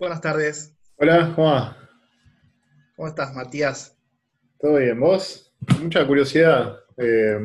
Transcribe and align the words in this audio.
Buenas 0.00 0.20
tardes. 0.20 0.74
Hola, 0.96 1.32
¿cómo 1.36 1.48
va? 1.52 1.76
¿Cómo 2.96 3.08
estás, 3.08 3.34
Matías? 3.34 3.96
¿Todo 4.58 4.76
bien? 4.76 4.98
¿Vos? 4.98 5.52
Mucha 5.80 6.06
curiosidad. 6.06 6.78
eh, 6.96 7.38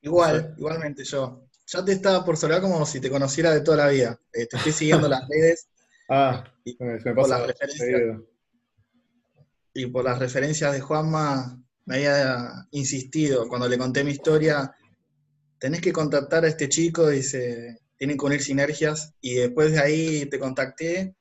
Igual, 0.00 0.54
igualmente 0.56 1.04
yo. 1.04 1.42
Ya 1.66 1.84
te 1.84 1.92
estaba 1.92 2.24
por 2.24 2.36
saludar 2.36 2.60
como 2.62 2.86
si 2.86 3.00
te 3.00 3.10
conociera 3.10 3.52
de 3.52 3.60
toda 3.60 3.76
la 3.78 3.88
vida. 3.88 4.18
Eh, 4.32 4.46
te 4.46 4.56
estoy 4.56 4.72
siguiendo 4.72 5.08
las 5.08 5.28
redes 5.28 5.68
ah, 6.08 6.44
Y- 6.64 6.74
se 6.76 6.84
me, 6.84 6.98
por 6.98 7.14
pasa 7.16 7.38
las 7.38 7.46
referencias. 7.48 7.88
seguido. 7.88 8.26
y 9.74 9.86
por 9.86 10.04
las 10.04 10.18
referencias 10.18 10.72
de 10.72 10.80
Juanma 10.80 11.62
me 11.84 11.96
había 11.96 12.66
insistido 12.70 13.46
cuando 13.46 13.68
le 13.68 13.76
conté 13.76 14.04
mi 14.04 14.12
historia. 14.12 14.74
Tenés 15.58 15.80
que 15.82 15.92
contactar 15.92 16.44
a 16.44 16.48
este 16.48 16.68
chico, 16.68 17.08
dice, 17.08 17.78
tienen 17.96 18.16
que 18.18 18.24
unir 18.26 18.42
sinergias. 18.42 19.14
Y 19.20 19.34
después 19.34 19.72
de 19.72 19.80
ahí 19.80 20.26
te 20.26 20.38
contacté. 20.38 21.14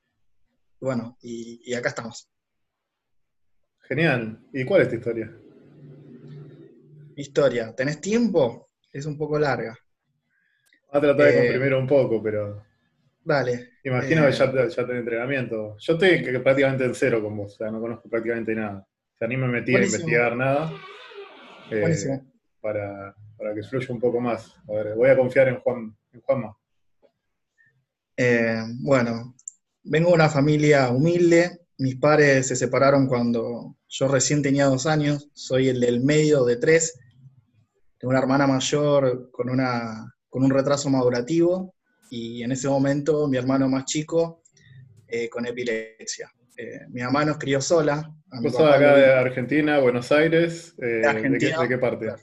Bueno, 0.80 1.18
y, 1.22 1.62
y 1.66 1.74
acá 1.74 1.90
estamos. 1.90 2.30
Genial. 3.82 4.40
¿Y 4.52 4.66
cuál 4.66 4.82
es 4.82 4.90
tu 4.90 4.96
historia? 4.96 5.32
Mi 7.16 7.22
historia. 7.22 7.74
¿Tenés 7.76 8.02
tiempo? 8.02 8.70
Es 8.92 9.06
un 9.06 9.18
poco 9.18 9.38
larga. 9.40 9.78
Voy 10.92 10.98
a 10.98 11.02
tratar 11.02 11.26
de 11.26 11.32
Eh, 11.32 11.38
comprimir 11.38 11.74
un 11.74 11.88
poco, 11.88 12.22
pero 12.22 12.64
Dale. 13.24 13.72
imagino 13.84 14.24
eh, 14.24 14.32
que 14.32 14.38
ya, 14.38 14.52
te- 14.52 14.70
ya 14.70 14.86
tenés 14.86 15.00
entrenamiento. 15.02 15.78
Yo 15.80 15.94
estoy 15.94 16.24
que- 16.24 16.40
prácticamente 16.40 16.86
en 16.86 16.96
cero 16.96 17.22
con 17.22 17.36
vos, 17.38 17.54
o 17.54 17.58
sea, 17.58 17.72
no 17.72 17.80
conozco 17.82 18.10
prácticamente 18.10 18.54
nada. 18.56 18.80
O 18.80 19.18
sea, 19.18 19.28
ni 19.28 19.38
me 19.38 19.48
metí 19.48 19.72
Buenísimo. 19.72 19.98
a 19.98 20.02
investigar 20.02 20.36
nada 20.36 20.74
eh, 21.72 22.20
para, 22.62 23.16
para 23.38 23.54
que 23.54 23.64
fluya 23.64 23.94
un 23.94 24.00
poco 24.00 24.20
más. 24.20 24.56
A 24.68 24.72
ver, 24.74 24.96
voy 24.96 25.10
a 25.10 25.18
confiar 25.18 25.48
en 25.50 25.60
Juan, 25.60 25.96
en 26.14 26.22
Juanma. 26.22 26.58
Eh, 28.18 28.62
bueno, 28.82 29.36
vengo 29.84 30.10
de 30.10 30.16
una 30.16 30.30
familia 30.30 30.90
humilde. 30.90 31.60
Mis 31.78 31.96
padres 31.98 32.48
se 32.48 32.56
separaron 32.56 33.08
cuando 33.08 33.78
yo 33.88 34.08
recién 34.08 34.42
tenía 34.42 34.66
dos 34.66 34.86
años. 34.86 35.30
Soy 35.34 35.70
el 35.70 35.80
del 35.80 36.02
medio 36.02 36.46
de 36.46 36.58
tres. 36.58 36.98
Tengo 37.98 38.12
una 38.12 38.20
hermana 38.20 38.48
mayor 38.48 39.30
con, 39.32 39.50
una, 39.50 40.14
con 40.30 40.44
un 40.44 40.52
retraso 40.52 40.90
madurativo 40.90 41.74
y 42.10 42.44
en 42.44 42.52
ese 42.52 42.68
momento 42.68 43.28
mi 43.28 43.38
hermano 43.38 43.68
más 43.68 43.86
chico 43.86 44.44
eh, 45.08 45.30
con 45.30 45.46
epilepsia. 45.46 46.32
Eh, 46.58 46.88
mi 46.90 47.02
mamá 47.02 47.26
nos 47.26 47.38
crió 47.38 47.60
sola. 47.60 48.10
Vos 48.42 48.54
sos 48.54 48.70
acá 48.70 48.96
de 48.96 49.14
Argentina, 49.14 49.80
Buenos 49.80 50.12
Aires. 50.12 50.74
eh, 50.78 50.86
¿de, 50.86 51.02
qué, 51.02 51.08
Argentina. 51.08 51.62
de 51.62 51.68
qué 51.68 51.78
parte? 51.78 52.14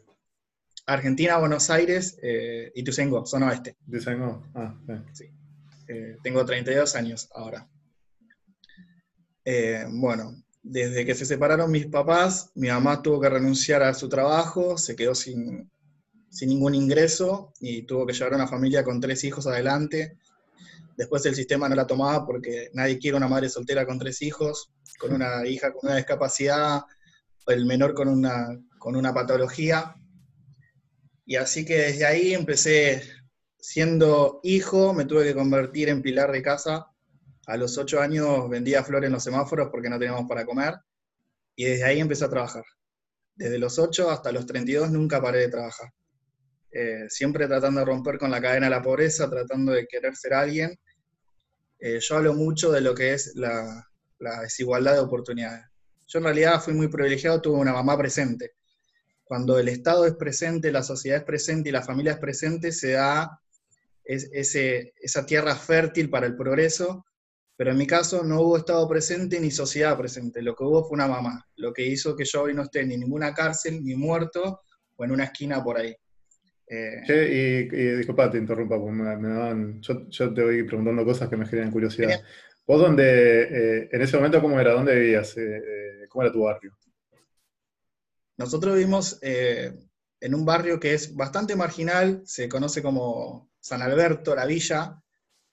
Argentina, 0.86 1.38
Buenos 1.38 1.70
Aires, 1.70 2.18
eh, 2.22 2.72
Ituzaingó, 2.74 3.24
zona 3.24 3.48
oeste. 3.48 3.76
No. 4.16 4.50
Ah, 4.54 4.74
sí. 5.12 5.32
Eh, 5.88 6.16
tengo 6.22 6.44
32 6.44 6.94
años 6.96 7.28
ahora. 7.34 7.68
Eh, 9.44 9.84
bueno, 9.90 10.42
desde 10.62 11.04
que 11.04 11.14
se 11.14 11.26
separaron 11.26 11.70
mis 11.70 11.86
papás, 11.86 12.50
mi 12.54 12.68
mamá 12.68 13.02
tuvo 13.02 13.20
que 13.20 13.28
renunciar 13.28 13.82
a 13.82 13.94
su 13.94 14.08
trabajo, 14.08 14.78
se 14.78 14.94
quedó 14.94 15.14
sin, 15.14 15.68
sin 16.30 16.48
ningún 16.48 16.74
ingreso 16.74 17.52
y 17.60 17.82
tuvo 17.82 18.06
que 18.06 18.12
llevar 18.12 18.34
a 18.34 18.36
una 18.36 18.46
familia 18.46 18.84
con 18.84 19.00
tres 19.00 19.24
hijos 19.24 19.46
adelante. 19.46 20.16
Después 20.96 21.24
el 21.26 21.34
sistema 21.34 21.68
no 21.68 21.74
la 21.74 21.86
tomaba 21.86 22.24
porque 22.24 22.70
nadie 22.74 22.98
quiere 22.98 23.16
una 23.16 23.28
madre 23.28 23.48
soltera 23.48 23.86
con 23.86 23.98
tres 23.98 24.22
hijos, 24.22 24.70
con 24.98 25.12
una 25.12 25.46
hija 25.48 25.72
con 25.72 25.88
una 25.90 25.96
discapacidad, 25.96 26.82
el 27.48 27.66
menor 27.66 27.94
con 27.94 28.08
una, 28.08 28.56
con 28.78 28.94
una 28.94 29.12
patología. 29.12 29.96
Y 31.26 31.36
así 31.36 31.64
que 31.64 31.76
desde 31.76 32.06
ahí 32.06 32.34
empecé 32.34 33.02
siendo 33.62 34.40
hijo, 34.42 34.92
me 34.92 35.04
tuve 35.04 35.22
que 35.22 35.34
convertir 35.34 35.88
en 35.88 36.02
pilar 36.02 36.32
de 36.32 36.42
casa. 36.42 36.88
A 37.46 37.56
los 37.56 37.78
ocho 37.78 38.00
años 38.00 38.50
vendía 38.50 38.82
flores 38.82 39.06
en 39.06 39.12
los 39.12 39.22
semáforos 39.22 39.68
porque 39.70 39.88
no 39.88 40.00
teníamos 40.00 40.28
para 40.28 40.44
comer. 40.44 40.74
Y 41.54 41.64
desde 41.66 41.84
ahí 41.84 42.00
empecé 42.00 42.24
a 42.24 42.28
trabajar. 42.28 42.64
Desde 43.36 43.58
los 43.58 43.78
8 43.78 44.10
hasta 44.10 44.32
los 44.32 44.46
32 44.46 44.90
nunca 44.90 45.22
paré 45.22 45.38
de 45.38 45.48
trabajar. 45.48 45.90
Eh, 46.72 47.06
siempre 47.08 47.46
tratando 47.46 47.80
de 47.80 47.86
romper 47.86 48.18
con 48.18 48.32
la 48.32 48.40
cadena 48.40 48.66
de 48.66 48.70
la 48.70 48.82
pobreza, 48.82 49.30
tratando 49.30 49.72
de 49.72 49.86
querer 49.86 50.16
ser 50.16 50.34
alguien. 50.34 50.76
Eh, 51.78 52.00
yo 52.00 52.16
hablo 52.16 52.34
mucho 52.34 52.72
de 52.72 52.80
lo 52.80 52.96
que 52.96 53.12
es 53.12 53.36
la, 53.36 53.88
la 54.18 54.40
desigualdad 54.40 54.94
de 54.94 55.00
oportunidades. 55.00 55.64
Yo 56.08 56.18
en 56.18 56.24
realidad 56.24 56.60
fui 56.60 56.74
muy 56.74 56.88
privilegiado, 56.88 57.40
tuve 57.40 57.58
una 57.58 57.72
mamá 57.72 57.96
presente. 57.96 58.54
Cuando 59.22 59.56
el 59.56 59.68
Estado 59.68 60.04
es 60.04 60.14
presente, 60.14 60.72
la 60.72 60.82
sociedad 60.82 61.18
es 61.18 61.24
presente 61.24 61.68
y 61.68 61.72
la 61.72 61.82
familia 61.82 62.12
es 62.12 62.18
presente, 62.18 62.72
se 62.72 62.92
da 62.92 63.38
es- 64.04 64.30
ese, 64.32 64.94
esa 65.00 65.24
tierra 65.26 65.54
fértil 65.56 66.10
para 66.10 66.26
el 66.26 66.36
progreso, 66.36 67.04
pero 67.56 67.70
en 67.72 67.78
mi 67.78 67.86
caso 67.86 68.24
no 68.24 68.40
hubo 68.40 68.56
Estado 68.56 68.88
presente 68.88 69.38
ni 69.38 69.50
sociedad 69.50 69.96
presente, 69.96 70.42
lo 70.42 70.54
que 70.56 70.64
hubo 70.64 70.82
fue 70.84 70.94
una 70.96 71.06
mamá, 71.06 71.46
lo 71.56 71.72
que 71.72 71.84
hizo 71.84 72.16
que 72.16 72.24
yo 72.24 72.42
hoy 72.42 72.54
no 72.54 72.62
esté 72.62 72.84
ni 72.84 72.94
en 72.94 73.00
ninguna 73.00 73.32
cárcel, 73.34 73.84
ni 73.84 73.94
muerto, 73.94 74.60
o 74.96 75.04
en 75.04 75.10
una 75.12 75.24
esquina 75.24 75.62
por 75.62 75.78
ahí. 75.78 75.94
Eh, 76.66 77.02
y, 77.08 77.76
y 77.76 77.96
disculpa, 77.96 78.30
te 78.30 78.38
interrumpa, 78.38 78.78
porque 78.78 78.92
me, 78.92 79.16
me 79.16 79.80
yo, 79.80 80.08
yo 80.08 80.32
te 80.32 80.42
voy 80.42 80.62
preguntando 80.62 81.04
cosas 81.04 81.28
que 81.28 81.36
me 81.36 81.46
generan 81.46 81.70
curiosidad. 81.70 82.22
¿Vos 82.66 82.80
dónde, 82.80 83.42
eh, 83.82 83.88
en 83.92 84.00
ese 84.00 84.16
momento, 84.16 84.40
cómo 84.40 84.58
era? 84.58 84.72
¿Dónde 84.72 84.94
vivías? 84.94 85.36
Eh, 85.36 85.56
eh, 85.56 86.06
¿Cómo 86.08 86.22
era 86.22 86.32
tu 86.32 86.42
barrio? 86.42 86.72
Nosotros 88.38 88.74
vivimos 88.74 89.18
en 89.22 90.34
un 90.34 90.44
barrio 90.46 90.80
que 90.80 90.94
es 90.94 91.14
bastante 91.14 91.54
marginal, 91.54 92.22
se 92.24 92.48
conoce 92.48 92.82
como 92.82 93.51
San 93.62 93.80
Alberto, 93.80 94.34
la 94.34 94.44
villa. 94.44 95.00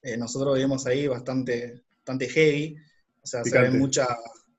Eh, 0.02 0.18
nosotros 0.18 0.56
vivimos 0.56 0.86
ahí 0.88 1.08
bastante, 1.08 1.84
bastante 1.98 2.28
heavy, 2.30 2.76
o 3.22 3.28
sea, 3.28 3.44
se 3.44 3.52
ven 3.62 3.80
mucha- 3.80 4.18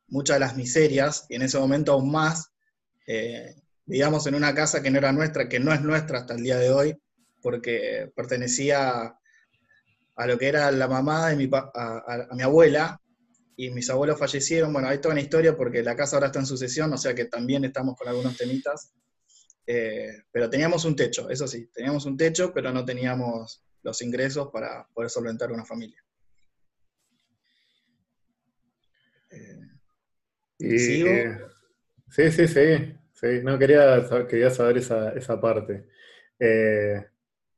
muchas 0.08 0.36
de 0.36 0.40
las 0.40 0.56
miserias, 0.56 1.26
y 1.28 1.34
en 1.36 1.42
ese 1.42 1.58
momento 1.58 1.92
aún 1.92 2.10
más. 2.10 2.50
Eh, 3.06 3.54
vivíamos 3.86 4.26
en 4.26 4.34
una 4.36 4.54
casa 4.54 4.82
que 4.82 4.90
no 4.90 4.98
era 4.98 5.12
nuestra, 5.12 5.48
que 5.48 5.58
no 5.60 5.72
es 5.72 5.80
nuestra 5.82 6.20
hasta 6.20 6.34
el 6.34 6.42
día 6.42 6.58
de 6.58 6.70
hoy, 6.70 6.96
porque 7.42 8.10
pertenecía 8.14 9.14
a 10.16 10.26
lo 10.26 10.38
que 10.38 10.46
era 10.48 10.70
la 10.70 10.86
mamá 10.88 11.28
de 11.30 11.36
mi, 11.36 11.46
pa- 11.48 11.70
a, 11.74 11.98
a- 12.06 12.28
a 12.30 12.34
mi 12.34 12.42
abuela, 12.42 13.00
y 13.56 13.70
mis 13.70 13.90
abuelos 13.90 14.18
fallecieron. 14.18 14.72
Bueno, 14.72 14.88
hay 14.88 14.98
toda 15.00 15.12
una 15.12 15.20
historia 15.22 15.56
porque 15.56 15.82
la 15.82 15.94
casa 15.96 16.16
ahora 16.16 16.26
está 16.28 16.38
en 16.38 16.46
sucesión, 16.46 16.92
o 16.92 16.98
sea 16.98 17.14
que 17.14 17.26
también 17.26 17.64
estamos 17.64 17.96
con 17.96 18.08
algunos 18.08 18.36
temitas. 18.36 18.92
Eh, 19.72 20.24
pero 20.32 20.50
teníamos 20.50 20.84
un 20.84 20.96
techo, 20.96 21.30
eso 21.30 21.46
sí, 21.46 21.68
teníamos 21.72 22.04
un 22.04 22.16
techo, 22.16 22.52
pero 22.52 22.72
no 22.72 22.84
teníamos 22.84 23.62
los 23.84 24.02
ingresos 24.02 24.48
para 24.52 24.84
poder 24.92 25.10
solventar 25.10 25.52
una 25.52 25.64
familia. 25.64 26.04
Eh, 29.30 29.60
Y, 30.58 30.76
¿Sigo? 30.76 31.10
eh, 31.10 31.38
sí, 32.10 32.32
sí, 32.32 32.48
sí, 32.48 32.94
sí. 33.12 33.26
No, 33.44 33.56
quería, 33.60 34.04
sab- 34.08 34.26
quería 34.26 34.50
saber 34.50 34.78
esa, 34.78 35.12
esa 35.12 35.40
parte. 35.40 35.86
Eh, 36.36 37.06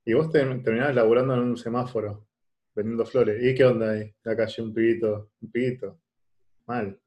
y 0.05 0.13
vos 0.13 0.31
te, 0.31 0.41
terminabas 0.41 0.95
laburando 0.95 1.33
en 1.33 1.41
un 1.41 1.57
semáforo, 1.57 2.29
vendiendo 2.75 3.07
flores. 3.07 3.43
¿Y 3.43 3.55
qué 3.55 3.65
onda 3.65 3.93
ahí? 3.93 4.15
La 4.23 4.37
calle, 4.37 4.61
un 4.63 4.75
pibito, 4.75 5.31
un 5.41 5.51
pibito. 5.51 5.99
Mal. 6.67 7.01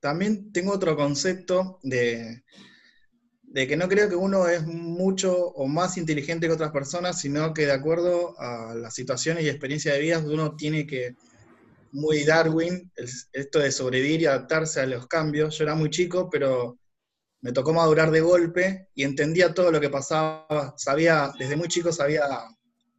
También 0.00 0.50
tengo 0.50 0.72
otro 0.72 0.96
concepto 0.96 1.78
de, 1.82 2.42
de 3.46 3.66
que 3.66 3.76
no 3.76 3.88
creo 3.88 4.08
que 4.08 4.16
uno 4.16 4.48
es 4.48 4.66
mucho 4.66 5.34
o 5.34 5.66
más 5.66 5.96
inteligente 5.96 6.46
que 6.46 6.52
otras 6.52 6.72
personas, 6.72 7.20
sino 7.20 7.54
que 7.54 7.66
de 7.66 7.72
acuerdo 7.72 8.38
a 8.38 8.74
las 8.74 8.94
situaciones 8.94 9.44
y 9.44 9.48
experiencias 9.48 9.94
de 9.94 10.00
vida, 10.00 10.18
uno 10.18 10.56
tiene 10.56 10.86
que, 10.86 11.14
muy 11.92 12.24
Darwin, 12.24 12.90
esto 13.32 13.58
de 13.58 13.72
sobrevivir 13.72 14.22
y 14.22 14.26
adaptarse 14.26 14.80
a 14.80 14.86
los 14.86 15.06
cambios. 15.06 15.56
Yo 15.56 15.64
era 15.64 15.74
muy 15.74 15.90
chico, 15.90 16.28
pero 16.28 16.78
me 17.40 17.52
tocó 17.52 17.72
madurar 17.72 18.10
de 18.10 18.20
golpe 18.20 18.88
y 18.94 19.04
entendía 19.04 19.54
todo 19.54 19.70
lo 19.70 19.80
que 19.80 19.88
pasaba. 19.88 20.74
Sabía, 20.76 21.32
desde 21.38 21.56
muy 21.56 21.68
chico 21.68 21.92
sabía 21.92 22.24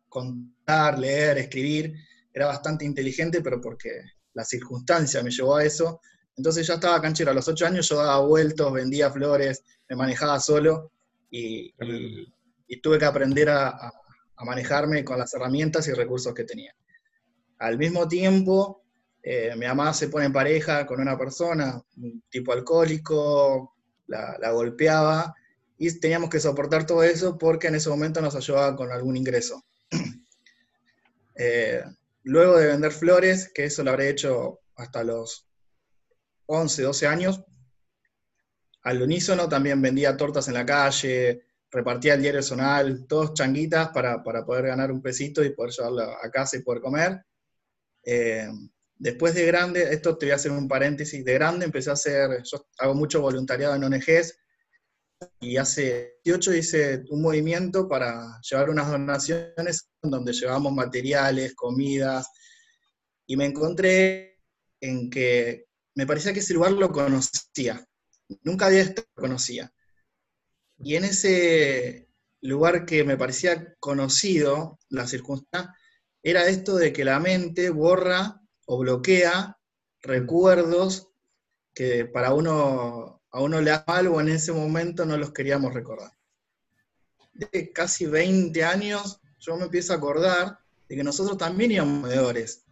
contar, 0.10 0.98
leer, 0.98 1.38
escribir. 1.38 1.94
Era 2.34 2.48
bastante 2.48 2.86
inteligente, 2.86 3.42
pero 3.42 3.60
porque 3.62 4.02
la 4.34 4.46
circunstancia 4.46 5.22
me 5.22 5.32
llevó 5.32 5.58
a 5.58 5.64
eso. 5.64 6.00
Entonces 6.38 6.68
ya 6.68 6.76
estaba 6.76 7.02
canchero. 7.02 7.32
A 7.32 7.34
los 7.34 7.48
ocho 7.48 7.66
años 7.66 7.90
yo 7.90 7.98
daba 7.98 8.20
vueltos, 8.20 8.72
vendía 8.72 9.12
flores, 9.12 9.64
me 9.90 9.96
manejaba 9.96 10.40
solo 10.40 10.92
y, 11.30 11.74
tuve 12.82 13.00
que 13.00 13.06
aprender 13.06 13.50
a, 13.50 13.92
manejarme 14.46 15.04
con 15.04 15.18
las 15.18 15.34
herramientas 15.34 15.88
y 15.88 15.94
recursos 15.94 16.34
que 16.34 16.44
tenía. 16.44 16.76
Al 17.58 17.78
mismo 17.78 18.08
tiempo, 18.08 18.84
eh, 19.24 19.54
mi 19.58 19.66
mamá 19.66 19.94
se 19.94 20.10
pone 20.10 20.26
en 20.28 20.34
pareja 20.34 20.86
con 20.86 21.02
una 21.02 21.18
persona, 21.18 21.82
un 21.98 22.22
tipo 22.30 22.54
alcohólico, 22.54 23.76
la, 24.06 24.38
la 24.40 24.52
golpeaba, 24.52 25.34
y 25.80 26.00
teníamos 26.00 26.30
que 26.30 26.40
soportar 26.40 26.86
todo 26.86 27.04
eso 27.04 27.36
porque 27.38 27.68
en 27.68 27.76
ese 27.76 27.90
momento 27.90 28.22
nos 28.22 28.36
ayudaba 28.36 28.76
con 28.76 28.92
algún 28.92 29.18
ingreso. 29.18 29.64
Eh, 31.40 31.84
luego 32.24 32.58
de 32.58 32.66
vender 32.66 32.92
flores, 32.92 33.52
que 33.54 33.66
eso 33.66 33.84
lo 33.84 33.92
habré 33.92 34.10
hecho 34.10 34.62
hasta 34.76 35.04
los 35.04 35.47
11, 36.48 36.82
12 36.82 37.08
años, 37.08 37.44
al 38.84 39.02
unísono 39.02 39.50
también 39.50 39.82
vendía 39.82 40.16
tortas 40.16 40.48
en 40.48 40.54
la 40.54 40.66
calle, 40.66 41.44
repartía 41.70 42.14
el 42.14 42.22
diario 42.22 42.42
zonal, 42.42 43.06
todos 43.06 43.34
changuitas 43.34 43.90
para, 43.90 44.24
poder 44.24 44.68
ganar 44.68 44.92
un 44.92 45.02
pesito 45.02 45.44
y 45.44 45.50
poder 45.50 45.74
llevarlo 45.74 46.04
a 46.04 46.32
casa 46.32 46.58
y 46.58 46.62
poder 46.62 46.82
comer. 46.82 47.26
Eh, 48.04 48.48
después 48.96 49.36
de 49.36 49.46
grande, 49.46 49.84
esto 49.92 50.18
te 50.18 50.28
voy 50.28 50.32
a 50.32 50.36
hacer 50.36 50.52
un 50.52 50.68
paréntesis, 50.68 51.24
de 51.24 51.34
grande 51.34 51.66
empecé 51.66 51.90
a 51.90 51.94
hacer, 51.94 52.42
yo 52.44 52.66
hago 52.80 52.96
mucho 52.96 53.22
voluntariado 53.22 53.76
en 53.76 53.84
ONGs, 53.84 54.40
y 55.40 55.58
hace 55.58 56.20
18 56.24 56.54
hice 56.54 57.04
un 57.10 57.22
movimiento 57.22 57.88
para 57.90 58.40
llevar 58.50 58.70
unas 58.70 58.90
donaciones 58.90 59.90
donde 60.02 60.32
llevamos 60.32 60.72
materiales, 60.72 61.56
comidas, 61.56 62.30
y 63.26 63.36
me 63.36 63.46
encontré 63.46 64.40
en 64.80 65.10
que 65.10 65.67
me 65.98 66.06
parecía 66.06 66.32
que 66.32 66.42
ese 66.42 66.54
lugar 66.54 66.74
lo 66.74 66.92
conocía. 66.92 67.84
Nunca 68.44 68.68
había 68.68 68.82
estado 68.82 69.08
conocía. 69.16 69.74
Y 70.78 70.96
en 70.96 71.06
ese 71.06 72.08
lugar 72.42 72.86
que 72.86 73.04
me 73.04 73.18
parecía 73.18 73.74
conocido, 73.80 74.78
la 74.90 75.08
circunstancia, 75.08 75.76
era 76.22 76.46
esto 76.46 76.76
de 76.76 76.94
que 76.94 77.04
la 77.04 77.20
mente 77.20 77.72
borra 77.72 78.40
o 78.68 78.78
bloquea 78.78 79.58
recuerdos 80.02 81.10
que 81.74 82.06
para 82.06 82.32
uno, 82.32 83.24
a 83.32 83.42
uno 83.42 83.60
le 83.60 83.72
da 83.72 83.84
algo 83.88 84.22
en 84.22 84.30
ese 84.30 84.54
momento 84.54 85.04
no 85.04 85.18
los 85.18 85.34
queríamos 85.34 85.74
recordar. 85.74 86.12
De 87.34 87.72
casi 87.74 88.06
20 88.06 88.64
años 88.64 89.20
yo 89.40 89.58
me 89.58 89.64
empiezo 89.64 89.94
a 89.94 89.96
acordar 89.96 90.60
de 90.88 90.96
que 90.96 91.04
nosotros 91.04 91.40
también 91.40 91.72
íbamos 91.72 92.02
comedores. 92.04 92.66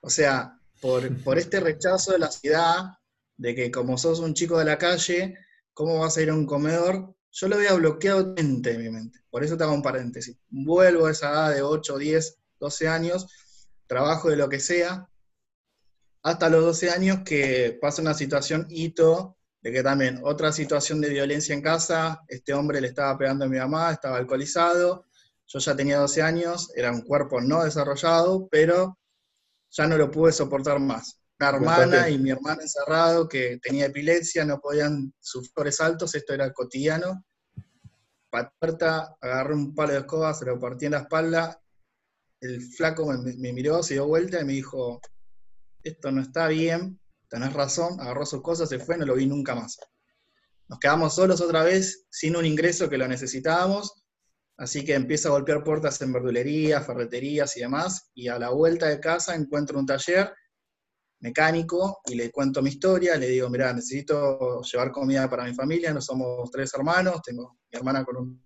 O 0.00 0.08
sea, 0.08 0.61
por, 0.82 1.22
por 1.22 1.38
este 1.38 1.60
rechazo 1.60 2.10
de 2.10 2.18
la 2.18 2.30
ciudad, 2.30 2.98
de 3.36 3.54
que 3.54 3.70
como 3.70 3.96
sos 3.96 4.18
un 4.18 4.34
chico 4.34 4.58
de 4.58 4.64
la 4.64 4.78
calle, 4.78 5.38
¿cómo 5.72 6.00
vas 6.00 6.16
a 6.16 6.22
ir 6.22 6.30
a 6.30 6.34
un 6.34 6.44
comedor? 6.44 7.14
Yo 7.30 7.48
lo 7.48 7.54
había 7.54 7.72
bloqueado 7.74 8.34
en 8.36 8.60
mi 8.60 8.90
mente. 8.90 9.20
Por 9.30 9.44
eso 9.44 9.56
te 9.56 9.62
hago 9.62 9.72
un 9.72 9.82
paréntesis. 9.82 10.36
Vuelvo 10.50 11.06
a 11.06 11.12
esa 11.12 11.30
edad 11.30 11.54
de 11.54 11.62
8, 11.62 11.96
10, 11.96 12.38
12 12.58 12.88
años, 12.88 13.28
trabajo 13.86 14.28
de 14.28 14.36
lo 14.36 14.48
que 14.48 14.58
sea, 14.58 15.08
hasta 16.24 16.48
los 16.48 16.64
12 16.64 16.90
años 16.90 17.18
que 17.24 17.78
pasa 17.80 18.02
una 18.02 18.14
situación 18.14 18.66
hito, 18.68 19.36
de 19.62 19.72
que 19.72 19.84
también 19.84 20.20
otra 20.24 20.50
situación 20.50 21.00
de 21.00 21.10
violencia 21.10 21.54
en 21.54 21.62
casa, 21.62 22.22
este 22.26 22.54
hombre 22.54 22.80
le 22.80 22.88
estaba 22.88 23.16
pegando 23.16 23.44
a 23.44 23.48
mi 23.48 23.58
mamá, 23.58 23.92
estaba 23.92 24.16
alcoholizado, 24.16 25.06
yo 25.46 25.58
ya 25.60 25.76
tenía 25.76 25.98
12 25.98 26.22
años, 26.22 26.72
era 26.74 26.90
un 26.90 27.02
cuerpo 27.02 27.40
no 27.40 27.62
desarrollado, 27.62 28.48
pero 28.50 28.98
ya 29.72 29.86
no 29.86 29.96
lo 29.96 30.10
pude 30.10 30.32
soportar 30.32 30.78
más. 30.78 31.18
Una 31.40 31.48
hermana 31.48 32.08
y 32.08 32.18
mi 32.18 32.30
hermana 32.30 32.62
encerrado 32.62 33.28
que 33.28 33.58
tenía 33.60 33.86
epilepsia, 33.86 34.44
no 34.44 34.60
podían 34.60 35.12
sufrir 35.18 35.72
altos, 35.80 36.14
esto 36.14 36.34
era 36.34 36.52
cotidiano. 36.52 37.24
Paterta, 38.30 39.16
agarré 39.20 39.54
un 39.54 39.74
palo 39.74 39.92
de 39.92 40.00
escoba, 40.00 40.32
se 40.34 40.44
lo 40.44 40.60
partí 40.60 40.86
en 40.86 40.92
la 40.92 41.00
espalda, 41.00 41.60
el 42.40 42.62
flaco 42.62 43.06
me, 43.06 43.52
miró, 43.52 43.82
se 43.82 43.94
dio 43.94 44.06
vuelta 44.06 44.40
y 44.40 44.44
me 44.44 44.52
dijo, 44.52 45.00
esto 45.82 46.10
no 46.12 46.22
está 46.22 46.48
bien, 46.48 47.00
tenés 47.28 47.52
razón, 47.52 48.00
agarró 48.00 48.24
sus 48.24 48.42
cosas, 48.42 48.68
se 48.68 48.78
fue, 48.78 48.96
no 48.96 49.04
lo 49.04 49.14
vi 49.14 49.26
nunca 49.26 49.54
más. 49.54 49.78
Nos 50.68 50.78
quedamos 50.78 51.14
solos 51.14 51.40
otra 51.40 51.62
vez, 51.62 52.06
sin 52.10 52.36
un 52.36 52.46
ingreso 52.46 52.88
que 52.88 52.98
lo 52.98 53.06
necesitábamos, 53.06 54.01
así 54.56 54.84
que 54.84 54.94
empiezo 54.94 55.28
a 55.28 55.32
golpear 55.32 55.64
puertas 55.64 56.00
en 56.02 56.12
verdulerías, 56.12 56.86
ferreterías 56.86 57.56
y 57.56 57.60
demás, 57.60 58.10
y 58.14 58.28
a 58.28 58.38
la 58.38 58.50
vuelta 58.50 58.86
de 58.88 59.00
casa 59.00 59.34
encuentro 59.34 59.78
un 59.78 59.86
taller 59.86 60.32
mecánico 61.20 62.00
y 62.06 62.14
le 62.16 62.30
cuento 62.30 62.62
mi 62.62 62.70
historia, 62.70 63.16
le 63.16 63.28
digo, 63.28 63.48
mira, 63.48 63.72
necesito 63.72 64.60
llevar 64.62 64.90
comida 64.90 65.28
para 65.30 65.44
mi 65.44 65.54
familia, 65.54 65.92
no 65.92 66.00
somos 66.00 66.50
tres 66.50 66.72
hermanos, 66.74 67.20
tengo 67.22 67.58
mi 67.70 67.78
hermana 67.78 68.04
con 68.04 68.16
un 68.16 68.42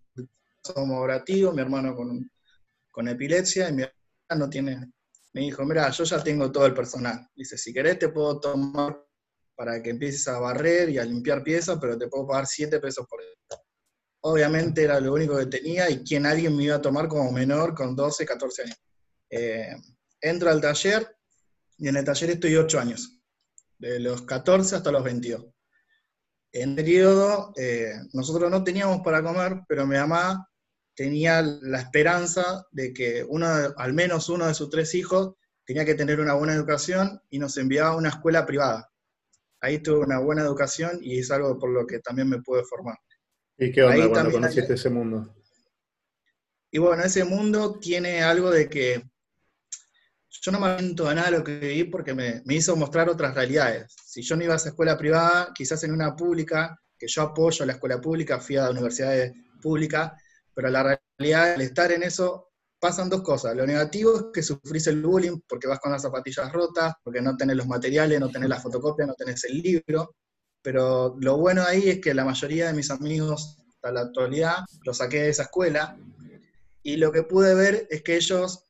somos 0.62 0.98
orativo, 0.98 1.52
mi 1.52 1.62
hermano 1.62 1.94
con 1.94 3.08
epilepsia 3.08 3.68
y 3.68 3.72
mi 3.72 3.82
hermano 3.82 4.46
no 4.46 4.50
tiene, 4.50 4.90
me 5.36 5.42
dijo, 5.42 5.66
mira, 5.66 5.90
yo 5.90 6.04
ya 6.04 6.24
tengo 6.24 6.50
todo 6.50 6.64
el 6.64 6.72
personal. 6.72 7.28
Dice, 7.34 7.58
si 7.58 7.70
querés 7.70 7.98
te 7.98 8.08
puedo 8.08 8.40
tomar 8.40 9.04
para 9.54 9.82
que 9.82 9.90
empieces 9.90 10.26
a 10.28 10.38
barrer 10.38 10.88
y 10.88 10.96
a 10.96 11.04
limpiar 11.04 11.42
piezas, 11.42 11.76
pero 11.78 11.98
te 11.98 12.08
puedo 12.08 12.26
pagar 12.26 12.46
7 12.46 12.80
pesos 12.80 13.06
por 13.06 13.20
esto. 13.20 13.65
Obviamente 14.28 14.82
era 14.82 14.98
lo 14.98 15.14
único 15.14 15.36
que 15.36 15.46
tenía 15.46 15.88
y 15.88 16.02
quien 16.02 16.26
alguien 16.26 16.56
me 16.56 16.64
iba 16.64 16.74
a 16.74 16.82
tomar 16.82 17.06
como 17.06 17.30
menor 17.30 17.76
con 17.76 17.94
12, 17.94 18.26
14 18.26 18.62
años. 18.62 18.82
Eh, 19.30 19.76
entro 20.20 20.50
al 20.50 20.60
taller 20.60 21.16
y 21.78 21.86
en 21.86 21.96
el 21.96 22.04
taller 22.04 22.30
estoy 22.30 22.56
8 22.56 22.80
años, 22.80 23.20
de 23.78 24.00
los 24.00 24.22
14 24.22 24.74
hasta 24.74 24.90
los 24.90 25.04
22. 25.04 25.46
En 26.50 26.70
el 26.70 26.74
periodo, 26.74 27.52
eh, 27.56 27.92
nosotros 28.14 28.50
no 28.50 28.64
teníamos 28.64 29.00
para 29.02 29.22
comer, 29.22 29.60
pero 29.68 29.86
mi 29.86 29.94
mamá 29.96 30.50
tenía 30.96 31.40
la 31.42 31.78
esperanza 31.78 32.66
de 32.72 32.92
que 32.92 33.24
uno, 33.28 33.46
al 33.76 33.92
menos 33.92 34.28
uno 34.28 34.48
de 34.48 34.54
sus 34.54 34.70
tres 34.70 34.92
hijos 34.96 35.34
tenía 35.64 35.84
que 35.84 35.94
tener 35.94 36.18
una 36.18 36.34
buena 36.34 36.54
educación 36.54 37.20
y 37.30 37.38
nos 37.38 37.56
enviaba 37.58 37.90
a 37.90 37.96
una 37.96 38.08
escuela 38.08 38.44
privada. 38.44 38.90
Ahí 39.60 39.78
tuve 39.78 40.00
una 40.00 40.18
buena 40.18 40.42
educación 40.42 40.98
y 41.00 41.20
es 41.20 41.30
algo 41.30 41.56
por 41.60 41.70
lo 41.70 41.86
que 41.86 42.00
también 42.00 42.28
me 42.28 42.42
pude 42.42 42.64
formar. 42.64 42.96
¿Y 43.58 43.72
qué 43.72 43.82
onda 43.82 44.08
cuando 44.08 44.32
conociste 44.32 44.74
ese 44.74 44.90
mundo? 44.90 45.34
Y 46.70 46.78
bueno, 46.78 47.02
ese 47.02 47.24
mundo 47.24 47.78
tiene 47.78 48.22
algo 48.22 48.50
de 48.50 48.68
que 48.68 49.02
yo 50.28 50.52
no 50.52 50.60
me 50.60 50.66
arrepiento 50.66 51.08
de 51.08 51.14
nada 51.14 51.30
de 51.30 51.38
lo 51.38 51.44
que 51.44 51.58
viví 51.58 51.84
porque 51.84 52.14
me, 52.14 52.42
me, 52.44 52.54
hizo 52.54 52.76
mostrar 52.76 53.08
otras 53.08 53.34
realidades. 53.34 53.94
Si 54.04 54.22
yo 54.22 54.36
no 54.36 54.44
iba 54.44 54.52
a 54.52 54.56
esa 54.56 54.68
escuela 54.68 54.98
privada, 54.98 55.52
quizás 55.54 55.82
en 55.84 55.92
una 55.92 56.14
pública, 56.14 56.78
que 56.98 57.08
yo 57.08 57.22
apoyo 57.22 57.62
a 57.62 57.66
la 57.66 57.72
escuela 57.72 58.00
pública, 58.00 58.40
fui 58.40 58.56
a 58.56 58.70
universidades 58.70 59.32
públicas, 59.60 60.12
pero 60.54 60.68
la 60.70 60.98
realidad, 61.18 61.54
al 61.54 61.60
estar 61.62 61.92
en 61.92 62.02
eso, 62.02 62.50
pasan 62.78 63.10
dos 63.10 63.22
cosas. 63.22 63.56
Lo 63.56 63.66
negativo 63.66 64.16
es 64.16 64.24
que 64.32 64.42
sufrís 64.42 64.86
el 64.86 65.02
bullying 65.02 65.40
porque 65.48 65.66
vas 65.66 65.80
con 65.80 65.92
las 65.92 66.02
zapatillas 66.02 66.52
rotas, 66.52 66.94
porque 67.02 67.20
no 67.20 67.36
tenés 67.36 67.56
los 67.56 67.66
materiales, 67.66 68.20
no 68.20 68.30
tenés 68.30 68.48
la 68.48 68.60
fotocopia, 68.60 69.06
no 69.06 69.14
tenés 69.14 69.44
el 69.44 69.58
libro. 69.58 70.14
Pero 70.66 71.14
lo 71.20 71.36
bueno 71.36 71.62
ahí 71.62 71.90
es 71.90 72.00
que 72.00 72.12
la 72.12 72.24
mayoría 72.24 72.66
de 72.66 72.72
mis 72.72 72.90
amigos, 72.90 73.56
hasta 73.68 73.92
la 73.92 74.00
actualidad, 74.00 74.64
los 74.84 74.96
saqué 74.96 75.22
de 75.22 75.28
esa 75.28 75.44
escuela. 75.44 75.96
Y 76.82 76.96
lo 76.96 77.12
que 77.12 77.22
pude 77.22 77.54
ver 77.54 77.86
es 77.88 78.02
que 78.02 78.16
ellos, 78.16 78.64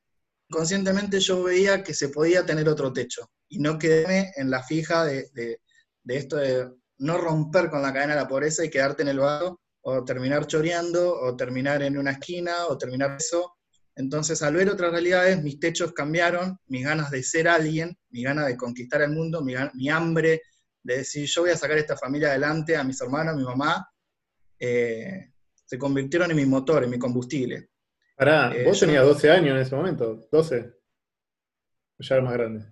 conscientemente 0.51 1.21
yo 1.21 1.43
veía 1.43 1.83
que 1.83 1.95
se 1.95 2.11
podía 2.11 2.45
tener 2.45 2.69
otro 2.69 2.93
techo. 2.93 3.31
Y 3.49 3.61
no 3.61 3.79
quedé 3.79 4.31
en 4.37 4.51
la 4.51 4.63
fija 4.63 5.07
de, 5.07 5.31
de, 5.33 5.63
de 6.03 6.17
esto 6.19 6.37
de 6.37 6.69
no 6.99 7.17
romper 7.17 7.71
con 7.71 7.81
la 7.81 7.95
cadena 7.95 8.15
de 8.15 8.21
la 8.21 8.29
pobreza 8.29 8.63
y 8.63 8.69
quedarte 8.69 9.01
en 9.01 9.09
el 9.09 9.21
barro, 9.21 9.59
o 9.81 10.05
terminar 10.05 10.47
choreando, 10.47 11.19
o 11.19 11.35
terminar 11.35 11.83
en 11.83 11.97
una 11.97 12.11
esquina, 12.11 12.67
o 12.69 12.77
terminar 12.77 13.17
eso. 13.19 13.57
Entonces, 13.95 14.43
al 14.43 14.53
ver 14.53 14.69
otras 14.69 14.93
realidades, 14.93 15.43
mis 15.43 15.59
techos 15.59 15.95
cambiaron, 15.95 16.59
mis 16.67 16.85
ganas 16.85 17.11
de 17.11 17.23
ser 17.23 17.49
alguien, 17.49 17.97
mi 18.11 18.23
ganas 18.23 18.49
de 18.49 18.57
conquistar 18.59 19.01
el 19.01 19.13
mundo, 19.13 19.43
mi, 19.43 19.89
hambre 19.89 20.43
de 20.87 20.99
decir, 20.99 21.27
yo 21.27 21.43
voy 21.43 21.51
a 21.51 21.57
sacar 21.57 21.77
esta 21.77 21.97
familia 21.97 22.29
adelante, 22.29 22.77
a 22.77 22.85
mis 22.85 23.01
hermanos, 23.01 23.35
a 23.35 23.37
mi 23.37 23.43
mamá, 23.43 23.91
eh, 24.59 25.33
se 25.65 25.79
convirtieron 25.79 26.31
en 26.31 26.37
mi 26.37 26.47
motor, 26.47 26.85
en 26.85 26.91
mi 26.91 26.99
combustible. 26.99 27.71
Pará, 28.17 28.55
eh, 28.55 28.65
vos 28.65 28.79
tenías 28.79 29.05
12 29.05 29.31
años 29.31 29.57
en 29.57 29.63
ese 29.63 29.75
momento, 29.75 30.29
12. 30.31 30.73
Ya 31.99 32.15
era 32.15 32.25
más 32.25 32.35
grande. 32.35 32.65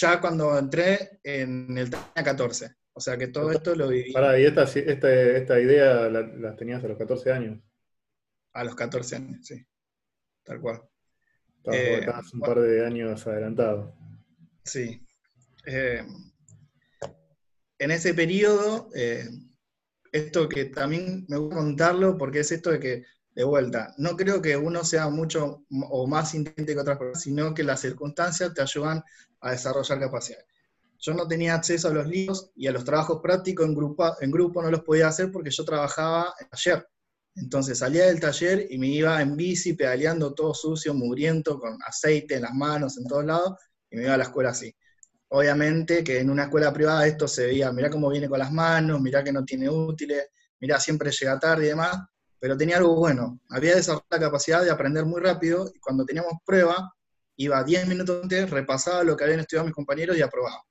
Ya, 0.00 0.20
cuando 0.20 0.56
entré 0.56 1.20
en 1.24 1.76
el 1.76 1.90
tenía 1.90 2.06
14. 2.14 2.76
O 2.94 3.00
sea 3.00 3.16
que 3.16 3.28
todo 3.28 3.50
esto 3.50 3.74
lo 3.74 3.88
viví. 3.88 4.12
Pará, 4.12 4.38
y 4.38 4.44
esta, 4.44 4.62
esta, 4.64 5.60
idea 5.60 6.08
la, 6.08 6.54
tenías 6.54 6.84
a 6.84 6.88
los 6.88 6.98
14 6.98 7.32
años. 7.32 7.60
A 8.52 8.62
los 8.62 8.74
14 8.76 9.16
años, 9.16 9.46
sí. 9.46 9.66
Tal 10.44 10.60
cual. 10.60 10.82
Estabas, 11.64 12.26
eh, 12.26 12.30
un 12.34 12.40
par 12.40 12.60
de 12.60 12.86
años 12.86 13.26
adelantado. 13.26 13.96
Sí. 14.64 15.04
Eh, 15.66 16.04
en 17.82 17.90
ese 17.90 18.14
periodo, 18.14 18.90
eh, 18.94 19.28
esto 20.12 20.48
que 20.48 20.66
también 20.66 21.26
me 21.28 21.36
gusta 21.36 21.56
contarlo 21.56 22.16
porque 22.16 22.40
es 22.40 22.52
esto 22.52 22.70
de 22.70 22.78
que, 22.78 23.04
de 23.34 23.42
vuelta, 23.42 23.92
no 23.98 24.16
creo 24.16 24.40
que 24.40 24.56
uno 24.56 24.84
sea 24.84 25.08
mucho 25.08 25.64
o 25.90 26.06
más 26.06 26.32
inteligente 26.34 26.74
que 26.74 26.80
otras 26.80 26.98
personas, 26.98 27.22
sino 27.22 27.54
que 27.54 27.64
las 27.64 27.80
circunstancias 27.80 28.54
te 28.54 28.62
ayudan 28.62 29.02
a 29.40 29.50
desarrollar 29.50 29.98
capacidades. 29.98 30.46
Yo 31.00 31.12
no 31.14 31.26
tenía 31.26 31.56
acceso 31.56 31.88
a 31.88 31.92
los 31.92 32.06
libros 32.06 32.52
y 32.54 32.68
a 32.68 32.72
los 32.72 32.84
trabajos 32.84 33.18
prácticos 33.20 33.66
en 33.66 33.74
grupo, 33.74 34.14
en 34.20 34.30
grupo 34.30 34.62
no 34.62 34.70
los 34.70 34.82
podía 34.82 35.08
hacer 35.08 35.32
porque 35.32 35.50
yo 35.50 35.64
trabajaba 35.64 36.32
en 36.38 36.48
taller. 36.50 36.86
Entonces 37.34 37.78
salía 37.78 38.06
del 38.06 38.20
taller 38.20 38.64
y 38.70 38.78
me 38.78 38.86
iba 38.86 39.20
en 39.20 39.34
bici 39.34 39.72
pedaleando 39.72 40.34
todo 40.34 40.54
sucio, 40.54 40.94
mugriento, 40.94 41.58
con 41.58 41.76
aceite 41.84 42.36
en 42.36 42.42
las 42.42 42.54
manos, 42.54 42.96
en 42.96 43.08
todos 43.08 43.24
lados, 43.24 43.58
y 43.90 43.96
me 43.96 44.04
iba 44.04 44.14
a 44.14 44.18
la 44.18 44.24
escuela 44.24 44.50
así. 44.50 44.72
Obviamente 45.34 46.04
que 46.04 46.20
en 46.20 46.30
una 46.30 46.44
escuela 46.44 46.72
privada 46.72 47.06
esto 47.06 47.26
se 47.26 47.46
veía, 47.46 47.72
mirá 47.72 47.90
cómo 47.90 48.10
viene 48.10 48.28
con 48.28 48.38
las 48.38 48.52
manos, 48.52 49.00
mirá 49.00 49.24
que 49.24 49.32
no 49.32 49.44
tiene 49.44 49.68
útiles, 49.68 50.28
mirá 50.60 50.78
siempre 50.78 51.10
llega 51.10 51.38
tarde 51.38 51.64
y 51.64 51.68
demás, 51.68 51.96
pero 52.38 52.56
tenía 52.56 52.76
algo 52.76 52.94
bueno. 52.96 53.40
Había 53.48 53.76
desarrollado 53.76 54.06
la 54.10 54.20
capacidad 54.20 54.62
de 54.62 54.70
aprender 54.70 55.04
muy 55.06 55.20
rápido 55.20 55.70
y 55.74 55.78
cuando 55.78 56.04
teníamos 56.04 56.34
prueba, 56.44 56.94
iba 57.36 57.64
10 57.64 57.88
minutos 57.88 58.22
antes, 58.22 58.50
repasaba 58.50 59.04
lo 59.04 59.16
que 59.16 59.24
habían 59.24 59.40
estudiado 59.40 59.66
mis 59.66 59.74
compañeros 59.74 60.16
y 60.16 60.22
aprobaba 60.22 60.62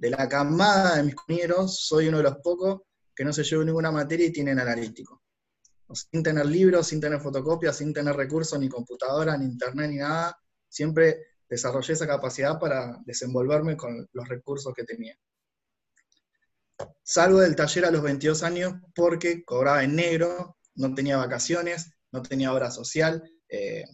de 0.00 0.08
la 0.08 0.26
camada 0.28 0.96
de 0.96 1.02
mis 1.02 1.14
compañeros, 1.14 1.78
soy 1.86 2.08
uno 2.08 2.16
de 2.16 2.22
los 2.22 2.38
pocos 2.38 2.80
que 3.14 3.22
no 3.22 3.34
se 3.34 3.44
llevó 3.44 3.62
ninguna 3.62 3.90
materia 3.90 4.26
y 4.26 4.32
tienen 4.32 4.58
analítico. 4.58 5.22
sin 5.92 6.22
tener 6.22 6.46
libros, 6.46 6.86
sin 6.86 7.00
tener 7.00 7.20
fotocopias, 7.20 7.76
sin 7.76 7.92
tener 7.92 8.16
recursos, 8.16 8.58
ni 8.58 8.68
computadora, 8.68 9.36
ni 9.36 9.44
internet, 9.44 9.90
ni 9.90 9.96
nada. 9.96 10.38
Siempre 10.68 11.29
desarrollé 11.50 11.94
esa 11.94 12.06
capacidad 12.06 12.58
para 12.58 12.96
desenvolverme 13.04 13.76
con 13.76 14.08
los 14.12 14.28
recursos 14.28 14.72
que 14.72 14.84
tenía. 14.84 15.16
Salgo 17.02 17.40
del 17.40 17.56
taller 17.56 17.84
a 17.84 17.90
los 17.90 18.02
22 18.02 18.42
años 18.44 18.74
porque 18.94 19.44
cobraba 19.44 19.82
en 19.82 19.96
negro, 19.96 20.56
no 20.76 20.94
tenía 20.94 21.16
vacaciones, 21.16 21.92
no 22.12 22.22
tenía 22.22 22.52
obra 22.52 22.70
social, 22.70 23.22
eh, 23.48 23.84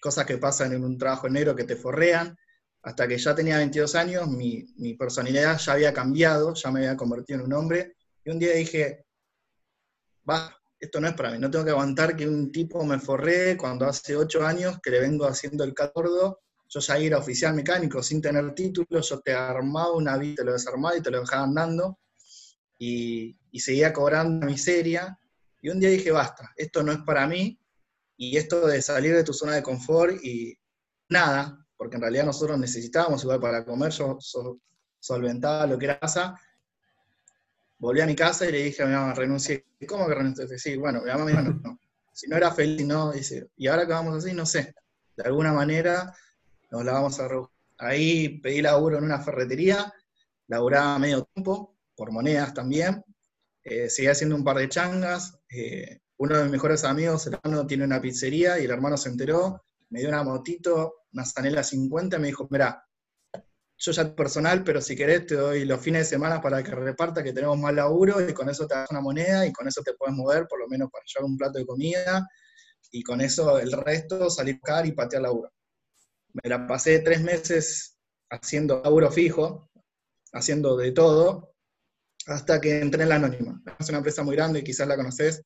cosas 0.00 0.26
que 0.26 0.38
pasan 0.38 0.74
en 0.74 0.84
un 0.84 0.98
trabajo 0.98 1.26
en 1.26 1.32
negro 1.32 1.56
que 1.56 1.64
te 1.64 1.74
forrean. 1.74 2.36
Hasta 2.82 3.08
que 3.08 3.18
ya 3.18 3.34
tenía 3.34 3.56
22 3.56 3.94
años, 3.96 4.28
mi, 4.28 4.94
personalidad 4.96 5.58
ya 5.58 5.72
había 5.72 5.92
cambiado, 5.92 6.54
ya 6.54 6.70
me 6.70 6.80
había 6.80 6.96
convertido 6.96 7.40
en 7.40 7.46
un 7.46 7.52
hombre. 7.54 7.96
Y 8.24 8.30
un 8.30 8.38
día 8.38 8.52
dije, 8.52 9.06
va, 10.28 10.56
esto 10.78 11.00
no 11.00 11.08
es 11.08 11.14
para 11.14 11.32
mí, 11.32 11.38
no 11.38 11.50
tengo 11.50 11.64
que 11.64 11.72
aguantar 11.72 12.14
que 12.14 12.28
un 12.28 12.52
tipo 12.52 12.84
me 12.84 13.00
forree 13.00 13.56
cuando 13.56 13.86
hace 13.86 14.14
ocho 14.14 14.46
años 14.46 14.78
que 14.82 14.90
le 14.90 15.00
vengo 15.00 15.26
haciendo 15.26 15.64
el 15.64 15.74
catordo, 15.74 16.40
yo 16.68 16.80
ya 16.80 16.98
era 16.98 17.18
oficial 17.18 17.54
mecánico 17.54 18.02
sin 18.02 18.20
tener 18.20 18.54
título, 18.54 19.00
yo 19.00 19.20
te 19.20 19.32
armaba 19.32 19.92
una 19.92 20.16
vida, 20.16 20.36
te 20.36 20.44
lo 20.44 20.52
desarmaba 20.52 20.96
y 20.96 21.02
te 21.02 21.10
lo 21.10 21.20
dejaba 21.20 21.44
andando, 21.44 21.98
y, 22.78 23.38
y 23.50 23.60
seguía 23.60 23.92
cobrando 23.92 24.46
miseria, 24.46 25.18
y 25.62 25.68
un 25.68 25.80
día 25.80 25.90
dije, 25.90 26.10
basta, 26.10 26.52
esto 26.56 26.82
no 26.82 26.92
es 26.92 26.98
para 26.98 27.26
mí, 27.26 27.58
y 28.16 28.36
esto 28.36 28.66
de 28.66 28.80
salir 28.82 29.14
de 29.14 29.24
tu 29.24 29.32
zona 29.32 29.54
de 29.54 29.62
confort 29.62 30.22
y 30.22 30.58
nada, 31.08 31.66
porque 31.76 31.96
en 31.96 32.02
realidad 32.02 32.24
nosotros 32.24 32.58
necesitábamos 32.58 33.22
igual 33.22 33.40
para 33.40 33.64
comer, 33.64 33.92
yo 33.92 34.18
solventaba 34.98 35.66
lo 35.66 35.78
que 35.78 35.84
era 35.84 36.00
casa, 36.00 36.38
volví 37.78 38.00
a 38.00 38.06
mi 38.06 38.16
casa 38.16 38.46
y 38.46 38.52
le 38.52 38.62
dije 38.64 38.82
a 38.82 38.86
mi 38.86 38.94
mamá, 38.94 39.14
renuncié. 39.14 39.66
¿Cómo 39.86 40.06
que 40.06 40.14
renuncié? 40.14 40.58
Sí, 40.58 40.76
bueno, 40.76 41.02
mi 41.02 41.10
mamá 41.10 41.24
me 41.24 41.32
dijo, 41.32 41.42
no, 41.42 41.78
si 42.12 42.28
no 42.28 42.36
era 42.36 42.50
feliz, 42.50 42.86
no, 42.86 43.12
dice, 43.12 43.50
¿y 43.56 43.66
ahora 43.66 43.86
qué 43.86 43.92
vamos 43.92 44.14
a 44.14 44.18
hacer? 44.18 44.34
No 44.34 44.46
sé. 44.46 44.74
De 45.16 45.24
alguna 45.24 45.52
manera 45.52 46.14
nos 46.70 46.84
la 46.84 46.92
vamos 46.92 47.18
a... 47.20 47.28
Ahí 47.78 48.40
pedí 48.40 48.62
laburo 48.62 48.98
en 48.98 49.04
una 49.04 49.20
ferretería, 49.20 49.92
laburaba 50.48 50.98
medio 50.98 51.24
tiempo, 51.24 51.76
por 51.94 52.10
monedas 52.10 52.54
también, 52.54 53.04
eh, 53.62 53.90
seguía 53.90 54.12
haciendo 54.12 54.36
un 54.36 54.44
par 54.44 54.56
de 54.58 54.68
changas, 54.68 55.38
eh, 55.50 55.98
uno 56.18 56.36
de 56.36 56.44
mis 56.44 56.52
mejores 56.52 56.84
amigos, 56.84 57.26
el 57.26 57.34
hermano, 57.34 57.66
tiene 57.66 57.84
una 57.84 58.00
pizzería 58.00 58.58
y 58.58 58.64
el 58.64 58.70
hermano 58.70 58.96
se 58.96 59.10
enteró, 59.10 59.64
me 59.90 60.00
dio 60.00 60.08
una 60.08 60.22
motito, 60.22 61.04
una 61.12 61.24
Zanela 61.24 61.62
50, 61.62 62.18
me 62.18 62.28
dijo, 62.28 62.46
mira, 62.50 62.82
yo 63.78 63.92
ya 63.92 64.14
personal, 64.14 64.64
pero 64.64 64.80
si 64.80 64.96
querés 64.96 65.26
te 65.26 65.34
doy 65.34 65.64
los 65.64 65.80
fines 65.80 66.02
de 66.02 66.16
semana 66.16 66.40
para 66.40 66.62
que 66.62 66.70
reparta, 66.70 67.22
que 67.22 67.32
tenemos 67.32 67.58
más 67.58 67.74
laburo, 67.74 68.26
y 68.26 68.32
con 68.32 68.48
eso 68.48 68.66
te 68.66 68.74
das 68.74 68.90
una 68.90 69.00
moneda, 69.00 69.46
y 69.46 69.52
con 69.52 69.68
eso 69.68 69.82
te 69.82 69.92
puedes 69.94 70.14
mover, 70.14 70.46
por 70.48 70.60
lo 70.60 70.68
menos 70.68 70.88
para 70.90 71.04
llevar 71.04 71.30
un 71.30 71.36
plato 71.36 71.58
de 71.58 71.66
comida, 71.66 72.26
y 72.90 73.02
con 73.02 73.20
eso 73.20 73.58
el 73.58 73.72
resto 73.72 74.30
salir 74.30 74.54
a 74.54 74.58
buscar 74.58 74.86
y 74.86 74.92
patear 74.92 75.22
laburo. 75.22 75.50
Me 76.42 76.50
la 76.50 76.66
pasé 76.66 76.98
tres 77.00 77.22
meses 77.22 77.96
haciendo 78.30 78.82
laburo 78.82 79.10
fijo, 79.10 79.70
haciendo 80.32 80.76
de 80.76 80.92
todo, 80.92 81.54
hasta 82.26 82.60
que 82.60 82.80
entré 82.80 83.04
en 83.04 83.08
la 83.08 83.16
Anónima. 83.16 83.62
Es 83.78 83.88
una 83.88 83.98
empresa 83.98 84.22
muy 84.22 84.36
grande, 84.36 84.64
quizás 84.64 84.88
la 84.88 84.96
conoces. 84.96 85.42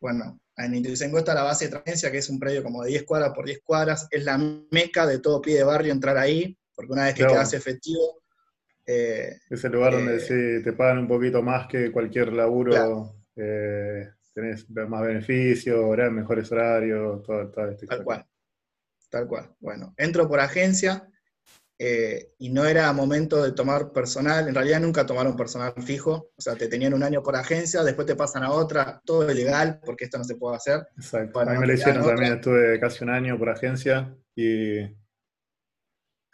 Bueno, 0.00 0.40
en 0.56 0.74
Intuicengo 0.74 1.18
está 1.18 1.34
la 1.34 1.42
base 1.42 1.66
de 1.66 1.72
transferencia, 1.72 2.10
que 2.10 2.18
es 2.18 2.30
un 2.30 2.38
predio 2.38 2.62
como 2.62 2.82
de 2.82 2.90
10 2.90 3.02
cuadras 3.04 3.32
por 3.34 3.44
10 3.44 3.60
cuadras, 3.62 4.08
es 4.10 4.24
la 4.24 4.38
meca 4.70 5.06
de 5.06 5.18
todo 5.18 5.42
pie 5.42 5.56
de 5.56 5.64
barrio 5.64 5.92
entrar 5.92 6.16
ahí, 6.16 6.56
porque 6.74 6.92
una 6.92 7.04
vez 7.04 7.14
que 7.14 7.26
quedas 7.26 7.52
efectivo... 7.52 8.22
Eh, 8.86 9.36
es 9.50 9.62
el 9.64 9.72
lugar 9.72 9.92
donde 9.92 10.16
eh, 10.16 10.60
te 10.64 10.72
pagan 10.72 10.98
un 10.98 11.08
poquito 11.08 11.42
más 11.42 11.68
que 11.68 11.92
cualquier 11.92 12.32
laburo, 12.32 13.14
eh, 13.36 14.08
tenés 14.32 14.68
más 14.70 15.02
beneficios, 15.02 15.96
mejores 16.10 16.50
horarios, 16.50 17.22
todo, 17.22 17.50
todo 17.50 17.68
este 17.68 17.86
Tal 17.86 18.02
cual, 18.02 18.26
tal 19.10 19.26
cual. 19.26 19.54
Bueno, 19.60 19.94
entro 19.96 20.28
por 20.28 20.40
agencia 20.40 21.06
y 22.38 22.50
no 22.50 22.66
era 22.66 22.92
momento 22.92 23.42
de 23.42 23.52
tomar 23.52 23.90
personal, 23.90 24.46
en 24.46 24.54
realidad 24.54 24.80
nunca 24.80 25.06
tomaron 25.06 25.34
personal 25.34 25.72
fijo, 25.78 26.30
o 26.36 26.40
sea, 26.42 26.54
te 26.54 26.68
tenían 26.68 26.92
un 26.92 27.02
año 27.02 27.22
por 27.22 27.36
agencia, 27.36 27.82
después 27.82 28.06
te 28.06 28.16
pasan 28.16 28.42
a 28.42 28.50
otra, 28.50 29.00
todo 29.04 29.26
es 29.26 29.34
legal, 29.34 29.80
porque 29.84 30.04
esto 30.04 30.18
no 30.18 30.24
se 30.24 30.36
puede 30.36 30.56
hacer. 30.56 30.86
Exacto, 30.96 31.40
a 31.40 31.46
mí 31.46 31.58
me 31.58 31.66
lo 31.66 31.72
hicieron 31.72 32.04
también, 32.04 32.34
estuve 32.34 32.78
casi 32.78 33.02
un 33.02 33.10
año 33.10 33.38
por 33.38 33.48
agencia 33.48 34.14
y 34.36 34.80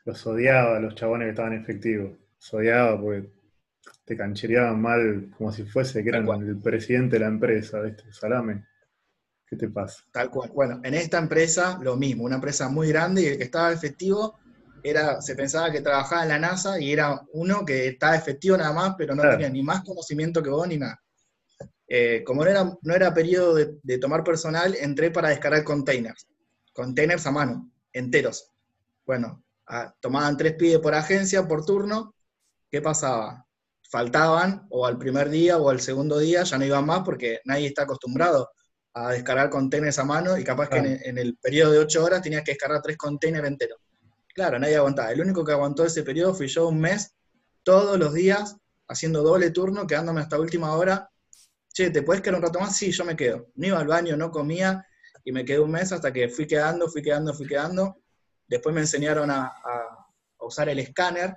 los 0.05 0.27
odiaba, 0.27 0.81
los 0.81 0.97
chabones 0.97 1.27
que 1.27 1.31
estaban 1.31 1.53
efectivos. 1.53 2.19
Los 2.39 2.55
odiaba 2.55 3.01
porque 3.01 3.31
te 4.05 4.17
canchereaban 4.17 4.81
mal 4.81 5.31
como 5.37 5.53
si 5.53 5.63
fuese 5.65 6.03
que 6.03 6.09
eran 6.09 6.29
el 6.29 6.61
presidente 6.61 7.17
de 7.17 7.21
la 7.21 7.29
empresa, 7.29 7.81
¿viste? 7.83 8.13
Salame. 8.13 8.65
¿Qué 9.47 9.57
te 9.57 9.69
pasa? 9.69 10.05
Tal 10.13 10.31
cual. 10.31 10.51
Bueno, 10.53 10.81
en 10.83 10.95
esta 10.95 11.19
empresa 11.19 11.79
lo 11.81 11.97
mismo, 11.97 12.25
una 12.25 12.37
empresa 12.37 12.69
muy 12.69 12.89
grande 12.89 13.23
y 13.23 13.27
el 13.27 13.39
que 13.39 13.45
estaba 13.45 13.73
efectivo 13.73 14.39
era, 14.83 15.21
se 15.21 15.35
pensaba 15.35 15.71
que 15.71 15.81
trabajaba 15.81 16.23
en 16.23 16.29
la 16.29 16.39
NASA 16.39 16.81
y 16.81 16.93
era 16.93 17.21
uno 17.33 17.65
que 17.65 17.89
estaba 17.89 18.17
efectivo 18.17 18.57
nada 18.57 18.73
más, 18.73 18.95
pero 18.99 19.15
no 19.15 19.23
tenía 19.23 19.49
ni 19.49 19.63
más 19.63 19.83
conocimiento 19.83 20.43
que 20.43 20.51
vos 20.51 20.67
ni 20.67 20.79
nada. 20.79 21.01
Eh, 21.89 22.25
como 22.25 22.45
no 22.45 22.51
era, 22.51 22.65
no 22.83 22.95
era 22.95 23.15
periodo 23.15 23.55
de, 23.55 23.79
de, 23.83 23.99
tomar 23.99 24.25
personal, 24.25 24.75
entré 24.75 25.13
para 25.13 25.29
descargar 25.29 25.63
containers. 25.63 26.27
Containers 26.73 27.27
a 27.27 27.31
mano, 27.31 27.71
enteros. 27.93 28.51
Bueno, 29.05 29.45
tomaban 30.01 30.37
tres 30.37 30.55
pibes 30.55 30.81
por 30.81 30.95
agencia, 30.95 31.47
por 31.47 31.65
turno, 31.65 32.15
¿qué 32.71 32.83
pasaba? 32.83 33.47
Faltaban, 33.89 34.67
o 34.71 34.85
al 34.85 34.99
primer 34.99 35.31
día 35.31 35.59
o 35.59 35.71
al 35.71 35.81
segundo 35.81 36.19
día 36.19 36.43
ya 36.43 36.59
no 36.59 36.65
iban 36.65 36.85
más 36.85 37.03
porque 37.05 37.41
nadie 37.45 37.69
está 37.69 37.83
acostumbrado 37.83 38.51
a 38.99 39.11
descargar 39.11 39.51
containers 39.51 39.99
a 39.99 40.05
mano 40.05 40.39
y 40.39 40.43
capaz 40.43 40.71
que 40.71 40.79
en, 40.79 41.19
el 41.19 41.37
periodo 41.37 41.73
de 41.73 41.79
ocho 41.81 42.03
horas 42.03 42.23
tenías 42.23 42.43
que 42.43 42.53
descargar 42.53 42.81
tres 42.81 42.97
containers 42.97 43.47
enteros. 43.47 43.79
Claro, 44.35 44.59
nadie 44.59 44.77
aguantaba. 44.77 45.13
El 45.13 45.21
único 45.21 45.45
que 45.45 45.53
aguantó 45.53 45.85
ese 45.85 46.03
periodo 46.03 46.35
fui 46.35 46.47
yo 46.47 46.69
un 46.69 46.81
mes, 46.81 47.15
todos 47.63 47.99
los 47.99 48.15
días, 48.15 48.57
haciendo 48.89 49.23
doble 49.23 49.51
turno, 49.51 49.87
quedándome 49.87 50.23
hasta 50.23 50.41
última 50.41 50.75
hora. 50.75 51.11
Che, 51.75 51.91
¿te 51.91 52.03
puedes 52.03 52.23
quedar 52.23 52.37
un 52.37 52.43
rato 52.43 52.59
más? 52.59 52.75
Sí, 52.75 52.91
yo 52.91 53.05
me 53.05 53.15
quedo. 53.15 53.49
No 53.57 53.67
iba 53.67 53.79
al 53.79 53.87
baño, 53.87 54.17
no 54.17 54.31
comía, 54.31 54.87
y 55.23 55.31
me 55.31 55.45
quedé 55.45 55.61
un 55.61 55.73
mes 55.73 55.93
hasta 55.93 56.11
que 56.11 56.31
fui 56.31 56.47
quedando, 56.47 56.89
fui 56.89 57.03
quedando, 57.03 57.35
fui 57.35 57.47
quedando. 57.47 57.99
Después 58.49 58.75
me 58.75 58.81
enseñaron 58.81 59.31
a, 59.31 59.53
usar 60.39 60.71
el 60.71 60.79
escáner, 60.79 61.37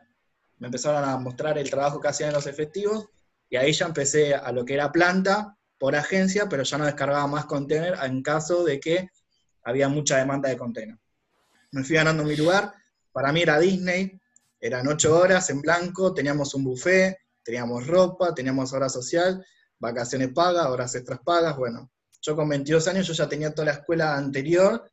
me 0.59 0.67
empezaron 0.67 1.03
a 1.03 1.17
mostrar 1.17 1.57
el 1.57 1.69
trabajo 1.69 1.99
que 1.99 2.07
hacían 2.07 2.31
los 2.31 2.47
efectivos, 2.47 3.09
y 3.49 3.57
ahí 3.57 3.73
ya 3.73 3.85
empecé 3.85 4.33
a 4.33 4.49
lo 4.53 4.63
que 4.63 4.75
era 4.75 4.93
planta 4.93 5.57
por 5.79 5.95
agencia, 5.95 6.47
pero 6.49 6.63
ya 6.63 6.77
no 6.77 6.85
descargaba 6.85 7.25
más 7.27 7.45
container 7.45 7.97
en 8.03 8.21
caso 8.21 8.63
de 8.63 8.79
que 8.79 9.09
había 9.63 9.89
mucha 9.89 10.17
demanda 10.17 10.49
de 10.49 10.57
container. 10.57 10.97
Me 11.71 11.83
fui 11.83 11.95
ganando 11.95 12.23
mi 12.23 12.35
lugar, 12.35 12.73
para 13.11 13.31
mí 13.31 13.41
era 13.41 13.59
Disney, 13.59 14.19
eran 14.59 14.87
ocho 14.87 15.17
horas 15.17 15.49
en 15.49 15.61
blanco, 15.61 16.13
teníamos 16.13 16.53
un 16.53 16.65
buffet, 16.65 17.17
teníamos 17.43 17.87
ropa, 17.87 18.35
teníamos 18.35 18.73
hora 18.73 18.89
social, 18.89 19.43
vacaciones 19.79 20.29
pagas, 20.33 20.67
horas 20.67 20.93
extras 20.95 21.19
pagas, 21.23 21.55
bueno, 21.55 21.89
yo 22.21 22.35
con 22.35 22.49
22 22.49 22.87
años 22.89 23.07
yo 23.07 23.13
ya 23.13 23.29
tenía 23.29 23.53
toda 23.53 23.67
la 23.67 23.71
escuela 23.71 24.17
anterior. 24.17 24.91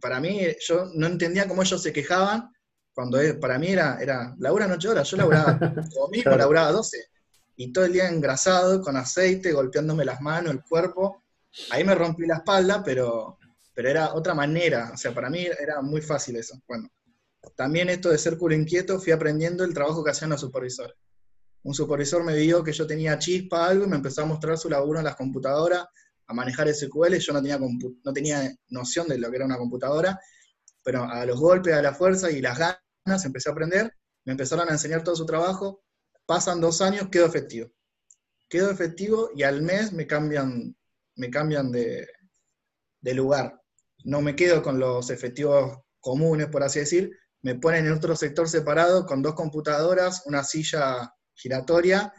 Para 0.00 0.20
mí, 0.20 0.40
yo 0.60 0.86
no 0.94 1.06
entendía 1.08 1.48
cómo 1.48 1.62
ellos 1.62 1.82
se 1.82 1.92
quejaban 1.92 2.52
cuando 2.92 3.18
para 3.40 3.58
mí 3.58 3.68
era, 3.68 3.98
era 4.00 4.34
labura 4.38 4.66
noche 4.66 4.88
horas, 4.88 5.08
yo 5.08 5.16
laburaba 5.16 5.58
como 5.94 6.08
mismo, 6.08 6.36
laburaba 6.36 6.72
12, 6.72 6.98
y 7.62 7.74
todo 7.74 7.84
el 7.84 7.92
día 7.92 8.08
engrasado, 8.08 8.80
con 8.80 8.96
aceite, 8.96 9.52
golpeándome 9.52 10.06
las 10.06 10.22
manos, 10.22 10.50
el 10.50 10.62
cuerpo, 10.62 11.24
ahí 11.68 11.84
me 11.84 11.94
rompí 11.94 12.24
la 12.24 12.36
espalda, 12.36 12.82
pero, 12.82 13.38
pero 13.74 13.90
era 13.90 14.14
otra 14.14 14.32
manera, 14.32 14.92
o 14.94 14.96
sea, 14.96 15.12
para 15.12 15.28
mí 15.28 15.46
era 15.60 15.82
muy 15.82 16.00
fácil 16.00 16.36
eso. 16.36 16.58
Bueno, 16.66 16.88
también 17.54 17.90
esto 17.90 18.08
de 18.08 18.16
ser 18.16 18.38
culo 18.38 18.54
inquieto, 18.54 18.98
fui 18.98 19.12
aprendiendo 19.12 19.62
el 19.62 19.74
trabajo 19.74 20.02
que 20.02 20.10
hacían 20.10 20.30
los 20.30 20.40
supervisores. 20.40 20.96
Un 21.62 21.74
supervisor 21.74 22.24
me 22.24 22.34
vio 22.34 22.64
que 22.64 22.72
yo 22.72 22.86
tenía 22.86 23.18
chispa 23.18 23.66
algo 23.66 23.84
y 23.84 23.88
me 23.88 23.96
empezó 23.96 24.22
a 24.22 24.26
mostrar 24.26 24.56
su 24.56 24.70
laburo 24.70 25.00
en 25.00 25.04
las 25.04 25.16
computadoras, 25.16 25.84
a 26.28 26.32
manejar 26.32 26.66
SQL, 26.66 27.16
yo 27.18 27.34
no 27.34 27.42
tenía, 27.42 27.58
no 27.58 28.12
tenía 28.14 28.56
noción 28.70 29.06
de 29.06 29.18
lo 29.18 29.28
que 29.28 29.36
era 29.36 29.44
una 29.44 29.58
computadora, 29.58 30.18
pero 30.82 31.04
a 31.04 31.26
los 31.26 31.38
golpes, 31.38 31.74
a 31.74 31.82
la 31.82 31.92
fuerza 31.92 32.30
y 32.30 32.40
las 32.40 32.58
ganas 32.58 33.22
empecé 33.26 33.50
a 33.50 33.52
aprender, 33.52 33.92
me 34.24 34.32
empezaron 34.32 34.66
a 34.70 34.72
enseñar 34.72 35.04
todo 35.04 35.14
su 35.14 35.26
trabajo, 35.26 35.82
pasan 36.30 36.60
dos 36.60 36.80
años, 36.80 37.08
quedo 37.10 37.26
efectivo. 37.26 37.68
Quedo 38.48 38.70
efectivo 38.70 39.30
y 39.34 39.42
al 39.42 39.62
mes 39.62 39.92
me 39.92 40.06
cambian, 40.06 40.76
me 41.16 41.28
cambian 41.28 41.72
de, 41.72 42.06
de 43.00 43.14
lugar. 43.14 43.60
No 44.04 44.20
me 44.20 44.36
quedo 44.36 44.62
con 44.62 44.78
los 44.78 45.10
efectivos 45.10 45.80
comunes, 45.98 46.46
por 46.46 46.62
así 46.62 46.78
decir, 46.78 47.10
me 47.42 47.56
ponen 47.56 47.86
en 47.86 47.92
otro 47.94 48.14
sector 48.14 48.48
separado 48.48 49.06
con 49.06 49.22
dos 49.22 49.34
computadoras, 49.34 50.22
una 50.24 50.44
silla 50.44 51.12
giratoria, 51.34 52.12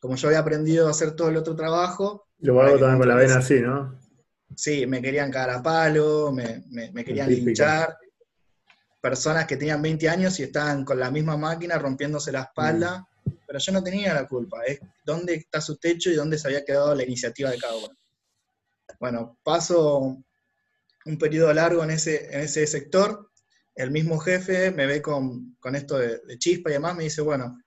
como 0.00 0.14
yo 0.14 0.28
había 0.28 0.38
aprendido 0.38 0.86
a 0.86 0.92
hacer 0.92 1.16
todo 1.16 1.30
el 1.30 1.36
otro 1.36 1.56
trabajo, 1.56 2.28
lo 2.38 2.62
hago 2.62 2.78
también 2.78 2.98
con 2.98 3.08
la 3.08 3.16
vena 3.16 3.38
así, 3.38 3.60
¿no? 3.60 3.98
Sí, 4.54 4.86
me 4.86 5.02
querían 5.02 5.32
cagar 5.32 5.58
a 5.58 5.62
palo, 5.64 6.30
me, 6.30 7.04
querían 7.04 7.30
linchar. 7.30 7.96
Personas 9.00 9.44
que 9.46 9.56
tenían 9.56 9.82
20 9.82 10.08
años 10.08 10.38
y 10.38 10.44
estaban 10.44 10.84
con 10.84 11.00
la 11.00 11.10
misma 11.10 11.36
máquina 11.36 11.80
rompiéndose 11.80 12.30
la 12.30 12.42
espalda, 12.42 13.00
mm. 13.00 13.15
Yo 13.58 13.72
no 13.72 13.82
tenía 13.82 14.14
la 14.14 14.26
culpa. 14.26 14.62
Es 14.64 14.80
dónde 15.04 15.34
está 15.34 15.60
su 15.60 15.76
techo 15.76 16.10
y 16.10 16.14
dónde 16.14 16.38
se 16.38 16.48
había 16.48 16.64
quedado 16.64 16.94
la 16.94 17.04
iniciativa 17.04 17.50
de 17.50 17.58
cada 17.58 17.76
uno. 17.76 17.96
Bueno, 19.00 19.38
paso 19.42 20.22
un 21.06 21.18
periodo 21.18 21.52
largo 21.52 21.84
en 21.84 21.90
ese, 21.90 22.26
en 22.34 22.40
ese 22.40 22.66
sector, 22.66 23.30
el 23.76 23.90
mismo 23.90 24.18
jefe 24.18 24.70
me 24.70 24.86
ve 24.86 25.02
con, 25.02 25.56
esto 25.74 25.98
de, 25.98 26.38
chispa 26.38 26.70
y 26.70 26.74
demás, 26.74 26.96
me 26.96 27.04
dice, 27.04 27.20
bueno, 27.20 27.58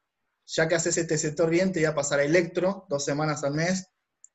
ya 0.46 0.68
que 0.68 0.76
haces 0.76 0.98
este 0.98 1.18
sector 1.18 1.50
bien, 1.50 1.72
te 1.72 1.80
voy 1.80 1.86
a 1.86 1.94
pasar 1.94 2.20
a 2.20 2.24
Electro 2.24 2.86
dos 2.90 3.06
semanas 3.06 3.44
al 3.44 3.54
mes 3.54 3.88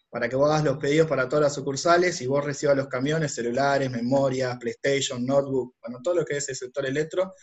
para 0.09 0.29
que 0.29 0.37
vos 0.37 0.49
hagas 0.49 0.63
los 0.63 0.79
pedidos 0.79 1.09
para 1.09 1.29
todas 1.29 1.43
las 1.43 1.55
sucursales 1.55 2.21
y 2.21 2.29
vos 2.29 2.45
recibas 2.45 2.77
los 2.77 2.87
camiones, 2.87 3.35
celulares, 3.35 3.91
memorias, 3.91 4.57
PlayStation, 4.59 5.27
notebook, 5.27 5.75
bueno, 5.81 5.99
todo 6.01 6.15
lo 6.15 6.25
que 6.25 6.37
es 6.37 6.49
el 6.49 6.55
sector 6.55 6.87
electro. 6.87 7.35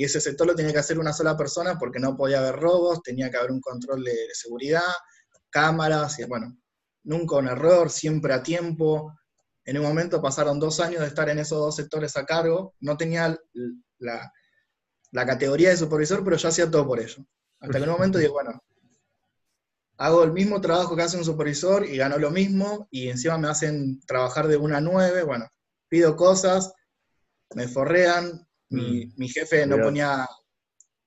Y 0.00 0.04
ese 0.04 0.18
sector 0.18 0.46
lo 0.46 0.54
tenía 0.54 0.72
que 0.72 0.78
hacer 0.78 0.98
una 0.98 1.12
sola 1.12 1.36
persona 1.36 1.78
porque 1.78 1.98
no 1.98 2.16
podía 2.16 2.38
haber 2.38 2.56
robos, 2.56 3.02
tenía 3.02 3.30
que 3.30 3.36
haber 3.36 3.50
un 3.50 3.60
control 3.60 4.02
de, 4.02 4.28
seguridad, 4.32 4.80
cámaras, 5.50 6.18
y 6.18 6.24
bueno, 6.24 6.56
nunca 7.02 7.36
un 7.36 7.48
error, 7.48 7.90
siempre 7.90 8.32
a 8.32 8.42
tiempo, 8.42 9.12
en 9.62 9.76
un 9.76 9.84
momento 9.84 10.22
pasaron 10.22 10.58
dos 10.58 10.80
años 10.80 11.02
de 11.02 11.08
estar 11.08 11.28
en 11.28 11.38
esos 11.38 11.58
dos 11.58 11.76
sectores 11.76 12.16
a 12.16 12.24
cargo, 12.24 12.74
no 12.80 12.96
tenía 12.96 13.38
la, 13.98 14.32
categoría 15.12 15.68
de 15.68 15.76
supervisor, 15.76 16.24
pero 16.24 16.38
yo 16.38 16.48
hacía 16.48 16.70
todo 16.70 16.86
por 16.86 16.98
ello. 16.98 17.22
Hasta 17.60 17.76
que 17.76 17.84
en 17.84 17.90
un 17.90 17.96
momento 17.96 18.16
dije, 18.16 18.30
bueno, 18.30 18.58
hago 19.98 20.24
el 20.24 20.32
mismo 20.32 20.62
trabajo 20.62 20.96
que 20.96 21.02
hace 21.02 21.18
un 21.18 21.26
supervisor 21.26 21.84
y 21.84 21.98
gano 21.98 22.16
lo 22.16 22.30
mismo, 22.30 22.88
y 22.90 23.10
encima 23.10 23.36
me 23.36 23.48
hacen 23.48 24.00
trabajar 24.06 24.48
de 24.48 24.56
una 24.56 24.78
a 24.78 24.80
nueve, 24.80 25.24
bueno, 25.24 25.46
pido 25.90 26.16
cosas, 26.16 26.72
me 27.54 27.68
forrean, 27.68 28.46
mi, 28.70 29.06
mm. 29.06 29.28
jefe 29.28 29.66
no 29.66 29.78
ponía, 29.78 30.26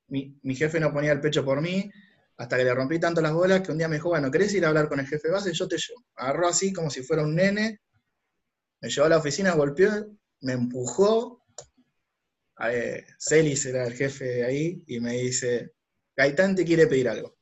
mi, 0.08 0.40
mi, 0.44 0.56
jefe 0.56 0.80
no 0.80 0.94
ponía 0.94 1.12
el 1.12 1.22
pecho 1.22 1.44
por 1.44 1.62
mí, 1.62 1.90
hasta 2.38 2.58
que 2.58 2.64
le 2.64 2.74
rompí 2.74 3.00
tanto 3.00 3.22
las 3.22 3.34
bolas 3.34 3.62
que 3.62 3.72
un 3.72 3.78
día 3.78 3.88
me 3.88 3.96
dijo, 3.96 4.10
bueno, 4.10 4.30
¿querés 4.32 4.54
ir 4.54 4.66
a 4.66 4.70
hablar 4.70 4.90
con 4.90 5.00
el 5.00 5.08
jefe 5.08 5.28
de 5.28 5.34
base? 5.34 5.54
Yo 5.54 5.68
te 5.68 5.78
llevo. 5.78 6.04
Agarró 6.16 6.48
así 6.48 6.74
como 6.74 6.90
si 6.90 7.04
fuera 7.04 7.24
un 7.24 7.36
nene, 7.36 7.80
me 8.82 8.90
llevó 8.90 9.06
a 9.06 9.10
la 9.10 9.18
oficina, 9.18 9.54
golpeó, 9.54 10.08
me 10.42 10.54
empujó. 10.54 11.44
Eh, 12.70 13.06
Celis 13.18 13.66
era 13.66 13.86
el 13.86 13.94
jefe 13.94 14.26
de 14.26 14.46
ahí 14.46 14.84
y 14.88 15.00
me 15.00 15.14
dice, 15.14 15.74
Gaitán 16.16 16.56
te 16.56 16.66
quiere 16.66 16.88
pedir 16.88 17.10
algo. 17.10 17.38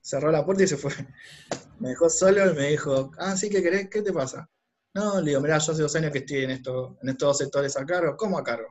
Cerró 0.00 0.30
la 0.30 0.44
puerta 0.44 0.64
y 0.64 0.68
se 0.68 0.76
fue. 0.76 0.92
Me 1.80 1.88
dejó 1.88 2.08
solo 2.08 2.50
y 2.50 2.54
me 2.54 2.68
dijo, 2.68 3.10
ah, 3.18 3.36
sí, 3.36 3.50
¿qué 3.50 3.60
querés? 3.60 3.90
¿Qué 3.90 4.00
te 4.00 4.12
pasa? 4.12 4.48
No, 4.94 5.20
le 5.20 5.30
digo, 5.30 5.40
mirá, 5.40 5.58
yo 5.58 5.72
hace 5.72 5.82
dos 5.82 5.96
años 5.96 6.12
que 6.12 6.18
estoy 6.18 6.44
en, 6.44 6.52
esto, 6.52 6.96
en 7.02 7.08
estos 7.08 7.28
dos 7.30 7.38
sectores 7.38 7.76
a 7.76 7.84
cargo. 7.84 8.16
¿Cómo 8.16 8.38
a 8.38 8.44
cargo? 8.44 8.68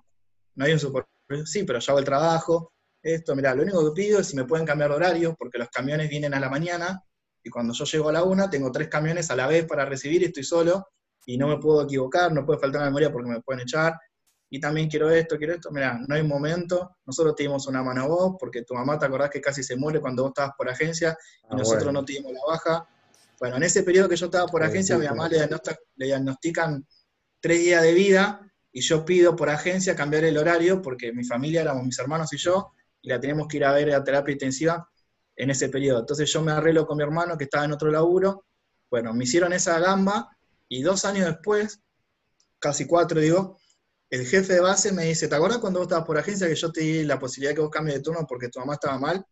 No 0.56 0.66
hay 0.66 0.74
un 0.74 0.80
supervisor. 0.80 1.48
Sí, 1.48 1.64
pero 1.64 1.80
yo 1.80 1.92
hago 1.92 2.00
el 2.00 2.06
trabajo. 2.06 2.74
Esto, 3.02 3.36
mirá, 3.36 3.54
lo 3.54 3.64
único 3.64 3.84
que 3.86 4.02
pido 4.02 4.20
es 4.20 4.28
si 4.28 4.36
me 4.36 4.46
pueden 4.46 4.66
cambiar 4.66 4.90
de 4.92 4.96
horario, 4.96 5.36
porque 5.38 5.58
los 5.58 5.70
camiones 5.70 6.10
vienen 6.10 6.34
a 6.34 6.40
la 6.40 6.50
mañana 6.50 7.04
y 7.44 7.50
cuando 7.50 7.74
yo 7.74 7.84
llego 7.84 8.10
a 8.10 8.14
la 8.14 8.24
una 8.24 8.50
tengo 8.50 8.72
tres 8.72 8.88
camiones 8.88 9.30
a 9.30 9.36
la 9.36 9.48
vez 9.48 9.66
para 9.66 9.86
recibir 9.86 10.22
y 10.22 10.26
estoy 10.26 10.44
solo 10.44 10.88
y 11.26 11.38
no 11.38 11.48
me 11.48 11.58
puedo 11.58 11.84
equivocar, 11.84 12.32
no 12.32 12.46
puede 12.46 12.60
faltar 12.60 12.82
memoria 12.84 13.12
porque 13.12 13.30
me 13.30 13.42
pueden 13.42 13.62
echar, 13.62 13.94
y 14.54 14.60
también 14.60 14.88
quiero 14.88 15.10
esto, 15.10 15.36
quiero 15.36 15.56
esto, 15.56 15.72
mira, 15.72 16.00
no 16.08 16.14
hay 16.14 16.22
momento, 16.22 16.98
nosotros 17.08 17.36
te 17.36 17.42
dimos 17.42 17.66
una 17.66 17.82
mano 17.82 18.04
a 18.04 18.08
vos, 18.08 18.36
porque 18.40 18.62
tu 18.62 18.76
mamá 18.76 19.00
te 19.00 19.06
acordás 19.08 19.32
que 19.32 19.42
casi 19.42 19.64
se 19.64 19.76
muere 19.76 20.00
cuando 20.00 20.22
vos 20.22 20.30
estabas 20.30 20.52
por 20.56 20.70
agencia, 20.70 21.18
y 21.44 21.48
ah, 21.50 21.56
nosotros 21.58 21.92
no 21.92 22.06
te 22.06 22.14
dimos 22.14 22.34
la 22.34 22.40
baja. 22.48 22.88
Bueno, 23.40 23.56
en 23.58 23.64
ese 23.64 23.82
periodo 23.82 24.08
que 24.10 24.16
yo 24.16 24.28
estaba 24.28 24.46
por 24.46 24.62
agencia, 24.62 24.96
a 24.96 25.00
mi 25.00 25.08
mamá 25.08 25.28
le, 25.28 25.50
diagnostican 25.96 26.86
tres 27.40 27.60
días 27.62 27.82
de 27.82 27.94
vida, 27.94 28.53
y 28.74 28.82
yo 28.82 29.06
pido 29.06 29.36
por 29.36 29.50
agencia 29.50 29.96
cambiar 29.96 30.26
el 30.26 30.38
horario, 30.38 30.82
porque 30.82 31.14
mi 31.14 31.24
familia 31.24 31.62
éramos 31.62 31.86
mis 31.86 32.00
hermanos 32.00 32.34
y 32.34 32.38
yo, 32.38 32.74
y 33.02 33.10
la 33.10 33.20
tenemos 33.20 33.48
que 33.48 33.58
ir 33.58 33.66
a 33.66 33.72
ver 33.72 33.94
a 33.94 34.04
terapia 34.04 34.34
intensiva 34.34 34.90
en 35.36 35.52
ese 35.52 35.70
periodo. 35.70 36.00
Entonces 36.00 36.32
yo 36.34 36.42
me 36.42 36.52
arreglo 36.52 36.88
con 36.88 36.98
mi 36.98 37.04
hermano 37.04 37.38
que 37.38 37.44
estaba 37.44 37.66
en 37.66 37.72
otro 37.72 37.92
laburo, 37.92 38.46
bueno, 38.90 39.14
me 39.14 39.26
hicieron 39.26 39.54
esa 39.54 39.80
gamba, 39.80 40.36
y 40.68 40.82
dos 40.82 41.06
años 41.06 41.28
después, 41.28 41.82
casi 42.60 42.88
cuatro 42.88 43.22
digo, 43.22 43.60
el 44.10 44.26
jefe 44.26 44.54
de 44.54 44.60
base 44.60 44.92
me 44.92 45.06
dice, 45.06 45.28
¿te 45.28 45.36
acuerdas 45.36 45.60
cuando 45.60 45.80
vos 45.80 45.88
estabas 45.88 46.06
por 46.06 46.18
agencia 46.18 46.48
que 46.48 46.56
yo 46.56 46.72
te 46.72 46.82
di 46.82 47.04
la 47.04 47.20
posibilidad 47.20 47.52
de 47.52 47.56
que 47.56 47.62
vos 47.62 47.70
cambies 47.70 47.98
de 47.98 48.04
turno 48.04 48.26
porque 48.28 48.50
tu 48.50 48.60
mamá 48.60 48.74
estaba 48.74 48.98
mal? 48.98 49.24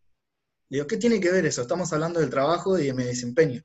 Digo, 0.70 0.86
¿qué 0.86 0.98
tiene 0.98 1.20
que 1.20 1.32
ver 1.32 1.46
eso? 1.48 1.64
Estamos 1.64 1.92
hablando 1.94 2.20
del 2.20 2.30
trabajo 2.30 2.78
y 2.78 2.86
de 2.86 2.94
mi 2.94 3.04
desempeño. 3.04 3.62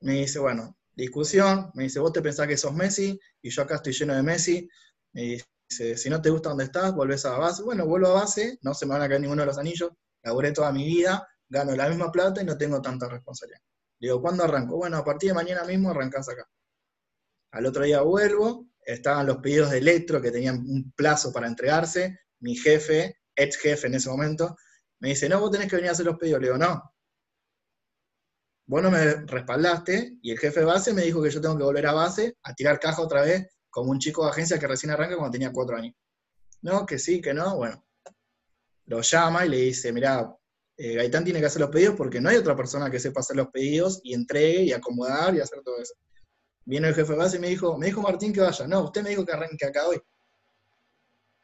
Me 0.00 0.12
dice, 0.14 0.38
bueno, 0.38 0.76
discusión, 0.94 1.70
me 1.74 1.84
dice, 1.84 2.00
vos 2.00 2.12
te 2.12 2.22
pensás 2.22 2.46
que 2.46 2.56
sos 2.56 2.74
Messi 2.74 3.18
y 3.40 3.50
yo 3.50 3.62
acá 3.62 3.76
estoy 3.76 3.92
lleno 3.92 4.14
de 4.14 4.22
Messi. 4.22 4.68
Me 5.12 5.22
dice, 5.22 5.96
si 5.96 6.10
no 6.10 6.20
te 6.20 6.30
gusta 6.30 6.50
donde 6.50 6.64
estás, 6.64 6.94
volvés 6.94 7.24
a 7.24 7.36
base. 7.38 7.62
Bueno, 7.62 7.86
vuelvo 7.86 8.08
a 8.08 8.22
base, 8.22 8.58
no 8.62 8.74
se 8.74 8.86
me 8.86 8.92
van 8.92 9.02
a 9.02 9.08
caer 9.08 9.20
ninguno 9.20 9.42
de 9.42 9.46
los 9.46 9.58
anillos, 9.58 9.90
laburé 10.22 10.52
toda 10.52 10.72
mi 10.72 10.84
vida, 10.84 11.26
gano 11.48 11.74
la 11.74 11.88
misma 11.88 12.10
plata 12.10 12.42
y 12.42 12.44
no 12.44 12.56
tengo 12.56 12.80
tanta 12.80 13.08
responsabilidad. 13.08 13.60
Digo, 13.98 14.20
¿cuándo 14.20 14.44
arranco? 14.44 14.76
Bueno, 14.76 14.96
a 14.96 15.04
partir 15.04 15.30
de 15.30 15.34
mañana 15.34 15.64
mismo 15.64 15.90
arrancás 15.90 16.28
acá. 16.28 16.48
Al 17.52 17.66
otro 17.66 17.84
día 17.84 18.00
vuelvo, 18.00 18.66
estaban 18.80 19.26
los 19.26 19.38
pedidos 19.38 19.70
de 19.70 19.78
electro 19.78 20.20
que 20.20 20.30
tenían 20.30 20.56
un 20.56 20.92
plazo 20.92 21.32
para 21.32 21.46
entregarse. 21.46 22.18
Mi 22.40 22.56
jefe, 22.56 23.18
ex 23.36 23.56
jefe 23.58 23.86
en 23.86 23.94
ese 23.94 24.08
momento, 24.08 24.56
me 24.98 25.10
dice, 25.10 25.28
no, 25.28 25.40
vos 25.40 25.50
tenés 25.50 25.68
que 25.68 25.76
venir 25.76 25.90
a 25.90 25.92
hacer 25.92 26.06
los 26.06 26.16
pedidos. 26.16 26.40
Le 26.40 26.48
digo, 26.48 26.58
no. 26.58 26.91
Vos 28.72 28.82
no 28.82 28.90
me 28.90 29.16
respaldaste 29.26 30.16
y 30.22 30.30
el 30.30 30.38
jefe 30.38 30.60
de 30.60 30.64
base 30.64 30.94
me 30.94 31.02
dijo 31.02 31.22
que 31.22 31.28
yo 31.28 31.42
tengo 31.42 31.58
que 31.58 31.62
volver 31.62 31.86
a 31.86 31.92
base 31.92 32.38
a 32.42 32.54
tirar 32.54 32.80
caja 32.80 33.02
otra 33.02 33.20
vez 33.20 33.46
como 33.68 33.90
un 33.90 33.98
chico 33.98 34.24
de 34.24 34.30
agencia 34.30 34.58
que 34.58 34.66
recién 34.66 34.90
arranca 34.90 35.14
cuando 35.14 35.30
tenía 35.30 35.52
cuatro 35.52 35.76
años. 35.76 35.94
No, 36.62 36.86
que 36.86 36.98
sí, 36.98 37.20
que 37.20 37.34
no, 37.34 37.54
bueno. 37.56 37.84
Lo 38.86 39.02
llama 39.02 39.44
y 39.44 39.50
le 39.50 39.56
dice, 39.58 39.92
mirá, 39.92 40.34
eh, 40.78 40.94
Gaitán 40.94 41.22
tiene 41.22 41.38
que 41.38 41.44
hacer 41.44 41.60
los 41.60 41.68
pedidos 41.68 41.96
porque 41.96 42.18
no 42.18 42.30
hay 42.30 42.36
otra 42.38 42.56
persona 42.56 42.90
que 42.90 42.98
sepa 42.98 43.20
hacer 43.20 43.36
los 43.36 43.48
pedidos 43.48 44.00
y 44.04 44.14
entregue 44.14 44.62
y 44.62 44.72
acomodar 44.72 45.34
y 45.34 45.40
hacer 45.40 45.60
todo 45.62 45.78
eso. 45.78 45.92
Viene 46.64 46.88
el 46.88 46.94
jefe 46.94 47.12
de 47.12 47.18
base 47.18 47.36
y 47.36 47.40
me 47.40 47.50
dijo, 47.50 47.76
me 47.76 47.88
dijo 47.88 48.00
Martín 48.00 48.32
que 48.32 48.40
vaya. 48.40 48.66
No, 48.66 48.84
usted 48.84 49.02
me 49.02 49.10
dijo 49.10 49.26
que 49.26 49.32
arranque 49.32 49.66
acá 49.66 49.86
hoy. 49.86 50.00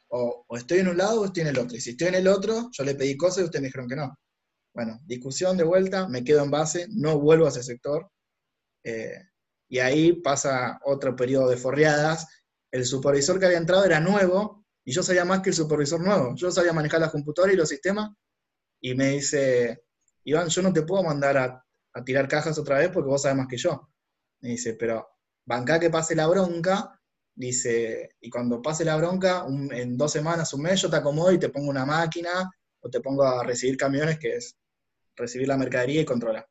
O, 0.08 0.46
estoy 0.56 0.78
en 0.78 0.88
un 0.88 0.96
lado 0.96 1.20
o 1.20 1.24
estoy 1.26 1.42
en 1.42 1.48
el 1.48 1.58
otro. 1.58 1.76
Y 1.76 1.80
si 1.82 1.90
estoy 1.90 2.08
en 2.08 2.14
el 2.14 2.26
otro, 2.26 2.70
yo 2.72 2.84
le 2.84 2.94
pedí 2.94 3.18
cosas 3.18 3.40
y 3.40 3.44
ustedes 3.44 3.60
me 3.60 3.68
dijeron 3.68 3.86
que 3.86 3.96
no. 3.96 4.18
Bueno, 4.78 5.00
discusión 5.06 5.56
de 5.56 5.64
vuelta, 5.64 6.06
me 6.06 6.22
quedo 6.22 6.44
en 6.44 6.52
base, 6.52 6.86
no 6.90 7.18
vuelvo 7.18 7.46
a 7.46 7.48
ese 7.48 7.64
sector. 7.64 8.08
Eh, 8.84 9.20
y 9.68 9.80
ahí 9.80 10.12
pasa 10.12 10.78
otro 10.84 11.16
periodo 11.16 11.48
de 11.48 11.56
forreadas. 11.56 12.28
El 12.70 12.86
supervisor 12.86 13.40
que 13.40 13.46
había 13.46 13.58
entrado 13.58 13.84
era 13.84 13.98
nuevo 13.98 14.64
y 14.84 14.92
yo 14.92 15.02
sabía 15.02 15.24
más 15.24 15.40
que 15.40 15.50
el 15.50 15.56
supervisor 15.56 16.00
nuevo. 16.00 16.32
Yo 16.36 16.52
sabía 16.52 16.72
manejar 16.72 17.00
las 17.00 17.10
computadoras 17.10 17.54
y 17.54 17.56
los 17.56 17.68
sistemas 17.68 18.10
y 18.80 18.94
me 18.94 19.08
dice, 19.08 19.82
Iván, 20.22 20.46
yo 20.46 20.62
no 20.62 20.72
te 20.72 20.82
puedo 20.82 21.02
mandar 21.02 21.36
a, 21.38 21.64
tirar 22.04 22.28
cajas 22.28 22.56
otra 22.56 22.78
vez 22.78 22.90
porque 22.90 23.10
vos 23.10 23.22
sabes 23.22 23.36
más 23.36 23.48
que 23.48 23.56
yo. 23.56 23.90
Me 24.42 24.50
dice, 24.50 24.74
pero 24.74 25.08
banca 25.44 25.80
que 25.80 25.90
pase 25.90 26.14
la 26.14 26.28
bronca, 26.28 27.00
dice, 27.34 28.10
y 28.20 28.30
cuando 28.30 28.62
pase 28.62 28.84
la 28.84 28.94
bronca, 28.94 29.44
en 29.72 29.96
dos 29.98 30.12
semanas, 30.12 30.54
un 30.54 30.62
mes, 30.62 30.80
yo 30.80 30.88
te 30.88 30.98
acomodo 30.98 31.32
y 31.32 31.40
te 31.40 31.48
pongo 31.48 31.68
una 31.68 31.84
máquina 31.84 32.48
o 32.78 32.88
te 32.88 33.00
pongo 33.00 33.24
a 33.24 33.42
recibir 33.42 33.76
camiones, 33.76 34.20
que 34.20 34.36
es 34.36 34.56
recibir 35.18 35.48
la 35.48 35.56
mercadería 35.56 36.00
y 36.02 36.04
controlar. 36.04 36.46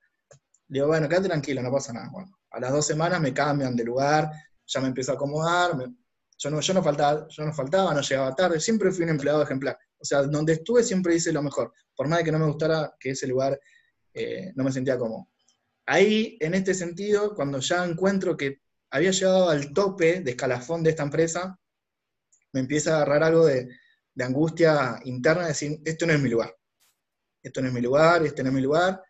Digo, 0.68 0.88
bueno, 0.88 1.08
quédate 1.08 1.30
tranquilo, 1.30 1.62
no 1.62 1.72
pasa 1.72 1.94
nada. 1.94 2.10
Bueno, 2.12 2.38
a 2.52 2.60
las 2.60 2.72
dos 2.72 2.86
semanas 2.86 3.22
me 3.22 3.34
cambian 3.34 3.76
de 3.76 3.84
lugar, 3.84 4.30
ya 4.66 4.82
me 4.82 4.88
empiezo 4.88 5.14
a 5.14 5.16
acomodar, 5.16 5.72
yo, 6.38 6.50
no, 6.52 6.60
yo, 6.60 6.74
no 6.74 6.84
faltaba, 6.84 7.28
yo 7.30 7.46
no 7.46 7.54
faltaba, 7.54 7.94
no 7.94 8.02
llegaba 8.02 8.36
tarde, 8.36 8.60
siempre 8.60 8.92
fui 8.92 9.04
un 9.04 9.10
empleado 9.10 9.42
ejemplar. 9.42 9.78
O 9.98 10.06
sea, 10.06 10.24
donde 10.24 10.54
estuve 10.54 10.84
siempre 10.84 11.16
hice 11.16 11.32
lo 11.32 11.42
mejor, 11.42 11.74
por 11.96 12.08
más 12.08 12.20
de 12.20 12.26
que 12.26 12.32
no 12.32 12.40
me 12.40 12.46
gustara 12.46 12.94
que 13.00 13.12
ese 13.12 13.28
lugar 13.28 13.60
eh, 14.14 14.52
no 14.56 14.64
me 14.64 14.72
sentía 14.72 14.98
cómodo. 14.98 15.30
Ahí, 15.86 16.38
en 16.42 16.54
este 16.54 16.74
sentido, 16.74 17.34
cuando 17.34 17.60
ya 17.60 17.86
encuentro 17.86 18.36
que 18.36 18.62
había 18.92 19.12
llegado 19.12 19.50
al 19.50 19.74
tope 19.74 20.22
de 20.22 20.32
escalafón 20.32 20.84
de 20.84 20.92
esta 20.92 21.04
empresa, 21.04 21.58
me 22.54 22.60
empieza 22.62 22.94
a 22.94 22.96
agarrar 22.98 23.24
algo 23.24 23.46
de, 23.46 23.70
angustia 24.20 25.00
interna, 25.06 25.44
de 25.44 25.50
decir, 25.50 25.80
esto 25.86 26.06
no 26.06 26.14
es 26.14 26.20
mi 26.20 26.30
lugar. 26.30 26.54
Esto 27.48 27.62
no 27.62 27.68
es 27.68 27.74
mi 27.74 27.82
lugar, 27.82 28.26
este 28.26 28.44
no 28.44 28.50
es 28.50 28.56
mi 28.56 28.62
lugar. 28.62 29.02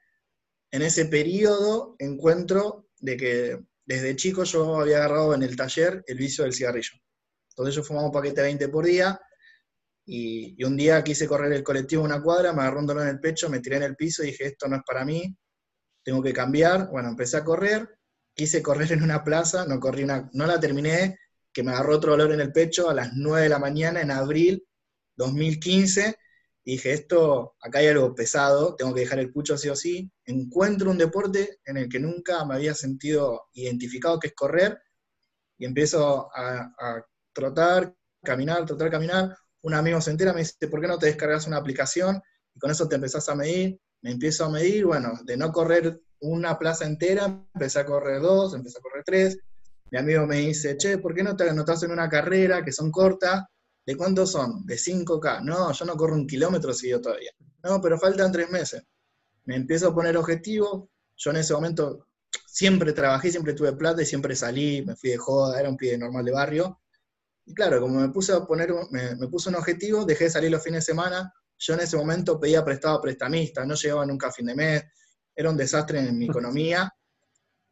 En 0.72 0.82
ese 0.82 1.06
periodo 1.06 1.96
encuentro 2.00 2.88
de 3.00 3.18
que 3.18 3.60
desde 3.86 4.16
chico 4.16 4.44
yo 4.44 4.82
había 4.82 4.98
agarrado 4.98 5.34
en 5.34 5.44
el 5.44 5.56
taller 5.56 6.04
el 6.08 6.18
vicio 6.18 6.44
del 6.44 6.54
cigarrillo. 6.54 6.92
Entonces 7.50 7.76
yo 7.76 7.84
fumaba 7.84 8.08
un 8.08 8.12
paquete 8.12 8.42
de 8.42 8.48
20 8.48 8.70
por 8.70 8.86
día, 8.86 9.20
y, 10.10 10.64
un 10.64 10.78
día 10.78 11.04
quise 11.04 11.28
correr 11.28 11.52
el 11.52 11.64
colectivo 11.64 12.04
una 12.04 12.22
cuadra, 12.22 12.54
me 12.54 12.62
agarró 12.62 12.80
un 12.80 12.88
dolor 12.88 13.04
en 13.04 13.10
el 13.10 13.20
pecho, 13.20 13.50
me 13.50 13.60
tiré 13.60 13.78
en 13.78 13.84
el 13.84 13.96
piso 13.96 14.24
y 14.24 14.28
dije, 14.28 14.46
esto 14.46 14.68
no 14.68 14.78
es 14.78 14.84
para 14.86 15.04
mí, 15.04 15.36
tengo 16.04 16.24
que 16.24 16.32
cambiar. 16.32 16.90
Bueno, 16.90 17.10
empecé 17.10 17.38
a 17.38 17.44
correr, 17.44 17.98
quise 18.34 18.62
correr 18.62 18.94
en 18.94 19.04
una 19.04 19.24
plaza, 19.24 19.66
no 19.66 19.80
corrí 19.80 20.04
una, 20.04 20.30
no 20.34 20.46
la 20.46 20.60
terminé, 20.60 21.20
que 21.52 21.64
me 21.64 21.72
agarró 21.72 21.96
otro 21.96 22.12
dolor 22.12 22.32
en 22.32 22.40
el 22.40 22.54
pecho 22.54 22.90
a 22.90 22.94
las 22.94 23.14
9 23.16 23.44
de 23.44 23.50
la 23.50 23.60
mañana 23.60 24.02
en 24.02 24.12
abril 24.12 24.66
2015. 25.18 26.16
Dije, 26.68 26.92
esto, 26.92 27.56
acá 27.62 27.80
hay 27.80 27.88
algo 27.88 28.14
pesado, 28.14 28.76
tengo 28.76 28.94
que 28.94 29.00
dejar 29.00 29.20
el 29.20 29.32
pucho 29.32 29.58
sí 29.58 29.70
o 29.70 29.76
sí. 29.76 30.12
Encuentro 30.26 30.92
un 30.92 30.98
deporte 30.98 31.60
en 31.64 31.78
el 31.78 31.88
que 31.88 31.98
nunca 31.98 32.44
me 32.44 32.56
había 32.56 32.74
sentido 32.74 33.48
identificado, 33.54 34.20
que 34.20 34.28
es 34.28 34.34
correr, 34.34 34.78
y 35.58 35.66
empiezo 35.66 36.30
a, 36.36 36.74
a 36.78 37.06
trotar, 37.34 37.96
caminar, 38.22 38.66
trotar, 38.66 38.92
caminar 38.92 39.34
un 39.62 39.74
amigo 39.74 40.02
se 40.02 40.12
entera, 40.12 40.34
me 40.34 40.40
dice, 40.40 40.68
¿por 40.70 40.82
qué 40.82 40.88
no 40.88 41.00
te 41.00 41.06
descargas 41.08 41.48
una 41.48 41.56
aplicación? 41.56 42.22
Y 42.54 42.60
con 42.60 42.70
eso 42.70 42.88
te 42.88 42.96
empezás 42.96 43.30
a 43.30 43.36
medir, 43.36 43.80
me 44.02 44.12
empiezo 44.12 44.46
a 44.46 44.50
medir, 44.50 44.86
bueno, 44.86 45.14
de 45.24 45.38
no 45.38 45.52
correr 45.54 46.02
una 46.20 46.60
plaza 46.60 46.86
entera, 46.86 47.26
empecé 47.54 47.80
a 47.80 47.86
correr 47.86 48.22
dos, 48.22 48.54
empecé 48.54 48.80
a 48.80 48.82
correr 48.82 49.04
tres, 49.06 49.38
mi 49.90 50.00
amigo 50.00 50.28
me 50.28 50.38
dice, 50.38 50.76
che, 50.76 50.98
¿por 50.98 51.16
qué 51.16 51.24
no 51.24 51.36
te 51.38 51.50
anotás 51.50 51.84
en 51.84 51.92
una 51.92 52.10
carrera 52.10 52.64
que 52.64 52.74
son 52.74 52.92
cortas? 52.92 53.44
¿De 53.88 53.96
cuántos 53.96 54.34
son? 54.34 54.66
De 54.66 54.76
5K. 54.76 55.44
No, 55.44 55.72
yo 55.72 55.86
no 55.86 55.96
corro 55.96 56.14
un 56.14 56.28
kilómetro 56.28 56.74
yo 56.74 57.02
todavía. 57.02 57.32
No, 57.64 57.82
pero 57.82 57.98
faltan 57.98 58.34
tres 58.34 58.50
meses. 58.50 58.84
Me 59.46 59.56
empiezo 59.56 59.88
a 59.88 59.96
poner 59.96 60.18
objetivos. 60.18 60.90
Yo 61.16 61.32
en 61.32 61.38
ese 61.38 61.54
momento 61.54 62.06
siempre 62.46 62.92
trabajé, 62.92 63.32
siempre 63.32 63.54
tuve 63.54 63.72
plata 63.72 64.02
y 64.02 64.06
siempre 64.06 64.36
salí, 64.36 64.84
me 64.86 64.98
fui 64.98 65.12
de 65.12 65.18
joda, 65.18 65.58
era 65.58 65.70
un 65.70 65.78
pibe 65.78 65.98
normal 65.98 66.26
de 66.26 66.32
barrio. 66.34 66.82
Y 67.46 67.54
claro, 67.54 67.80
como 67.80 68.02
me 68.02 68.10
puse 68.10 68.34
a 68.34 68.46
poner, 68.46 68.74
me, 68.92 69.16
me 69.16 69.28
puse 69.30 69.48
un 69.48 69.56
objetivo, 69.56 70.04
dejé 70.04 70.26
de 70.26 70.32
salir 70.32 70.52
los 70.52 70.62
fines 70.62 70.86
de 70.86 70.92
semana. 70.92 71.34
Yo 71.58 71.74
en 71.74 71.80
ese 71.80 71.96
momento 71.96 72.40
pedía 72.40 72.66
prestado 72.66 72.98
a 72.98 73.02
prestamistas, 73.02 73.66
no 73.66 73.74
llegaba 73.76 74.06
nunca 74.06 74.28
a 74.28 74.32
fin 74.34 74.48
de 74.48 74.56
mes, 74.56 74.84
era 75.34 75.50
un 75.50 75.56
desastre 75.56 76.00
en 76.00 76.18
mi 76.18 76.26
economía 76.26 76.94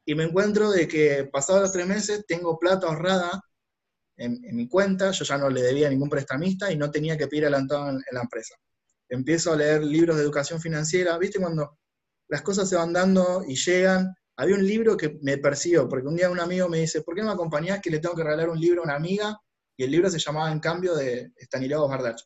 y 0.05 0.15
me 0.15 0.23
encuentro 0.23 0.71
de 0.71 0.87
que 0.87 1.27
pasados 1.31 1.63
los 1.63 1.71
tres 1.73 1.87
meses 1.87 2.25
tengo 2.25 2.57
plata 2.57 2.87
ahorrada 2.87 3.43
en, 4.17 4.55
mi 4.55 4.67
cuenta, 4.67 5.11
yo 5.11 5.25
ya 5.25 5.37
no 5.37 5.49
le 5.49 5.61
debía 5.61 5.87
a 5.87 5.89
ningún 5.89 6.09
prestamista 6.09 6.71
y 6.71 6.77
no 6.77 6.89
tenía 6.91 7.17
que 7.17 7.27
pedir 7.27 7.43
adelantado 7.43 7.89
en, 7.89 8.01
la 8.11 8.21
empresa. 8.21 8.55
Empiezo 9.09 9.53
a 9.53 9.55
leer 9.55 9.83
libros 9.83 10.15
de 10.15 10.23
educación 10.23 10.59
financiera, 10.59 11.17
¿viste? 11.17 11.39
Cuando 11.39 11.77
las 12.27 12.41
cosas 12.41 12.69
se 12.69 12.75
van 12.75 12.93
dando 12.93 13.43
y 13.47 13.55
llegan. 13.55 14.15
Había 14.37 14.55
un 14.55 14.65
libro 14.65 14.97
que 14.97 15.17
me 15.21 15.37
persiguió, 15.37 15.87
porque 15.87 16.07
un 16.07 16.15
día 16.15 16.29
un 16.29 16.39
amigo 16.39 16.67
me 16.67 16.79
dice, 16.79 17.01
¿por 17.01 17.15
qué 17.15 17.21
no 17.21 17.27
me 17.27 17.33
acompañás 17.33 17.81
que 17.81 17.89
le 17.89 17.99
tengo 17.99 18.15
que 18.15 18.23
regalar 18.23 18.49
un 18.49 18.59
libro 18.59 18.81
a 18.81 18.85
una 18.85 18.95
amiga? 18.95 19.37
Y 19.77 19.83
el 19.83 19.91
libro 19.91 20.09
se 20.09 20.19
llamaba 20.19 20.51
En 20.51 20.59
cambio 20.59 20.95
de 20.95 21.31
Stanislav 21.37 21.87
Bardach. 21.87 22.21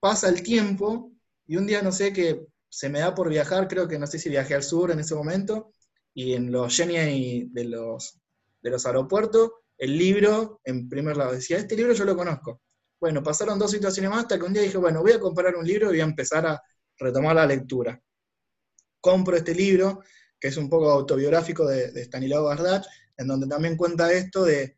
Pasa 0.00 0.28
el 0.28 0.42
tiempo 0.42 1.12
y 1.46 1.56
un 1.56 1.66
día 1.66 1.82
no 1.82 1.92
sé 1.92 2.12
que 2.12 2.46
se 2.68 2.88
me 2.88 3.00
da 3.00 3.14
por 3.14 3.28
viajar, 3.28 3.66
creo 3.66 3.88
que 3.88 3.98
no 3.98 4.06
sé 4.06 4.18
si 4.18 4.28
viajé 4.28 4.54
al 4.54 4.62
sur 4.62 4.90
en 4.90 5.00
ese 5.00 5.14
momento, 5.14 5.72
y 6.14 6.34
en 6.34 6.50
los 6.52 6.76
Genie 6.76 7.48
de 7.50 7.64
los, 7.64 8.20
de 8.62 8.70
los 8.70 8.86
aeropuertos, 8.86 9.50
el 9.80 9.96
libro, 9.96 10.60
en 10.64 10.90
primer 10.90 11.16
lado, 11.16 11.32
decía, 11.32 11.56
este 11.56 11.74
libro 11.74 11.94
yo 11.94 12.04
lo 12.04 12.14
conozco. 12.14 12.60
Bueno, 13.00 13.22
pasaron 13.22 13.58
dos 13.58 13.70
situaciones 13.70 14.10
más 14.10 14.20
hasta 14.20 14.38
que 14.38 14.44
un 14.44 14.52
día 14.52 14.60
dije, 14.60 14.76
bueno, 14.76 15.00
voy 15.00 15.12
a 15.12 15.18
comprar 15.18 15.56
un 15.56 15.66
libro 15.66 15.86
y 15.86 15.92
voy 15.92 16.00
a 16.00 16.04
empezar 16.04 16.46
a 16.46 16.62
retomar 16.98 17.34
la 17.34 17.46
lectura. 17.46 17.98
Compro 19.00 19.36
este 19.36 19.54
libro, 19.54 20.02
que 20.38 20.48
es 20.48 20.56
un 20.58 20.68
poco 20.68 20.90
autobiográfico 20.90 21.66
de, 21.66 21.92
de 21.92 22.02
Stanislav 22.02 22.44
Bardach, 22.44 22.84
en 23.16 23.26
donde 23.26 23.46
también 23.46 23.78
cuenta 23.78 24.12
esto 24.12 24.44
de, 24.44 24.76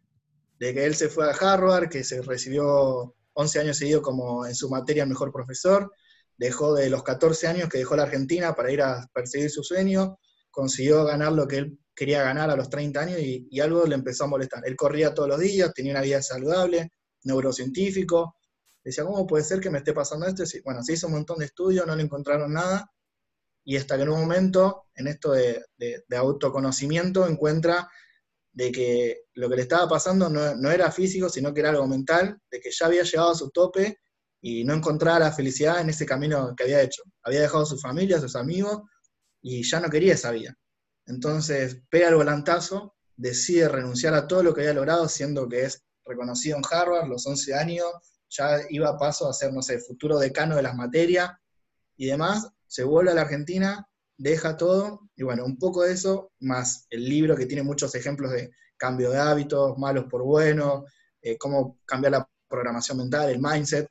de, 0.60 0.72
que 0.72 0.84
él 0.84 0.94
se 0.94 1.08
fue 1.08 1.28
a 1.28 1.34
Harvard, 1.34 1.88
que 1.88 2.04
se 2.04 2.22
recibió 2.22 3.16
11 3.32 3.58
años 3.58 3.78
seguidos 3.78 4.02
como 4.02 4.46
en 4.46 4.54
su 4.54 4.70
materia 4.70 5.04
mejor 5.04 5.32
profesor, 5.32 5.90
dejó 6.38 6.74
de 6.74 6.88
los 6.90 7.02
14 7.02 7.48
años 7.48 7.68
que 7.68 7.78
dejó 7.78 7.96
la 7.96 8.04
Argentina 8.04 8.54
para 8.54 8.70
ir 8.70 8.82
a 8.82 9.10
perseguir 9.12 9.50
su 9.50 9.64
sueño, 9.64 10.20
consiguió 10.52 11.04
ganar 11.04 11.32
lo 11.32 11.48
que 11.48 11.56
él 11.56 11.78
quería 11.94 12.22
ganar 12.22 12.50
a 12.50 12.56
los 12.56 12.68
30 12.70 13.00
años 13.00 13.18
y, 13.20 13.60
algo 13.60 13.86
le 13.86 13.94
empezó 13.94 14.24
a 14.24 14.28
molestar. 14.28 14.62
Él 14.66 14.76
corría 14.76 15.14
todos 15.14 15.28
los 15.28 15.40
días, 15.40 15.72
tenía 15.74 15.92
una 15.92 16.02
vida 16.02 16.22
saludable, 16.22 16.92
neurocientífico. 17.24 18.36
Decía, 18.82 19.04
¿cómo 19.04 19.26
puede 19.26 19.44
ser 19.44 19.60
que 19.60 19.70
me 19.70 19.78
esté 19.78 19.92
pasando 19.92 20.26
esto? 20.26 20.44
Bueno, 20.64 20.82
se 20.82 20.94
hizo 20.94 21.06
un 21.06 21.14
montón 21.14 21.38
de 21.38 21.46
estudios, 21.46 21.86
no 21.86 21.94
le 21.94 22.02
encontraron 22.02 22.52
nada. 22.52 22.90
Y 23.64 23.76
hasta 23.76 23.96
que 23.96 24.02
en 24.02 24.08
un 24.08 24.20
momento, 24.20 24.86
en 24.94 25.06
esto 25.06 25.32
de, 25.32 25.64
autoconocimiento, 26.16 27.26
encuentra 27.28 27.88
de 28.52 28.72
que 28.72 29.22
lo 29.34 29.48
que 29.48 29.56
le 29.56 29.62
estaba 29.62 29.88
pasando 29.88 30.28
no, 30.28 30.54
no, 30.56 30.70
era 30.70 30.90
físico, 30.90 31.28
sino 31.28 31.54
que 31.54 31.60
era 31.60 31.70
algo 31.70 31.86
mental, 31.86 32.38
de 32.50 32.60
que 32.60 32.70
ya 32.70 32.86
había 32.86 33.02
llegado 33.02 33.30
a 33.30 33.34
su 33.34 33.50
tope 33.50 33.98
y 34.40 34.64
no 34.64 34.74
encontraba 34.74 35.20
la 35.20 35.32
felicidad 35.32 35.80
en 35.80 35.90
ese 35.90 36.04
camino 36.04 36.54
que 36.56 36.64
había 36.64 36.82
hecho. 36.82 37.02
Había 37.22 37.42
dejado 37.42 37.62
a 37.62 37.66
su 37.66 37.78
familia, 37.78 38.16
a 38.16 38.20
sus 38.20 38.34
amigos, 38.34 38.82
y 39.40 39.62
ya 39.62 39.80
no 39.80 39.88
quería 39.88 40.14
esa 40.14 40.32
vida. 40.32 40.56
Entonces 41.12 41.82
pega 41.90 42.08
el 42.08 42.14
volantazo, 42.14 42.94
decide 43.16 43.68
renunciar 43.68 44.14
a 44.14 44.26
todo 44.26 44.42
lo 44.42 44.54
que 44.54 44.62
había 44.62 44.72
logrado, 44.72 45.08
siendo 45.08 45.46
que 45.46 45.64
es 45.64 45.84
reconocido 46.06 46.56
en 46.56 46.64
Harvard, 46.68 47.06
los 47.06 47.26
11 47.26 47.54
años, 47.54 47.86
ya 48.30 48.60
iba 48.70 48.88
a 48.88 48.96
paso 48.96 49.28
a 49.28 49.34
ser, 49.34 49.52
no 49.52 49.60
sé, 49.60 49.78
futuro 49.78 50.18
decano 50.18 50.56
de 50.56 50.62
las 50.62 50.74
materias 50.74 51.30
y 51.96 52.06
demás, 52.06 52.48
se 52.66 52.82
vuelve 52.82 53.10
a 53.10 53.14
la 53.14 53.20
Argentina, 53.22 53.86
deja 54.16 54.56
todo, 54.56 55.10
y 55.14 55.22
bueno, 55.22 55.44
un 55.44 55.58
poco 55.58 55.82
de 55.82 55.92
eso, 55.92 56.32
más 56.40 56.86
el 56.88 57.04
libro 57.04 57.36
que 57.36 57.44
tiene 57.44 57.62
muchos 57.62 57.94
ejemplos 57.94 58.32
de 58.32 58.50
cambio 58.78 59.10
de 59.10 59.18
hábitos, 59.18 59.76
malos 59.76 60.06
por 60.08 60.22
buenos, 60.22 60.84
eh, 61.20 61.36
cómo 61.36 61.78
cambiar 61.84 62.12
la 62.12 62.28
programación 62.48 62.98
mental, 62.98 63.28
el 63.28 63.38
mindset. 63.38 63.86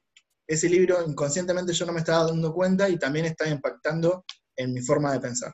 Ese 0.47 0.67
libro 0.67 1.05
inconscientemente 1.07 1.71
yo 1.71 1.86
no 1.86 1.93
me 1.93 1.99
estaba 1.99 2.25
dando 2.25 2.51
cuenta 2.51 2.89
y 2.89 2.97
también 2.97 3.25
está 3.25 3.47
impactando 3.47 4.25
en 4.55 4.73
mi 4.73 4.81
forma 4.81 5.13
de 5.13 5.19
pensar. 5.19 5.53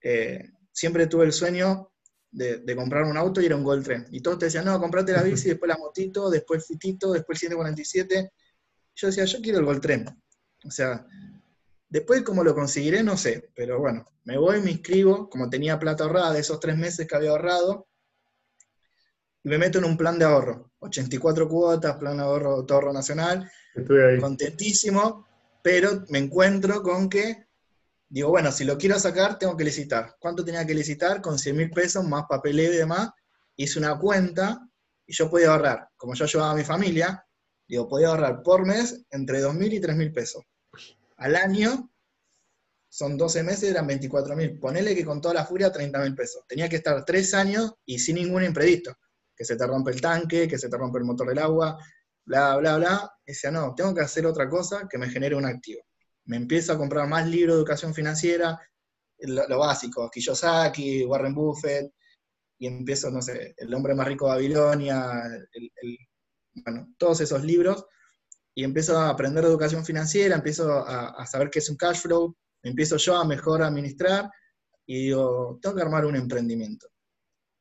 Eh, 0.00 0.48
siempre 0.78 1.08
tuve 1.08 1.24
el 1.24 1.32
sueño 1.32 1.90
de, 2.30 2.76
comprar 2.76 3.02
un 3.02 3.16
auto 3.16 3.40
y 3.40 3.46
era 3.46 3.56
un 3.56 3.64
Gol 3.64 3.82
Tren. 3.82 4.06
Y 4.12 4.20
todos 4.20 4.38
te 4.38 4.44
decían, 4.44 4.64
no, 4.64 4.78
comprate 4.78 5.12
la 5.12 5.24
bici, 5.24 5.48
después 5.48 5.68
la 5.68 5.76
motito, 5.76 6.30
después 6.30 6.60
el 6.60 6.66
fitito, 6.66 7.12
después 7.12 7.42
el 7.42 7.48
147. 7.48 8.32
Yo 8.94 9.06
decía, 9.08 9.24
yo 9.24 9.40
quiero 9.40 9.58
el 9.58 9.64
Gol 9.64 9.80
Tren. 9.80 10.06
O 10.64 10.70
sea, 10.70 11.04
después 11.88 12.22
cómo 12.22 12.44
lo 12.44 12.54
conseguiré, 12.54 13.02
no 13.02 13.16
sé, 13.16 13.50
pero 13.56 13.80
bueno, 13.80 14.04
me 14.22 14.38
voy, 14.38 14.60
me 14.60 14.70
inscribo, 14.70 15.28
como 15.28 15.50
tenía 15.50 15.80
plata 15.80 16.04
ahorrada 16.04 16.32
de 16.32 16.40
esos 16.40 16.60
tres 16.60 16.76
meses 16.76 17.08
que 17.08 17.16
había 17.16 17.30
ahorrado, 17.30 17.88
y 19.42 19.48
me 19.48 19.58
meto 19.58 19.78
en 19.78 19.84
un 19.84 19.96
plan 19.96 20.16
de 20.16 20.26
ahorro. 20.26 20.70
84 20.78 21.48
cuotas, 21.48 21.96
plan 21.96 22.18
de 22.18 22.22
ahorro, 22.22 22.64
ahorro 22.68 22.92
nacional. 22.92 23.50
Estoy 23.74 24.00
ahí. 24.00 24.20
Contentísimo, 24.20 25.26
pero 25.60 26.04
me 26.08 26.18
encuentro 26.18 26.82
con 26.82 27.08
que 27.08 27.47
Digo, 28.10 28.30
bueno, 28.30 28.50
si 28.50 28.64
lo 28.64 28.78
quiero 28.78 28.98
sacar, 28.98 29.38
tengo 29.38 29.56
que 29.56 29.64
licitar. 29.64 30.16
¿Cuánto 30.18 30.42
tenía 30.42 30.66
que 30.66 30.74
licitar? 30.74 31.20
Con 31.20 31.38
100 31.38 31.56
mil 31.56 31.70
pesos, 31.70 32.04
más 32.04 32.24
papeleo 32.26 32.72
y 32.72 32.76
demás. 32.76 33.10
Hice 33.56 33.78
una 33.78 33.98
cuenta 33.98 34.66
y 35.06 35.12
yo 35.12 35.30
podía 35.30 35.50
ahorrar, 35.50 35.88
como 35.96 36.14
yo 36.14 36.24
llevaba 36.24 36.52
a 36.52 36.54
mi 36.54 36.64
familia, 36.64 37.24
digo, 37.66 37.88
podía 37.88 38.08
ahorrar 38.08 38.42
por 38.42 38.66
mes 38.66 39.04
entre 39.10 39.40
2 39.40 39.54
mil 39.54 39.72
y 39.72 39.80
3 39.80 39.96
mil 39.96 40.12
pesos. 40.12 40.42
Al 41.16 41.36
año, 41.36 41.90
son 42.88 43.18
12 43.18 43.42
meses, 43.42 43.70
eran 43.70 43.86
24 43.86 44.34
mil. 44.36 44.58
Ponele 44.58 44.94
que 44.94 45.04
con 45.04 45.20
toda 45.20 45.34
la 45.34 45.44
furia, 45.44 45.70
30 45.70 45.98
mil 46.00 46.14
pesos. 46.14 46.44
Tenía 46.48 46.68
que 46.68 46.76
estar 46.76 47.04
3 47.04 47.34
años 47.34 47.74
y 47.84 47.98
sin 47.98 48.16
ningún 48.16 48.44
imprevisto. 48.44 48.94
Que 49.36 49.44
se 49.44 49.56
te 49.56 49.66
rompe 49.66 49.90
el 49.90 50.00
tanque, 50.00 50.48
que 50.48 50.58
se 50.58 50.68
te 50.68 50.78
rompe 50.78 50.98
el 50.98 51.04
motor 51.04 51.28
del 51.28 51.38
agua, 51.38 51.78
bla, 52.24 52.56
bla, 52.56 52.76
bla. 52.78 53.12
Y 53.26 53.32
decía, 53.32 53.50
no, 53.50 53.74
tengo 53.74 53.94
que 53.94 54.00
hacer 54.00 54.24
otra 54.24 54.48
cosa 54.48 54.86
que 54.88 54.96
me 54.96 55.10
genere 55.10 55.34
un 55.34 55.44
activo 55.44 55.87
me 56.28 56.36
empiezo 56.36 56.72
a 56.72 56.78
comprar 56.78 57.08
más 57.08 57.26
libros 57.26 57.56
de 57.56 57.60
educación 57.60 57.94
financiera, 57.94 58.60
lo, 59.20 59.58
básico, 59.58 60.08
Kiyosaki, 60.10 61.04
Warren 61.04 61.34
Buffett, 61.34 61.90
y 62.58 62.66
empiezo, 62.66 63.10
no 63.10 63.22
sé, 63.22 63.54
El 63.56 63.72
hombre 63.72 63.94
más 63.94 64.06
rico 64.06 64.26
de 64.26 64.32
Babilonia, 64.32 65.22
bueno, 66.64 66.94
todos 66.98 67.22
esos 67.22 67.42
libros, 67.42 67.86
y 68.54 68.62
empiezo 68.62 68.98
a 68.98 69.08
aprender 69.08 69.44
educación 69.44 69.84
financiera, 69.84 70.36
empiezo 70.36 70.84
a, 70.86 71.24
saber 71.26 71.48
qué 71.48 71.60
es 71.60 71.70
un 71.70 71.76
cash 71.76 72.00
flow, 72.02 72.36
empiezo 72.62 72.98
yo 72.98 73.16
a 73.16 73.24
mejor 73.24 73.62
administrar, 73.62 74.30
y 74.86 75.06
digo, 75.06 75.58
tengo 75.62 75.76
que 75.76 75.82
armar 75.82 76.04
un 76.04 76.16
emprendimiento. 76.16 76.88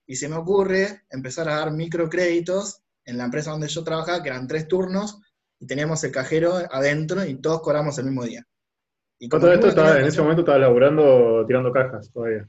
Y 0.06 0.17
se 0.17 0.27
me 0.27 0.36
ocurre 0.36 1.03
empezar 1.10 1.47
a 1.47 1.60
dar 1.60 1.71
microcréditos 1.71 2.82
en 3.06 3.17
la 3.17 3.25
empresa 3.25 3.51
donde 3.51 3.69
yo 3.69 3.84
trabajaba, 3.84 4.21
que 4.21 4.30
eran 4.30 4.47
tres 4.47 4.67
turnos, 4.67 5.21
y 5.58 5.65
teníamos 5.65 6.03
el 6.03 6.12
cajero 6.12 6.58
adentro 6.69 7.25
y 7.25 7.39
todos 7.41 7.62
cobramos 7.62 7.97
el 7.97 8.06
mismo 8.06 8.25
día. 8.25 8.45
Y 9.19 9.30
todo 9.30 9.51
esto 9.51 9.67
estaba, 9.67 9.99
en 9.99 10.06
ese 10.06 10.21
momento 10.21 10.41
estaba 10.41 10.60
laburando, 10.60 11.43
tirando 11.47 11.71
cajas 11.71 12.12
todavía. 12.12 12.47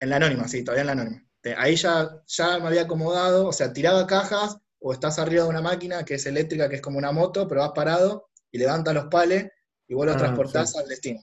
En 0.00 0.10
la 0.10 0.16
anónima, 0.16 0.46
sí, 0.46 0.62
todavía 0.62 0.82
en 0.82 0.86
la 0.86 0.92
anónima. 0.92 1.24
Ahí 1.56 1.76
ya, 1.76 2.22
ya 2.26 2.58
me 2.58 2.68
había 2.68 2.82
acomodado, 2.82 3.48
o 3.48 3.52
sea, 3.52 3.72
tiraba 3.72 4.06
cajas 4.06 4.58
o 4.80 4.92
estás 4.92 5.18
arriba 5.18 5.44
de 5.44 5.48
una 5.48 5.62
máquina 5.62 6.04
que 6.04 6.14
es 6.14 6.26
eléctrica, 6.26 6.68
que 6.68 6.76
es 6.76 6.82
como 6.82 6.98
una 6.98 7.10
moto, 7.10 7.48
pero 7.48 7.62
vas 7.62 7.72
parado 7.74 8.28
y 8.50 8.58
levantas 8.58 8.94
los 8.94 9.06
pales 9.06 9.50
y 9.88 9.94
vos 9.94 10.06
los 10.06 10.16
ah, 10.16 10.18
transportás 10.18 10.76
al 10.76 10.86
destino. 10.86 11.20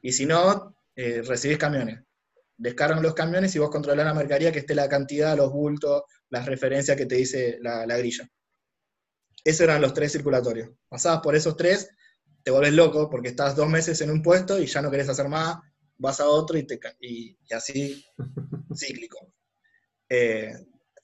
Y 0.00 0.12
si 0.12 0.26
no, 0.26 0.76
eh, 0.94 1.22
recibís 1.22 1.58
camiones. 1.58 2.00
Descargan 2.56 3.02
los 3.02 3.14
camiones 3.14 3.54
y 3.54 3.58
vos 3.58 3.70
controlás 3.70 4.06
la 4.06 4.14
mercadería, 4.14 4.52
que 4.52 4.60
esté 4.60 4.74
la 4.74 4.88
cantidad, 4.88 5.36
los 5.36 5.52
bultos, 5.52 6.02
las 6.30 6.46
referencias 6.46 6.96
que 6.96 7.06
te 7.06 7.16
dice 7.16 7.58
la, 7.60 7.86
la 7.86 7.98
grilla. 7.98 8.28
Esos 9.44 9.60
eran 9.62 9.80
los 9.80 9.94
tres 9.94 10.12
circulatorios. 10.12 10.70
Pasabas 10.88 11.20
por 11.20 11.36
esos 11.36 11.56
tres 11.56 11.90
te 12.48 12.52
vuelves 12.52 12.72
loco 12.72 13.10
porque 13.10 13.28
estás 13.28 13.54
dos 13.54 13.68
meses 13.68 14.00
en 14.00 14.10
un 14.10 14.22
puesto 14.22 14.58
y 14.58 14.64
ya 14.64 14.80
no 14.80 14.90
querés 14.90 15.10
hacer 15.10 15.28
más, 15.28 15.58
vas 15.98 16.18
a 16.18 16.28
otro 16.28 16.56
y, 16.56 16.66
te, 16.66 16.80
y, 16.98 17.36
así 17.52 18.02
cíclico. 18.74 19.34
Eh, 20.08 20.54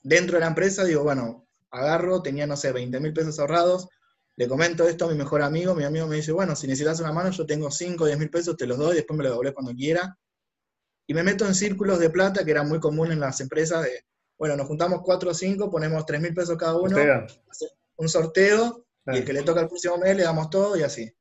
dentro 0.03 0.37
de 0.37 0.41
la 0.41 0.47
empresa 0.47 0.85
digo, 0.85 1.03
bueno, 1.03 1.47
agarro, 1.71 2.23
tenía, 2.23 2.47
no 2.47 2.57
sé, 2.57 2.73
20 2.73 2.99
mil 2.99 3.13
pesos 3.13 3.39
ahorrados, 3.39 3.89
le 4.37 4.49
comento 4.49 4.89
esto 4.89 5.05
a 5.05 5.09
mi 5.11 5.19
mejor 5.19 5.43
amigo, 5.43 5.75
mi 5.75 5.85
amigo 5.85 6.07
me 6.07 6.17
dice, 6.17 6.33
bueno, 6.33 6.57
si 6.57 6.67
necesitas 6.67 7.01
una 7.01 7.13
mano, 7.13 7.31
yo 7.31 7.45
tengo 7.45 7.71
5 7.71 8.05
o 8.05 8.07
10 8.07 8.19
mil 8.19 8.31
pesos, 8.31 8.57
te 8.57 8.67
los 8.67 8.79
doy, 8.79 8.97
después 8.97 9.15
me 9.15 9.25
los 9.25 9.33
devolvés 9.33 9.53
cuando 9.53 9.75
quiera. 9.75 10.19
Y 11.07 11.13
me 11.13 11.23
meto 11.23 11.45
en 11.45 11.55
círculos 11.55 11.99
de 11.99 12.09
plata, 12.09 12.43
que 12.43 12.53
era 12.53 12.63
muy 12.63 12.81
común 12.81 13.13
en 13.13 13.21
las 13.21 13.39
empresas, 13.43 13.83
de, 13.83 14.07
bueno, 14.39 14.57
nos 14.57 14.67
juntamos 14.67 15.03
4 15.05 15.31
o 15.31 15.35
5, 15.35 15.71
ponemos 15.71 16.07
3 16.07 16.23
mil 16.23 16.33
pesos 16.33 16.57
cada 16.57 16.77
uno, 16.79 16.97
un 17.97 18.09
sorteo, 18.09 18.84
y 19.07 19.17
el 19.19 19.25
que 19.25 19.33
le 19.33 19.43
toca 19.43 19.61
el 19.61 19.69
próximo 19.69 19.99
mes 19.99 20.17
le 20.17 20.23
damos 20.23 20.51
todo 20.51 20.77
y 20.77 20.83
así. 20.83 21.13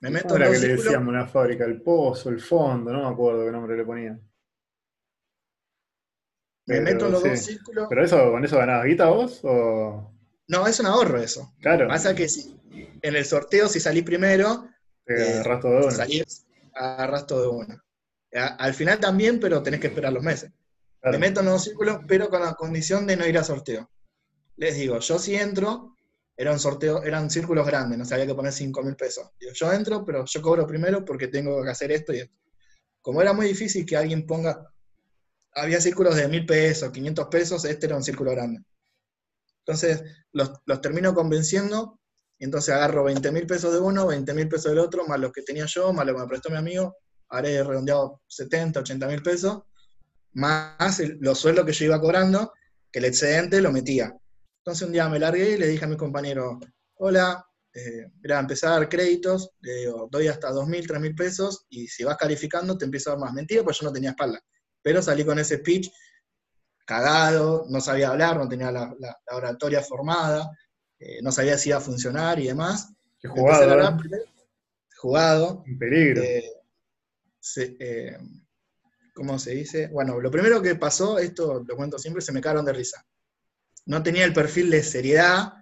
Me 0.00 0.10
meto 0.10 0.36
en 0.36 0.52
que 0.52 0.58
le 0.58 0.68
decíamos 0.76 1.14
la 1.14 1.26
fábrica? 1.26 1.64
El 1.64 1.80
pozo, 1.82 2.28
el 2.28 2.40
fondo, 2.40 2.92
no 2.92 3.08
me 3.08 3.14
acuerdo 3.14 3.44
qué 3.44 3.52
nombre 3.52 3.76
le 3.76 3.84
ponían. 3.84 4.20
Me 6.66 6.80
meto 6.80 7.06
en 7.06 7.12
los 7.12 7.22
dos 7.22 7.38
círculos. 7.38 7.86
¿Pero 7.88 8.04
eso, 8.04 8.30
con 8.30 8.44
eso 8.44 8.56
ganabas 8.56 8.86
guita 8.86 9.06
vos? 9.06 9.40
O... 9.44 10.12
No, 10.48 10.66
es 10.66 10.78
un 10.80 10.86
ahorro 10.86 11.20
eso. 11.20 11.52
Claro. 11.60 11.88
Pasa 11.88 12.14
que 12.14 12.28
si, 12.28 12.56
en 13.02 13.16
el 13.16 13.24
sorteo, 13.24 13.68
si 13.68 13.80
salís 13.80 14.04
primero, 14.04 14.68
te 15.04 15.14
eh, 15.14 15.32
agarras 15.34 15.60
todo 15.60 15.72
de 15.72 15.86
una. 15.86 15.90
Salís, 15.90 16.46
agarras 16.74 17.26
todo 17.26 17.42
de 17.42 17.48
una. 17.48 17.84
Al 18.34 18.74
final 18.74 18.98
también, 18.98 19.40
pero 19.40 19.62
tenés 19.62 19.80
que 19.80 19.88
esperar 19.88 20.12
los 20.12 20.22
meses. 20.22 20.50
Me 21.02 21.18
meto 21.18 21.40
en 21.40 21.46
los 21.46 21.54
dos 21.54 21.64
círculos, 21.64 22.00
pero 22.06 22.30
con 22.30 22.42
la 22.42 22.54
condición 22.54 23.06
de 23.06 23.16
no 23.16 23.26
ir 23.26 23.36
a 23.36 23.44
sorteo. 23.44 23.90
Les 24.56 24.76
digo, 24.76 24.98
yo 25.00 25.18
si 25.18 25.34
entro, 25.34 25.96
era 26.36 26.52
un 26.52 26.58
sorteo, 26.58 27.02
eran 27.02 27.30
círculos 27.30 27.66
grandes, 27.66 27.98
no 27.98 28.04
sabía 28.04 28.26
que 28.26 28.34
poner 28.34 28.52
5 28.52 28.82
mil 28.82 28.96
pesos. 28.96 29.30
Yo 29.54 29.72
entro, 29.72 30.04
pero 30.04 30.24
yo 30.24 30.42
cobro 30.42 30.66
primero 30.66 31.04
porque 31.04 31.28
tengo 31.28 31.62
que 31.62 31.70
hacer 31.70 31.92
esto 31.92 32.12
y 32.12 32.20
esto. 32.20 32.36
Como 33.00 33.20
era 33.20 33.32
muy 33.32 33.46
difícil 33.46 33.84
que 33.84 33.96
alguien 33.96 34.26
ponga, 34.26 34.72
había 35.54 35.80
círculos 35.80 36.16
de 36.16 36.28
mil 36.28 36.46
pesos, 36.46 36.90
500 36.90 37.26
pesos, 37.26 37.64
este 37.64 37.86
era 37.86 37.96
un 37.96 38.02
círculo 38.02 38.30
grande. 38.30 38.62
Entonces, 39.64 40.02
los, 40.32 40.52
los 40.64 40.80
termino 40.80 41.14
convenciendo, 41.14 42.00
y 42.38 42.44
entonces 42.44 42.74
agarro 42.74 43.04
20 43.04 43.30
mil 43.30 43.46
pesos 43.46 43.72
de 43.72 43.78
uno, 43.78 44.06
20 44.06 44.34
mil 44.34 44.48
pesos 44.48 44.72
del 44.72 44.78
otro, 44.78 45.06
más 45.06 45.20
los 45.20 45.32
que 45.32 45.42
tenía 45.42 45.66
yo, 45.66 45.92
más 45.92 46.06
lo 46.06 46.14
que 46.14 46.20
me 46.22 46.26
prestó 46.26 46.50
mi 46.50 46.56
amigo, 46.56 46.96
haré 47.28 47.62
redondeado 47.62 48.22
70, 48.26 48.80
80 48.80 49.06
mil 49.06 49.22
pesos, 49.22 49.62
más 50.32 51.00
los 51.20 51.38
sueldos 51.38 51.64
que 51.64 51.72
yo 51.72 51.84
iba 51.86 52.00
cobrando, 52.00 52.52
que 52.90 52.98
el 52.98 53.04
excedente 53.06 53.60
lo 53.60 53.70
metía. 53.72 54.16
Entonces 54.62 54.86
un 54.86 54.92
día 54.92 55.08
me 55.08 55.18
largué 55.18 55.50
y 55.50 55.58
le 55.58 55.66
dije 55.66 55.84
a 55.84 55.88
mi 55.88 55.96
compañero, 55.96 56.60
hola, 56.94 57.44
eh, 57.74 58.06
mira, 58.22 58.38
empezar 58.38 58.70
a 58.70 58.74
dar 58.76 58.88
créditos, 58.88 59.50
le 59.60 59.74
digo, 59.74 60.08
doy 60.08 60.28
hasta 60.28 60.52
2.000, 60.52 60.86
3.000 60.86 61.16
pesos 61.16 61.66
y 61.68 61.88
si 61.88 62.04
vas 62.04 62.16
calificando 62.16 62.78
te 62.78 62.84
empiezo 62.84 63.10
a 63.10 63.14
dar 63.14 63.20
más. 63.20 63.32
Mentira, 63.32 63.64
pues 63.64 63.80
yo 63.80 63.86
no 63.86 63.92
tenía 63.92 64.10
espalda. 64.10 64.40
Pero 64.80 65.02
salí 65.02 65.24
con 65.24 65.40
ese 65.40 65.56
speech 65.56 65.90
cagado, 66.86 67.66
no 67.70 67.80
sabía 67.80 68.10
hablar, 68.10 68.36
no 68.36 68.48
tenía 68.48 68.70
la, 68.70 68.94
oratoria 69.32 69.82
formada, 69.82 70.48
eh, 71.00 71.18
no 71.22 71.32
sabía 71.32 71.58
si 71.58 71.70
iba 71.70 71.78
a 71.78 71.80
funcionar 71.80 72.38
y 72.38 72.46
demás. 72.46 72.92
Qué 73.18 73.26
jugado. 73.26 73.98
jugado. 74.96 75.64
En 75.66 75.76
peligro. 75.76 76.22
Eh, 76.22 78.16
¿Cómo 79.12 79.40
se 79.40 79.56
dice? 79.56 79.88
Bueno, 79.88 80.20
lo 80.20 80.30
primero 80.30 80.62
que 80.62 80.76
pasó, 80.76 81.18
esto 81.18 81.64
lo 81.66 81.76
cuento 81.76 81.98
siempre, 81.98 82.22
se 82.22 82.30
me 82.30 82.40
cagaron 82.40 82.64
de 82.64 82.74
risa 82.74 83.04
no 83.86 84.02
tenía 84.02 84.24
el 84.24 84.32
perfil 84.32 84.70
de 84.70 84.82
seriedad, 84.82 85.52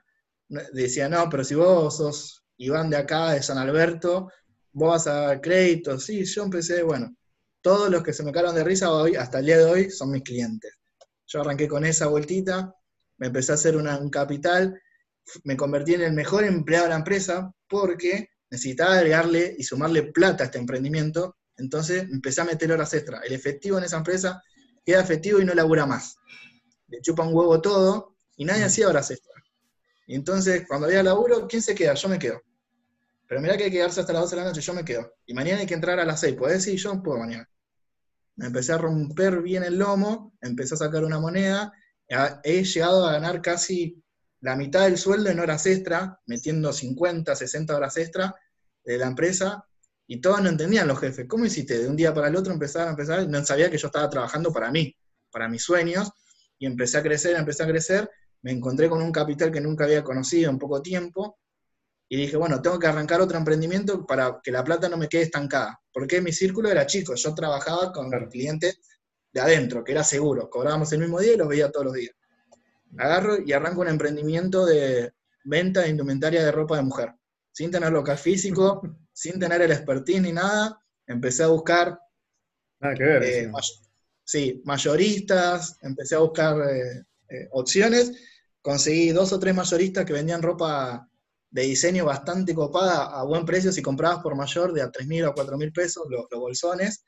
decía, 0.73 1.09
no, 1.09 1.29
pero 1.31 1.45
si 1.45 1.55
vos 1.55 1.97
sos 1.97 2.45
Iván 2.57 2.91
de 2.91 2.97
acá, 2.97 3.33
de 3.33 3.43
San 3.43 3.59
Alberto, 3.59 4.31
vos 4.73 4.91
vas 4.91 5.07
a 5.07 5.15
dar 5.15 5.41
crédito, 5.41 5.99
sí, 5.99 6.25
yo 6.25 6.43
empecé, 6.43 6.83
bueno, 6.83 7.17
todos 7.63 7.91
los 7.91 8.03
que 8.03 8.13
se 8.13 8.23
me 8.23 8.33
quedaron 8.33 8.55
de 8.55 8.65
risa 8.65 8.91
hoy, 8.93 9.17
hasta 9.17 9.39
el 9.39 9.47
día 9.47 9.59
de 9.59 9.65
hoy, 9.65 9.91
son 9.91 10.11
mis 10.11 10.23
clientes. 10.23 10.73
Yo 11.27 11.41
arranqué 11.41 11.69
con 11.69 11.85
esa 11.85 12.07
vueltita, 12.09 12.75
me 13.19 13.29
empecé 13.29 13.53
a 13.53 13.55
hacer 13.55 13.77
un 13.77 14.11
capital, 14.11 14.81
me 15.45 15.57
convertí 15.57 15.95
en 15.95 16.03
el 16.03 16.13
mejor 16.13 16.45
empleado 16.45 16.87
de 16.87 16.91
la 16.91 16.97
empresa 16.97 17.53
porque 17.69 18.31
necesitaba 18.51 18.97
agregarle 18.97 19.55
y 19.57 19.63
sumarle 19.63 20.05
plata 20.05 20.45
a 20.45 20.47
este 20.47 20.59
emprendimiento, 20.59 21.37
entonces 21.57 22.03
empecé 22.03 22.41
a 22.41 22.45
meter 22.45 22.73
horas 22.73 22.93
extra. 22.95 23.21
El 23.21 23.33
efectivo 23.33 23.79
en 23.79 23.85
esa 23.85 23.99
empresa 23.99 24.43
queda 24.85 25.01
efectivo 25.01 25.41
y 25.41 25.45
no 25.45 25.55
labura 25.55 25.87
más 25.87 26.17
le 26.91 27.01
chupa 27.01 27.23
un 27.23 27.35
huevo 27.35 27.61
todo, 27.61 28.10
y 28.41 28.47
nadie 28.47 28.65
hacía 28.65 28.89
horas 28.89 29.11
extra. 29.11 29.35
Y 30.07 30.15
entonces, 30.15 30.65
cuando 30.67 30.87
había 30.87 31.03
laburo, 31.03 31.47
¿quién 31.47 31.61
se 31.61 31.75
queda? 31.75 31.93
Yo 31.93 32.09
me 32.09 32.19
quedo. 32.19 32.41
Pero 33.29 33.39
mirá 33.43 33.55
que 33.59 33.65
hay 33.65 33.71
que 33.71 33.77
quedarse 33.77 34.01
hasta 34.01 34.15
las 34.15 34.23
12 34.23 34.35
de 34.35 34.41
la 34.41 34.49
noche, 34.49 34.63
yo 34.63 34.73
me 34.73 34.83
quedo. 34.83 35.13
Y 35.27 35.35
mañana 35.35 35.61
hay 35.61 35.67
que 35.67 35.75
entrar 35.75 36.01
a 36.01 36.07
las 36.07 36.21
6, 36.21 36.37
¿podés 36.37 36.65
decir? 36.65 36.81
Yo 36.81 37.03
puedo 37.03 37.19
mañana. 37.19 37.47
Me 38.37 38.47
empecé 38.47 38.73
a 38.73 38.79
romper 38.79 39.43
bien 39.43 39.63
el 39.63 39.77
lomo, 39.77 40.39
empecé 40.41 40.73
a 40.73 40.79
sacar 40.79 41.05
una 41.05 41.21
moneda, 41.21 41.71
he 42.43 42.65
llegado 42.65 43.07
a 43.07 43.13
ganar 43.13 43.43
casi 43.43 44.03
la 44.41 44.57
mitad 44.57 44.85
del 44.85 44.97
sueldo 44.97 45.29
en 45.29 45.39
horas 45.39 45.67
extra, 45.67 46.19
metiendo 46.25 46.73
50, 46.73 47.37
60 47.37 47.77
horas 47.77 47.95
extra 47.99 48.35
de 48.87 48.97
la 48.97 49.07
empresa, 49.07 49.67
y 50.07 50.19
todos 50.19 50.41
no 50.41 50.49
entendían 50.49 50.89
los 50.89 50.99
jefes. 50.99 51.27
¿Cómo 51.29 51.45
hiciste? 51.45 51.79
De 51.79 51.89
un 51.89 51.95
día 51.95 52.15
para 52.15 52.29
el 52.29 52.37
otro 52.37 52.55
empezar 52.55 52.89
a 52.89 52.93
empezar, 52.93 53.29
no 53.29 53.45
sabía 53.45 53.71
que 53.71 53.77
yo 53.77 53.89
estaba 53.89 54.09
trabajando 54.09 54.51
para 54.51 54.71
mí, 54.71 54.97
para 55.31 55.47
mis 55.47 55.63
sueños, 55.63 56.11
y 56.59 56.67
empecé 56.67 56.97
a 56.97 57.03
crecer, 57.03 57.37
empecé 57.37 57.63
a 57.65 57.67
crecer, 57.67 58.11
me 58.43 58.53
encontré 58.53 58.89
con 58.89 59.03
un 59.03 59.13
capital 59.13 59.51
que 59.51 59.61
nunca 59.61 59.85
había 59.85 60.03
conocido 60.03 60.51
en 60.51 60.59
poco 60.59 60.81
tiempo, 60.83 61.39
y 62.13 62.17
dije, 62.17 62.37
bueno, 62.37 62.61
tengo 62.61 62.77
que 62.79 62.89
arrancar 62.89 63.21
otro 63.21 63.39
emprendimiento 63.39 64.05
para 64.05 64.41
que 64.43 64.51
la 64.51 64.65
plata 64.65 64.89
no 64.89 64.97
me 64.97 65.09
quede 65.09 65.23
estancada, 65.23 65.81
porque 65.93 66.21
mi 66.21 66.33
círculo 66.33 66.69
era 66.69 66.85
chico, 66.85 67.15
yo 67.15 67.35
trabajaba 67.35 67.93
con 67.93 68.11
clientes 68.29 68.81
de 69.33 69.41
adentro, 69.41 69.85
que 69.85 69.93
era 69.93 70.03
seguro, 70.03 70.51
cobrábamos 70.51 70.93
el 70.93 70.99
mismo 70.99 71.21
día 71.21 71.35
y 71.35 71.37
los 71.37 71.47
veía 71.47 71.71
todos 71.71 71.87
los 71.87 71.95
días. 71.95 72.13
Agarro 72.99 73.37
y 73.47 73.53
arranco 73.53 73.83
un 73.83 73.89
emprendimiento 73.89 74.67
de 74.67 75.13
venta 75.45 75.83
de 75.83 75.91
indumentaria 75.91 76.45
de 76.45 76.51
ropa 76.51 76.77
de 76.77 76.83
mujer, 76.83 77.15
sin 77.53 77.71
tener 77.71 77.93
local 77.93 78.19
físico, 78.19 78.83
sin 79.13 79.39
tener 79.39 79.63
el 79.63 79.71
expertise 79.71 80.21
ni 80.21 80.33
nada, 80.33 80.83
empecé 81.07 81.45
a 81.45 81.49
buscar 81.49 81.97
Nada 82.81 82.95
que 82.95 83.05
ver, 83.05 83.23
eh, 83.23 83.51
sí, 84.25 84.63
mayoristas, 84.65 85.77
empecé 85.83 86.17
a 86.17 86.21
buscar 86.21 86.57
eh, 86.71 87.05
eh, 87.31 87.49
opciones, 87.53 88.13
conseguí 88.63 89.11
dos 89.11 89.33
o 89.33 89.39
tres 89.39 89.55
mayoristas 89.55 90.05
que 90.05 90.13
vendían 90.13 90.43
ropa 90.43 91.09
de 91.51 91.63
diseño 91.63 92.05
bastante 92.05 92.55
copada 92.55 93.05
a 93.05 93.25
buen 93.25 93.45
precio. 93.45 93.73
Si 93.73 93.83
comprabas 93.83 94.23
por 94.23 94.37
mayor 94.37 94.73
de 94.73 94.83
a 94.83 94.91
3.000 94.91 95.29
o 95.29 95.35
4.000 95.35 95.73
pesos 95.73 96.07
los, 96.09 96.27
bolsones, 96.31 97.05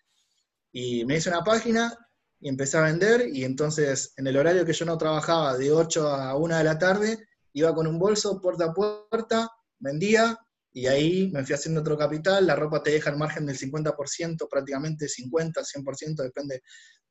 y 0.72 1.04
me 1.04 1.16
hice 1.16 1.28
una 1.28 1.44
página 1.44 1.96
y 2.40 2.48
empecé 2.48 2.78
a 2.78 2.82
vender, 2.82 3.28
y 3.32 3.44
entonces 3.44 4.14
en 4.16 4.26
el 4.26 4.36
horario 4.36 4.64
que 4.64 4.72
yo 4.72 4.84
no 4.84 4.98
trabajaba, 4.98 5.56
de 5.56 5.70
8 5.70 6.08
a 6.08 6.36
1 6.36 6.58
de 6.58 6.64
la 6.64 6.78
tarde, 6.78 7.18
iba 7.52 7.74
con 7.74 7.86
un 7.86 7.98
bolso 7.98 8.40
puerta 8.40 8.66
a 8.66 8.74
puerta, 8.74 9.48
vendía, 9.78 10.36
y 10.72 10.86
ahí 10.86 11.30
me 11.32 11.44
fui 11.44 11.54
haciendo 11.54 11.82
otro 11.82 11.96
capital, 11.96 12.46
la 12.46 12.56
ropa 12.56 12.82
te 12.82 12.90
deja 12.90 13.10
el 13.10 13.16
margen 13.16 13.46
del 13.46 13.58
50%, 13.58 14.48
prácticamente 14.50 15.08
50, 15.08 15.60
100%, 15.60 16.22
depende 16.22 16.62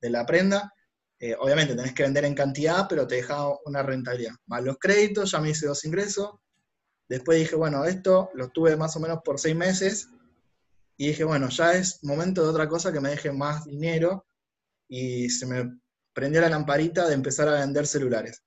de 0.01 0.09
la 0.09 0.25
prenda. 0.25 0.73
Eh, 1.23 1.35
obviamente 1.39 1.75
tenés 1.75 1.93
que 1.93 2.01
vender 2.01 2.25
en 2.25 2.33
cantidad, 2.33 2.87
pero 2.89 3.05
te 3.05 3.15
deja 3.15 3.45
una 3.65 3.83
rentabilidad. 3.83 4.33
Más 4.47 4.63
los 4.63 4.79
créditos, 4.79 5.29
ya 5.29 5.39
me 5.39 5.51
hice 5.51 5.67
dos 5.67 5.85
ingresos. 5.85 6.31
Después 7.07 7.37
dije, 7.37 7.55
bueno, 7.55 7.85
esto 7.85 8.31
lo 8.33 8.49
tuve 8.49 8.75
más 8.75 8.95
o 8.95 8.99
menos 8.99 9.19
por 9.23 9.39
seis 9.39 9.55
meses. 9.55 10.09
Y 10.97 11.09
dije, 11.09 11.23
bueno, 11.23 11.49
ya 11.49 11.73
es 11.73 12.03
momento 12.03 12.41
de 12.41 12.49
otra 12.49 12.67
cosa 12.67 12.91
que 12.91 12.99
me 12.99 13.11
deje 13.11 13.31
más 13.31 13.65
dinero. 13.65 14.25
Y 14.89 15.29
se 15.29 15.45
me 15.45 15.79
prendió 16.11 16.41
la 16.41 16.49
lamparita 16.49 17.07
de 17.07 17.13
empezar 17.13 17.47
a 17.49 17.59
vender 17.59 17.85
celulares. 17.85 18.41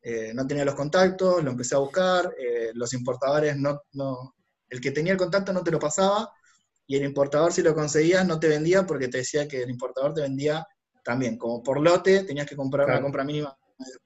Eh, 0.00 0.32
no 0.32 0.46
tenía 0.46 0.64
los 0.64 0.76
contactos, 0.76 1.42
lo 1.42 1.50
empecé 1.50 1.74
a 1.74 1.78
buscar, 1.78 2.32
eh, 2.38 2.70
los 2.72 2.94
importadores 2.94 3.56
no, 3.56 3.82
no, 3.94 4.36
el 4.68 4.80
que 4.80 4.92
tenía 4.92 5.12
el 5.12 5.18
contacto 5.18 5.52
no 5.52 5.62
te 5.62 5.72
lo 5.72 5.78
pasaba, 5.78 6.32
y 6.86 6.96
el 6.96 7.04
importador 7.04 7.52
si 7.52 7.62
lo 7.62 7.74
conseguías 7.74 8.26
no 8.26 8.40
te 8.40 8.48
vendía 8.48 8.86
porque 8.86 9.08
te 9.08 9.18
decía 9.18 9.46
que 9.46 9.62
el 9.62 9.70
importador 9.70 10.14
te 10.14 10.22
vendía 10.22 10.66
también, 11.04 11.36
como 11.36 11.62
por 11.62 11.80
lote, 11.80 12.24
tenías 12.24 12.46
que 12.46 12.56
comprar 12.56 12.86
una 12.88 13.00
compra 13.00 13.24
mínima 13.24 13.56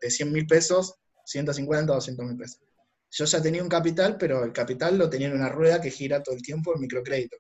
de 0.01 0.11
100 0.11 0.33
mil 0.33 0.47
pesos, 0.47 0.95
150 1.25 1.93
o 1.93 1.97
200 1.97 2.27
mil 2.27 2.37
pesos. 2.37 2.61
Yo 3.11 3.25
ya 3.25 3.43
tenía 3.43 3.63
un 3.63 3.69
capital, 3.69 4.17
pero 4.19 4.45
el 4.45 4.53
capital 4.53 4.99
lo 4.99 5.09
tenía 5.09 5.29
en 5.29 5.35
una 5.35 5.49
rueda 5.49 5.81
que 5.81 5.91
gira 5.91 6.23
todo 6.23 6.35
el 6.35 6.43
tiempo, 6.43 6.75
el 6.75 6.81
microcrédito. 6.81 7.37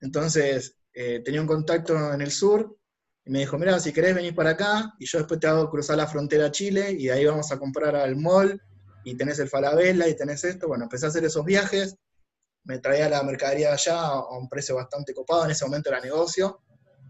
Entonces, 0.00 0.76
eh, 0.92 1.20
tenía 1.24 1.40
un 1.40 1.46
contacto 1.46 2.12
en 2.12 2.20
el 2.20 2.30
sur, 2.30 2.76
y 3.24 3.30
me 3.30 3.40
dijo, 3.40 3.58
mira, 3.58 3.78
si 3.80 3.92
querés 3.92 4.14
venir 4.14 4.34
para 4.34 4.50
acá, 4.50 4.94
y 4.98 5.06
yo 5.06 5.18
después 5.18 5.40
te 5.40 5.48
hago 5.48 5.68
cruzar 5.68 5.96
la 5.96 6.06
frontera 6.06 6.46
a 6.46 6.50
Chile, 6.50 6.92
y 6.92 7.08
ahí 7.08 7.24
vamos 7.24 7.50
a 7.52 7.58
comprar 7.58 7.94
al 7.96 8.16
mall, 8.16 8.60
y 9.04 9.16
tenés 9.16 9.38
el 9.38 9.48
Falabella, 9.48 10.08
y 10.08 10.16
tenés 10.16 10.44
esto. 10.44 10.68
Bueno, 10.68 10.84
empecé 10.84 11.06
a 11.06 11.08
hacer 11.08 11.24
esos 11.24 11.44
viajes, 11.44 11.96
me 12.64 12.78
traía 12.78 13.08
la 13.08 13.22
mercadería 13.22 13.72
allá 13.72 14.00
a 14.00 14.38
un 14.38 14.48
precio 14.48 14.76
bastante 14.76 15.12
copado, 15.12 15.44
en 15.44 15.50
ese 15.50 15.64
momento 15.64 15.88
era 15.88 16.00
negocio, 16.00 16.60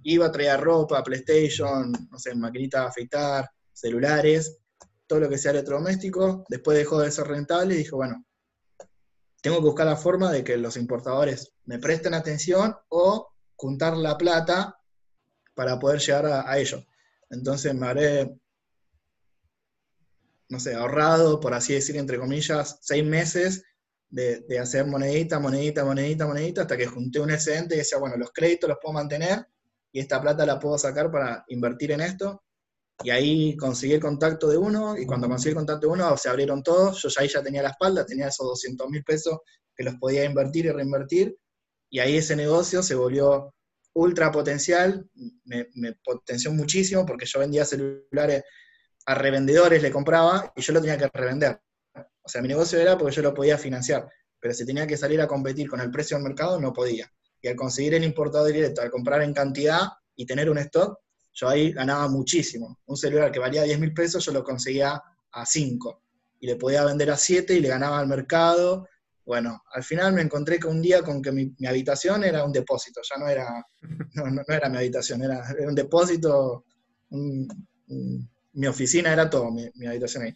iba 0.03 0.27
a 0.27 0.33
traer 0.33 0.61
ropa, 0.61 1.03
PlayStation, 1.03 1.93
no 2.11 2.19
sé, 2.19 2.35
maquinita 2.35 2.83
de 2.83 2.87
afeitar, 2.87 3.51
celulares, 3.73 4.59
todo 5.07 5.21
lo 5.21 5.29
que 5.29 5.39
sea 5.39 5.53
electrodoméstico, 5.53 6.45
después 6.49 6.77
dejó 6.77 7.01
de 7.01 7.11
ser 7.11 7.27
rentable 7.27 7.75
y 7.75 7.79
dijo, 7.79 7.97
bueno, 7.97 8.25
tengo 9.41 9.59
que 9.59 9.67
buscar 9.67 9.87
la 9.87 9.97
forma 9.97 10.33
de 10.33 10.45
que 10.45 10.57
los 10.57 10.77
importadores 10.77 11.53
me 11.65 11.79
presten 11.79 12.15
atención 12.15 12.75
o 12.89 13.29
juntar 13.57 13.97
la 13.97 14.19
plata 14.19 14.79
para 15.55 15.79
poder 15.79 16.01
llegar 16.01 16.27
a, 16.27 16.51
a 16.51 16.59
ello. 16.59 16.85
Entonces 17.31 17.75
me 17.75 17.87
haré, 17.87 18.39
no 20.49 20.61
sé, 20.61 20.75
ahorrado, 20.75 21.41
por 21.41 21.55
así 21.55 21.75
decir, 21.75 21.97
entre 21.97 22.19
comillas, 22.19 22.79
seis 22.83 23.05
meses 23.05 23.63
de, 24.11 24.59
hacer 24.59 24.87
monedita, 24.87 25.39
monedita, 25.39 25.85
monedita, 25.85 26.27
monedita, 26.27 26.63
hasta 26.63 26.77
que 26.77 26.87
junté 26.87 27.21
un 27.21 27.31
excedente 27.31 27.75
y 27.75 27.79
decía, 27.79 27.99
bueno, 27.99 28.17
los 28.17 28.33
créditos 28.33 28.69
los 28.69 28.79
puedo 28.81 28.95
mantener 28.95 29.47
esta 30.01 30.21
plata 30.21 30.47
la 30.47 30.59
puedo 30.59 30.79
sacar 30.79 31.11
para 31.11 31.45
invertir 31.49 31.93
en 31.93 32.01
esto. 32.01 32.43
Y 33.03 33.11
ahí 33.11 33.57
conseguí 33.57 33.95
el 33.95 34.01
contacto 34.01 34.49
de 34.49 34.57
uno, 34.57 34.97
y 34.99 35.07
cuando 35.07 35.29
conseguí 35.29 35.51
el 35.51 35.57
contacto 35.57 35.87
de 35.87 35.93
uno 35.93 36.17
se 36.17 36.29
abrieron 36.29 36.63
todos, 36.63 37.01
yo 37.01 37.09
ya 37.09 37.23
ahí 37.23 37.29
ya 37.29 37.43
tenía 37.43 37.63
la 37.63 37.71
espalda, 37.71 38.05
tenía 38.05 38.29
esos 38.29 38.47
200 38.47 38.89
mil 38.89 39.05
pesos 39.05 39.39
que 39.75 39.85
los 39.85 39.95
podía 39.97 40.25
invertir 40.25 40.67
y 40.67 40.71
reinvertir, 40.71 41.39
y 41.91 42.01
ahí 42.01 42.17
ese 42.17 42.35
negocio 42.35 42.83
se 42.83 42.97
volvió 42.97 43.55
ultra 43.95 44.33
potencial, 44.33 45.09
me, 45.45 45.69
me 45.75 45.95
potenció 46.05 46.53
muchísimo 46.53 47.07
porque 47.07 47.27
yo 47.27 47.39
vendía 47.39 47.65
celulares 47.65 48.43
a 49.07 49.15
revendedores, 49.15 49.83
le 49.83 49.91
compraba 49.91 50.53
y 50.55 50.61
yo 50.61 50.73
lo 50.73 50.81
tenía 50.81 50.99
que 50.99 51.09
revender. 51.13 51.61
O 51.95 52.29
sea, 52.29 52.43
mi 52.43 52.49
negocio 52.49 52.79
era 52.79 52.99
porque 52.99 53.17
yo 53.17 53.23
lo 53.23 53.33
podía 53.33 53.57
financiar, 53.57 54.09
pero 54.39 54.53
si 54.53 54.67
tenía 54.67 54.87
que 54.87 54.97
salir 54.97 55.21
a 55.21 55.27
competir 55.27 55.69
con 55.69 55.81
el 55.81 55.91
precio 55.91 56.17
del 56.17 56.25
mercado, 56.25 56.61
no 56.61 56.73
podía. 56.73 57.11
Y 57.41 57.49
al 57.49 57.57
conseguir 57.57 57.95
el 57.95 58.05
importador 58.05 58.53
directo, 58.53 58.81
al 58.81 58.91
comprar 58.91 59.23
en 59.23 59.33
cantidad 59.33 59.89
y 60.17 60.27
tener 60.27 60.51
un 60.51 60.59
stock, 60.59 60.99
yo 61.33 61.49
ahí 61.49 61.73
ganaba 61.73 62.09
muchísimo. 62.09 62.81
Un 62.87 62.97
celular 62.97 63.31
que 63.31 63.39
valía 63.39 63.63
10 63.63 63.79
mil 63.79 63.95
pesos, 63.95 64.25
yo 64.25 64.33
lo 64.33 64.43
conseguía 64.43 65.01
a 65.33 65.47
5. 65.47 66.03
Y 66.41 66.47
le 66.47 66.57
podía 66.57 66.85
vender 66.85 67.11
a 67.11 67.17
7 67.17 67.55
y 67.55 67.61
le 67.61 67.69
ganaba 67.69 67.99
al 67.99 68.09
mercado. 68.09 68.89
Bueno, 69.25 69.63
al 69.73 69.85
final 69.85 70.13
me 70.15 70.23
encontré 70.23 70.59
con 70.59 70.77
un 70.77 70.83
día 70.83 71.03
con 71.03 71.23
que 71.23 71.31
mi, 71.31 71.55
habitación 71.67 72.25
era 72.25 72.45
un 72.45 72.53
depósito, 72.53 73.01
ya 73.09 73.19
no 73.19 73.29
era, 73.29 73.65
no, 74.15 74.43
era 74.49 74.69
mi 74.71 74.79
habitación, 74.79 75.23
era, 75.23 75.45
un 75.67 75.75
depósito, 75.75 76.65
mi 77.11 78.67
oficina 78.67 79.13
era 79.13 79.29
todo, 79.29 79.51
mi, 79.51 79.69
mi 79.75 79.87
habitación 79.87 80.25
ahí 80.25 80.35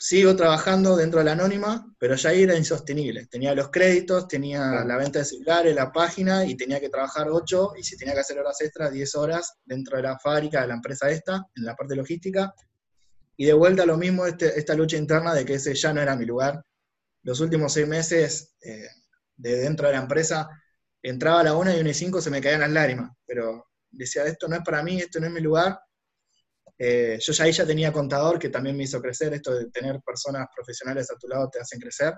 sigo 0.00 0.34
trabajando 0.34 0.96
dentro 0.96 1.18
de 1.18 1.26
la 1.26 1.32
anónima, 1.32 1.94
pero 1.98 2.14
ya 2.14 2.32
era 2.32 2.56
insostenible. 2.56 3.26
Tenía 3.26 3.54
los 3.54 3.68
créditos, 3.68 4.26
tenía 4.28 4.82
la 4.82 4.96
venta 4.96 5.18
de 5.18 5.26
celulares, 5.26 5.74
la 5.74 5.92
página, 5.92 6.46
y 6.46 6.56
tenía 6.56 6.80
que 6.80 6.88
trabajar 6.88 7.28
8, 7.30 7.72
y 7.76 7.82
si 7.82 7.98
tenía 7.98 8.14
que 8.14 8.20
hacer 8.20 8.38
horas 8.38 8.58
extras, 8.62 8.92
10 8.92 9.14
horas 9.16 9.58
dentro 9.62 9.98
de 9.98 10.04
la 10.04 10.18
fábrica 10.18 10.62
de 10.62 10.68
la 10.68 10.74
empresa 10.74 11.10
esta, 11.10 11.44
en 11.54 11.64
la 11.66 11.76
parte 11.76 11.94
logística. 11.94 12.54
Y 13.36 13.44
de 13.44 13.52
vuelta 13.52 13.84
lo 13.84 13.98
mismo, 13.98 14.24
este, 14.24 14.58
esta 14.58 14.72
lucha 14.72 14.96
interna 14.96 15.34
de 15.34 15.44
que 15.44 15.54
ese 15.54 15.74
ya 15.74 15.92
no 15.92 16.00
era 16.00 16.16
mi 16.16 16.24
lugar. 16.24 16.64
Los 17.22 17.40
últimos 17.40 17.74
seis 17.74 17.86
meses 17.86 18.54
eh, 18.62 18.88
de 19.36 19.58
dentro 19.58 19.86
de 19.86 19.92
la 19.92 20.00
empresa, 20.00 20.48
entraba 21.02 21.40
a 21.40 21.44
la 21.44 21.54
1 21.54 21.76
y 21.76 21.80
1 21.80 21.90
y 21.90 21.94
5 21.94 22.22
se 22.22 22.30
me 22.30 22.40
caían 22.40 22.60
las 22.60 22.70
lágrimas, 22.70 23.10
pero 23.26 23.66
decía, 23.90 24.24
esto 24.24 24.48
no 24.48 24.56
es 24.56 24.62
para 24.62 24.82
mí, 24.82 24.98
esto 24.98 25.20
no 25.20 25.26
es 25.26 25.32
mi 25.32 25.40
lugar, 25.40 25.78
eh, 26.82 27.18
yo 27.20 27.34
ya 27.34 27.44
ahí 27.44 27.52
ya 27.52 27.66
tenía 27.66 27.92
contador, 27.92 28.38
que 28.38 28.48
también 28.48 28.74
me 28.74 28.84
hizo 28.84 29.02
crecer, 29.02 29.34
esto 29.34 29.52
de 29.54 29.70
tener 29.70 30.00
personas 30.00 30.46
profesionales 30.56 31.10
a 31.10 31.16
tu 31.18 31.28
lado 31.28 31.50
te 31.50 31.60
hacen 31.60 31.78
crecer. 31.78 32.14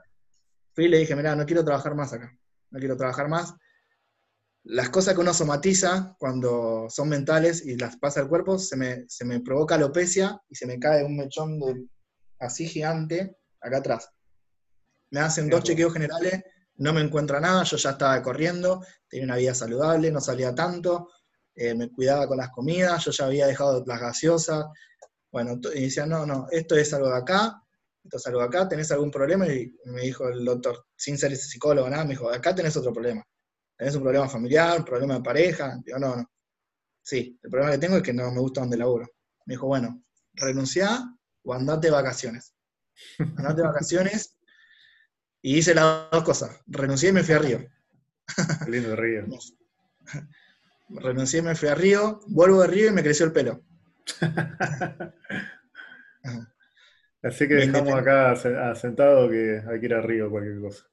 Fui 0.73 0.85
y 0.85 0.89
le 0.89 0.99
dije, 0.99 1.17
mira, 1.17 1.35
no 1.35 1.45
quiero 1.45 1.65
trabajar 1.65 1.97
más 1.97 2.13
acá, 2.13 2.33
no 2.71 2.79
quiero 2.79 2.97
trabajar 2.97 3.29
más. 3.29 3.53
Las 4.63 4.89
cosas 4.91 5.15
que 5.15 5.21
uno 5.21 5.35
somatiza 5.35 6.15
cuando 6.17 6.87
son 6.89 7.09
mentales 7.09 7.67
y 7.67 7.77
las 7.77 7.97
pasa 7.97 8.21
al 8.21 8.29
cuerpo, 8.29 8.57
se 8.57 8.77
me, 8.77 9.05
se 9.09 9.25
me 9.25 9.41
provoca 9.41 9.75
alopecia 9.75 10.41
y 10.49 10.55
se 10.55 10.67
me 10.67 10.79
cae 10.79 11.03
un 11.03 11.17
mechón 11.17 11.59
así 12.39 12.69
gigante 12.69 13.37
acá 13.61 13.79
atrás. 13.79 14.11
Me 15.11 15.19
hacen 15.19 15.51
dos 15.51 15.65
chequeos 15.65 15.93
generales, 15.93 16.41
no 16.77 16.93
me 16.93 17.01
encuentra 17.01 17.41
nada, 17.41 17.65
yo 17.65 17.77
ya 17.77 17.91
estaba 17.91 18.23
corriendo, 18.23 18.81
tenía 19.09 19.25
una 19.25 19.37
vida 19.37 19.55
saludable, 19.57 20.13
no 20.13 20.21
salía 20.21 20.55
tanto, 20.55 21.09
eh, 21.55 21.75
me 21.75 21.91
cuidaba 21.91 22.27
con 22.27 22.39
las 22.39 22.51
comidas, 22.51 23.05
yo 23.05 23.11
ya 23.11 23.27
había 23.27 23.47
dejado 23.47 23.85
las 23.87 24.01
gaseosas, 24.01 24.67
bueno, 25.31 25.59
y 25.75 25.83
decía, 25.85 26.07
no, 26.07 26.27
no, 26.27 26.47
esto 26.51 26.77
es 26.77 26.93
algo 26.93 27.09
de 27.09 27.17
acá, 27.17 27.63
esto 28.05 28.17
es 28.17 28.27
algo 28.27 28.41
de 28.41 28.47
acá, 28.47 28.69
¿tenés 28.69 28.91
algún 28.93 29.11
problema? 29.11 29.47
Y 29.47 29.75
me 29.87 30.03
dijo 30.03 30.29
el 30.29 30.45
doctor, 30.45 30.87
sin 30.97 31.17
ser 31.17 31.35
psicólogo, 31.37 31.89
nada, 31.89 32.05
me 32.05 32.11
dijo, 32.11 32.31
acá 32.31 32.55
tenés 32.55 32.77
otro 32.77 32.93
problema. 32.93 33.25
¿Tenés 33.77 33.95
un 33.95 34.03
problema 34.03 34.29
familiar, 34.29 34.79
un 34.79 34.85
problema 34.85 35.15
de 35.15 35.23
pareja? 35.23 35.81
Digo, 35.85 35.99
no, 35.99 36.17
no. 36.17 36.31
Sí, 37.03 37.39
el 37.43 37.51
problema 37.51 37.73
que 37.73 37.79
tengo 37.79 37.97
es 37.97 38.03
que 38.03 38.13
no 38.13 38.31
me 38.31 38.41
gusta 38.41 38.61
donde 38.61 38.77
laburo. 38.77 39.07
Me 39.47 39.55
dijo, 39.55 39.67
bueno, 39.67 40.05
renunciá 40.35 41.03
o 41.43 41.55
andate 41.55 41.89
de 41.89 41.93
vacaciones. 41.93 42.55
Andate 43.19 43.63
de 43.63 43.67
vacaciones 43.67 44.37
y 45.41 45.59
hice 45.59 45.75
las 45.75 46.11
dos 46.11 46.23
cosas. 46.23 46.61
Renuncié 46.67 47.09
y 47.09 47.13
me 47.13 47.25
fui 47.25 47.35
a 47.35 47.39
Río. 47.39 47.67
Qué 48.65 48.71
lindo 48.71 48.95
Río. 48.95 49.27
Renuncié, 51.01 51.43
me 51.43 51.55
fui 51.55 51.69
a 51.69 51.75
Río, 51.75 52.21
vuelvo 52.27 52.63
de 52.63 52.69
Río 52.69 52.89
y 52.89 52.93
me 52.93 53.03
creció 53.03 53.27
el 53.27 53.33
pelo. 53.33 53.63
Así 57.23 57.47
que 57.47 57.55
dejamos 57.55 57.95
acá 57.95 58.33
asentado 58.33 59.31
que 59.31 59.63
hay 59.67 59.79
que 59.79 59.87
ir 59.87 59.95
a 59.95 60.03
Río 60.03 60.29
cualquier 60.29 60.61
cosa. 60.61 60.85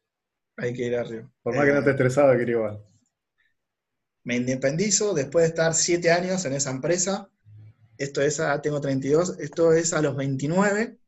Hay 0.57 0.73
que 0.73 0.85
ir 0.85 0.95
a 0.95 1.03
Río. 1.03 1.31
Por 1.41 1.55
más 1.55 1.65
que 1.65 1.73
no 1.73 1.83
te 1.83 1.89
eh, 1.89 1.93
estresaba, 1.93 2.35
que 2.35 2.43
ir 2.43 2.49
igual. 2.49 2.83
Me 4.23 4.35
independizo 4.35 5.13
después 5.13 5.43
de 5.43 5.49
estar 5.49 5.73
siete 5.73 6.11
años 6.11 6.45
en 6.45 6.53
esa 6.53 6.69
empresa. 6.69 7.29
Esto 7.97 8.21
es 8.21 8.39
a, 8.39 8.61
tengo 8.61 8.79
32, 8.79 9.39
esto 9.39 9.73
es 9.73 9.93
a 9.93 10.01
los 10.01 10.15
29. 10.15 10.99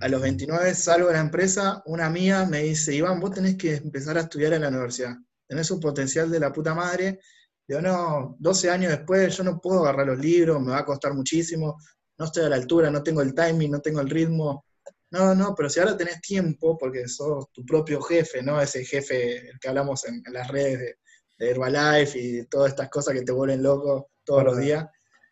A 0.00 0.08
los 0.08 0.20
29 0.20 0.74
salgo 0.74 1.06
de 1.06 1.14
la 1.14 1.20
empresa, 1.20 1.80
una 1.86 2.06
amiga 2.06 2.44
me 2.44 2.64
dice, 2.64 2.92
Iván, 2.92 3.20
vos 3.20 3.30
tenés 3.30 3.56
que 3.56 3.76
empezar 3.76 4.18
a 4.18 4.22
estudiar 4.22 4.52
en 4.52 4.62
la 4.62 4.68
universidad. 4.68 5.14
Tenés 5.46 5.70
un 5.70 5.78
potencial 5.78 6.28
de 6.28 6.40
la 6.40 6.52
puta 6.52 6.74
madre, 6.74 7.20
Digo, 7.72 7.80
no, 7.80 8.36
12 8.38 8.68
años 8.68 8.90
después 8.90 9.34
yo 9.34 9.44
no 9.44 9.58
puedo 9.58 9.80
agarrar 9.80 10.06
los 10.08 10.18
libros, 10.18 10.60
me 10.60 10.72
va 10.72 10.80
a 10.80 10.84
costar 10.84 11.14
muchísimo, 11.14 11.78
no 12.18 12.26
estoy 12.26 12.44
a 12.44 12.50
la 12.50 12.56
altura, 12.56 12.90
no 12.90 13.02
tengo 13.02 13.22
el 13.22 13.34
timing, 13.34 13.70
no 13.70 13.80
tengo 13.80 14.02
el 14.02 14.10
ritmo. 14.10 14.66
No, 15.10 15.34
no, 15.34 15.54
pero 15.54 15.70
si 15.70 15.80
ahora 15.80 15.96
tenés 15.96 16.20
tiempo, 16.20 16.76
porque 16.76 17.08
sos 17.08 17.50
tu 17.50 17.64
propio 17.64 18.02
jefe, 18.02 18.42
¿no? 18.42 18.60
Ese 18.60 18.84
jefe 18.84 19.48
el 19.48 19.58
que 19.58 19.68
hablamos 19.68 20.04
en, 20.04 20.22
las 20.34 20.48
redes 20.48 20.80
de, 20.80 20.96
Herbalife 21.38 22.18
y 22.18 22.44
todas 22.44 22.72
estas 22.72 22.90
cosas 22.90 23.14
que 23.14 23.22
te 23.22 23.32
vuelven 23.32 23.62
loco 23.62 24.10
todos 24.22 24.44
los 24.44 24.58
días. 24.58 24.86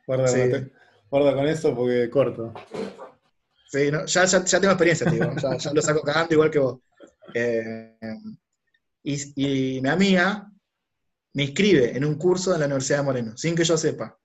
Guarda, 0.06 1.34
con 1.34 1.46
eso 1.46 1.76
porque 1.76 2.08
corto. 2.08 2.54
Sí, 3.70 3.90
ya, 4.06 4.26
tengo 4.26 4.72
experiencia, 4.72 5.10
tío, 5.10 5.30
ya, 5.36 5.72
lo 5.74 5.82
saco 5.82 6.00
cagando 6.00 6.32
igual 6.32 6.50
que 6.50 6.58
vos. 6.58 6.78
Eh, 7.34 7.98
y, 9.02 9.76
y 9.76 9.82
mi 9.82 9.88
amiga, 9.90 10.49
me 11.34 11.44
inscribe 11.44 11.96
en 11.96 12.04
un 12.04 12.16
curso 12.16 12.52
en 12.52 12.60
la 12.60 12.66
Universidad 12.66 12.98
de 12.98 13.04
Moreno, 13.04 13.36
sin 13.36 13.54
que 13.54 13.64
yo 13.64 13.76
sepa. 13.76 14.18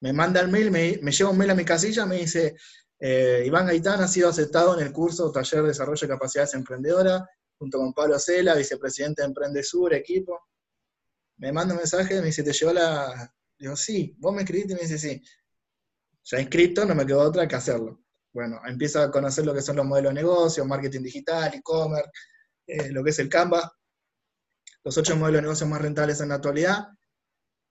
Me 0.00 0.12
manda 0.12 0.40
el 0.40 0.48
mail, 0.48 0.70
me, 0.70 1.12
lleva 1.12 1.30
un 1.30 1.38
mail 1.38 1.50
a 1.50 1.54
mi 1.54 1.64
casilla, 1.64 2.06
me 2.06 2.16
dice, 2.16 2.56
eh, 2.98 3.42
Iván 3.46 3.66
Gaitán 3.66 4.00
ha 4.00 4.08
sido 4.08 4.28
aceptado 4.28 4.78
en 4.78 4.86
el 4.86 4.92
curso 4.92 5.30
Taller 5.30 5.62
de 5.62 5.68
Desarrollo 5.68 6.00
de 6.00 6.12
Capacidades 6.14 6.54
Emprendedoras, 6.54 7.22
junto 7.58 7.78
con 7.78 7.92
Pablo 7.92 8.18
Cela, 8.18 8.54
vicepresidente 8.54 9.22
de 9.22 9.28
Emprendesur, 9.28 9.92
equipo. 9.94 10.40
Me 11.38 11.52
manda 11.52 11.74
un 11.74 11.78
mensaje, 11.78 12.20
me 12.20 12.26
dice, 12.26 12.42
¿te 12.42 12.52
llevó 12.52 12.72
la...? 12.72 13.34
Digo, 13.58 13.76
sí, 13.76 14.14
vos 14.18 14.32
me 14.32 14.42
escribiste 14.42 14.72
y 14.72 14.76
me 14.76 14.82
dice, 14.82 14.98
sí. 14.98 15.22
Ya 16.24 16.40
inscrito, 16.40 16.84
no 16.84 16.94
me 16.94 17.06
quedó 17.06 17.20
otra 17.20 17.48
que 17.48 17.56
hacerlo. 17.56 18.04
Bueno, 18.32 18.60
empiezo 18.66 19.00
a 19.00 19.10
conocer 19.10 19.44
lo 19.46 19.54
que 19.54 19.62
son 19.62 19.76
los 19.76 19.86
modelos 19.86 20.10
de 20.10 20.20
negocio, 20.20 20.64
marketing 20.64 21.02
digital, 21.02 21.54
e-commerce, 21.54 22.10
eh, 22.66 22.92
lo 22.92 23.02
que 23.02 23.10
es 23.10 23.18
el 23.18 23.28
Canva, 23.28 23.72
los 24.84 24.96
ocho 24.96 25.16
modelos 25.16 25.38
de 25.38 25.42
negocios 25.42 25.68
más 25.68 25.82
rentables 25.82 26.20
en 26.20 26.28
la 26.28 26.36
actualidad. 26.36 26.88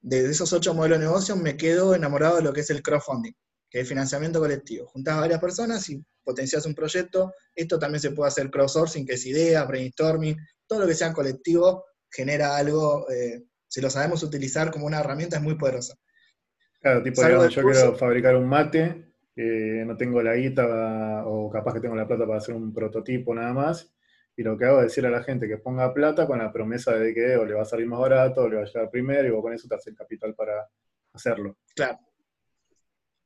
De 0.02 0.30
esos 0.30 0.54
ocho 0.54 0.74
modelos 0.74 1.00
de 1.00 1.06
negocios 1.06 1.38
me 1.38 1.58
quedo 1.58 1.96
enamorado 1.96 2.38
de 2.38 2.44
lo 2.44 2.54
que 2.54 2.62
es 2.62 2.70
el 2.70 2.82
crowdfunding, 2.82 3.34
que 3.70 3.82
es 3.82 3.88
financiamiento 3.88 4.40
colectivo. 4.40 4.88
Juntas 4.88 5.16
a 5.16 5.22
varias 5.22 5.40
personas 5.40 5.90
y 5.90 6.04
potencias 6.24 6.66
un 6.66 6.76
proyecto. 6.76 7.34
Esto 7.56 7.80
también 7.80 8.02
se 8.02 8.12
puede 8.12 8.28
hacer 8.28 8.50
crowdsourcing, 8.50 9.06
que 9.06 9.14
es 9.14 9.26
idea, 9.26 9.64
brainstorming, 9.66 10.38
todo 10.68 10.82
lo 10.82 10.88
que 10.88 10.94
sea 10.94 11.14
colectivo 11.14 11.86
genera 12.12 12.56
algo, 12.56 13.10
eh, 13.10 13.44
si 13.68 13.82
lo 13.82 13.90
sabemos 13.90 14.24
utilizar 14.24 14.72
como 14.72 14.86
una 14.86 15.00
herramienta, 15.00 15.38
es 15.38 15.44
muy 15.44 15.56
poderosa. 15.56 15.96
Claro, 16.80 17.04
tipo, 17.04 17.22
yo 17.22 17.62
quiero 17.64 17.96
fabricar 17.96 18.36
un 18.36 18.48
mate, 18.48 19.14
no 19.36 19.98
tengo 19.98 20.22
la 20.22 20.36
guita 20.36 21.24
o 21.26 21.50
capaz 21.50 21.74
que 21.74 21.80
tengo 21.80 21.96
la 21.96 22.08
plata 22.08 22.26
para 22.26 22.40
hacer 22.40 22.56
un 22.56 22.74
prototipo 22.74 23.34
nada 23.34 23.54
más, 23.54 23.94
y 24.38 24.44
lo 24.44 24.56
que 24.56 24.66
hago 24.66 24.78
es 24.80 24.86
decir 24.86 25.06
a 25.08 25.10
la 25.10 25.24
gente 25.24 25.48
que 25.48 25.58
ponga 25.58 25.92
plata 25.92 26.28
con 26.28 26.38
la 26.38 26.54
promesa 26.54 26.94
de 26.94 27.12
que 27.12 27.36
o 27.36 27.44
le 27.44 27.56
va 27.56 27.64
a 27.64 27.66
salir 27.66 27.88
más 27.88 28.00
barato, 28.00 28.42
o 28.42 28.48
le 28.48 28.58
va 28.58 28.62
a 28.62 28.66
llegar 28.66 28.90
primero, 28.92 29.28
y 29.28 29.32
vos 29.32 29.42
con 29.42 29.52
eso 29.52 29.68
te 29.68 29.74
haces 29.74 29.88
el 29.88 29.96
capital 29.96 30.36
para 30.36 30.70
hacerlo. 31.12 31.58
Claro. 31.76 32.00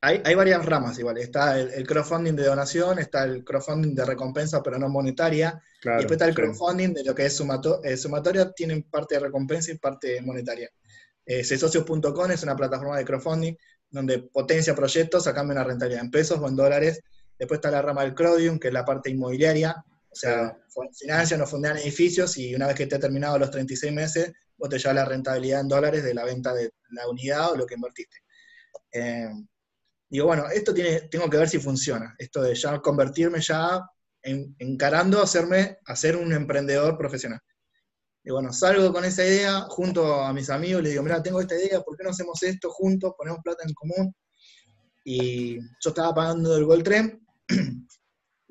Hay, 0.04 0.22
hay 0.24 0.34
varias 0.34 0.66
ramas 0.66 0.98
igual. 0.98 1.18
Está 1.18 1.60
el, 1.60 1.86
crowdfunding 1.86 2.34
de 2.34 2.46
donación, 2.46 2.98
está 2.98 3.26
el 3.26 3.44
crowdfunding 3.44 3.94
de 3.94 4.06
recompensa 4.06 4.64
pero 4.64 4.80
no 4.80 4.88
monetaria, 4.88 5.62
y 5.84 5.90
después 5.90 6.14
está 6.14 6.30
el 6.30 6.34
crowdfunding 6.34 6.94
de 6.94 7.04
lo 7.04 7.14
que 7.14 7.26
es 7.26 7.36
sumato, 7.36 7.84
eh, 7.84 7.98
sumatoria, 7.98 8.50
tienen 8.54 8.84
parte 8.84 9.16
de 9.16 9.22
recompensa 9.22 9.70
y 9.74 9.78
parte 9.78 10.22
monetaria. 10.22 10.70
Eh, 11.26 11.44
Csocios.com 11.44 12.32
es 12.32 12.42
una 12.42 12.56
plataforma 12.56 12.98
de 12.98 13.04
crowdfunding 13.04 13.56
donde 13.90 14.20
potencia 14.20 14.74
proyectos 14.74 15.28
a 15.28 15.34
cambio 15.34 15.56
de 15.56 15.60
una 15.60 15.68
rentabilidad 15.68 16.06
en 16.06 16.10
pesos 16.10 16.40
o 16.40 16.48
en 16.48 16.56
dólares. 16.56 17.02
Después 17.38 17.58
está 17.58 17.70
la 17.70 17.82
rama 17.82 18.04
del 18.04 18.16
crowdium, 18.16 18.58
que 18.58 18.70
es 18.70 18.74
la 18.74 18.86
parte 18.86 19.10
inmobiliaria, 19.10 19.84
o 20.12 20.16
sea, 20.16 20.58
financian 21.00 21.42
o 21.42 21.48
fundean 21.48 21.78
edificios 21.78 22.38
y 22.38 22.54
una 22.54 22.68
vez 22.68 22.76
que 22.76 22.86
te 22.86 22.96
ha 22.96 23.00
terminado 23.00 23.40
los 23.40 23.50
36 23.50 23.94
meses, 23.94 24.32
vos 24.58 24.70
te 24.70 24.78
llevas 24.78 24.96
la 24.96 25.06
rentabilidad 25.06 25.62
en 25.62 25.70
dólares 25.70 26.04
de 26.04 26.14
la 26.14 26.26
venta 26.26 26.54
de 26.54 26.72
la 26.90 27.08
unidad 27.08 27.54
o 27.54 27.56
lo 27.56 27.66
que 27.66 27.76
invertiste. 27.76 28.18
Eh, 28.92 29.30
digo, 30.10 30.26
bueno, 30.26 30.50
esto 30.50 30.74
tiene, 30.74 31.02
tengo 31.10 31.30
que 31.30 31.38
ver 31.38 31.48
si 31.48 31.60
funciona. 31.60 32.14
Esto 32.18 32.42
de 32.42 32.54
ya 32.54 32.80
convertirme 32.82 33.40
ya 33.40 33.80
en, 34.22 34.54
encarando 34.60 35.22
hacerme, 35.22 35.78
a 35.86 35.96
un 36.18 36.34
emprendedor 36.34 36.98
profesional. 36.98 37.40
Y 38.24 38.32
bueno, 38.32 38.52
salgo 38.52 38.92
con 38.92 39.06
esa 39.06 39.26
idea 39.26 39.62
junto 39.62 40.22
a 40.22 40.34
mis 40.34 40.50
amigos, 40.50 40.84
les 40.84 40.92
digo, 40.92 41.04
mira, 41.04 41.24
tengo 41.24 41.40
esta 41.40 41.56
idea, 41.56 41.82
¿por 41.82 41.98
qué 41.98 42.04
no 42.04 42.12
hacemos 42.12 42.44
esto 42.44 42.70
juntos? 42.70 43.14
Ponemos 43.18 43.40
plata 43.42 43.64
en 43.66 43.74
común. 43.74 44.14
Y 45.04 45.58
yo 45.58 45.90
estaba 45.90 46.14
pagando 46.14 46.56
el 46.56 46.66
Gold 46.66 46.84
Tren 46.84 47.26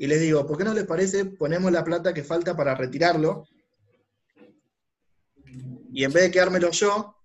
y 0.01 0.07
les 0.07 0.19
digo, 0.19 0.47
¿por 0.47 0.57
qué 0.57 0.65
no 0.65 0.73
les 0.73 0.87
parece 0.87 1.27
ponemos 1.27 1.71
la 1.71 1.85
plata 1.85 2.15
que 2.15 2.25
falta 2.25 2.57
para 2.57 2.75
retirarlo? 2.75 3.47
Y 5.93 6.05
en 6.05 6.11
vez 6.11 6.23
de 6.23 6.31
quedármelo 6.31 6.71
yo, 6.71 7.17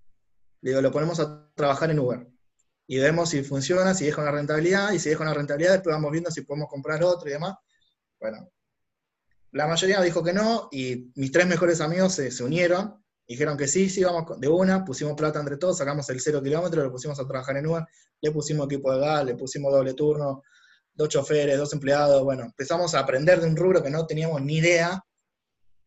le 0.59 0.71
digo, 0.71 0.81
lo 0.81 0.91
ponemos 0.91 1.21
a 1.21 1.49
trabajar 1.55 1.89
en 1.91 1.99
Uber. 1.99 2.27
Y 2.85 2.99
vemos 2.99 3.29
si 3.29 3.43
funciona, 3.43 3.93
si 3.93 4.03
deja 4.03 4.21
una 4.21 4.31
rentabilidad, 4.31 4.91
y 4.91 4.99
si 4.99 5.07
deja 5.07 5.23
una 5.23 5.33
rentabilidad, 5.33 5.71
después 5.71 5.95
vamos 5.95 6.11
viendo 6.11 6.29
si 6.29 6.41
podemos 6.41 6.67
comprar 6.67 7.01
otro 7.01 7.29
y 7.29 7.31
demás. 7.31 7.55
Bueno, 8.19 8.51
la 9.53 9.67
mayoría 9.67 10.01
dijo 10.01 10.21
que 10.21 10.33
no, 10.33 10.67
y 10.69 11.13
mis 11.15 11.31
tres 11.31 11.47
mejores 11.47 11.79
amigos 11.79 12.15
se, 12.15 12.29
se 12.29 12.43
unieron, 12.43 13.01
dijeron 13.25 13.55
que 13.55 13.69
sí, 13.69 13.89
sí, 13.89 14.03
vamos 14.03 14.37
de 14.37 14.49
una, 14.49 14.83
pusimos 14.83 15.13
plata 15.13 15.39
entre 15.39 15.55
todos, 15.55 15.77
sacamos 15.77 16.09
el 16.09 16.19
cero 16.19 16.43
kilómetro, 16.43 16.83
lo 16.83 16.91
pusimos 16.91 17.17
a 17.21 17.25
trabajar 17.25 17.55
en 17.55 17.67
Uber, 17.67 17.85
le 18.19 18.31
pusimos 18.31 18.65
equipo 18.65 18.91
de 18.91 18.99
gas, 18.99 19.23
le 19.23 19.35
pusimos 19.35 19.71
doble 19.71 19.93
turno, 19.93 20.43
dos 20.95 21.09
choferes, 21.09 21.57
dos 21.57 21.73
empleados, 21.73 22.23
bueno, 22.23 22.43
empezamos 22.43 22.95
a 22.95 22.99
aprender 22.99 23.41
de 23.41 23.47
un 23.47 23.55
rubro 23.55 23.83
que 23.83 23.89
no 23.89 24.07
teníamos 24.07 24.41
ni 24.41 24.57
idea, 24.57 25.03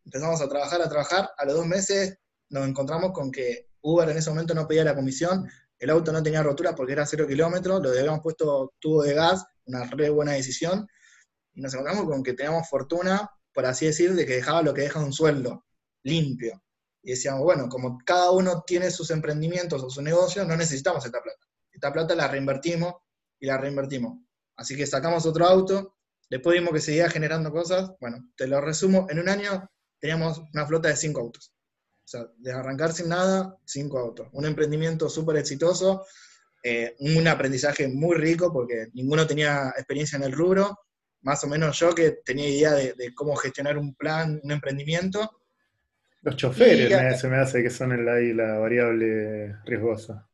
empezamos 0.05 0.39
a 0.41 0.47
trabajar, 0.47 0.81
a 0.81 0.89
trabajar, 0.89 1.29
a 1.37 1.45
los 1.45 1.55
dos 1.55 1.65
meses 1.65 2.17
nos 2.49 2.67
encontramos 2.67 3.11
con 3.11 3.31
que 3.31 3.69
Uber 3.81 4.09
en 4.09 4.17
ese 4.17 4.29
momento 4.29 4.53
no 4.53 4.67
pedía 4.67 4.83
la 4.83 4.95
comisión, 4.95 5.49
el 5.79 5.89
auto 5.89 6.11
no 6.11 6.21
tenía 6.21 6.43
rotura 6.43 6.75
porque 6.75 6.93
era 6.93 7.05
cero 7.05 7.25
kilómetros, 7.27 7.81
lo 7.81 7.89
habíamos 7.89 8.21
puesto 8.21 8.73
tubo 8.79 9.03
de 9.03 9.13
gas, 9.13 9.45
una 9.65 9.85
re 9.85 10.09
buena 10.09 10.33
decisión, 10.33 10.87
y 11.53 11.61
nos 11.61 11.73
encontramos 11.73 12.05
con 12.05 12.23
que 12.23 12.33
teníamos 12.33 12.67
fortuna, 12.69 13.29
por 13.53 13.65
así 13.65 13.85
decir, 13.85 14.13
de 14.13 14.25
que 14.25 14.35
dejaba 14.35 14.61
lo 14.61 14.73
que 14.73 14.81
deja 14.81 14.99
un 14.99 15.13
sueldo, 15.13 15.65
limpio. 16.03 16.61
Y 17.01 17.11
decíamos, 17.11 17.43
bueno, 17.43 17.69
como 17.69 17.97
cada 18.05 18.31
uno 18.31 18.63
tiene 18.65 18.91
sus 18.91 19.09
emprendimientos 19.11 19.81
o 19.83 19.89
su 19.89 20.01
negocio, 20.01 20.43
no 20.43 20.55
necesitamos 20.57 21.05
esta 21.05 21.21
plata. 21.21 21.39
Esta 21.71 21.93
plata 21.93 22.13
la 22.13 22.27
reinvertimos 22.27 22.93
y 23.39 23.45
la 23.45 23.57
reinvertimos. 23.57 24.19
Así 24.59 24.75
que 24.75 24.85
sacamos 24.85 25.25
otro 25.25 25.45
auto, 25.45 25.95
después 26.29 26.59
vimos 26.59 26.73
que 26.73 26.81
seguía 26.81 27.09
generando 27.09 27.49
cosas. 27.49 27.93
Bueno, 28.01 28.29
te 28.35 28.45
lo 28.45 28.59
resumo, 28.59 29.07
en 29.09 29.19
un 29.19 29.29
año 29.29 29.71
teníamos 29.99 30.41
una 30.53 30.65
flota 30.65 30.89
de 30.89 30.97
cinco 30.97 31.21
autos. 31.21 31.53
O 32.03 32.07
sea, 32.09 32.25
de 32.37 32.51
arrancar 32.51 32.91
sin 32.91 33.07
nada, 33.07 33.55
cinco 33.63 33.99
autos. 33.99 34.27
Un 34.33 34.45
emprendimiento 34.45 35.07
súper 35.07 35.37
exitoso, 35.37 36.05
eh, 36.61 36.93
un 36.99 37.25
aprendizaje 37.29 37.87
muy 37.87 38.17
rico 38.17 38.51
porque 38.51 38.87
ninguno 38.93 39.25
tenía 39.25 39.69
experiencia 39.77 40.17
en 40.17 40.23
el 40.23 40.33
rubro, 40.33 40.77
más 41.21 41.41
o 41.45 41.47
menos 41.47 41.79
yo 41.79 41.95
que 41.95 42.19
tenía 42.25 42.49
idea 42.49 42.73
de, 42.73 43.13
cómo 43.15 43.37
gestionar 43.37 43.77
un 43.77 43.95
plan, 43.95 44.41
un 44.43 44.51
emprendimiento. 44.51 45.39
Los 46.21 46.35
choferes 46.35 47.21
se 47.21 47.29
me 47.29 47.37
hace 47.37 47.63
que 47.63 47.69
son 47.69 47.93
el, 47.93 48.09
ahí 48.09 48.33
la 48.33 48.57
variable 48.57 49.55
riesgosa. 49.63 50.27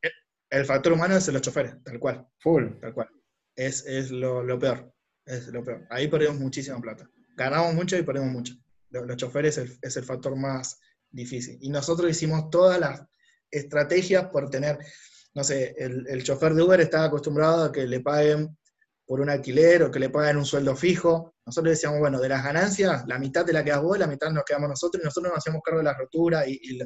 El, 0.49 0.65
factor 0.65 0.93
humano 0.93 1.15
es 1.15 1.27
los 1.27 1.43
choferes, 1.43 1.75
tal 1.83 1.99
cual. 1.99 2.27
Full. 2.39 2.79
Tal 2.81 2.91
cual. 2.91 3.09
Es, 3.55 4.11
lo, 4.11 4.59
peor. 4.59 4.93
Es 5.25 5.47
lo 5.47 5.63
peor. 5.63 5.85
Ahí 5.89 6.07
perdemos 6.07 6.39
muchísima 6.39 6.79
plata. 6.79 7.09
Ganamos 7.35 7.73
mucho 7.73 7.97
y 7.97 8.03
perdemos 8.03 8.31
mucho. 8.31 8.53
Los, 8.89 9.17
choferes 9.17 9.57
es 9.57 9.97
el 9.97 10.03
factor 10.03 10.35
más, 10.35 10.79
difícil. 11.15 11.57
Y 11.61 11.69
nosotros 11.69 12.11
hicimos 12.11 12.49
todas 12.49 12.79
las 12.79 13.01
estrategias 13.49 14.27
por 14.27 14.49
tener, 14.49 14.77
no 15.33 15.43
sé, 15.43 15.73
el, 15.77 16.23
chofer 16.23 16.53
de 16.53 16.61
Uber 16.61 16.81
estaba 16.81 17.05
acostumbrado 17.05 17.65
a 17.65 17.71
que 17.71 17.87
le 17.87 18.01
paguen 18.01 18.55
por 19.07 19.21
un 19.21 19.29
alquiler 19.29 19.83
o 19.83 19.91
que 19.91 19.99
le 19.99 20.09
paguen 20.09 20.37
un 20.37 20.45
sueldo 20.45 20.75
fijo. 20.75 21.35
Nosotros 21.45 21.71
decíamos, 21.71 21.99
bueno, 21.99 22.19
de 22.19 22.29
las 22.29 22.43
ganancias, 22.43 23.05
la 23.07 23.17
mitad 23.17 23.45
de 23.45 23.53
la 23.53 23.63
quedas 23.63 23.81
vos, 23.81 23.97
la 23.97 24.07
mitad 24.07 24.29
nos 24.31 24.43
quedamos 24.43 24.69
nosotros, 24.69 25.01
y 25.01 25.05
nosotros 25.05 25.31
nos 25.31 25.39
hacíamos 25.39 25.61
cargo 25.63 25.79
de 25.79 25.85
la 25.85 25.93
rotura 25.93 26.47
y, 26.47 26.79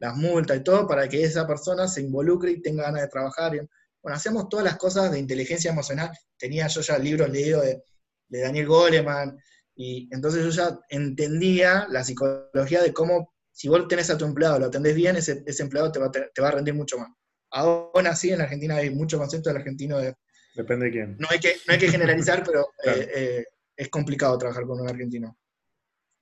las 0.00 0.16
multas 0.16 0.58
y 0.58 0.60
todo 0.60 0.86
para 0.86 1.08
que 1.08 1.22
esa 1.22 1.46
persona 1.46 1.88
se 1.88 2.02
involucre 2.02 2.50
y 2.50 2.60
tenga 2.60 2.84
ganas 2.84 3.02
de 3.02 3.08
trabajar. 3.08 3.54
Y, 3.54 3.60
bueno, 4.04 4.16
hacíamos 4.16 4.48
todas 4.48 4.64
las 4.64 4.76
cosas 4.76 5.10
de 5.10 5.18
inteligencia 5.18 5.72
emocional. 5.72 6.10
Tenía 6.38 6.68
yo 6.68 6.80
ya 6.82 6.98
libros 6.98 7.28
leídos 7.28 7.64
de, 7.64 7.82
de 8.28 8.40
Daniel 8.40 8.68
Goleman, 8.68 9.36
y 9.76 10.08
entonces 10.12 10.44
yo 10.44 10.50
ya 10.50 10.78
entendía 10.88 11.86
la 11.90 12.04
psicología 12.04 12.80
de 12.82 12.92
cómo 12.92 13.34
si 13.50 13.68
vos 13.68 13.86
tenés 13.88 14.10
a 14.10 14.18
tu 14.18 14.24
empleado, 14.24 14.58
lo 14.58 14.66
atendés 14.66 14.94
bien, 14.94 15.16
ese, 15.16 15.44
empleado 15.58 15.92
te 15.92 16.00
va, 16.00 16.48
a 16.48 16.50
rendir 16.50 16.74
mucho 16.74 16.98
más. 16.98 17.08
Aún 17.52 18.06
así, 18.06 18.30
en 18.30 18.40
Argentina 18.40 18.76
hay 18.76 18.90
mucho 18.90 19.16
concepto 19.16 19.48
del 19.48 19.58
argentino 19.58 19.98
de... 19.98 20.14
Depende 20.56 20.86
de 20.86 20.92
quién. 20.92 21.16
No 21.18 21.28
hay 21.30 21.38
que, 21.38 21.56
no 21.66 21.72
hay 21.72 21.78
que 21.78 21.88
generalizar, 21.88 22.42
pero 22.44 22.68
eh, 22.84 23.10
eh, 23.14 23.44
es 23.76 23.88
complicado 23.88 24.36
trabajar 24.38 24.66
con 24.66 24.80
un 24.80 24.88
argentino. 24.88 25.38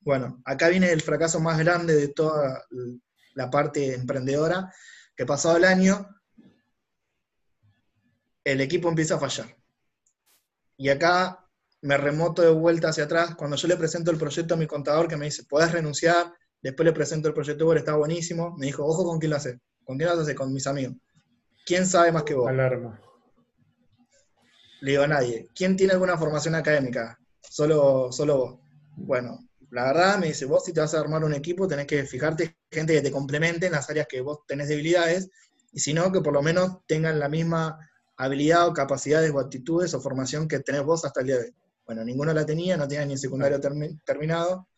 Bueno, 0.01 0.43
acá 0.45 0.69
viene 0.69 0.93
el 0.93 1.01
fracaso 1.01 1.41
más 1.41 1.59
grande 1.59 1.95
de 1.95 2.09
toda 2.09 2.65
la 3.35 3.51
parte 3.51 3.95
emprendedora, 3.95 4.71
que 5.17 5.25
pasado 5.25 5.57
el 5.57 5.65
año, 5.65 6.07
el 8.45 8.61
equipo 8.61 8.89
empieza 8.89 9.17
a 9.17 9.21
fallar. 9.21 9.57
Y 10.77 10.89
acá 10.89 11.47
me 11.81 11.97
remoto 11.97 12.43
de 12.43 12.51
vuelta 12.51 12.89
hacia 12.89 13.05
atrás, 13.05 13.35
cuando 13.35 13.57
yo 13.57 13.69
le 13.69 13.77
presento 13.77 14.11
el 14.11 14.19
proyecto 14.19 14.55
a 14.55 14.57
mi 14.57 14.67
contador 14.67 15.09
que 15.09 15.17
me 15.17 15.27
dice, 15.27 15.45
podés 15.45 15.73
renunciar, 15.73 16.33
Después 16.63 16.85
le 16.85 16.93
presento 16.93 17.27
el 17.29 17.35
proyecto 17.35 17.67
Uber, 17.67 17.79
está 17.79 17.97
buenísimo. 17.97 18.55
Me 18.57 18.67
dijo, 18.67 18.87
ojo 18.87 19.05
con 19.05 19.19
quién 19.19 19.31
lo 19.31 19.37
hace. 19.37 19.59
¿Con 19.85 19.99
quién 19.99 20.09
lo 20.09 20.21
hace? 20.21 20.35
Con 20.35 20.53
mis 20.53 20.67
amigos. 20.69 20.95
¿Quién 21.67 21.87
sabe 21.87 22.13
más 22.13 22.23
que 22.23 22.35
vos? 22.35 22.49
Alarma. 22.49 23.01
Le 24.81 24.93
digo 24.93 25.03
a 25.03 25.09
nadie. 25.09 25.49
¿Quién 25.55 25.77
tiene 25.77 25.93
alguna 25.93 26.17
formación 26.17 26.55
académica? 26.55 27.19
Solo, 27.41 28.13
solo 28.13 28.37
vos. 28.39 28.61
Bueno, 28.95 29.49
la 29.71 29.87
verdad 29.87 30.19
me 30.19 30.29
dice, 30.29 30.45
vos 30.45 30.65
si 30.65 30.73
te 30.73 30.81
vas 30.81 30.95
a 30.95 31.01
armar 31.01 31.25
un 31.25 31.35
equipo 31.35 31.67
tenés 31.67 31.87
que 31.87 32.05
fijarte 32.05 32.59
gente 32.71 32.93
que 32.93 33.01
te 33.01 33.11
complemente 33.11 33.67
en 33.67 33.73
las 33.73 33.89
áreas 33.89 34.07
que 34.07 34.21
vos 34.21 34.41
tenés 34.47 34.69
debilidades, 34.69 35.31
y 35.73 35.81
si 35.81 35.95
no, 35.95 36.13
que 36.13 36.21
por 36.21 36.35
lo 36.35 36.43
menos 36.43 36.85
tengan 36.87 37.19
la 37.19 37.31
misma 37.31 37.79
habilidad 38.17 38.69
o 38.69 38.73
capacidades 38.73 39.31
o 39.33 39.39
actitudes 39.39 39.95
o 39.95 40.01
formación 40.01 40.49
que 40.49 40.61
tenés 40.61 40.83
vos 40.83 41.05
hasta 41.05 41.21
el 41.21 41.27
día 41.27 41.37
de 41.37 41.45
hoy. 41.45 41.55
Bueno, 41.87 42.05
ninguno 42.05 42.33
la 42.33 42.47
tenía, 42.47 42.77
no 42.77 42.87
tenía 42.87 43.05
ni 43.05 43.15
el 43.15 43.19
secundario 43.19 43.61
terminado, 44.05 44.69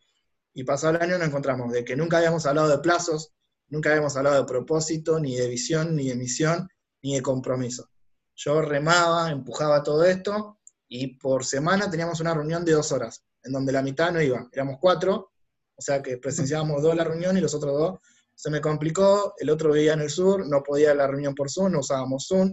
y 0.55 0.65
pasado 0.65 0.97
el 0.97 1.03
año 1.03 1.19
nos 1.19 1.29
encontramos 1.29 1.73
de 1.73 1.85
que 1.85 1.97
nunca 1.97 2.19
habíamos 2.19 2.47
hablado 2.47 2.69
de 2.69 2.79
plazos, 2.79 3.33
nunca 3.69 3.91
habíamos 3.91 4.17
hablado 4.17 4.37
de 4.37 4.45
propósito, 4.45 5.21
ni 5.21 5.37
de 5.37 5.49
visión, 5.49 5.97
ni 5.97 6.09
de 6.09 6.15
misión, 6.15 6.69
ni 7.03 7.15
de 7.15 7.23
compromiso. 7.23 7.91
Yo 8.37 8.63
remaba, 8.63 9.31
empujaba 9.31 9.83
todo 9.83 10.05
esto 10.05 10.59
y 10.89 11.17
por 11.19 11.45
semana 11.45 11.91
teníamos 11.91 12.21
una 12.21 12.35
reunión 12.35 12.65
de 12.65 12.73
dos 12.73 12.93
horas, 12.93 13.25
en 13.43 13.53
donde 13.53 13.73
la 13.73 13.83
mitad 13.83 14.13
no 14.13 14.23
iba, 14.23 14.49
éramos 14.53 14.77
cuatro, 14.81 15.33
o 15.77 15.83
sea 15.83 16.03
que 16.03 16.19
presenciábamos 16.19 16.83
dos 16.83 16.95
la 16.97 17.05
reunión 17.05 17.37
y 17.37 17.41
los 17.41 17.55
otros 17.55 17.77
dos 17.77 17.99
se 18.35 18.51
me 18.51 18.61
complicó, 18.61 19.35
el 19.39 19.51
otro 19.51 19.73
vivía 19.73 19.95
en 19.95 20.01
el 20.01 20.11
sur, 20.11 20.47
no 20.47 20.63
podía 20.63 20.95
la 20.95 21.07
reunión 21.07 21.35
por 21.35 21.51
Zoom, 21.51 21.73
no 21.73 21.81
usábamos 21.81 22.27
Zoom. 22.27 22.53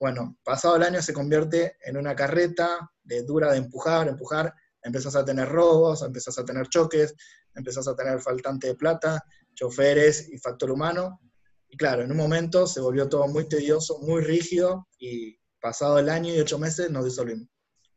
Bueno, 0.00 0.38
pasado 0.42 0.76
el 0.76 0.82
año 0.82 1.02
se 1.02 1.12
convierte 1.12 1.76
en 1.84 1.98
una 1.98 2.16
carreta 2.16 2.90
de 3.02 3.22
dura 3.22 3.52
de 3.52 3.58
empujar, 3.58 4.08
empujar, 4.08 4.54
empezás 4.82 5.14
a 5.14 5.26
tener 5.26 5.46
robos, 5.46 6.00
empezás 6.00 6.38
a 6.38 6.44
tener 6.46 6.68
choques, 6.68 7.14
empezás 7.54 7.86
a 7.86 7.94
tener 7.94 8.18
faltante 8.18 8.68
de 8.68 8.76
plata, 8.76 9.22
choferes 9.52 10.30
y 10.30 10.38
factor 10.38 10.70
humano. 10.70 11.20
Y 11.68 11.76
claro, 11.76 12.02
en 12.02 12.10
un 12.10 12.16
momento 12.16 12.66
se 12.66 12.80
volvió 12.80 13.10
todo 13.10 13.28
muy 13.28 13.46
tedioso, 13.46 13.98
muy 13.98 14.22
rígido 14.22 14.88
y 14.98 15.38
pasado 15.60 15.98
el 15.98 16.08
año 16.08 16.32
y 16.32 16.40
ocho 16.40 16.58
meses 16.58 16.90
nos 16.90 17.04
disolvimos. 17.04 17.48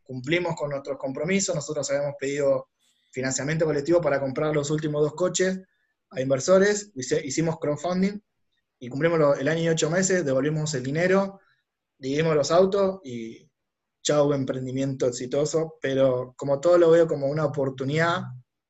Cumplimos 0.04 0.56
con 0.58 0.72
nuestros 0.72 0.98
compromisos, 0.98 1.56
nosotros 1.56 1.90
habíamos 1.90 2.16
pedido 2.20 2.68
financiamiento 3.14 3.64
colectivo 3.64 4.02
para 4.02 4.20
comprar 4.20 4.54
los 4.54 4.70
últimos 4.72 5.04
dos 5.04 5.14
coches 5.14 5.58
a 6.10 6.20
inversores, 6.20 6.92
hicimos 6.96 7.60
crowdfunding 7.62 8.20
y 8.80 8.90
cumplimos 8.90 9.40
el 9.40 9.48
año 9.48 9.62
y 9.62 9.70
ocho 9.70 9.90
meses, 9.90 10.26
devolvimos 10.26 10.74
el 10.74 10.84
dinero, 10.84 11.40
dividimos 12.04 12.36
los 12.36 12.52
autos 12.52 13.00
y 13.06 13.50
chau, 14.04 14.34
emprendimiento 14.34 15.08
exitoso, 15.08 15.78
pero 15.82 16.34
como 16.36 16.60
todo 16.60 16.78
lo 16.78 16.92
veo 16.92 17.08
como 17.08 17.28
una 17.28 17.46
oportunidad 17.46 18.24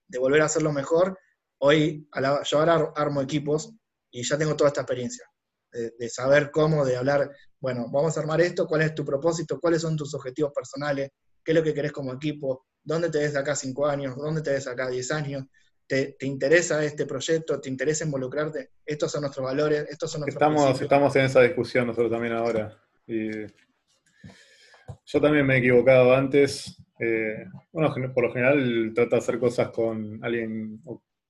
de 0.08 0.20
volver 0.20 0.44
a 0.44 0.46
hacerlo 0.46 0.72
mejor, 0.72 1.18
hoy 1.58 2.08
yo 2.46 2.60
ahora 2.60 2.94
armo 2.96 3.24
equipos 3.24 3.74
y 4.12 4.22
ya 4.22 4.38
tengo 4.38 4.56
toda 4.56 4.68
esta 4.68 4.82
experiencia, 4.82 5.26
de, 5.72 6.10
saber 6.10 6.52
cómo, 6.52 6.86
de 6.86 6.96
hablar, 6.96 7.32
bueno, 7.60 7.88
vamos 7.92 8.16
a 8.16 8.20
armar 8.20 8.40
esto, 8.40 8.68
cuál 8.68 8.84
es 8.84 8.94
tu 8.94 9.04
propósito, 9.04 9.60
cuáles 9.60 9.82
son 9.82 9.98
tus 9.98 10.14
objetivos 10.14 10.52
personales, 10.54 11.10
qué 11.44 11.54
es 11.54 11.58
lo 11.58 11.64
que 11.64 11.74
querés 11.74 11.92
como 11.92 12.14
equipo, 12.14 12.68
dónde 12.84 13.10
te 13.10 13.18
ves 13.18 13.36
acá 13.36 13.56
cinco 13.56 13.88
años, 13.88 14.16
dónde 14.16 14.44
te 14.44 14.52
ves 14.52 14.68
acá 14.68 14.90
diez 14.90 15.12
años, 15.12 15.46
¿Te, 15.86 16.16
interesa 16.22 16.84
este 16.84 17.06
proyecto? 17.06 17.60
¿Te 17.60 17.70
interesa 17.70 18.06
involucrarte? 18.06 18.72
Estos 18.86 19.12
son 19.12 19.22
nuestros 19.22 19.46
valores, 19.46 19.86
estos 19.90 20.10
son 20.10 20.22
nuestros 20.22 20.42
Estamos, 20.42 20.82
estamos 20.82 21.16
en 21.18 21.26
esa 21.26 21.42
discusión 21.42 21.88
nosotros 21.88 22.10
también 22.10 22.34
ahora. 22.34 22.83
Y 23.08 23.30
yo 25.06 25.22
también 25.22 25.46
me 25.46 25.56
he 25.56 25.60
equivocado 25.60 26.14
antes. 26.14 26.82
Eh, 27.00 27.46
bueno, 27.72 27.94
por 28.14 28.26
lo 28.26 28.34
general 28.34 28.92
trato 28.94 29.16
de 29.16 29.18
hacer 29.18 29.40
cosas 29.40 29.70
con 29.70 30.24
alguien 30.24 30.80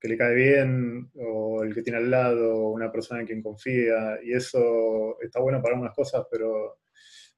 que 0.00 0.08
le 0.08 0.18
cae 0.18 0.34
bien, 0.34 1.10
o 1.14 1.62
el 1.62 1.74
que 1.74 1.82
tiene 1.82 1.98
al 1.98 2.10
lado, 2.10 2.68
una 2.68 2.92
persona 2.92 3.20
en 3.20 3.26
quien 3.26 3.42
confía, 3.42 4.18
y 4.22 4.34
eso 4.34 5.18
está 5.22 5.40
bueno 5.40 5.62
para 5.62 5.74
algunas 5.74 5.94
cosas, 5.94 6.26
pero 6.30 6.78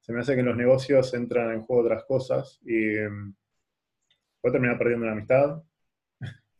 se 0.01 0.13
me 0.13 0.19
hace 0.19 0.35
que 0.35 0.41
en 0.41 0.45
los 0.47 0.57
negocios 0.57 1.13
entran 1.13 1.53
en 1.53 1.61
juego 1.61 1.83
otras 1.83 2.03
cosas 2.05 2.59
y 2.63 2.97
um, 2.99 3.33
puede 4.41 4.53
terminar 4.53 4.77
perdiendo 4.77 5.05
una 5.05 5.13
amistad. 5.13 5.63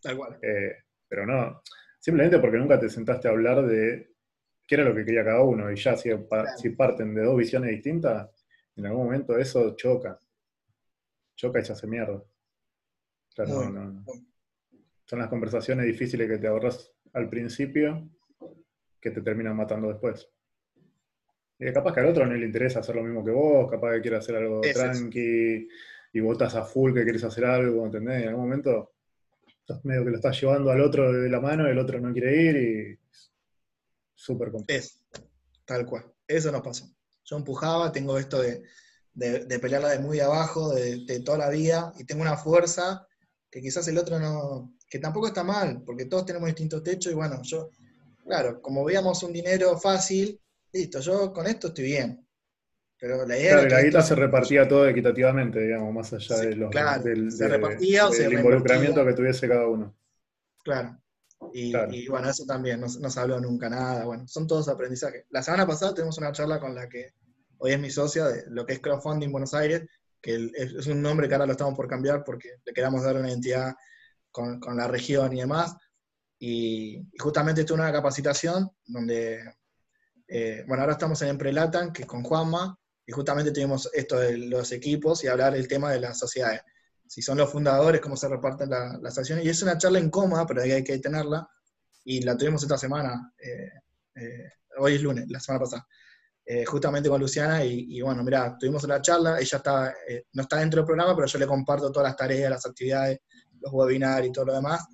Tal 0.01 0.17
cual. 0.17 0.37
Eh, 0.43 0.75
pero 1.09 1.25
no, 1.25 1.61
simplemente 1.99 2.39
porque 2.39 2.57
nunca 2.57 2.77
te 2.77 2.89
sentaste 2.89 3.27
a 3.27 3.31
hablar 3.31 3.65
de 3.65 4.11
qué 4.67 4.75
era 4.75 4.83
lo 4.83 4.93
que 4.93 5.05
quería 5.05 5.23
cada 5.23 5.41
uno, 5.41 5.71
y 5.71 5.75
ya 5.77 5.95
si, 5.95 6.09
si 6.57 6.69
parten 6.71 7.15
de 7.15 7.23
dos 7.23 7.37
visiones 7.37 7.71
distintas, 7.71 8.29
en 8.75 8.85
algún 8.85 9.05
momento 9.05 9.37
eso 9.37 9.75
choca. 9.75 10.19
Choca 11.35 11.59
y 11.59 11.65
se 11.65 11.71
hace 11.71 11.87
mierda. 11.87 12.21
Son 15.05 15.19
las 15.19 15.29
conversaciones 15.29 15.85
difíciles 15.85 16.27
que 16.29 16.37
te 16.37 16.47
ahorras 16.47 16.93
al 17.13 17.29
principio 17.29 18.09
que 18.99 19.11
te 19.11 19.21
terminan 19.21 19.55
matando 19.55 19.87
después. 19.87 20.29
Y 21.59 21.71
capaz 21.71 21.93
que 21.93 22.01
al 22.01 22.07
otro 22.07 22.25
no 22.25 22.33
le 22.33 22.45
interesa 22.45 22.79
hacer 22.79 22.95
lo 22.95 23.03
mismo 23.03 23.23
que 23.23 23.31
vos, 23.31 23.71
capaz 23.71 23.93
que 23.93 24.01
quiere 24.01 24.17
hacer 24.17 24.35
algo 24.35 24.61
tranqui, 24.61 25.67
y 26.13 26.19
vos 26.19 26.33
estás 26.33 26.55
a 26.55 26.63
full 26.63 26.93
que 26.93 27.03
quieres 27.03 27.23
hacer 27.23 27.45
algo, 27.45 27.85
¿entendés? 27.85 28.23
En 28.23 28.29
algún 28.29 28.43
momento 28.43 28.93
estás 29.59 29.83
medio 29.85 30.03
que 30.03 30.11
lo 30.11 30.17
estás 30.17 30.39
llevando 30.39 30.71
al 30.71 30.81
otro 30.81 31.11
de 31.11 31.29
la 31.29 31.39
mano, 31.39 31.67
el 31.67 31.77
otro 31.77 31.99
no 31.99 32.11
quiere 32.11 32.41
ir 32.41 32.57
y 32.57 32.99
súper 34.17 34.51
complejo. 34.51 34.85
Es, 34.85 35.03
tal 35.65 35.85
cual. 35.85 36.11
Eso 36.27 36.51
nos 36.51 36.61
pasó. 36.61 36.89
Yo 37.23 37.37
empujaba, 37.37 37.91
tengo 37.91 38.17
esto 38.17 38.41
de, 38.41 38.63
de, 39.13 39.59
pelearla 39.59 39.89
de 39.89 39.99
muy 39.99 40.19
abajo, 40.19 40.73
de, 40.73 41.05
de, 41.05 41.19
toda 41.21 41.37
la 41.37 41.49
vida, 41.49 41.93
y 41.97 42.05
tengo 42.05 42.21
una 42.21 42.37
fuerza 42.37 43.05
que 43.49 43.61
quizás 43.61 43.87
el 43.87 43.97
otro 43.97 44.19
no, 44.19 44.73
que 44.89 44.99
tampoco 44.99 45.27
está 45.27 45.43
mal, 45.43 45.83
porque 45.85 46.05
todos 46.05 46.25
tenemos 46.25 46.47
distintos 46.47 46.83
techos, 46.83 47.11
y 47.11 47.15
bueno, 47.15 47.41
yo, 47.43 47.69
claro, 48.25 48.61
como 48.61 48.83
veíamos 48.83 49.21
un 49.23 49.33
dinero 49.33 49.77
fácil, 49.77 50.39
listo, 50.71 50.99
yo 50.99 51.33
con 51.33 51.47
esto 51.47 51.67
estoy 51.67 51.85
bien. 51.85 52.23
Pero 52.99 53.27
la 53.27 53.37
idea 53.37 53.53
claro, 53.53 53.69
la 53.69 53.81
guita 53.83 54.01
se 54.01 54.15
repartía 54.15 54.67
todo 54.67 54.87
equitativamente, 54.87 55.59
digamos, 55.59 55.93
más 55.93 56.13
allá 56.13 56.37
de 56.37 56.55
los, 56.55 56.71
del, 57.03 57.31
se 57.31 57.47
repartía 57.47 58.07
o 58.07 58.11
del 58.11 58.33
involucramiento 58.33 59.05
que 59.05 59.13
tuviese 59.13 59.47
cada 59.47 59.67
uno. 59.67 59.95
Claro. 60.63 60.99
Y, 61.53 62.07
bueno, 62.07 62.29
eso 62.29 62.45
también, 62.45 62.79
no, 62.79 62.87
no, 62.99 63.09
se 63.09 63.19
habló 63.19 63.39
nunca 63.39 63.69
nada. 63.69 64.05
Bueno, 64.05 64.27
son 64.27 64.47
todos 64.47 64.67
aprendizajes. 64.67 65.25
La 65.29 65.41
semana 65.41 65.65
pasada 65.65 65.93
tuvimos 65.93 66.17
una 66.17 66.31
charla 66.31 66.59
con 66.59 66.75
la 66.75 66.87
que 66.89 67.13
hoy 67.59 67.71
es 67.71 67.79
mi 67.79 67.89
socia 67.89 68.25
de 68.25 68.43
lo 68.47 68.65
que 68.65 68.73
es 68.73 68.79
crowdfunding 68.79 69.31
Buenos 69.31 69.53
Aires, 69.53 69.83
que 70.21 70.51
es 70.53 70.87
un 70.87 71.01
nombre 71.01 71.27
que 71.27 71.35
ahora 71.35 71.45
lo 71.45 71.53
estamos 71.53 71.75
por 71.75 71.87
cambiar 71.87 72.23
porque 72.23 72.49
le 72.65 72.73
queramos 72.73 73.03
dar 73.03 73.15
una 73.15 73.29
identidad 73.29 73.75
con, 74.31 74.59
con 74.59 74.77
la 74.77 74.87
región 74.87 75.33
y 75.33 75.39
demás. 75.39 75.75
Y, 76.39 77.07
justamente 77.17 77.63
tuve 77.63 77.79
una 77.79 77.91
capacitación 77.91 78.69
donde, 78.85 79.43
eh, 80.27 80.63
bueno, 80.67 80.81
ahora 80.81 80.93
estamos 80.93 81.21
en 81.21 81.29
Emprelatan, 81.29 81.91
que 81.91 82.03
es 82.03 82.07
con 82.07 82.23
Juanma, 82.23 82.77
y 83.05 83.11
justamente 83.11 83.51
tuvimos 83.51 83.89
esto 83.93 84.19
de 84.19 84.37
los 84.37 84.71
equipos 84.71 85.23
y 85.23 85.27
hablar 85.27 85.55
el 85.55 85.67
tema 85.67 85.91
de 85.91 86.01
las 86.01 86.19
sociedades. 86.19 86.61
Si 87.07 87.21
son 87.21 87.37
los 87.37 87.51
fundadores, 87.51 88.01
cómo 88.01 88.15
se 88.15 88.27
reparten 88.27 88.69
las 88.69 89.17
acciones. 89.17 89.45
Y 89.45 89.49
es 89.49 89.61
una 89.61 89.77
charla 89.77 89.99
incómoda, 89.99 90.45
pero 90.45 90.61
hay 90.61 90.83
que 90.83 90.97
tenerla. 90.99 91.47
Y 92.03 92.21
la 92.21 92.37
tuvimos 92.37 92.61
esta 92.63 92.77
semana. 92.77 93.33
Eh, 93.37 93.71
eh, 94.15 94.49
hoy 94.77 94.95
es 94.95 95.01
lunes, 95.01 95.25
la 95.29 95.39
semana 95.39 95.63
pasada. 95.63 95.87
Eh, 96.45 96.65
justamente 96.65 97.09
con 97.09 97.19
Luciana. 97.19 97.63
Y, 97.63 98.01
bueno, 98.01 98.23
mira, 98.23 98.57
tuvimos 98.59 98.87
la 98.87 99.01
charla. 99.01 99.39
Ella 99.39 99.57
está, 99.57 99.93
no 100.33 100.41
está 100.41 100.57
dentro 100.57 100.81
del 100.81 100.85
programa, 100.85 101.15
pero 101.15 101.27
yo 101.27 101.39
le 101.39 101.47
comparto 101.47 101.91
todas 101.91 102.09
las 102.09 102.15
tareas, 102.15 102.49
las 102.49 102.65
actividades, 102.65 103.19
los 103.59 103.71
webinars 103.73 104.27
y 104.27 104.31
todo 104.31 104.45
lo 104.45 104.53
demás. 104.53 104.85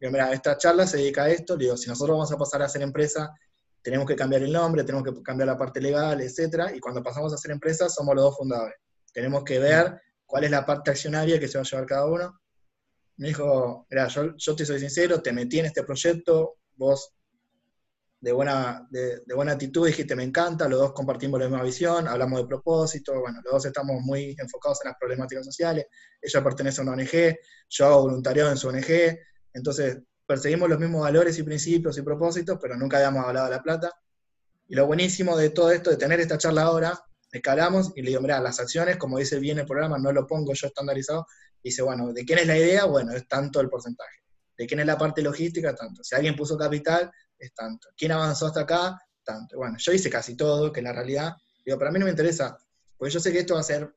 Y 0.00 0.06
mira, 0.08 0.32
esta 0.32 0.56
charla 0.56 0.86
se 0.86 0.98
dedica 0.98 1.24
a 1.24 1.30
esto. 1.30 1.56
Le 1.56 1.64
digo, 1.64 1.76
si 1.76 1.88
nosotros 1.88 2.16
vamos 2.16 2.32
a 2.32 2.36
pasar 2.36 2.62
a 2.62 2.66
hacer 2.66 2.82
empresa, 2.82 3.32
tenemos 3.82 4.06
que 4.06 4.16
cambiar 4.16 4.42
el 4.42 4.52
nombre, 4.52 4.84
tenemos 4.84 5.04
que 5.04 5.22
cambiar 5.22 5.48
la 5.48 5.56
parte 5.56 5.80
legal, 5.80 6.20
etcétera, 6.20 6.74
y 6.74 6.80
cuando 6.80 7.02
pasamos 7.02 7.32
a 7.32 7.36
ser 7.36 7.50
empresa 7.50 7.88
somos 7.88 8.14
los 8.14 8.24
dos 8.24 8.36
fundadores. 8.38 8.76
Tenemos 9.12 9.44
que 9.44 9.58
ver 9.58 10.00
cuál 10.32 10.44
es 10.44 10.50
la 10.50 10.64
parte 10.64 10.90
accionaria 10.90 11.38
que 11.38 11.46
se 11.46 11.58
va 11.58 11.62
a 11.62 11.66
llevar 11.66 11.84
cada 11.84 12.06
uno. 12.06 12.40
Me 13.18 13.28
dijo, 13.28 13.86
mira, 13.90 14.08
yo, 14.08 14.56
te 14.56 14.64
soy 14.64 14.80
sincero, 14.80 15.20
te 15.20 15.30
metí 15.30 15.58
en 15.58 15.66
este 15.66 15.82
proyecto, 15.82 16.54
vos 16.74 17.12
de 18.18 18.32
buena, 18.32 18.88
de, 18.90 19.20
buena 19.34 19.52
actitud 19.52 19.86
dijiste 19.86 20.16
me 20.16 20.22
encanta, 20.22 20.70
los 20.70 20.80
dos 20.80 20.92
compartimos 20.94 21.38
la 21.38 21.48
misma 21.48 21.62
visión, 21.62 22.08
hablamos 22.08 22.40
de 22.40 22.46
propósito, 22.46 23.20
bueno, 23.20 23.42
los 23.44 23.52
dos 23.52 23.66
estamos 23.66 24.00
muy 24.00 24.34
enfocados 24.38 24.78
en 24.82 24.88
las 24.88 24.98
problemáticas 24.98 25.44
sociales, 25.44 25.84
ella 26.22 26.42
pertenece 26.42 26.80
a 26.80 26.84
una 26.84 26.92
ONG, 26.92 27.36
yo 27.68 27.86
hago 27.86 28.02
voluntariado 28.04 28.50
en 28.50 28.56
su 28.56 28.68
ONG, 28.68 29.18
entonces 29.52 29.98
perseguimos 30.24 30.66
los 30.66 30.78
mismos 30.78 31.02
valores 31.02 31.38
y 31.38 31.42
principios 31.42 31.98
y 31.98 32.02
propósitos, 32.02 32.58
pero 32.58 32.74
nunca 32.78 32.96
habíamos 32.96 33.26
hablado 33.26 33.50
de 33.50 33.56
la 33.56 33.62
plata. 33.62 33.92
Y 34.66 34.76
lo 34.76 34.86
buenísimo 34.86 35.36
de 35.36 35.50
todo 35.50 35.70
esto, 35.72 35.90
de 35.90 35.98
tener 35.98 36.20
esta 36.20 36.38
charla 36.38 36.62
ahora, 36.62 36.98
escalamos 37.32 37.92
y 37.96 38.02
le 38.02 38.10
digo, 38.10 38.20
mira, 38.20 38.40
las 38.40 38.60
acciones, 38.60 38.96
como 38.98 39.18
dice 39.18 39.38
bien 39.40 39.58
el 39.58 39.66
programa, 39.66 39.98
no 39.98 40.12
lo 40.12 40.26
pongo 40.26 40.52
yo 40.52 40.66
estandarizado. 40.66 41.26
dice, 41.62 41.82
bueno, 41.82 42.12
¿de 42.12 42.24
quién 42.24 42.38
es 42.38 42.46
la 42.46 42.56
idea? 42.56 42.84
Bueno, 42.84 43.12
es 43.12 43.26
tanto 43.26 43.60
el 43.60 43.68
porcentaje. 43.68 44.18
¿De 44.56 44.66
quién 44.66 44.80
es 44.80 44.86
la 44.86 44.98
parte 44.98 45.22
logística? 45.22 45.74
Tanto. 45.74 46.04
Si 46.04 46.14
alguien 46.14 46.36
puso 46.36 46.56
capital, 46.56 47.10
es 47.38 47.54
tanto. 47.54 47.88
¿Quién 47.96 48.12
avanzó 48.12 48.46
hasta 48.46 48.60
acá? 48.60 48.98
Tanto. 49.24 49.56
Bueno, 49.56 49.76
yo 49.78 49.92
hice 49.92 50.10
casi 50.10 50.36
todo, 50.36 50.72
que 50.72 50.82
la 50.82 50.92
realidad, 50.92 51.32
digo, 51.64 51.78
para 51.78 51.90
mí 51.90 51.98
no 51.98 52.04
me 52.04 52.10
interesa, 52.10 52.56
porque 52.96 53.14
yo 53.14 53.20
sé 53.20 53.32
que 53.32 53.40
esto 53.40 53.54
va 53.54 53.60
a 53.60 53.64
ser, 53.64 53.92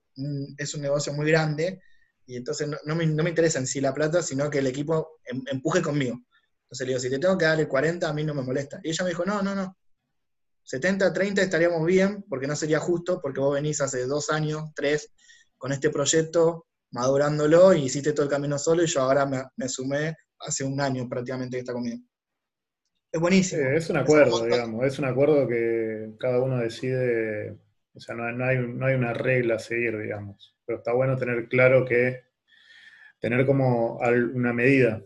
es 0.58 0.74
un 0.74 0.82
negocio 0.82 1.14
muy 1.14 1.30
grande, 1.30 1.82
y 2.26 2.38
entonces 2.38 2.68
no, 2.86 2.96
me, 2.96 3.04
interesa 3.04 3.60
en 3.60 3.68
sí 3.68 3.82
la 3.82 3.94
plata, 3.94 4.24
sino 4.24 4.50
que 4.50 4.60
el 4.60 4.68
equipo 4.68 5.20
em, 5.26 5.44
empuje 5.52 5.82
conmigo. 5.82 6.20
Entonces 6.64 6.88
le 6.88 6.92
digo, 6.94 7.00
si 7.00 7.10
te 7.10 7.20
tengo 7.20 7.38
que 7.38 7.46
dar 7.46 7.60
el 7.60 7.68
40, 7.68 8.10
a 8.10 8.14
mí 8.14 8.24
no 8.24 8.34
me 8.34 8.42
molesta. 8.42 8.80
Y 8.84 8.90
ella 8.90 9.04
me 9.04 9.10
dijo, 9.12 9.26
no, 9.26 9.44
no, 9.44 9.54
no. 9.54 9.78
70, 10.66 11.14
30 11.14 11.42
estaríamos 11.42 11.86
bien, 11.86 12.24
porque 12.30 12.48
no 12.48 12.56
sería 12.56 12.80
justo, 12.80 13.22
porque 13.22 13.40
vos 13.40 13.54
venís 13.54 13.82
hace 13.82 14.06
dos 14.06 14.30
años, 14.30 14.72
tres, 14.76 15.14
con 15.58 15.72
este 15.72 15.90
proyecto, 15.90 16.68
madurándolo, 16.92 17.74
y 17.74 17.84
hiciste 17.84 18.14
todo 18.14 18.24
el 18.24 18.32
camino 18.32 18.58
solo, 18.58 18.84
y 18.84 18.88
yo 18.88 19.02
ahora 19.02 19.26
me, 19.26 19.70
sumé 19.70 20.16
hace 20.40 20.64
un 20.64 20.82
año 20.82 21.08
prácticamente 21.08 21.56
que 21.58 21.62
está 21.62 21.74
conmigo. 21.74 22.04
Es 23.12 23.22
buenísimo. 23.22 23.62
es 23.70 23.90
un 23.90 23.98
acuerdo, 23.98 24.44
digamos, 24.44 24.86
es 24.86 25.00
un 25.00 25.06
acuerdo 25.06 25.48
que 25.48 26.16
cada 26.20 26.42
uno 26.42 26.58
decide, 26.58 27.58
o 27.94 28.00
sea, 28.00 28.16
no, 28.16 28.46
hay, 28.46 28.58
no 28.58 28.86
hay 28.86 28.96
una 28.96 29.14
regla 29.14 29.56
a 29.56 29.60
seguir, 29.60 29.98
digamos 29.98 30.56
pero 30.66 30.80
está 30.80 30.94
bueno 30.94 31.18
tener 31.18 31.48
claro 31.48 31.86
que 31.86 32.24
tener 33.20 33.46
como 33.46 34.00
una 34.34 34.54
medida 34.54 35.02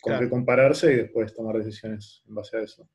con 0.00 0.18
que 0.18 0.28
compararse 0.28 0.92
y 0.92 0.96
después 0.96 1.32
tomar 1.34 1.56
decisiones 1.56 2.22
en 2.26 2.34
base 2.34 2.56
a 2.56 2.62
eso. 2.62 2.88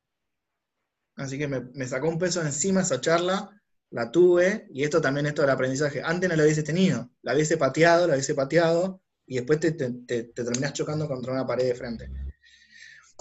Así 1.16 1.38
que 1.38 1.48
me, 1.48 1.86
sacó 1.86 2.08
un 2.08 2.18
peso 2.18 2.42
encima 2.42 2.82
esa 2.82 3.00
charla, 3.00 3.50
la 3.90 4.10
tuve, 4.10 4.68
y 4.70 4.84
esto 4.84 5.00
también, 5.00 5.26
esto 5.26 5.42
del 5.42 5.50
aprendizaje. 5.50 6.02
Antes 6.04 6.28
no 6.28 6.36
la 6.36 6.44
hubiese 6.44 6.62
tenido, 6.62 7.10
la 7.22 7.34
hubiese 7.34 7.56
pateado, 7.56 8.06
la 8.06 8.14
hubiese 8.14 8.34
pateado, 8.34 9.02
y 9.26 9.36
después 9.36 9.60
te, 9.60 9.72
te, 9.72 10.24
terminás 10.24 10.72
chocando 10.72 11.08
contra 11.08 11.32
una 11.32 11.46
pared 11.46 11.66
de 11.66 11.74
frente. 11.74 12.10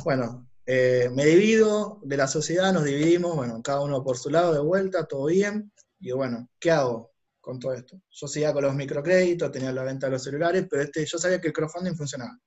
Bueno, 0.04 0.50
eh, 0.66 1.10
me 1.14 1.26
divido 1.26 2.00
de 2.04 2.18
la 2.18 2.28
sociedad, 2.28 2.74
nos 2.74 2.84
dividimos, 2.84 3.36
bueno, 3.36 3.62
cada 3.64 3.82
uno 3.82 4.04
por 4.04 4.18
su 4.18 4.30
lado 4.30 4.54
de 4.54 4.60
vuelta, 4.60 5.06
todo 5.06 5.28
bien, 5.28 5.72
y 6.00 6.12
bueno, 6.12 6.50
¿qué 6.60 6.72
hago? 6.72 7.16
con 7.46 7.60
todo 7.60 7.74
esto. 7.76 8.02
Yo 8.10 8.28
seguía 8.28 8.52
con 8.52 8.64
los 8.64 8.74
microcréditos, 8.74 9.52
tenía 9.52 9.72
la 9.72 9.84
venta 9.84 10.08
de 10.08 10.14
los 10.14 10.24
celulares, 10.24 10.66
pero 10.68 10.82
este, 10.82 11.06
yo 11.06 11.20
sabía 11.20 11.39
que 11.39 11.50
el 11.50 11.54
crowdfunding 11.54 11.93
funcionaba. 11.93 12.39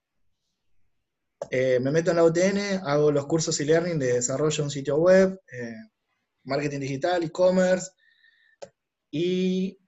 Eh, 1.51 1.79
me 1.81 1.91
meto 1.91 2.11
en 2.11 2.17
la 2.17 2.25
UTN, 2.25 2.81
hago 2.85 3.13
los 3.13 3.27
cursos 3.27 3.59
e-learning 3.61 3.99
de 3.99 4.15
desarrollo 4.15 4.57
de 4.57 4.63
un 4.63 4.71
sitio 4.71 4.97
web, 4.97 5.41
eh, 5.53 5.77
marketing 6.45 6.81
digital, 6.81 7.23
e-commerce, 7.23 7.91
y 9.11 9.79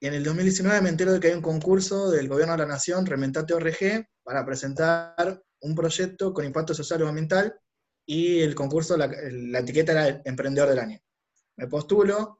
en 0.00 0.14
el 0.14 0.24
2019 0.24 0.80
me 0.80 0.88
entero 0.90 1.12
de 1.12 1.20
que 1.20 1.28
hay 1.28 1.34
un 1.34 1.42
concurso 1.42 2.10
del 2.10 2.28
Gobierno 2.28 2.52
de 2.52 2.58
la 2.58 2.66
Nación, 2.66 3.06
Rementate 3.06 3.54
ORG, 3.54 4.06
para 4.22 4.44
presentar 4.44 5.42
un 5.60 5.74
proyecto 5.74 6.32
con 6.32 6.44
impacto 6.44 6.74
social 6.74 7.00
y 7.00 7.04
ambiental, 7.04 7.58
y 8.06 8.40
el 8.40 8.54
concurso, 8.54 8.96
la, 8.96 9.06
la 9.08 9.58
etiqueta 9.60 9.92
era 9.92 10.22
Emprendedor 10.24 10.68
del 10.68 10.78
Año. 10.78 10.98
Me 11.56 11.66
postulo, 11.66 12.38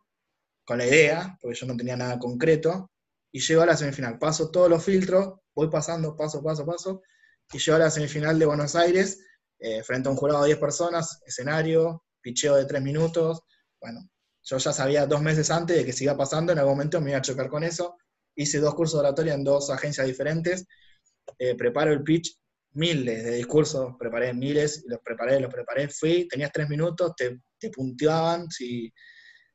con 0.64 0.78
la 0.78 0.86
idea, 0.86 1.38
porque 1.40 1.58
yo 1.58 1.66
no 1.66 1.76
tenía 1.76 1.96
nada 1.96 2.18
concreto, 2.18 2.90
y 3.32 3.40
llego 3.40 3.62
a 3.62 3.66
la 3.66 3.76
semifinal. 3.76 4.18
Paso 4.18 4.50
todos 4.50 4.70
los 4.70 4.84
filtros, 4.84 5.40
voy 5.54 5.68
pasando 5.68 6.16
paso, 6.16 6.42
paso, 6.42 6.64
paso, 6.64 7.02
y 7.54 7.58
llego 7.58 7.76
a 7.76 7.80
la 7.80 7.90
semifinal 7.90 8.36
de 8.36 8.46
Buenos 8.46 8.74
Aires, 8.74 9.20
eh, 9.60 9.82
frente 9.84 10.08
a 10.08 10.10
un 10.10 10.16
jurado 10.16 10.42
de 10.42 10.48
10 10.48 10.58
personas, 10.58 11.20
escenario, 11.24 12.04
picheo 12.20 12.56
de 12.56 12.64
3 12.64 12.82
minutos. 12.82 13.42
Bueno, 13.80 14.00
yo 14.42 14.58
ya 14.58 14.72
sabía 14.72 15.06
dos 15.06 15.22
meses 15.22 15.50
antes 15.52 15.76
de 15.76 15.84
que 15.84 15.92
siga 15.92 16.16
pasando, 16.16 16.52
en 16.52 16.58
algún 16.58 16.74
momento 16.74 17.00
me 17.00 17.10
iba 17.10 17.18
a 17.18 17.22
chocar 17.22 17.48
con 17.48 17.62
eso. 17.62 17.96
Hice 18.34 18.58
dos 18.58 18.74
cursos 18.74 19.00
de 19.00 19.06
oratoria 19.06 19.34
en 19.34 19.44
dos 19.44 19.70
agencias 19.70 20.04
diferentes. 20.06 20.66
Eh, 21.38 21.54
preparo 21.54 21.92
el 21.92 22.02
pitch, 22.02 22.36
miles 22.72 23.22
de 23.22 23.36
discursos, 23.36 23.94
preparé 24.00 24.34
miles, 24.34 24.84
los 24.88 24.98
preparé, 25.04 25.38
los 25.38 25.52
preparé. 25.52 25.88
Fui, 25.88 26.26
tenías 26.26 26.50
tres 26.52 26.68
minutos, 26.68 27.12
te, 27.16 27.40
te 27.56 27.70
punteaban 27.70 28.50
si 28.50 28.92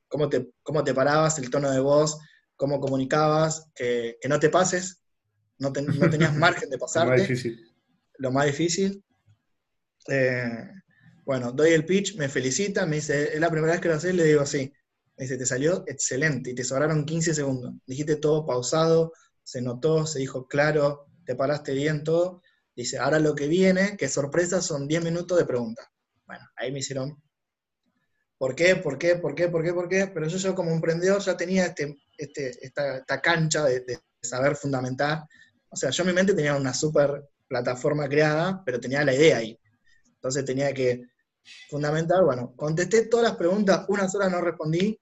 cómo 0.07 0.29
te, 0.29 0.51
cómo 0.63 0.85
te 0.85 0.93
parabas, 0.93 1.37
el 1.37 1.49
tono 1.49 1.69
de 1.69 1.81
voz, 1.81 2.17
cómo 2.55 2.79
comunicabas, 2.79 3.69
que, 3.75 4.17
no 4.29 4.39
te 4.39 4.49
pases, 4.49 5.03
no, 5.57 5.73
tenías 5.73 6.33
margen 6.37 6.69
de 6.69 6.77
pasarte. 6.77 7.68
Lo 8.19 8.31
más 8.31 8.45
difícil. 8.45 9.03
Eh, 10.07 10.71
bueno, 11.25 11.51
doy 11.51 11.71
el 11.71 11.85
pitch, 11.85 12.15
me 12.15 12.29
felicita, 12.29 12.85
me 12.85 12.97
dice, 12.97 13.33
es 13.33 13.39
la 13.39 13.51
primera 13.51 13.73
vez 13.73 13.81
que 13.81 13.89
lo 13.89 13.95
haces, 13.95 14.15
le 14.15 14.23
digo 14.23 14.45
sí. 14.45 14.71
Me 15.17 15.25
dice, 15.25 15.37
te 15.37 15.45
salió 15.45 15.83
excelente 15.87 16.51
y 16.51 16.55
te 16.55 16.63
sobraron 16.63 17.05
15 17.05 17.33
segundos. 17.33 17.73
Dijiste 17.85 18.15
todo 18.15 18.45
pausado, 18.45 19.13
se 19.43 19.61
notó, 19.61 20.05
se 20.05 20.19
dijo 20.19 20.47
claro, 20.47 21.07
te 21.25 21.35
paraste 21.35 21.73
bien 21.73 22.03
todo. 22.03 22.41
Dice, 22.75 22.97
ahora 22.97 23.19
lo 23.19 23.35
que 23.35 23.47
viene, 23.47 23.97
que 23.97 24.07
sorpresa, 24.07 24.61
son 24.61 24.87
10 24.87 25.03
minutos 25.03 25.37
de 25.37 25.45
preguntas. 25.45 25.87
Bueno, 26.25 26.45
ahí 26.55 26.71
me 26.71 26.79
hicieron 26.79 27.21
¿Por 28.39 28.55
qué? 28.55 28.77
¿Por 28.77 28.97
qué? 28.97 29.17
¿Por 29.17 29.35
qué? 29.35 29.49
¿Por 29.49 29.63
qué? 29.63 29.73
¿Por 29.73 29.89
qué? 29.89 30.07
Pero 30.07 30.27
yo, 30.27 30.55
como 30.55 30.71
emprendedor 30.71 31.21
ya 31.21 31.35
tenía 31.35 31.65
este, 31.65 31.97
este, 32.17 32.65
esta, 32.65 33.21
cancha 33.21 33.65
de, 33.65 33.99
saber 34.21 34.55
fundamentar. 34.55 35.25
O 35.69 35.75
sea, 35.75 35.89
yo 35.89 36.03
en 36.03 36.07
mi 36.07 36.13
mente 36.13 36.33
tenía 36.33 36.55
una 36.55 36.73
super 36.73 37.29
plataforma 37.49 38.07
creada, 38.07 38.63
pero 38.63 38.79
tenía 38.79 39.03
la 39.03 39.13
idea 39.13 39.37
ahí. 39.37 39.59
Entonces 40.05 40.45
tenía 40.45 40.73
que 40.73 41.03
fundamentar, 41.69 42.23
bueno, 42.23 42.53
contesté 42.55 43.07
todas 43.07 43.25
las 43.29 43.35
preguntas, 43.35 43.85
una 43.89 44.07
sola 44.07 44.29
no 44.29 44.39
respondí, 44.39 44.97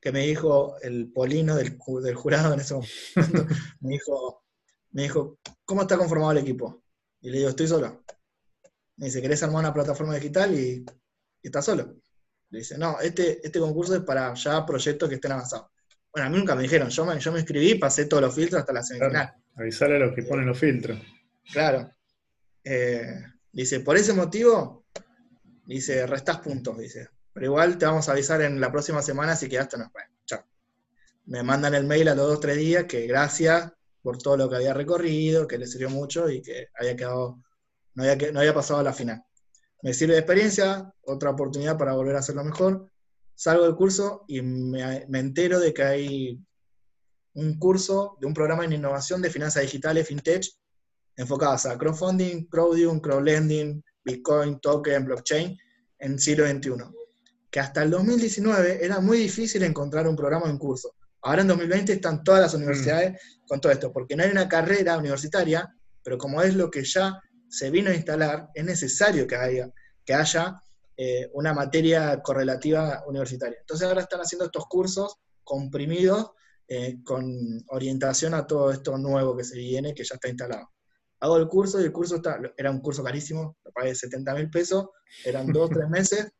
que 0.00 0.12
me 0.12 0.26
dijo 0.26 0.76
el 0.80 1.12
polino 1.12 1.54
del, 1.54 1.78
del 2.02 2.14
jurado 2.14 2.54
en 2.54 2.60
ese 2.60 2.74
momento, 2.74 2.96
me 3.80 3.90
dijo, 3.90 4.44
me 4.92 5.02
dijo, 5.02 5.38
¿cómo 5.64 5.82
está 5.82 5.96
conformado 5.96 6.32
el 6.32 6.38
equipo? 6.38 6.82
Y 7.20 7.30
le 7.30 7.38
digo, 7.38 7.50
estoy 7.50 7.68
solo. 7.68 8.04
Me 8.96 9.06
dice, 9.06 9.20
¿querés 9.20 9.42
armar 9.42 9.60
una 9.60 9.72
plataforma 9.74 10.14
digital? 10.14 10.54
Y, 10.54 10.84
y 11.42 11.46
está 11.48 11.62
solo. 11.62 11.96
Le 12.50 12.58
dice, 12.58 12.78
no, 12.78 13.00
este, 13.00 13.44
este 13.44 13.58
concurso 13.58 13.96
es 13.96 14.02
para 14.02 14.34
ya 14.34 14.64
proyectos 14.64 15.08
que 15.08 15.16
estén 15.16 15.32
avanzados. 15.32 15.68
Bueno, 16.12 16.28
a 16.28 16.30
mí 16.30 16.38
nunca 16.38 16.54
me 16.54 16.62
dijeron, 16.62 16.90
yo 16.90 17.04
me, 17.04 17.18
yo 17.18 17.32
me 17.32 17.40
inscribí, 17.40 17.74
pasé 17.74 18.04
todos 18.04 18.22
los 18.22 18.34
filtros 18.34 18.60
hasta 18.60 18.72
la 18.72 18.82
semifinal. 18.84 19.34
avisarle 19.56 19.96
a 19.96 19.98
los 20.00 20.14
que 20.14 20.22
ponen 20.22 20.46
los 20.46 20.58
filtros. 20.58 20.98
Claro. 21.52 21.90
Eh, 22.62 23.20
dice, 23.52 23.80
por 23.80 23.96
ese 23.96 24.12
motivo, 24.12 24.86
dice, 25.66 26.06
restás 26.06 26.38
puntos, 26.38 26.78
dice. 26.78 27.08
Pero 27.32 27.46
igual 27.46 27.78
te 27.78 27.86
vamos 27.86 28.08
a 28.08 28.12
avisar 28.12 28.42
en 28.42 28.60
la 28.60 28.70
próxima 28.70 29.02
semana 29.02 29.36
si 29.36 29.48
quedaste 29.48 29.76
o 29.76 29.80
no. 29.80 29.90
Bueno, 29.92 30.08
chao. 30.24 30.44
Me 31.26 31.42
mandan 31.42 31.74
el 31.74 31.84
mail 31.84 32.08
a 32.08 32.14
los 32.14 32.26
dos 32.26 32.36
o 32.36 32.40
tres 32.40 32.56
días 32.56 32.84
que 32.84 33.06
gracias 33.06 33.72
por 34.02 34.18
todo 34.18 34.36
lo 34.36 34.48
que 34.48 34.56
había 34.56 34.74
recorrido, 34.74 35.46
que 35.46 35.58
le 35.58 35.66
sirvió 35.66 35.90
mucho 35.90 36.28
y 36.28 36.42
que 36.42 36.68
había 36.78 36.94
quedado, 36.94 37.42
no 37.94 38.04
había, 38.04 38.32
no 38.32 38.40
había 38.40 38.54
pasado 38.54 38.80
a 38.80 38.82
la 38.82 38.92
final. 38.92 39.22
Me 39.82 39.92
sirve 39.94 40.14
de 40.14 40.20
experiencia, 40.20 40.92
otra 41.02 41.30
oportunidad 41.30 41.76
para 41.76 41.94
volver 41.94 42.16
a 42.16 42.20
hacerlo 42.20 42.44
mejor. 42.44 42.90
Salgo 43.34 43.64
del 43.64 43.74
curso 43.74 44.24
y 44.28 44.40
me, 44.42 45.06
me 45.08 45.18
entero 45.18 45.58
de 45.58 45.74
que 45.74 45.82
hay 45.82 46.40
un 47.34 47.58
curso 47.58 48.16
de 48.20 48.26
un 48.26 48.34
programa 48.34 48.64
en 48.64 48.74
innovación 48.74 49.20
de 49.20 49.30
finanzas 49.30 49.62
digitales, 49.62 50.06
FinTech, 50.06 50.44
enfocadas 51.16 51.66
a 51.66 51.78
crowdfunding, 51.78 52.48
crowdfunding, 52.48 53.00
crowdlending, 53.00 53.84
Bitcoin, 54.04 54.60
token, 54.60 55.04
blockchain 55.04 55.56
en 55.98 56.18
siglo 56.18 56.46
XXI 56.46 57.04
que 57.54 57.60
hasta 57.60 57.84
el 57.84 57.90
2019 57.90 58.84
era 58.84 58.98
muy 58.98 59.16
difícil 59.16 59.62
encontrar 59.62 60.08
un 60.08 60.16
programa 60.16 60.50
en 60.50 60.58
curso. 60.58 60.96
Ahora 61.22 61.42
en 61.42 61.46
2020 61.46 61.92
están 61.92 62.24
todas 62.24 62.40
las 62.40 62.52
mm. 62.52 62.56
universidades 62.56 63.22
con 63.46 63.60
todo 63.60 63.70
esto, 63.70 63.92
porque 63.92 64.16
no 64.16 64.24
hay 64.24 64.30
una 64.30 64.48
carrera 64.48 64.98
universitaria, 64.98 65.72
pero 66.02 66.18
como 66.18 66.42
es 66.42 66.56
lo 66.56 66.68
que 66.68 66.82
ya 66.82 67.16
se 67.48 67.70
vino 67.70 67.90
a 67.90 67.94
instalar, 67.94 68.48
es 68.54 68.64
necesario 68.64 69.24
que 69.28 69.36
haya, 69.36 69.70
que 70.04 70.14
haya 70.14 70.60
eh, 70.96 71.30
una 71.34 71.54
materia 71.54 72.20
correlativa 72.22 73.04
universitaria. 73.06 73.58
Entonces 73.60 73.86
ahora 73.86 74.00
están 74.00 74.18
haciendo 74.18 74.46
estos 74.46 74.66
cursos 74.66 75.18
comprimidos 75.44 76.32
eh, 76.66 77.04
con 77.04 77.24
orientación 77.68 78.34
a 78.34 78.48
todo 78.48 78.72
esto 78.72 78.98
nuevo 78.98 79.36
que 79.36 79.44
se 79.44 79.58
viene, 79.58 79.94
que 79.94 80.02
ya 80.02 80.16
está 80.16 80.28
instalado. 80.28 80.73
Hago 81.24 81.38
el 81.38 81.48
curso 81.48 81.80
y 81.80 81.84
el 81.84 81.92
curso 81.92 82.16
está, 82.16 82.38
era 82.54 82.70
un 82.70 82.80
curso 82.80 83.02
carísimo, 83.02 83.56
lo 83.64 83.72
pagué 83.72 83.94
70 83.94 84.34
mil 84.34 84.50
pesos, 84.50 84.90
eran 85.24 85.50
dos, 85.50 85.70
tres 85.70 85.88
meses, 85.88 86.30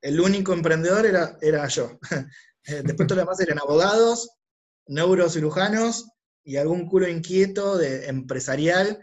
el 0.00 0.20
único 0.20 0.52
emprendedor 0.52 1.04
era, 1.04 1.36
era 1.40 1.66
yo. 1.68 1.98
Eh, 2.66 2.80
después 2.82 3.06
todos 3.06 3.18
los 3.18 3.26
demás 3.26 3.40
eran 3.40 3.58
abogados, 3.58 4.38
neurocirujanos 4.86 6.08
y 6.44 6.56
algún 6.56 6.88
culo 6.88 7.06
inquieto 7.06 7.76
de 7.76 8.06
empresarial 8.06 8.98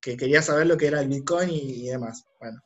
que 0.00 0.16
quería 0.16 0.40
saber 0.40 0.68
lo 0.68 0.76
que 0.76 0.86
era 0.86 1.00
el 1.00 1.08
Bitcoin 1.08 1.50
y, 1.50 1.88
demás. 1.88 2.24
Bueno, 2.38 2.60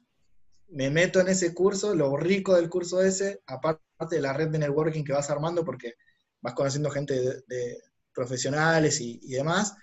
me 0.69 0.91
meto 0.91 1.21
en 1.21 1.29
ese 1.29 1.55
curso, 1.55 1.95
lo 1.95 2.19
rico 2.19 2.55
del 2.55 2.69
curso 2.69 3.01
ese, 3.01 3.41
aparte 3.47 3.81
de 4.11 4.21
la 4.21 4.35
red 4.35 4.49
de 4.49 4.59
networking 4.59 5.05
que 5.05 5.15
vas 5.15 5.31
armando, 5.31 5.65
porque 5.65 5.95
vas 6.43 6.53
conociendo 6.53 6.91
gente 6.91 7.19
de, 7.47 7.79
profesionales 8.13 9.01
y, 9.01 9.19
y, 9.23 9.33
demás, 9.33 9.75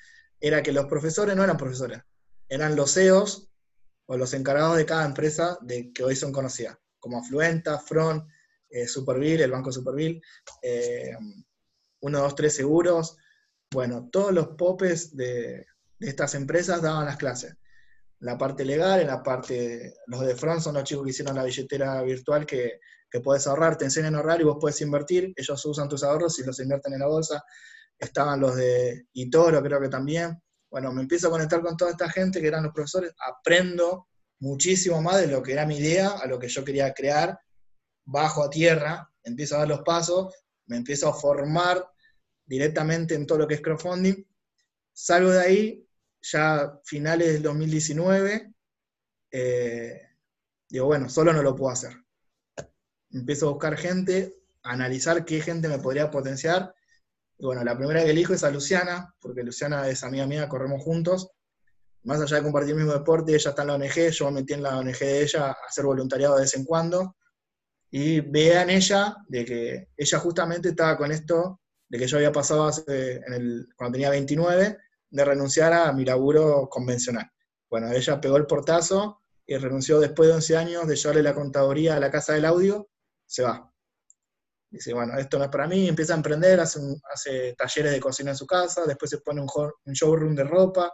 era 0.43 0.61
que 0.61 0.73
los 0.73 0.87
profesores 0.87 1.37
no 1.37 1.43
eran 1.45 1.55
profesores, 1.55 2.01
eran 2.49 2.75
los 2.75 2.93
CEOs 2.93 3.49
o 4.07 4.17
los 4.17 4.33
encargados 4.33 4.75
de 4.75 4.85
cada 4.85 5.05
empresa 5.05 5.57
de 5.61 5.93
que 5.93 6.03
hoy 6.03 6.17
son 6.17 6.33
conocidas 6.33 6.77
como 6.99 7.17
Afluenta, 7.17 7.79
Front, 7.79 8.29
eh, 8.69 8.85
Superville, 8.85 9.45
el 9.45 9.51
Banco 9.51 9.71
Superville, 9.71 10.21
eh, 10.61 11.15
1, 12.01 12.19
2, 12.19 12.35
3 12.35 12.53
Seguros. 12.53 13.15
Bueno, 13.71 14.09
todos 14.11 14.33
los 14.33 14.49
popes 14.57 15.15
de, 15.15 15.65
estas 15.99 16.35
empresas 16.35 16.81
daban 16.81 17.05
las 17.05 17.15
clases. 17.15 17.55
La 18.19 18.37
parte 18.37 18.65
legal, 18.65 18.99
en 18.99 19.07
la 19.07 19.23
parte, 19.23 19.95
los 20.07 20.21
de 20.21 20.35
Front 20.35 20.61
son 20.61 20.75
los 20.75 20.83
chicos 20.83 21.05
que 21.05 21.11
hicieron 21.11 21.35
la 21.37 21.45
billetera 21.45 22.01
virtual 22.03 22.45
que, 22.45 22.81
que 23.09 23.21
puedes 23.21 23.47
ahorrar, 23.47 23.77
te 23.77 23.85
enseñan 23.85 24.15
a 24.15 24.17
ahorrar 24.17 24.41
y 24.41 24.45
vos 24.45 24.57
puedes 24.59 24.79
invertir, 24.81 25.31
ellos 25.37 25.65
usan 25.65 25.87
tus 25.87 26.03
ahorros 26.03 26.37
y 26.39 26.43
los 26.43 26.59
invierten 26.59 26.93
en 26.93 26.99
la 26.99 27.07
bolsa. 27.07 27.43
Estaban 28.03 28.39
los 28.39 28.55
de 28.55 29.07
Itoro, 29.13 29.61
creo 29.61 29.79
que 29.79 29.89
también. 29.89 30.41
Bueno, 30.69 30.91
me 30.91 31.01
empiezo 31.01 31.27
a 31.27 31.31
conectar 31.31 31.61
con 31.61 31.77
toda 31.77 31.91
esta 31.91 32.09
gente 32.09 32.41
que 32.41 32.47
eran 32.47 32.63
los 32.63 32.73
profesores, 32.73 33.13
aprendo 33.17 34.07
muchísimo 34.39 35.01
más 35.01 35.21
de 35.21 35.27
lo 35.27 35.41
que 35.41 35.53
era 35.53 35.65
mi 35.65 35.77
idea, 35.77 36.09
a 36.09 36.27
lo 36.27 36.37
que 36.37 36.49
yo 36.49 36.65
quería 36.65 36.93
crear, 36.93 37.39
bajo 38.05 38.43
a 38.43 38.49
tierra, 38.49 39.09
empiezo 39.23 39.55
a 39.55 39.59
dar 39.59 39.67
los 39.69 39.81
pasos, 39.81 40.33
me 40.65 40.77
empiezo 40.77 41.07
a 41.07 41.13
formar 41.13 41.87
directamente 42.45 43.15
en 43.15 43.25
todo 43.25 43.39
lo 43.39 43.47
que 43.47 43.55
es 43.55 43.61
crowdfunding. 43.61 44.25
Salgo 44.91 45.31
de 45.31 45.39
ahí, 45.39 45.87
ya 46.21 46.79
finales 46.83 47.33
del 47.33 47.43
2019, 47.43 48.53
eh, 49.31 50.01
digo, 50.69 50.85
bueno, 50.87 51.09
solo 51.09 51.33
no 51.33 51.41
lo 51.41 51.55
puedo 51.55 51.71
hacer. 51.71 51.93
Empiezo 53.11 53.47
a 53.47 53.51
buscar 53.51 53.77
gente, 53.77 54.35
a 54.63 54.73
analizar 54.73 55.25
qué 55.25 55.41
gente 55.41 55.67
me 55.67 55.79
podría 55.79 56.11
potenciar. 56.11 56.73
Y 57.37 57.45
bueno, 57.45 57.63
la 57.63 57.77
primera 57.77 58.03
que 58.03 58.11
elijo 58.11 58.33
es 58.33 58.43
a 58.43 58.51
Luciana, 58.51 59.13
porque 59.19 59.43
Luciana 59.43 59.87
es 59.87 60.03
amiga 60.03 60.25
mía, 60.27 60.49
corremos 60.49 60.81
juntos 60.83 61.31
más 62.03 62.19
allá 62.21 62.37
de 62.37 62.43
compartir 62.43 62.71
el 62.71 62.77
mismo 62.77 62.93
deporte, 62.93 63.33
ella 63.33 63.49
está 63.49 63.61
en 63.61 63.67
la 63.69 63.75
ONG, 63.75 64.09
yo 64.11 64.25
me 64.25 64.41
metí 64.41 64.53
en 64.53 64.63
la 64.63 64.77
ONG 64.77 64.99
de 64.99 65.23
ella 65.23 65.47
a 65.47 65.55
hacer 65.67 65.85
voluntariado 65.85 66.35
de 66.35 66.41
vez 66.41 66.55
en 66.55 66.65
cuando, 66.65 67.15
y 67.89 68.19
vean 68.19 68.69
ella 68.69 69.15
de 69.27 69.45
que 69.45 69.87
ella 69.95 70.19
justamente 70.19 70.69
estaba 70.69 70.97
con 70.97 71.11
esto, 71.11 71.61
de 71.87 71.99
que 71.99 72.07
yo 72.07 72.17
había 72.17 72.31
pasado 72.31 72.71
en 72.87 73.33
el, 73.33 73.67
cuando 73.75 73.93
tenía 73.93 74.09
29, 74.09 74.77
de 75.09 75.25
renunciar 75.25 75.73
a 75.73 75.91
mi 75.93 76.03
laburo 76.03 76.67
convencional. 76.69 77.29
Bueno, 77.69 77.91
ella 77.91 78.19
pegó 78.19 78.37
el 78.37 78.47
portazo 78.47 79.21
y 79.45 79.55
renunció 79.57 79.99
después 79.99 80.27
de 80.27 80.35
11 80.35 80.57
años 80.57 80.87
de 80.87 80.95
llevarle 80.95 81.23
la 81.23 81.35
contaduría 81.35 81.95
a 81.95 81.99
la 81.99 82.09
casa 82.11 82.33
del 82.33 82.45
audio, 82.45 82.89
se 83.25 83.43
va. 83.43 83.71
Dice, 84.73 84.91
bueno, 84.91 85.15
esto 85.19 85.37
no 85.37 85.43
es 85.43 85.51
para 85.51 85.67
mí, 85.67 85.87
empieza 85.87 86.13
a 86.13 86.17
emprender, 86.17 86.59
hace, 86.59 86.79
hace 87.13 87.53
talleres 87.55 87.91
de 87.91 87.99
cocina 87.99 88.31
en 88.31 88.35
su 88.35 88.47
casa, 88.47 88.81
después 88.87 89.11
se 89.11 89.19
pone 89.19 89.39
un, 89.39 89.47
un 89.85 89.93
showroom 89.93 90.33
de 90.33 90.43
ropa, 90.43 90.91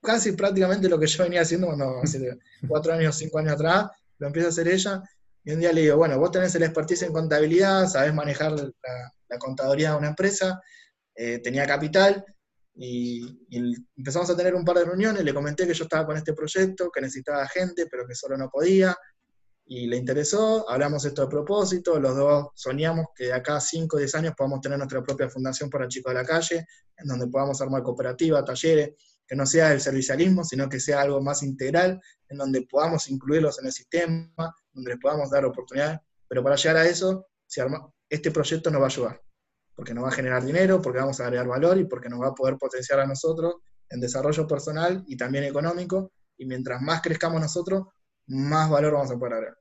casi 0.00 0.30
prácticamente 0.32 0.88
lo 0.88 1.00
que 1.00 1.08
yo 1.08 1.24
venía 1.24 1.40
haciendo 1.40 1.66
cuando 1.66 1.98
hace 2.04 2.38
cuatro 2.68 2.92
años, 2.92 3.16
cinco 3.16 3.40
años 3.40 3.54
atrás, 3.54 3.90
lo 4.18 4.28
empieza 4.28 4.46
a 4.46 4.50
hacer 4.50 4.68
ella. 4.68 5.02
Y 5.42 5.50
un 5.50 5.58
día 5.58 5.72
le 5.72 5.80
digo, 5.80 5.96
bueno, 5.96 6.16
vos 6.16 6.30
tenés 6.30 6.54
el 6.54 6.62
expertise 6.62 7.02
en 7.02 7.12
contabilidad, 7.12 7.88
sabés 7.88 8.14
manejar 8.14 8.52
la, 8.52 9.38
contaduría 9.40 9.90
de 9.90 9.96
una 9.96 10.08
empresa, 10.10 10.62
eh, 11.16 11.40
tenía 11.40 11.66
capital, 11.66 12.24
y, 12.76 13.44
empezamos 13.96 14.30
a 14.30 14.36
tener 14.36 14.54
un 14.54 14.64
par 14.64 14.78
de 14.78 14.84
reuniones, 14.84 15.24
le 15.24 15.34
comenté 15.34 15.66
que 15.66 15.74
yo 15.74 15.82
estaba 15.82 16.06
con 16.06 16.16
este 16.16 16.34
proyecto, 16.34 16.88
que 16.88 17.00
necesitaba 17.00 17.48
gente, 17.48 17.88
pero 17.90 18.06
que 18.06 18.14
solo 18.14 18.36
no 18.36 18.48
podía, 18.48 18.96
y 19.70 19.86
le 19.86 19.98
interesó, 19.98 20.68
hablamos 20.68 21.04
esto 21.04 21.22
de 21.22 21.28
propósito, 21.28 22.00
los 22.00 22.16
dos 22.16 22.48
soñamos 22.54 23.08
que 23.14 23.26
de 23.26 23.34
acá 23.34 23.56
a 23.56 23.60
5 23.60 23.96
o 23.96 23.98
10 23.98 24.14
años 24.14 24.34
podamos 24.34 24.62
tener 24.62 24.78
nuestra 24.78 25.02
propia 25.02 25.28
fundación 25.28 25.68
para 25.68 25.86
chicos 25.86 26.14
de 26.14 26.18
la 26.18 26.24
calle, 26.24 26.66
en 26.96 27.06
donde 27.06 27.26
podamos 27.26 27.60
armar 27.60 27.82
cooperativa, 27.82 28.42
talleres, 28.42 28.94
que 29.26 29.36
no 29.36 29.44
sea 29.44 29.74
el 29.74 29.82
servicialismo, 29.82 30.42
sino 30.42 30.70
que 30.70 30.80
sea 30.80 31.02
algo 31.02 31.20
más 31.20 31.42
integral, 31.42 32.00
en 32.30 32.38
donde 32.38 32.62
podamos 32.62 33.10
incluirlos 33.10 33.58
en 33.58 33.66
el 33.66 33.72
sistema, 33.72 34.54
donde 34.72 34.92
les 34.92 34.98
podamos 34.98 35.30
dar 35.30 35.44
oportunidades, 35.44 36.00
pero 36.26 36.42
para 36.42 36.56
llegar 36.56 36.78
a 36.78 36.86
eso, 36.86 37.26
este 38.08 38.30
proyecto 38.30 38.70
nos 38.70 38.80
va 38.80 38.86
a 38.86 38.88
ayudar, 38.88 39.22
porque 39.76 39.92
nos 39.92 40.04
va 40.04 40.08
a 40.08 40.12
generar 40.12 40.42
dinero, 40.42 40.80
porque 40.80 41.00
vamos 41.00 41.20
a 41.20 41.24
agregar 41.24 41.46
valor 41.46 41.76
y 41.76 41.84
porque 41.84 42.08
nos 42.08 42.22
va 42.22 42.28
a 42.28 42.34
poder 42.34 42.56
potenciar 42.56 43.00
a 43.00 43.06
nosotros 43.06 43.56
en 43.90 44.00
desarrollo 44.00 44.46
personal 44.46 45.04
y 45.06 45.14
también 45.18 45.44
económico, 45.44 46.10
y 46.38 46.46
mientras 46.46 46.80
más 46.80 47.02
crezcamos 47.02 47.38
nosotros, 47.38 47.88
más 48.28 48.70
valor 48.70 48.94
vamos 48.94 49.10
a 49.10 49.18
poder 49.18 49.34
agregar. 49.34 49.58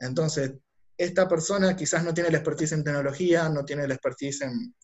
Entonces, 0.00 0.54
esta 0.96 1.28
persona 1.28 1.76
quizás 1.76 2.04
no 2.04 2.14
tiene 2.14 2.30
la 2.30 2.38
expertise 2.38 2.72
en 2.72 2.84
tecnología, 2.84 3.48
no 3.48 3.64
tiene 3.64 3.86
la 3.86 3.94
expertise 3.94 4.42
en 4.42 4.74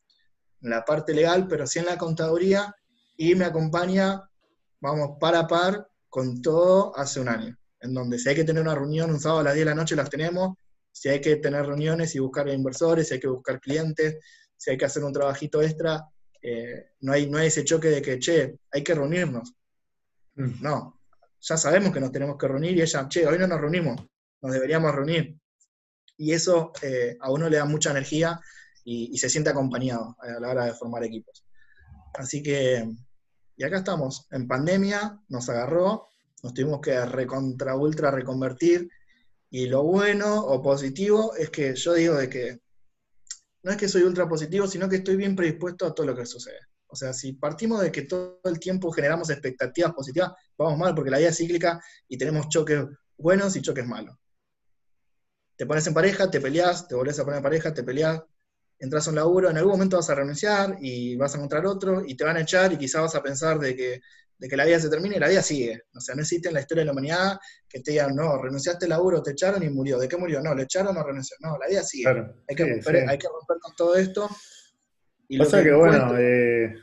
la 0.61 0.85
parte 0.85 1.14
legal, 1.14 1.47
pero 1.49 1.66
sí 1.66 1.78
en 1.78 1.87
la 1.87 1.99
contaduría 1.99 2.74
y 3.16 3.35
me 3.35 3.45
acompaña, 3.45 4.22
vamos, 4.81 5.18
par 5.20 5.35
a 5.35 5.47
par 5.47 5.89
con 6.09 6.43
todo 6.43 6.97
hace 6.97 7.20
un 7.20 7.28
año, 7.28 7.57
en 7.81 7.95
donde 7.95 8.18
si 8.18 8.28
hay 8.28 8.35
que 8.35 8.45
tener 8.45 8.62
una 8.62 8.74
reunión 8.74 9.11
un 9.11 9.20
sábado 9.20 9.41
a 9.41 9.45
las 9.45 9.55
10 9.55 9.66
de 9.66 9.70
la 9.70 9.76
noche, 9.76 9.97
las 9.97 10.11
tenemos, 10.11 10.57
si 10.93 11.09
hay 11.09 11.20
que 11.20 11.37
tener 11.37 11.66
reuniones 11.66 12.14
y 12.14 12.18
buscar 12.18 12.49
inversores, 12.49 13.09
si 13.09 13.14
hay 13.14 13.20
que 13.20 13.28
buscar 13.28 13.61
clientes, 13.61 14.18
si 14.57 14.70
hay 14.70 14.78
que 14.78 14.85
hacer 14.85 15.05
un 15.05 15.12
trabajito 15.12 15.62
extra, 15.62 16.05
eh, 16.43 16.91
no, 17.01 17.12
hay, 17.12 17.31
no 17.31 17.39
hay 17.39 17.49
ese 17.49 17.64
choque 17.64 17.89
de 17.89 18.03
que, 18.03 18.18
che, 18.18 18.59
hay 18.72 18.83
que 18.83 18.95
reunirnos. 18.95 19.55
Mm. 20.35 20.62
No, 20.62 21.00
ya 21.41 21.57
sabemos 21.57 21.93
que 21.93 22.01
nos 22.01 22.12
tenemos 22.12 22.36
que 22.36 22.49
reunir 22.49 22.76
y 22.76 22.82
ella, 22.82 23.09
che, 23.09 23.26
hoy 23.26 23.38
no 23.38 23.47
nos 23.47 23.61
reunimos, 23.61 24.01
nos 24.43 24.53
deberíamos 24.53 24.95
reunir. 24.95 25.36
Y 26.16 26.32
eso 26.32 26.72
eh, 26.82 27.16
a 27.20 27.30
uno 27.32 27.49
le 27.49 27.57
da 27.57 27.64
mucha 27.64 27.91
energía 27.91 28.38
y, 28.84 29.11
y, 29.12 29.18
se 29.18 29.30
siente 29.30 29.51
acompañado 29.51 30.16
a 30.20 30.41
la 30.41 30.51
hora 30.51 30.64
de 30.66 30.74
formar 30.74 31.05
equipos. 31.05 31.45
Así 32.14 32.43
que 32.43 32.86
y 33.61 33.62
acá 33.62 33.76
estamos, 33.76 34.26
en 34.30 34.49
pandemia, 34.49 35.20
nos 35.28 35.51
agarró, 35.51 36.09
nos 36.43 36.55
tuvimos 36.55 36.80
que 36.80 36.99
recontra 37.05 37.76
ultra 37.76 38.11
reconvertir. 38.11 38.88
Y 39.51 39.66
lo 39.66 39.82
bueno 39.82 40.41
o 40.47 40.62
positivo 40.62 41.36
es 41.36 41.51
que 41.51 41.74
yo 41.74 41.93
digo 41.93 42.14
de 42.14 42.30
que 42.30 42.61
no 43.62 43.70
es 43.70 43.76
que 43.76 43.86
soy 43.86 44.05
ultra 44.05 44.26
positivo, 44.26 44.66
sino 44.66 44.88
que 44.88 44.97
estoy 44.97 45.16
bien 45.16 45.36
predispuesto 45.36 45.84
a 45.84 45.95
todo 45.95 46.07
lo 46.07 46.16
que 46.16 46.24
sucede. 46.24 46.59
O 46.91 46.97
sea, 46.97 47.12
si 47.12 47.34
partimos 47.34 47.80
de 47.80 47.93
que 47.93 48.03
todo 48.03 48.41
el 48.45 48.59
tiempo 48.59 48.91
generamos 48.91 49.30
expectativas 49.30 49.93
positivas, 49.93 50.32
vamos 50.59 50.78
mal, 50.78 50.95
porque 50.95 51.11
la 51.11 51.18
vida 51.18 51.28
es 51.28 51.36
cíclica 51.36 51.80
y 52.09 52.18
tenemos 52.18 52.49
choques 52.49 52.84
buenos 53.16 53.55
y 53.57 53.62
choques 53.62 53.86
malos. 53.86 54.16
Te 55.57 55.66
pones 55.66 55.86
en 55.86 55.95
pareja, 55.95 56.30
te 56.30 56.41
peleas, 56.41 56.88
te 56.88 56.95
volvés 56.95 57.18
a 57.18 57.24
poner 57.24 57.38
en 57.38 57.43
pareja, 57.43 57.74
te 57.74 57.82
peleas, 57.82 58.20
entras 58.78 59.07
a 59.07 59.11
un 59.11 59.16
laburo, 59.16 59.51
en 59.51 59.59
algún 59.59 59.72
momento 59.72 59.97
vas 59.97 60.09
a 60.11 60.14
renunciar 60.14 60.78
y 60.80 61.16
vas 61.16 61.34
a 61.34 61.36
encontrar 61.36 61.66
otro 61.66 62.03
y 62.05 62.16
te 62.16 62.24
van 62.24 62.38
a 62.38 62.41
echar 62.41 62.72
y 62.72 62.78
quizás 62.78 63.03
vas 63.03 63.14
a 63.14 63.22
pensar 63.22 63.59
de 63.59 63.76
que, 63.76 64.01
de 64.38 64.49
que 64.49 64.57
la 64.57 64.64
vida 64.64 64.80
se 64.80 64.88
termine 64.88 65.16
y 65.16 65.20
la 65.20 65.28
vida 65.28 65.43
sigue. 65.43 65.82
O 65.95 66.01
sea, 66.01 66.14
no 66.14 66.22
existe 66.22 66.49
en 66.49 66.55
la 66.55 66.61
historia 66.61 66.80
de 66.80 66.86
la 66.86 66.93
humanidad 66.93 67.38
que 67.68 67.80
te 67.80 67.91
digan, 67.93 68.16
no, 68.16 68.43
renunciaste 68.43 68.86
al 68.86 68.91
laburo, 68.91 69.22
te 69.22 69.32
echaron 69.32 69.62
y 69.62 69.68
murió. 69.68 69.99
¿De 69.99 70.09
qué 70.09 70.16
murió? 70.16 70.41
No, 70.41 70.55
le 70.55 70.62
echaron 70.62 70.97
o 70.97 71.03
renunció. 71.03 71.36
No, 71.41 71.59
la 71.59 71.68
vida 71.68 71.82
sigue. 71.82 72.09
hay, 72.09 72.57
que 72.57 72.64
romper, 72.64 73.09
hay, 73.09 73.18
que 73.18 73.28
romper, 73.28 73.59
con 73.61 73.76
todo 73.76 73.95
esto. 73.97 74.28
Y 75.33 75.39
Pasa 75.39 75.62
que, 75.62 75.72
bueno, 75.72 76.18
eh, 76.18 76.74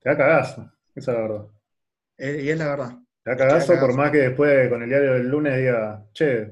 te 0.00 0.08
da 0.08 0.16
cagazo, 0.16 0.72
esa 0.94 1.12
es 1.12 1.18
la 1.18 1.22
verdad. 1.22 1.46
Eh, 2.16 2.42
y 2.44 2.48
es 2.48 2.58
la 2.58 2.68
verdad. 2.68 2.98
Te 3.22 3.30
da 3.30 3.36
cagazo, 3.36 3.78
por 3.78 3.94
más 3.94 4.10
que 4.10 4.18
después 4.18 4.68
con 4.70 4.82
el 4.82 4.88
diario 4.88 5.12
del 5.12 5.28
lunes 5.28 5.58
diga, 5.58 6.06
che, 6.12 6.50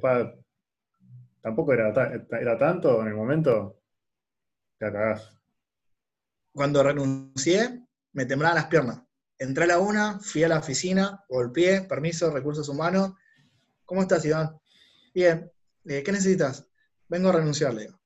tampoco 1.41 1.73
era, 1.73 1.93
era 2.39 2.59
tanto 2.59 3.01
en 3.01 3.09
el 3.09 3.15
momento 3.15 3.81
cuando 6.53 6.83
renuncié, 6.83 7.87
me 8.13 8.25
temblaban 8.25 8.57
las 8.57 8.67
piernas. 8.67 9.03
Entré 9.39 9.65
a 9.65 9.69
la 9.69 9.79
una, 9.79 10.19
fui 10.21 10.43
a 10.43 10.49
la 10.49 10.59
oficina, 10.59 11.25
golpeé, 11.29 11.83
permiso, 11.83 12.31
recursos 12.31 12.69
humanos. 12.69 13.13
¿Cómo 13.85 14.03
estás, 14.03 14.25
Iván? 14.25 14.59
Bien. 15.15 15.51
¿Qué 15.85 16.13
necesitas? 16.13 16.67
Vengo 17.09 17.29
a 17.29 17.33
renunciar, 17.33 17.75
le 17.75 17.83
digo. 17.83 18.01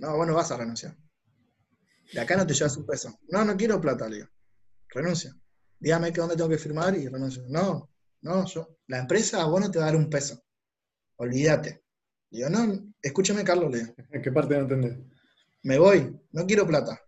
No, 0.00 0.16
vos 0.16 0.26
no 0.26 0.34
vas 0.34 0.50
a 0.50 0.56
renunciar. 0.56 0.96
De 2.12 2.20
acá 2.20 2.36
no 2.36 2.46
te 2.46 2.54
llevas 2.54 2.76
un 2.76 2.86
peso. 2.86 3.18
No, 3.28 3.44
no 3.44 3.56
quiero 3.56 3.80
plata, 3.80 4.08
le 4.08 4.16
digo. 4.16 4.28
Renuncia. 4.88 5.34
Dígame 5.78 6.12
que 6.12 6.20
dónde 6.20 6.36
tengo 6.36 6.50
que 6.50 6.58
firmar 6.58 6.94
y 6.96 7.08
renuncio. 7.08 7.44
No, 7.48 7.90
no, 8.20 8.46
yo. 8.46 8.78
La 8.86 8.98
empresa 8.98 9.42
a 9.42 9.46
vos 9.46 9.60
no 9.60 9.70
te 9.70 9.78
va 9.78 9.86
a 9.86 9.88
dar 9.88 9.96
un 9.96 10.10
peso. 10.10 10.42
Olvídate. 11.16 11.84
Digo, 12.30 12.48
no, 12.48 12.92
escúchame, 13.00 13.44
Carlos, 13.44 13.70
le 13.70 13.78
digo. 13.80 13.94
¿En 14.10 14.22
qué 14.22 14.32
parte 14.32 14.54
no 14.54 14.62
entendés? 14.62 14.98
me 15.64 15.78
voy, 15.78 16.18
no 16.32 16.46
quiero 16.46 16.66
plata. 16.66 17.00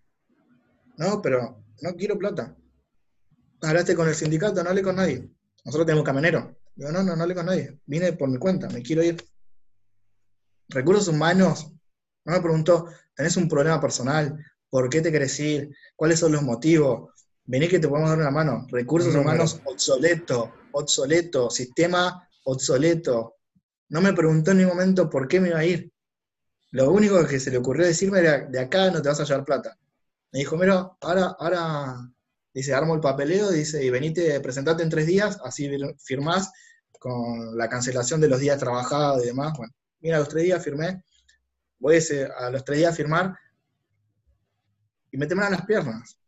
No, 0.97 1.21
pero 1.21 1.65
no 1.83 1.95
quiero 1.95 2.19
plata. 2.19 2.57
Hablaste 3.63 3.95
con 3.95 4.09
el 4.09 4.15
sindicato, 4.15 4.63
no 4.63 4.71
hablé 4.71 4.83
con 4.83 4.97
nadie. 4.97 5.29
Nosotros 5.65 5.87
tenemos 5.87 6.05
camionero. 6.05 6.57
Digo, 6.75 6.93
no, 6.93 7.03
no, 7.03 7.17
no 7.17 7.23
hablé 7.23 7.35
con 7.35 7.47
nadie. 7.47 7.81
Vine 7.87 8.13
por 8.13 8.29
mi 8.29 8.39
cuenta, 8.39 8.69
me 8.69 8.83
quiero 8.83 9.03
ir. 9.03 9.25
Recursos 10.69 11.09
humanos, 11.09 11.73
no 12.25 12.33
me 12.33 12.41
preguntó, 12.41 12.89
¿tenés 13.15 13.37
un 13.37 13.49
problema 13.49 13.81
personal? 13.81 14.39
¿Por 14.75 14.91
qué 14.91 15.01
te 15.01 15.13
querés 15.13 15.39
ir? 15.39 15.71
¿Cuáles 15.95 16.19
son 16.19 16.33
los 16.33 16.43
motivos? 16.43 17.09
Vení 17.45 17.69
que 17.69 17.79
te 17.79 17.87
podemos 17.87 18.11
dar 18.11 18.19
una 18.19 18.33
mano. 18.33 18.67
Recursos 18.73 19.15
humanos 19.15 19.61
obsoleto, 19.67 20.53
obsoleto, 20.73 21.49
sistema 21.49 22.29
obsoleto. 22.43 23.37
No 23.91 24.01
me 24.01 24.13
preguntó 24.13 24.51
en 24.51 24.57
ningún 24.57 24.75
momento 24.75 25.09
por 25.09 25.29
qué 25.29 25.39
me 25.39 25.51
iba 25.51 25.61
a 25.61 25.65
ir. 25.65 25.93
Lo 26.73 26.91
único 26.91 27.25
que 27.25 27.39
se 27.39 27.53
le 27.53 27.59
ocurrió 27.59 27.87
decirme 27.87 28.19
era, 28.19 28.47
de 28.47 28.59
acá 28.59 28.91
no 28.91 29.01
te 29.01 29.09
vas 29.09 29.21
a 29.21 29.23
llevar 29.23 29.45
plata. 29.45 29.79
Me 30.33 30.41
dijo, 30.41 30.57
mira, 30.57 30.91
ahora, 31.03 31.37
ahora, 31.39 32.11
dice, 32.53 32.75
armo 32.75 32.97
el 32.97 33.01
papeleo, 33.01 33.53
dice, 33.53 33.85
y 33.85 33.91
venite, 33.91 34.41
presentate 34.41 34.83
en 34.83 34.91
tres 34.91 35.07
días, 35.07 35.39
así 35.45 35.71
firmás 36.01 36.51
con 36.99 37.57
la 37.57 37.69
cancelación 37.69 38.21
de 38.21 38.27
los 38.27 38.41
días 38.41 38.59
trabajados 38.59 39.23
y 39.23 39.27
demás. 39.27 39.57
Bueno, 39.57 39.73
mira, 40.01 40.17
a 40.17 40.19
los 40.19 40.29
tres 40.31 40.43
días 40.43 40.65
firmé, 40.65 41.05
voy 41.79 41.99
a, 42.37 42.51
los 42.51 42.65
tres 42.65 42.79
días 42.81 42.93
a 42.93 42.97
firmar, 42.97 43.37
y 45.15 45.17
me 45.17 45.29
temblaban 45.29 45.53
las 45.53 45.65
piernas. 45.65 46.19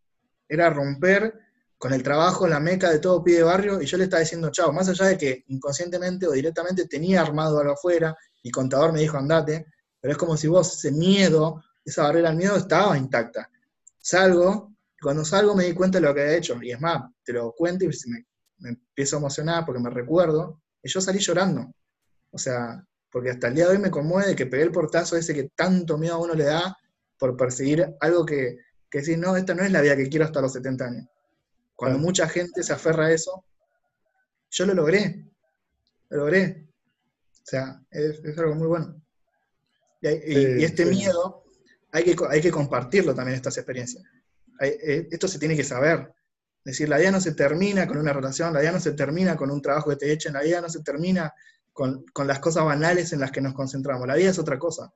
Era 0.48 0.70
romper 0.70 1.34
con 1.76 1.92
el 1.92 2.04
trabajo, 2.04 2.46
la 2.46 2.60
meca 2.60 2.88
de 2.88 3.00
todo 3.00 3.22
pie 3.22 3.38
de 3.38 3.42
barrio, 3.42 3.82
y 3.82 3.86
yo 3.86 3.98
le 3.98 4.04
estaba 4.04 4.20
diciendo 4.20 4.48
chao, 4.50 4.72
más 4.72 4.88
allá 4.88 5.06
de 5.06 5.18
que 5.18 5.44
inconscientemente 5.48 6.28
o 6.28 6.30
directamente 6.30 6.86
tenía 6.86 7.20
armado 7.20 7.58
algo 7.58 7.72
afuera, 7.72 8.16
mi 8.44 8.50
contador 8.52 8.92
me 8.92 9.00
dijo 9.00 9.18
andate, 9.18 9.66
pero 10.00 10.12
es 10.12 10.18
como 10.18 10.36
si 10.36 10.46
vos, 10.46 10.72
ese 10.72 10.92
miedo, 10.92 11.64
esa 11.84 12.04
barrera 12.04 12.28
al 12.28 12.36
miedo 12.36 12.56
estaba 12.56 12.96
intacta. 12.96 13.50
Salgo, 13.98 14.72
y 14.96 15.02
cuando 15.02 15.24
salgo 15.24 15.56
me 15.56 15.64
di 15.64 15.74
cuenta 15.74 15.98
de 15.98 16.06
lo 16.06 16.14
que 16.14 16.20
había 16.20 16.36
hecho, 16.36 16.56
y 16.62 16.70
es 16.70 16.80
más, 16.80 17.10
te 17.24 17.32
lo 17.32 17.52
cuento 17.52 17.84
y 17.84 17.88
me, 17.88 18.24
me 18.58 18.68
empiezo 18.68 19.16
a 19.16 19.18
emocionar 19.18 19.66
porque 19.66 19.82
me 19.82 19.90
recuerdo, 19.90 20.62
y 20.80 20.88
yo 20.88 21.00
salí 21.00 21.18
llorando. 21.18 21.74
O 22.30 22.38
sea, 22.38 22.86
porque 23.10 23.30
hasta 23.30 23.48
el 23.48 23.54
día 23.56 23.64
de 23.64 23.72
hoy 23.72 23.78
me 23.78 23.90
conmueve 23.90 24.36
que 24.36 24.46
pegué 24.46 24.62
el 24.62 24.70
portazo 24.70 25.16
ese 25.16 25.34
que 25.34 25.50
tanto 25.56 25.98
miedo 25.98 26.14
a 26.14 26.18
uno 26.18 26.34
le 26.34 26.44
da 26.44 26.76
por 27.18 27.36
perseguir 27.36 27.96
algo 28.00 28.24
que, 28.24 28.58
que 28.96 29.00
decir, 29.00 29.18
no, 29.18 29.36
esta 29.36 29.54
no 29.54 29.62
es 29.62 29.70
la 29.70 29.80
vida 29.80 29.96
que 29.96 30.08
quiero 30.08 30.24
hasta 30.24 30.40
los 30.40 30.52
70 30.52 30.84
años. 30.84 31.08
Cuando 31.74 31.98
mucha 31.98 32.28
gente 32.28 32.62
se 32.62 32.72
aferra 32.72 33.06
a 33.06 33.12
eso, 33.12 33.44
yo 34.50 34.66
lo 34.66 34.74
logré, 34.74 35.26
lo 36.08 36.18
logré. 36.18 36.66
O 37.30 37.44
sea, 37.44 37.80
es 37.90 38.38
algo 38.38 38.54
muy 38.54 38.66
bueno. 38.66 39.00
Y, 40.00 40.64
este 40.64 40.86
miedo 40.86 41.44
hay 41.92 42.04
que, 42.04 42.16
hay 42.28 42.40
que 42.40 42.50
compartirlo 42.50 43.14
también, 43.14 43.36
estas 43.36 43.56
experiencias. 43.58 44.04
Eh, 44.60 45.08
esto 45.10 45.28
se 45.28 45.38
tiene 45.38 45.56
que 45.56 45.64
saber. 45.64 46.12
Es 46.64 46.72
decir, 46.72 46.88
la 46.88 46.98
vida 46.98 47.10
no 47.10 47.20
se 47.20 47.34
termina 47.34 47.86
con 47.86 47.98
una 47.98 48.12
relación, 48.12 48.52
la 48.52 48.60
vida 48.60 48.72
no 48.72 48.80
se 48.80 48.92
termina 48.92 49.36
con 49.36 49.50
un 49.50 49.62
trabajo 49.62 49.90
que 49.90 49.96
te 49.96 50.10
echen, 50.10 50.32
la 50.32 50.42
vida 50.42 50.60
no 50.60 50.68
se 50.68 50.82
termina 50.82 51.32
con, 51.72 52.04
las 52.26 52.38
cosas 52.40 52.64
banales 52.64 53.12
en 53.12 53.20
las 53.20 53.30
que 53.30 53.40
nos 53.40 53.54
concentramos. 53.54 54.06
La 54.06 54.14
vida 54.14 54.30
es 54.30 54.38
otra 54.38 54.58
cosa. 54.58 54.92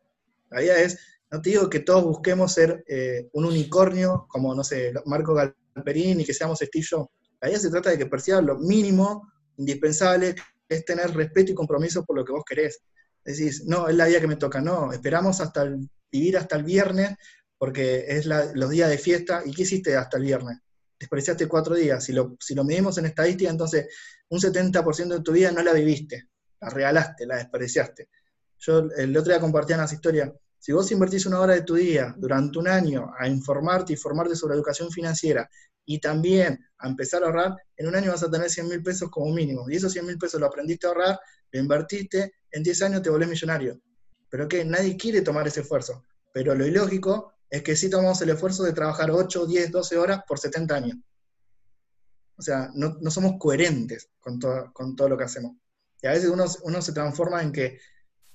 La 0.51 0.61
vida 0.61 0.79
es, 0.79 0.99
no 1.31 1.41
te 1.41 1.51
digo 1.51 1.71
que 1.71 1.81
todos 1.81 2.05
busquemos 2.05 2.53
ser 2.53 2.83
eh, 2.87 3.29
un 3.33 3.45
unicornio, 3.45 4.27
como, 4.29 4.55
no 4.55 4.65
sé, 4.65 4.93
Marco 5.07 5.35
Galperín 5.35 6.21
y 6.21 6.25
que 6.25 6.35
seamos 6.35 6.59
Steve 6.59 6.87
Jobs. 6.89 7.11
La 7.41 7.49
vida 7.49 7.59
se 7.59 7.71
trata 7.71 7.91
de 7.91 7.99
que 7.99 8.07
percibas 8.07 8.45
lo 8.45 8.59
mínimo 8.59 9.31
indispensable, 9.57 10.35
es 10.69 10.85
tener 10.85 11.13
respeto 11.15 11.53
y 11.53 11.55
compromiso 11.55 12.05
por 12.05 12.17
lo 12.17 12.25
que 12.25 12.33
vos 12.33 12.45
querés 12.45 12.83
decís, 13.25 13.65
no, 13.67 13.89
es 13.89 13.95
la 13.95 14.07
día 14.07 14.21
que 14.21 14.27
me 14.27 14.37
toca, 14.37 14.61
no, 14.61 14.93
esperamos 14.93 15.41
hasta 15.41 15.69
vivir 16.11 16.37
hasta 16.37 16.57
el 16.57 16.65
viernes 16.65 17.17
porque 17.59 18.07
es 18.09 18.27
los 18.27 18.71
días 18.71 18.89
de 18.89 18.99
fiesta. 18.99 19.43
¿Y 19.45 19.53
qué 19.53 19.63
hiciste 19.63 19.97
hasta 19.97 20.17
el 20.17 20.25
viernes? 20.25 20.59
Despreciaste 20.99 21.47
cuatro 21.47 21.75
días. 21.75 22.03
Si 22.03 22.13
lo, 22.13 22.37
si 22.41 22.55
lo 22.55 22.65
medimos 22.65 22.97
en 22.99 23.07
estadística, 23.07 23.51
entonces 23.51 23.87
un 24.29 24.41
70% 24.41 25.09
de 25.09 25.21
tu 25.21 25.33
vida 25.33 25.51
no 25.53 25.63
la 25.63 25.73
viviste, 25.73 26.29
la 26.61 26.71
regalaste, 26.71 27.27
la 27.27 27.37
despreciaste. 27.37 28.09
Yo 28.59 28.89
el 28.97 29.17
otro 29.17 29.33
día 29.33 29.41
compartía 29.41 29.77
unas 29.77 29.93
historias. 29.93 30.33
Si 30.61 30.73
vos 30.73 30.93
invertís 30.93 31.25
una 31.25 31.41
hora 31.41 31.55
de 31.55 31.63
tu 31.63 31.75
día 31.75 32.15
durante 32.19 32.59
un 32.59 32.69
año 32.69 33.11
a 33.19 33.27
informarte 33.27 33.95
y 33.95 33.97
formarte 33.97 34.37
sobre 34.37 34.55
educación 34.55 34.91
financiera 34.91 35.49
y 35.87 35.99
también 35.99 36.63
a 36.77 36.87
empezar 36.87 37.23
a 37.23 37.27
ahorrar, 37.27 37.57
en 37.79 37.89
un 37.89 37.97
año 37.97 38.13
vas 38.13 38.23
a 38.23 38.31
tener 38.31 38.51
100 38.51 38.69
mil 38.69 38.83
pesos 38.83 39.09
como 39.09 39.33
mínimo. 39.33 39.71
Y 39.71 39.77
esos 39.77 39.91
100 39.91 40.05
mil 40.05 40.19
pesos 40.19 40.39
lo 40.39 40.47
aprendiste 40.47 40.87
a 40.87 40.91
ahorrar, 40.91 41.19
lo 41.51 41.61
invertiste, 41.61 42.35
en 42.51 42.63
10 42.63 42.83
años 42.83 43.03
te 43.03 43.09
volvés 43.09 43.31
millonario. 43.31 43.81
Pero 44.29 44.47
que 44.49 44.63
nadie 44.63 44.99
quiere 44.99 45.23
tomar 45.23 45.49
ese 45.49 45.63
esfuerzo. 45.63 46.05
Pero 46.31 46.55
lo 46.55 46.67
ilógico 46.67 47.33
es 47.49 47.63
que 47.63 47.75
sí 47.75 47.89
tomamos 47.89 48.21
el 48.21 48.29
esfuerzo 48.29 48.63
de 48.63 48.75
trabajar 48.75 49.11
8, 49.11 49.47
10, 49.47 49.71
12 49.71 49.97
horas 49.97 50.21
por 50.29 50.39
70 50.39 50.75
años. 50.75 50.99
O 52.37 52.43
sea, 52.43 52.71
no, 52.75 53.11
somos 53.11 53.39
coherentes 53.39 54.11
con 54.21 54.39
todo, 54.39 54.71
con 54.75 54.95
todo 54.95 55.09
lo 55.09 55.17
que 55.17 55.25
hacemos. 55.25 55.57
Y 56.03 56.07
a 56.07 56.11
veces 56.11 56.29
uno, 56.29 56.45
uno 56.65 56.83
se 56.83 56.93
transforma 56.93 57.43
en 57.43 57.51
que 57.51 57.79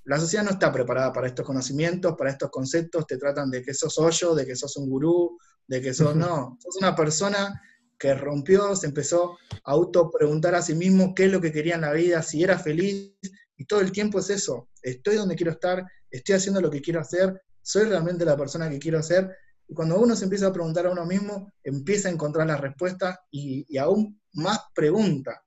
la 0.05 0.19
sociedad 0.19 0.43
no 0.43 0.51
está 0.51 0.71
preparada 0.71 1.11
para 1.11 1.27
estos 1.27 1.45
conocimientos, 1.45 2.15
para 2.17 2.31
estos 2.31 2.49
conceptos, 2.49 3.05
te 3.07 3.17
tratan 3.17 3.49
de 3.49 3.61
que 3.61 3.73
sos 3.73 3.97
hoyo, 3.97 4.35
de 4.35 4.45
que 4.45 4.55
sos 4.55 4.77
un 4.77 4.89
gurú, 4.89 5.37
de 5.67 5.81
que 5.81 5.93
sos, 5.93 6.15
no, 6.15 6.57
sos 6.61 6.77
una 6.77 6.95
persona 6.95 7.61
que 7.97 8.13
rompió, 8.13 8.75
se 8.75 8.87
empezó 8.87 9.37
a 9.63 9.71
auto 9.71 10.11
preguntar 10.11 10.55
a 10.55 10.61
sí 10.61 10.75
mismo 10.75 11.13
qué 11.15 11.25
es 11.25 11.31
lo 11.31 11.41
que 11.41 11.51
quería 11.51 11.75
en 11.75 11.81
la 11.81 11.93
vida, 11.93 12.21
si 12.21 12.43
era 12.43 12.59
feliz, 12.59 13.13
y 13.57 13.65
todo 13.65 13.79
el 13.79 13.91
tiempo 13.91 14.19
es 14.19 14.29
eso, 14.29 14.69
estoy 14.81 15.15
donde 15.15 15.35
quiero 15.35 15.51
estar, 15.51 15.83
estoy 16.09 16.35
haciendo 16.35 16.61
lo 16.61 16.69
que 16.69 16.81
quiero 16.81 16.99
hacer, 16.99 17.41
soy 17.65 17.85
realmente 17.85 18.25
la 18.25 18.37
persona 18.37 18.69
que 18.69 18.79
quiero 18.79 19.01
ser. 19.01 19.35
Y 19.67 19.73
cuando 19.73 19.99
uno 19.99 20.15
se 20.15 20.25
empieza 20.25 20.47
a 20.47 20.53
preguntar 20.53 20.85
a 20.85 20.91
uno 20.91 21.05
mismo, 21.05 21.51
empieza 21.63 22.09
a 22.09 22.11
encontrar 22.11 22.45
la 22.45 22.57
respuesta 22.57 23.19
y, 23.31 23.77
aún 23.77 24.21
más 24.33 24.59
pregunta. 24.75 25.43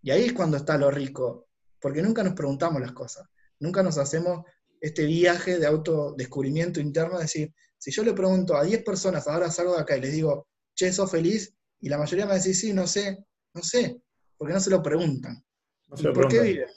Y 0.00 0.12
ahí 0.12 0.26
es 0.26 0.32
cuando 0.32 0.56
está 0.56 0.78
lo 0.78 0.90
rico, 0.90 1.48
porque 1.80 2.02
nunca 2.02 2.22
nos 2.22 2.34
preguntamos 2.34 2.80
las 2.80 2.92
cosas, 2.92 3.26
nunca 3.60 3.82
nos 3.82 3.98
hacemos 3.98 4.44
este 4.80 5.06
viaje 5.06 5.58
de 5.58 5.66
autodescubrimiento 5.66 6.80
interno, 6.80 7.16
es 7.16 7.22
decir, 7.22 7.52
si 7.76 7.90
yo 7.90 8.02
le 8.02 8.12
pregunto 8.12 8.56
a 8.56 8.64
10 8.64 8.82
personas, 8.84 9.26
ahora 9.28 9.50
salgo 9.50 9.74
de 9.74 9.82
acá 9.82 9.96
y 9.96 10.00
les 10.00 10.12
digo, 10.12 10.48
che, 10.74 10.92
¿sos 10.92 11.10
feliz? 11.10 11.54
Y 11.80 11.88
la 11.88 11.98
mayoría 11.98 12.26
me 12.26 12.34
decir, 12.34 12.54
sí, 12.54 12.72
no 12.72 12.86
sé, 12.86 13.18
no 13.54 13.62
sé, 13.62 14.00
porque 14.36 14.54
no 14.54 14.60
se 14.60 14.70
lo 14.70 14.82
preguntan. 14.82 15.42
¿Por 15.88 16.28
qué 16.28 16.40
viven? 16.40 16.68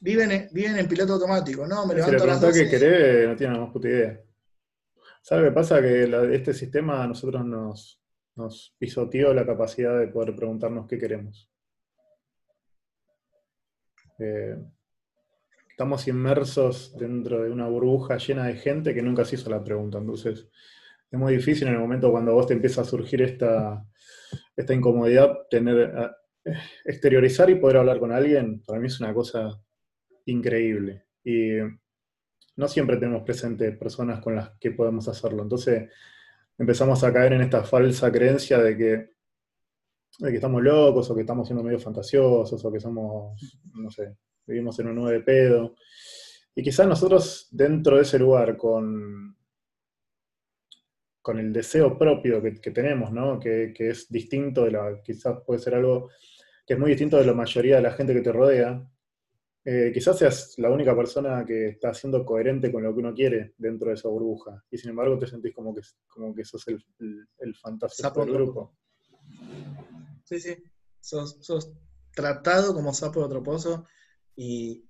viven, 0.00 0.48
viven 0.52 0.78
en 0.78 0.88
piloto 0.88 1.14
automático, 1.14 1.66
¿no? 1.66 1.86
Me 1.86 1.94
levanto 1.94 2.18
si 2.18 2.26
le 2.26 2.32
a 2.32 2.36
las 2.36 2.70
querés, 2.70 3.28
no 3.28 3.36
tiene 3.36 3.54
la 3.54 3.60
más 3.60 3.72
puta 3.72 3.88
idea. 3.88 4.20
¿Sabes 5.22 5.44
qué 5.46 5.52
pasa? 5.52 5.80
Que 5.80 6.34
este 6.34 6.52
sistema 6.52 7.04
a 7.04 7.06
nosotros 7.06 7.44
nos, 7.44 8.00
nos 8.34 8.74
pisoteó 8.78 9.32
la 9.32 9.46
capacidad 9.46 9.98
de 9.98 10.08
poder 10.08 10.34
preguntarnos 10.34 10.88
qué 10.88 10.98
queremos. 10.98 11.48
Eh, 14.18 14.56
estamos 15.82 16.06
inmersos 16.06 16.96
dentro 16.96 17.42
de 17.42 17.50
una 17.50 17.66
burbuja 17.66 18.16
llena 18.16 18.46
de 18.46 18.54
gente 18.54 18.94
que 18.94 19.02
nunca 19.02 19.24
se 19.24 19.34
hizo 19.34 19.50
la 19.50 19.64
pregunta. 19.64 19.98
Entonces, 19.98 20.48
es 21.10 21.18
muy 21.18 21.34
difícil 21.34 21.66
en 21.66 21.74
el 21.74 21.80
momento 21.80 22.12
cuando 22.12 22.32
vos 22.32 22.46
te 22.46 22.54
empieza 22.54 22.82
a 22.82 22.84
surgir 22.84 23.20
esta, 23.20 23.84
esta 24.54 24.74
incomodidad, 24.74 25.38
tener, 25.50 25.92
exteriorizar 26.84 27.50
y 27.50 27.56
poder 27.56 27.78
hablar 27.78 27.98
con 27.98 28.12
alguien, 28.12 28.62
para 28.64 28.78
mí 28.78 28.86
es 28.86 29.00
una 29.00 29.12
cosa 29.12 29.60
increíble. 30.26 31.06
Y 31.24 31.56
no 32.54 32.68
siempre 32.68 32.96
tenemos 32.98 33.24
presente 33.24 33.72
personas 33.72 34.20
con 34.20 34.36
las 34.36 34.50
que 34.60 34.70
podemos 34.70 35.08
hacerlo. 35.08 35.42
Entonces 35.42 35.90
empezamos 36.58 37.02
a 37.02 37.12
caer 37.12 37.32
en 37.32 37.40
esta 37.40 37.64
falsa 37.64 38.12
creencia 38.12 38.58
de 38.58 38.76
que, 38.76 39.10
que 40.30 40.36
estamos 40.36 40.62
locos 40.62 41.10
o 41.10 41.14
que 41.16 41.22
estamos 41.22 41.48
siendo 41.48 41.64
medio 41.64 41.80
fantasiosos 41.80 42.64
o 42.64 42.72
que 42.72 42.78
somos, 42.78 43.60
no 43.74 43.90
sé, 43.90 44.14
vivimos 44.46 44.78
en 44.78 44.88
un 44.88 44.96
nuevo 44.96 45.10
de 45.10 45.20
pedo. 45.20 45.74
Y 46.54 46.62
quizás 46.62 46.86
nosotros 46.86 47.48
dentro 47.50 47.96
de 47.96 48.02
ese 48.02 48.18
lugar, 48.18 48.56
con, 48.56 49.36
con 51.20 51.38
el 51.38 51.52
deseo 51.52 51.96
propio 51.96 52.42
que, 52.42 52.70
tenemos, 52.70 53.12
¿no? 53.12 53.38
Que, 53.38 53.72
que, 53.74 53.90
es 53.90 54.10
distinto 54.10 54.64
de 54.64 54.72
la, 54.72 55.00
quizás 55.02 55.38
puede 55.46 55.60
ser 55.60 55.74
algo 55.74 56.10
que 56.66 56.74
es 56.74 56.78
muy 56.78 56.90
distinto 56.90 57.16
de 57.16 57.26
la 57.26 57.34
mayoría 57.34 57.76
de 57.76 57.82
la 57.82 57.92
gente 57.92 58.14
que 58.14 58.20
te 58.20 58.32
rodea, 58.32 58.86
eh, 59.64 59.92
quizás 59.94 60.18
seas 60.18 60.54
la 60.58 60.70
única 60.70 60.94
persona 60.96 61.44
que 61.44 61.68
está 61.68 61.94
siendo 61.94 62.24
coherente 62.24 62.72
con 62.72 62.82
lo 62.82 62.92
que 62.92 62.98
uno 62.98 63.14
quiere 63.14 63.54
dentro 63.58 63.88
de 63.88 63.94
esa 63.94 64.08
burbuja. 64.08 64.64
Y 64.70 64.76
sin 64.76 64.90
embargo 64.90 65.18
te 65.18 65.28
sentís 65.28 65.54
como 65.54 65.72
que, 65.72 65.82
como 66.08 66.34
que 66.34 66.44
sos 66.44 66.66
el, 66.66 66.84
el, 67.38 67.54
fantástico 67.54 68.24
del 68.24 68.34
grupo. 68.34 68.76
Sí, 70.24 70.40
sí. 70.40 70.56
Sos, 70.98 71.72
tratado 72.12 72.74
como 72.74 72.92
sapo 72.92 73.20
de 73.20 73.26
otro 73.26 73.42
pozo. 73.42 73.86
Y, 74.34 74.86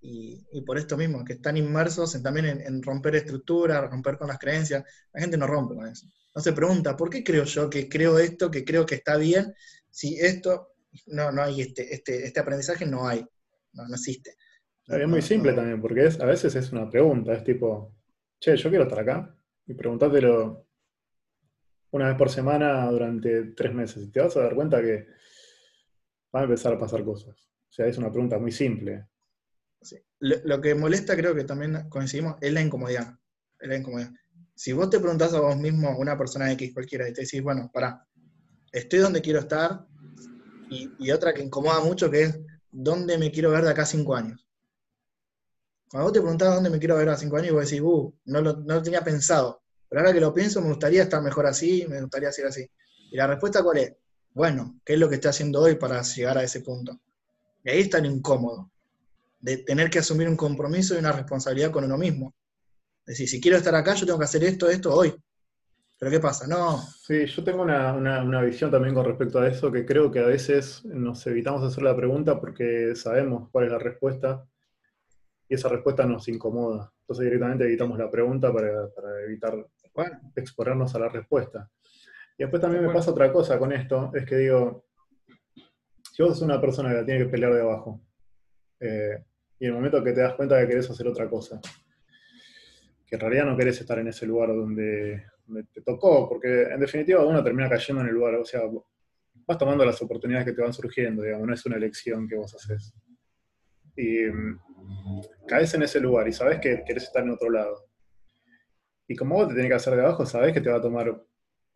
y, 0.52 0.60
por 0.62 0.78
esto 0.78 0.96
mismo, 0.96 1.24
que 1.24 1.34
están 1.34 1.56
inmersos 1.56 2.14
en, 2.14 2.22
también 2.22 2.46
en, 2.46 2.82
romper 2.82 3.16
estructuras, 3.16 3.90
romper 3.90 4.16
con 4.16 4.28
las 4.28 4.38
creencias. 4.38 4.84
La 5.12 5.20
gente 5.20 5.36
no 5.36 5.46
rompe 5.46 5.74
con 5.74 5.86
eso. 5.86 6.06
No 6.34 6.40
se 6.40 6.52
pregunta, 6.52 6.96
¿por 6.96 7.10
qué 7.10 7.24
creo 7.24 7.44
yo 7.44 7.68
que 7.68 7.88
creo 7.88 8.18
esto, 8.18 8.50
que 8.50 8.64
creo 8.64 8.86
que 8.86 8.94
está 8.94 9.16
bien, 9.16 9.52
si 9.90 10.18
esto, 10.18 10.74
no, 11.06 11.32
no 11.32 11.42
hay 11.42 11.60
este, 11.60 11.92
este, 11.92 12.24
este 12.24 12.40
aprendizaje, 12.40 12.86
no 12.86 13.06
hay, 13.06 13.26
no, 13.72 13.86
no 13.86 13.94
existe. 13.94 14.36
Es 14.86 15.08
muy 15.08 15.22
simple 15.22 15.52
también, 15.52 15.80
porque 15.80 16.06
es, 16.06 16.20
a 16.20 16.26
veces 16.26 16.54
es 16.54 16.72
una 16.72 16.88
pregunta, 16.88 17.32
es 17.34 17.44
tipo, 17.44 17.94
che, 18.40 18.56
yo 18.56 18.68
quiero 18.68 18.84
estar 18.84 19.00
acá, 19.00 19.36
y 19.66 19.74
preguntátelo 19.74 20.66
una 21.90 22.08
vez 22.08 22.16
por 22.16 22.30
semana 22.30 22.90
durante 22.90 23.52
tres 23.52 23.74
meses, 23.74 24.04
y 24.04 24.10
te 24.10 24.20
vas 24.20 24.36
a 24.36 24.42
dar 24.42 24.54
cuenta 24.54 24.80
que 24.80 25.06
van 26.32 26.42
a 26.42 26.44
empezar 26.44 26.72
a 26.72 26.78
pasar 26.78 27.04
cosas. 27.04 27.48
O 27.68 27.72
sea, 27.72 27.86
es 27.86 27.96
una 27.98 28.10
pregunta 28.10 28.38
muy 28.38 28.50
simple. 28.50 29.06
Lo, 30.20 30.60
que 30.60 30.74
molesta, 30.74 31.16
creo 31.16 31.34
que 31.34 31.44
también 31.44 31.88
coincidimos, 31.88 32.36
es 32.40 32.52
la 32.52 32.60
incomodidad. 32.60 33.14
La 33.60 33.76
incomodidad. 33.76 34.10
Si 34.54 34.72
vos 34.72 34.90
te 34.90 35.00
preguntás 35.00 35.34
a 35.34 35.40
vos 35.40 35.56
mismo, 35.56 35.96
una 35.98 36.16
persona 36.16 36.52
X 36.52 36.72
cualquiera, 36.72 37.08
y 37.08 37.12
te 37.12 37.22
decís, 37.22 37.42
bueno, 37.42 37.70
pará, 37.72 38.06
estoy 38.70 39.00
donde 39.00 39.20
quiero 39.20 39.40
estar, 39.40 39.86
y, 40.70 40.90
y 40.98 41.10
otra 41.10 41.32
que 41.32 41.42
incomoda 41.42 41.80
mucho, 41.80 42.10
que 42.10 42.22
es, 42.22 42.38
¿dónde 42.70 43.18
me 43.18 43.30
quiero 43.30 43.50
ver 43.50 43.64
de 43.64 43.70
acá 43.70 43.82
a 43.82 43.86
cinco 43.86 44.14
años? 44.14 44.46
Cuando 45.92 46.06
vos 46.06 46.12
te 46.14 46.20
preguntabas 46.20 46.54
dónde 46.54 46.70
me 46.70 46.78
quiero 46.78 46.96
ver 46.96 47.10
a 47.10 47.18
cinco 47.18 47.36
años, 47.36 47.52
vos 47.52 47.68
decís, 47.68 47.82
uh, 47.82 48.14
no 48.24 48.40
lo, 48.40 48.82
tenía 48.82 49.02
pensado. 49.02 49.62
Pero 49.90 50.00
ahora 50.00 50.14
que 50.14 50.20
lo 50.20 50.32
pienso, 50.32 50.62
me 50.62 50.68
gustaría 50.68 51.02
estar 51.02 51.22
mejor 51.22 51.46
así, 51.46 51.84
me 51.86 52.00
gustaría 52.00 52.32
ser 52.32 52.46
así. 52.46 52.66
Y 53.10 53.16
la 53.16 53.26
respuesta 53.26 53.62
cuál 53.62 53.76
es? 53.76 53.94
Bueno, 54.32 54.80
¿qué 54.86 54.94
es 54.94 54.98
lo 54.98 55.06
que 55.10 55.16
estoy 55.16 55.28
haciendo 55.28 55.60
hoy 55.60 55.74
para 55.74 56.00
llegar 56.00 56.38
a 56.38 56.44
ese 56.44 56.62
punto? 56.62 56.98
Y 57.62 57.68
ahí 57.68 57.80
está 57.80 57.98
lo 57.98 58.06
incómodo, 58.06 58.71
de 59.42 59.58
tener 59.58 59.90
que 59.90 59.98
asumir 59.98 60.28
un 60.28 60.36
compromiso 60.36 60.94
y 60.94 60.98
una 60.98 61.12
responsabilidad 61.12 61.72
con 61.72 61.84
uno 61.84 61.98
mismo. 61.98 62.34
Es 63.04 63.14
decir, 63.14 63.28
si 63.28 63.40
quiero 63.40 63.58
estar 63.58 63.74
acá, 63.74 63.94
yo 63.94 64.06
tengo 64.06 64.18
que 64.18 64.24
hacer 64.24 64.44
esto, 64.44 64.70
esto 64.70 64.94
hoy. 64.94 65.12
Pero 65.98 66.10
¿qué 66.10 66.20
pasa? 66.20 66.46
No. 66.46 66.80
Sí, 66.80 67.26
yo 67.26 67.44
tengo 67.44 67.62
una, 67.62 67.92
una, 67.92 68.42
visión 68.42 68.70
también 68.70 68.94
con 68.94 69.04
respecto 69.04 69.40
a 69.40 69.48
eso, 69.48 69.70
que 69.70 69.84
creo 69.84 70.10
que 70.10 70.20
a 70.20 70.26
veces 70.26 70.84
nos 70.84 71.26
evitamos 71.26 71.62
hacer 71.62 71.82
la 71.82 71.96
pregunta 71.96 72.40
porque 72.40 72.94
sabemos 72.94 73.50
cuál 73.50 73.66
es 73.66 73.72
la 73.72 73.78
respuesta 73.78 74.44
y 75.48 75.54
esa 75.54 75.68
respuesta 75.68 76.06
nos 76.06 76.28
incomoda. 76.28 76.92
Entonces 77.00 77.24
directamente 77.24 77.64
evitamos 77.64 77.98
la 77.98 78.10
pregunta 78.10 78.52
para, 78.52 78.88
evitar 79.26 79.66
exponernos 80.36 80.94
a 80.94 81.00
la 81.00 81.08
respuesta. 81.08 81.68
Y 82.38 82.44
después 82.44 82.62
también 82.62 82.86
me 82.86 82.92
pasa 82.92 83.10
otra 83.10 83.32
cosa 83.32 83.58
con 83.58 83.72
esto, 83.72 84.10
es 84.14 84.24
que 84.24 84.36
digo, 84.36 84.86
si 86.12 86.22
vos 86.22 86.32
sos 86.32 86.42
una 86.42 86.60
persona 86.60 86.90
que 86.90 86.96
la 86.96 87.04
tiene 87.04 87.24
que 87.24 87.30
pelear 87.30 87.54
de 87.54 87.60
abajo, 87.60 88.00
eh, 88.80 89.24
y 89.62 89.66
el 89.66 89.74
momento 89.74 90.02
que 90.02 90.10
te 90.10 90.20
das 90.20 90.34
cuenta 90.34 90.60
que 90.60 90.66
querés 90.66 90.90
hacer 90.90 91.06
otra 91.06 91.30
cosa, 91.30 91.60
que 93.06 93.14
en 93.14 93.20
realidad 93.20 93.44
no 93.44 93.56
querés 93.56 93.80
estar 93.80 93.96
en 93.96 94.08
ese 94.08 94.26
lugar 94.26 94.48
donde, 94.48 95.24
te 95.72 95.82
tocó, 95.82 96.28
porque 96.28 96.62
en 96.62 96.80
definitiva 96.80 97.24
uno 97.24 97.44
termina 97.44 97.68
cayendo 97.68 98.02
en 98.02 98.08
el 98.08 98.14
lugar, 98.14 98.34
o 98.34 98.44
sea, 98.44 98.62
vas 99.46 99.58
tomando 99.58 99.84
las 99.84 100.02
oportunidades 100.02 100.46
que 100.46 100.52
te 100.52 100.62
van 100.62 100.72
surgiendo, 100.72 101.22
digamos, 101.22 101.46
no 101.46 101.54
es 101.54 101.64
una 101.64 101.76
elección 101.76 102.26
que 102.26 102.34
vos 102.34 102.52
haces. 102.56 102.92
Y 103.94 104.24
caes 105.46 105.72
en 105.74 105.84
ese 105.84 106.00
lugar 106.00 106.26
y 106.26 106.32
sabes 106.32 106.58
que 106.58 106.82
querés 106.84 107.04
estar 107.04 107.22
en 107.22 107.30
otro 107.30 107.48
lado. 107.48 107.88
Y 109.06 109.14
como 109.14 109.36
vos 109.36 109.46
te 109.46 109.54
tenés 109.54 109.68
que 109.68 109.76
hacer 109.76 109.94
de 109.94 110.00
abajo, 110.00 110.26
sabes 110.26 110.52
que 110.52 110.60
te 110.60 110.70
va 110.70 110.78
a 110.78 110.82
tomar 110.82 111.22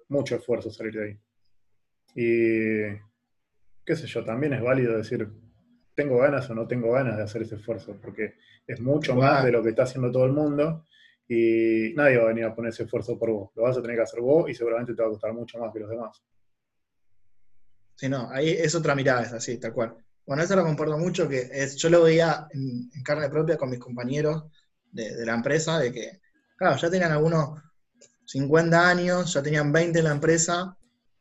mucho 0.09 0.34
esfuerzo 0.34 0.72
salir 0.72 0.93
de 0.93 1.05
ahí. 1.05 1.20
Y 2.16 2.99
qué 3.84 3.95
sé 3.95 4.09
yo, 4.09 4.24
también 4.24 4.55
es 4.55 4.61
válido 4.61 4.97
decir, 4.97 5.30
tengo 5.97 6.18
ganas 6.18 6.49
o 6.51 6.55
no 6.55 6.68
tengo 6.68 6.92
ganas 6.92 7.16
de 7.16 7.22
hacer 7.22 7.42
ese 7.42 7.57
esfuerzo, 7.57 7.97
porque 8.01 8.34
es 8.66 8.80
mucho 8.80 9.14
más 9.14 9.44
de 9.44 9.51
lo 9.51 9.62
que 9.62 9.70
está 9.70 9.84
haciendo 9.84 10.12
todo 10.12 10.26
el 10.26 10.32
mundo 10.32 10.84
y 11.26 11.92
nadie 11.97 12.18
va 12.18 12.24
a 12.24 12.28
venir 12.28 12.44
a 12.44 12.55
poner 12.55 12.68
ese 12.68 12.84
esfuerzo 12.84 13.18
por 13.18 13.30
vos. 13.30 13.51
Lo 13.57 13.62
vas 13.62 13.76
a 13.76 13.82
tener 13.82 13.97
que 13.97 14.03
hacer 14.03 14.20
vos 14.20 14.49
y 14.49 14.55
seguramente 14.55 14.94
te 14.94 15.03
va 15.03 15.09
a 15.09 15.12
costar 15.12 15.32
mucho 15.32 15.59
más 15.59 15.72
que 15.72 15.80
los 15.80 15.90
demás. 15.90 16.22
Sí, 17.97 18.11
no, 18.11 18.28
ahí 18.30 18.51
es 18.51 18.74
otra 18.74 18.94
mirada, 18.94 19.22
es 19.22 19.32
así, 19.32 19.57
tal 19.57 19.72
cual. 19.72 19.97
Bueno, 20.26 20.42
eso 20.42 20.55
lo 20.55 20.64
comparto 20.64 20.99
mucho, 20.99 21.26
que 21.26 21.49
es, 21.51 21.76
yo 21.76 21.88
lo 21.88 22.03
veía 22.03 22.47
en, 22.51 22.90
carne 23.03 23.30
propia 23.30 23.57
con 23.57 23.70
mis 23.70 23.78
compañeros 23.78 24.44
de, 24.92 25.24
la 25.24 25.34
empresa, 25.34 25.78
de 25.78 25.92
que, 25.92 26.20
claro, 26.57 26.76
ya 26.76 26.90
tenían 26.90 27.12
algunos 27.12 27.59
50 28.26 28.88
años, 28.88 29.32
ya 29.32 29.42
tenían 29.42 29.72
20 29.72 29.99
en 29.99 30.05
la 30.05 30.11
empresa, 30.12 30.76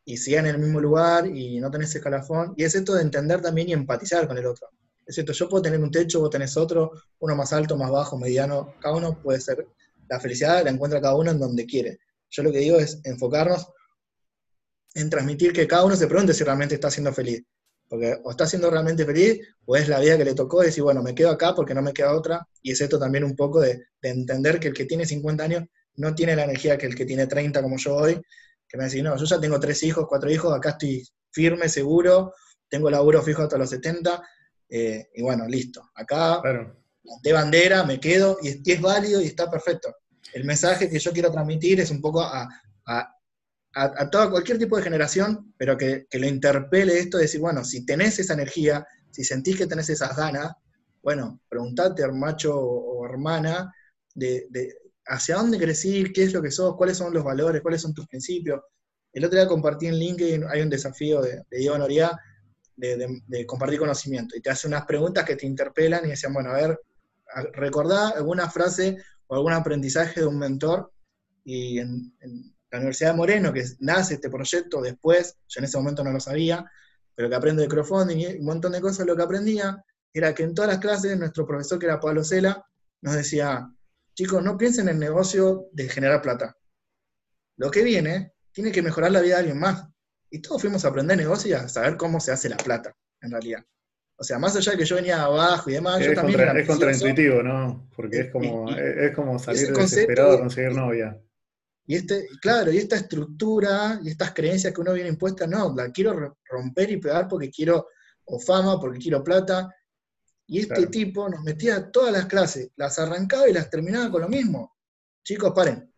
y 0.06 0.16
siguen 0.16 0.46
en 0.46 0.54
el 0.54 0.60
mismo 0.62 0.80
lugar 0.80 1.26
y 1.26 1.60
no 1.60 1.70
tenés 1.70 1.94
escalafón. 1.94 2.54
Y 2.56 2.62
es 2.64 2.74
esto 2.74 2.94
de 2.94 3.02
entender 3.02 3.42
también 3.42 3.68
y 3.68 3.72
empatizar 3.72 4.26
con 4.26 4.38
el 4.38 4.46
otro. 4.46 4.68
Es 5.04 5.16
cierto, 5.16 5.32
yo 5.32 5.48
puedo 5.48 5.62
tener 5.62 5.80
un 5.80 5.90
techo, 5.90 6.20
vos 6.20 6.30
tenés 6.30 6.56
otro, 6.56 6.92
uno 7.18 7.36
más 7.36 7.52
alto, 7.52 7.76
más 7.76 7.90
bajo, 7.90 8.16
mediano, 8.16 8.74
cada 8.80 8.94
uno 8.94 9.20
puede 9.20 9.40
ser, 9.40 9.66
la 10.08 10.20
felicidad 10.20 10.62
la 10.64 10.70
encuentra 10.70 11.00
cada 11.00 11.16
uno 11.16 11.32
en 11.32 11.40
donde 11.40 11.66
quiere. 11.66 11.98
Yo 12.30 12.44
lo 12.44 12.52
que 12.52 12.58
digo 12.58 12.78
es 12.78 13.00
enfocarnos 13.02 13.68
en 14.94 15.10
transmitir 15.10 15.52
que 15.52 15.66
cada 15.66 15.84
uno 15.84 15.96
se 15.96 16.06
pregunte 16.06 16.32
si 16.32 16.44
realmente 16.44 16.76
está 16.76 16.90
siendo 16.90 17.12
feliz. 17.12 17.42
Porque 17.88 18.18
o 18.22 18.30
está 18.30 18.46
siendo 18.46 18.70
realmente 18.70 19.04
feliz, 19.04 19.40
o 19.64 19.76
es 19.76 19.88
la 19.88 20.00
vida 20.00 20.16
que 20.16 20.24
le 20.24 20.34
tocó, 20.34 20.62
decir, 20.62 20.82
bueno, 20.82 21.02
me 21.02 21.14
quedo 21.14 21.30
acá 21.30 21.54
porque 21.54 21.74
no 21.74 21.82
me 21.82 21.92
queda 21.92 22.16
otra. 22.16 22.46
Y 22.62 22.72
es 22.72 22.80
esto 22.80 22.98
también 22.98 23.24
un 23.24 23.36
poco 23.36 23.60
de, 23.60 23.86
entender 24.02 24.60
que 24.60 24.68
el 24.68 24.74
que 24.74 24.84
tiene 24.84 25.04
50 25.04 25.42
años 25.42 25.64
no 25.96 26.14
tiene 26.14 26.36
la 26.36 26.44
energía 26.44 26.78
que 26.78 26.86
el 26.86 26.94
que 26.94 27.04
tiene 27.04 27.26
30 27.26 27.60
como 27.60 27.76
yo 27.76 27.96
hoy, 27.96 28.20
que 28.68 28.76
me 28.76 28.84
dice, 28.84 29.02
no, 29.02 29.16
yo 29.16 29.24
ya 29.24 29.40
tengo 29.40 29.60
tres 29.60 29.82
hijos, 29.82 30.06
cuatro 30.08 30.30
hijos, 30.30 30.54
acá 30.54 30.70
estoy 30.70 31.06
firme, 31.30 31.68
seguro, 31.68 32.32
tengo 32.68 32.90
laburo 32.90 33.22
fijo 33.22 33.42
hasta 33.42 33.58
los 33.58 33.70
70, 33.70 34.22
eh, 34.68 35.08
y 35.14 35.22
bueno, 35.22 35.46
listo. 35.46 35.90
Acá, 35.94 36.40
de 37.22 37.32
bandera, 37.32 37.84
me 37.84 38.00
quedo, 38.00 38.38
y, 38.42 38.70
es 38.70 38.80
válido 38.80 39.20
y 39.20 39.26
está 39.26 39.50
perfecto. 39.50 39.94
El 40.32 40.44
mensaje 40.44 40.90
que 40.90 40.98
yo 40.98 41.12
quiero 41.12 41.30
transmitir 41.30 41.80
es 41.80 41.90
un 41.90 42.00
poco 42.00 42.20
a 42.20 42.48
a, 43.76 44.08
toda 44.08 44.30
cualquier 44.30 44.58
tipo 44.58 44.76
de 44.76 44.82
generación, 44.82 45.52
pero 45.58 45.76
que, 45.76 46.06
lo 46.10 46.26
interpele 46.26 46.98
esto 46.98 47.18
de 47.18 47.24
decir, 47.24 47.40
bueno, 47.40 47.62
si 47.62 47.84
tenés 47.84 48.18
esa 48.18 48.32
energía, 48.32 48.86
si 49.10 49.22
sentís 49.22 49.56
que 49.58 49.66
tenés 49.66 49.90
esas 49.90 50.16
ganas, 50.16 50.52
bueno, 51.02 51.42
preguntate, 51.48 52.10
macho 52.10 52.58
o 52.58 53.04
hermana, 53.04 53.70
de, 54.14 54.48
hacia 55.06 55.36
dónde 55.36 55.58
ir, 55.84 56.12
qué 56.12 56.24
es 56.24 56.32
lo 56.32 56.42
que 56.42 56.50
sos, 56.50 56.76
cuáles 56.76 56.96
son 56.96 57.12
los 57.12 57.24
valores, 57.24 57.62
cuáles 57.62 57.82
son 57.82 57.94
tus 57.94 58.06
principios. 58.06 58.60
El 59.12 59.24
otro 59.24 59.38
día 59.38 59.48
compartí 59.48 59.86
en 59.86 59.98
LinkedIn, 59.98 60.44
hay 60.48 60.60
un 60.62 60.70
desafío 60.70 61.22
de, 61.22 61.42
de 61.50 61.58
Diego 61.58 61.78
Noria 61.78 62.20
de, 62.76 63.46
compartir 63.46 63.78
conocimiento, 63.78 64.36
y 64.36 64.40
te 64.40 64.50
hace 64.50 64.68
unas 64.68 64.84
preguntas 64.84 65.24
que 65.24 65.36
te 65.36 65.46
interpelan 65.46 66.04
y 66.04 66.10
decían, 66.10 66.32
bueno, 66.32 66.50
a 66.50 66.54
ver, 66.54 66.80
recordá 67.52 68.10
alguna 68.10 68.50
frase 68.50 68.98
o 69.26 69.34
algún 69.34 69.52
aprendizaje 69.52 70.20
de 70.20 70.26
un 70.26 70.38
mentor, 70.38 70.92
y 71.44 71.78
en 71.78 72.12
la 72.70 72.78
Universidad 72.78 73.12
de 73.12 73.16
Moreno, 73.16 73.52
que 73.52 73.64
nace 73.80 74.14
este 74.14 74.30
proyecto 74.30 74.82
después, 74.82 75.36
yo 75.48 75.60
en 75.60 75.64
ese 75.64 75.78
momento 75.78 76.04
no 76.04 76.12
lo 76.12 76.20
sabía, 76.20 76.70
pero 77.14 77.30
que 77.30 77.34
aprendo 77.34 77.62
de 77.62 77.68
crowdfunding 77.68 78.16
y 78.18 78.26
un 78.38 78.44
montón 78.44 78.72
de 78.72 78.80
cosas, 78.80 79.06
lo 79.06 79.16
que 79.16 79.22
aprendía 79.22 79.82
era 80.12 80.34
que 80.34 80.42
en 80.42 80.54
todas 80.54 80.70
las 80.70 80.80
clases 80.80 81.18
nuestro 81.18 81.46
profesor, 81.46 81.78
que 81.78 81.86
era 81.86 82.00
Pablo 82.00 82.24
Cela, 82.24 82.62
nos 83.00 83.14
decía, 83.14 83.70
chicos, 84.16 84.42
no 84.42 84.56
piensen 84.56 84.88
en 84.88 84.94
el 84.94 85.00
negocio 85.00 85.68
de 85.72 85.88
generar 85.88 86.22
plata. 86.22 86.56
Lo 87.58 87.70
que 87.70 87.84
viene 87.84 88.32
tiene 88.50 88.72
que 88.72 88.82
mejorar 88.82 89.12
la 89.12 89.20
vida 89.20 89.34
de 89.34 89.40
alguien 89.40 89.60
más. 89.60 89.86
Y 90.30 90.40
todos 90.40 90.60
fuimos 90.60 90.84
a 90.84 90.88
aprender 90.88 91.16
negocio 91.16 91.50
y 91.50 91.52
a 91.52 91.68
saber 91.68 91.96
cómo 91.96 92.18
se 92.18 92.32
hace 92.32 92.48
la 92.48 92.56
plata, 92.56 92.96
en 93.20 93.30
realidad. 93.30 93.64
O 94.18 94.24
sea, 94.24 94.38
más 94.38 94.56
allá 94.56 94.72
de 94.72 94.78
que 94.78 94.84
yo 94.86 94.96
venía 94.96 95.22
abajo 95.22 95.68
y 95.68 95.74
demás, 95.74 96.00
es 96.00 96.08
yo 96.08 96.14
también 96.14 96.38
contra, 96.38 96.60
Es 96.60 96.66
contraintuitivo, 96.66 97.42
¿no? 97.42 97.88
Porque 97.94 98.20
es 98.20 98.30
como, 98.30 98.70
es 98.70 99.14
como 99.14 99.38
salir 99.38 99.72
desesperado 99.72 100.32
a 100.32 100.38
conseguir 100.40 100.72
novia. 100.72 101.20
Y 101.86 101.96
este, 101.96 102.26
claro, 102.40 102.72
y 102.72 102.78
esta 102.78 102.96
estructura 102.96 104.00
y 104.02 104.08
estas 104.08 104.32
creencias 104.32 104.72
que 104.72 104.80
uno 104.80 104.94
viene 104.94 105.10
impuesta, 105.10 105.46
no, 105.46 105.74
la 105.76 105.92
quiero 105.92 106.36
romper 106.46 106.90
y 106.90 106.96
pegar 106.96 107.28
porque 107.28 107.50
quiero 107.50 107.88
o 108.24 108.40
fama, 108.40 108.80
porque 108.80 108.98
quiero 108.98 109.22
plata. 109.22 109.68
Y 110.48 110.60
este 110.60 110.86
tipo 110.86 111.28
nos 111.28 111.42
metía 111.42 111.90
todas 111.90 112.12
las 112.12 112.26
clases, 112.26 112.70
las 112.76 112.98
arrancaba 112.98 113.48
y 113.48 113.52
las 113.52 113.68
terminaba 113.68 114.10
con 114.10 114.22
lo 114.22 114.28
mismo. 114.28 114.76
Chicos, 115.24 115.52
paren. 115.52 115.92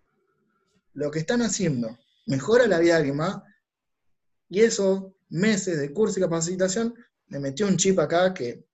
Lo 0.95 1.11
que 1.11 1.19
están 1.19 1.43
haciendo 1.43 1.99
mejora 2.27 2.67
la 2.67 2.79
vida 2.79 2.95
de 2.95 2.99
alguien 2.99 3.17
más. 3.17 3.43
Y 4.49 4.61
esos 4.61 5.13
meses 5.29 5.79
de 5.79 5.93
curso 5.93 6.19
y 6.19 6.23
capacitación 6.23 6.95
me 7.27 7.39
metió 7.39 7.67
un 7.67 7.77
chip 7.77 7.99
acá 7.99 8.33
que 8.33 8.67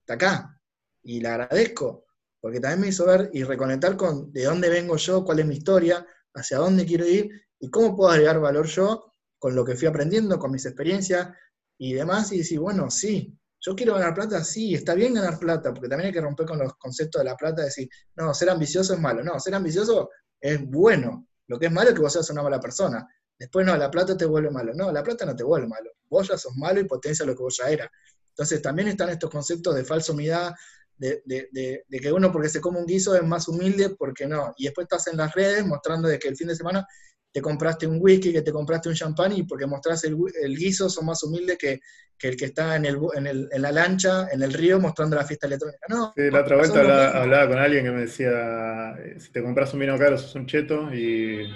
está 0.00 0.14
acá. 0.14 0.60
Y 1.02 1.20
le 1.20 1.28
agradezco, 1.28 2.06
porque 2.40 2.60
también 2.60 2.80
me 2.80 2.88
hizo 2.88 3.04
ver 3.04 3.28
y 3.32 3.42
reconectar 3.42 3.96
con 3.96 4.32
de 4.32 4.44
dónde 4.44 4.68
vengo 4.68 4.96
yo, 4.96 5.24
cuál 5.24 5.40
es 5.40 5.46
mi 5.46 5.56
historia, 5.56 6.06
hacia 6.34 6.58
dónde 6.58 6.86
quiero 6.86 7.06
ir 7.06 7.28
y 7.58 7.70
cómo 7.70 7.96
puedo 7.96 8.10
agregar 8.10 8.38
valor 8.38 8.66
yo 8.66 9.12
con 9.38 9.56
lo 9.56 9.64
que 9.64 9.74
fui 9.74 9.88
aprendiendo, 9.88 10.38
con 10.38 10.52
mis 10.52 10.64
experiencias 10.64 11.30
y 11.76 11.94
demás. 11.94 12.30
Y 12.30 12.38
decir, 12.38 12.60
bueno, 12.60 12.88
sí, 12.88 13.36
yo 13.64 13.76
quiero 13.76 13.94
ganar 13.94 14.12
plata, 14.12 14.42
sí, 14.42 14.74
está 14.74 14.94
bien 14.94 15.14
ganar 15.14 15.38
plata, 15.38 15.72
porque 15.72 15.88
también 15.88 16.08
hay 16.08 16.12
que 16.12 16.20
romper 16.20 16.46
con 16.46 16.58
los 16.58 16.74
conceptos 16.74 17.20
de 17.20 17.24
la 17.24 17.36
plata, 17.36 17.62
decir, 17.62 17.88
no, 18.16 18.34
ser 18.34 18.50
ambicioso 18.50 18.94
es 18.94 19.00
malo. 19.00 19.22
No, 19.22 19.38
ser 19.38 19.54
ambicioso 19.54 20.10
es 20.40 20.68
bueno. 20.68 21.28
Lo 21.46 21.60
que 21.60 21.66
es 21.66 21.72
malo 21.72 21.90
es 21.90 21.94
que 21.94 22.00
vos 22.00 22.12
seas 22.12 22.28
una 22.30 22.42
mala 22.42 22.58
persona. 22.58 23.06
Después, 23.38 23.64
no, 23.64 23.76
la 23.76 23.88
plata 23.88 24.16
te 24.16 24.24
vuelve 24.24 24.50
malo. 24.50 24.74
No, 24.74 24.90
la 24.90 25.04
plata 25.04 25.24
no 25.24 25.36
te 25.36 25.44
vuelve 25.44 25.68
malo. 25.68 25.90
Vos 26.08 26.28
ya 26.28 26.36
sos 26.36 26.56
malo 26.56 26.80
y 26.80 26.84
potencia 26.84 27.24
lo 27.24 27.36
que 27.36 27.42
vos 27.42 27.56
ya 27.56 27.70
eras. 27.70 27.88
Entonces, 28.30 28.60
también 28.60 28.88
están 28.88 29.10
estos 29.10 29.30
conceptos 29.30 29.76
de 29.76 29.84
falsa 29.84 30.12
humildad, 30.12 30.52
de, 30.96 31.84
que 31.88 32.12
uno 32.12 32.32
porque 32.32 32.48
se 32.48 32.60
come 32.60 32.80
un 32.80 32.86
guiso 32.86 33.14
es 33.14 33.22
más 33.22 33.46
humilde, 33.46 33.90
porque 33.90 34.26
no. 34.26 34.52
Y 34.56 34.64
después 34.64 34.86
estás 34.86 35.06
en 35.06 35.16
las 35.18 35.32
redes 35.34 35.64
mostrando 35.64 36.08
de 36.08 36.18
que 36.18 36.28
el 36.28 36.36
fin 36.36 36.48
de 36.48 36.56
semana 36.56 36.84
te 37.32 37.40
compraste 37.40 37.86
un 37.86 37.98
whisky, 38.00 38.32
que 38.32 38.42
te 38.42 38.52
compraste 38.52 38.90
un 38.90 38.94
champán 38.94 39.32
y 39.32 39.44
porque 39.44 39.66
mostrás 39.66 40.04
el, 40.04 40.16
guiso 40.54 40.90
son 40.90 41.06
más 41.06 41.22
humildes 41.22 41.56
que, 41.56 41.80
el 42.20 42.36
que 42.36 42.44
está 42.44 42.76
en, 42.76 42.84
el, 42.84 42.98
en, 43.14 43.62
la 43.62 43.72
lancha, 43.72 44.28
en 44.30 44.42
el 44.42 44.52
río, 44.52 44.78
mostrando 44.78 45.16
la 45.16 45.24
fiesta 45.24 45.46
electrónica. 45.46 45.86
No, 45.88 46.12
sí, 46.14 46.30
la 46.30 46.42
otra 46.42 46.56
vuelta 46.56 47.20
hablaba, 47.20 47.48
con 47.48 47.58
alguien 47.58 47.84
que 47.84 47.90
me 47.90 48.00
decía, 48.02 48.92
eh, 48.98 49.18
si 49.18 49.32
te 49.32 49.42
compras 49.42 49.72
un 49.72 49.80
vino 49.80 49.98
caro 49.98 50.18
sos 50.18 50.34
un 50.34 50.46
cheto, 50.46 50.94
y... 50.94 51.48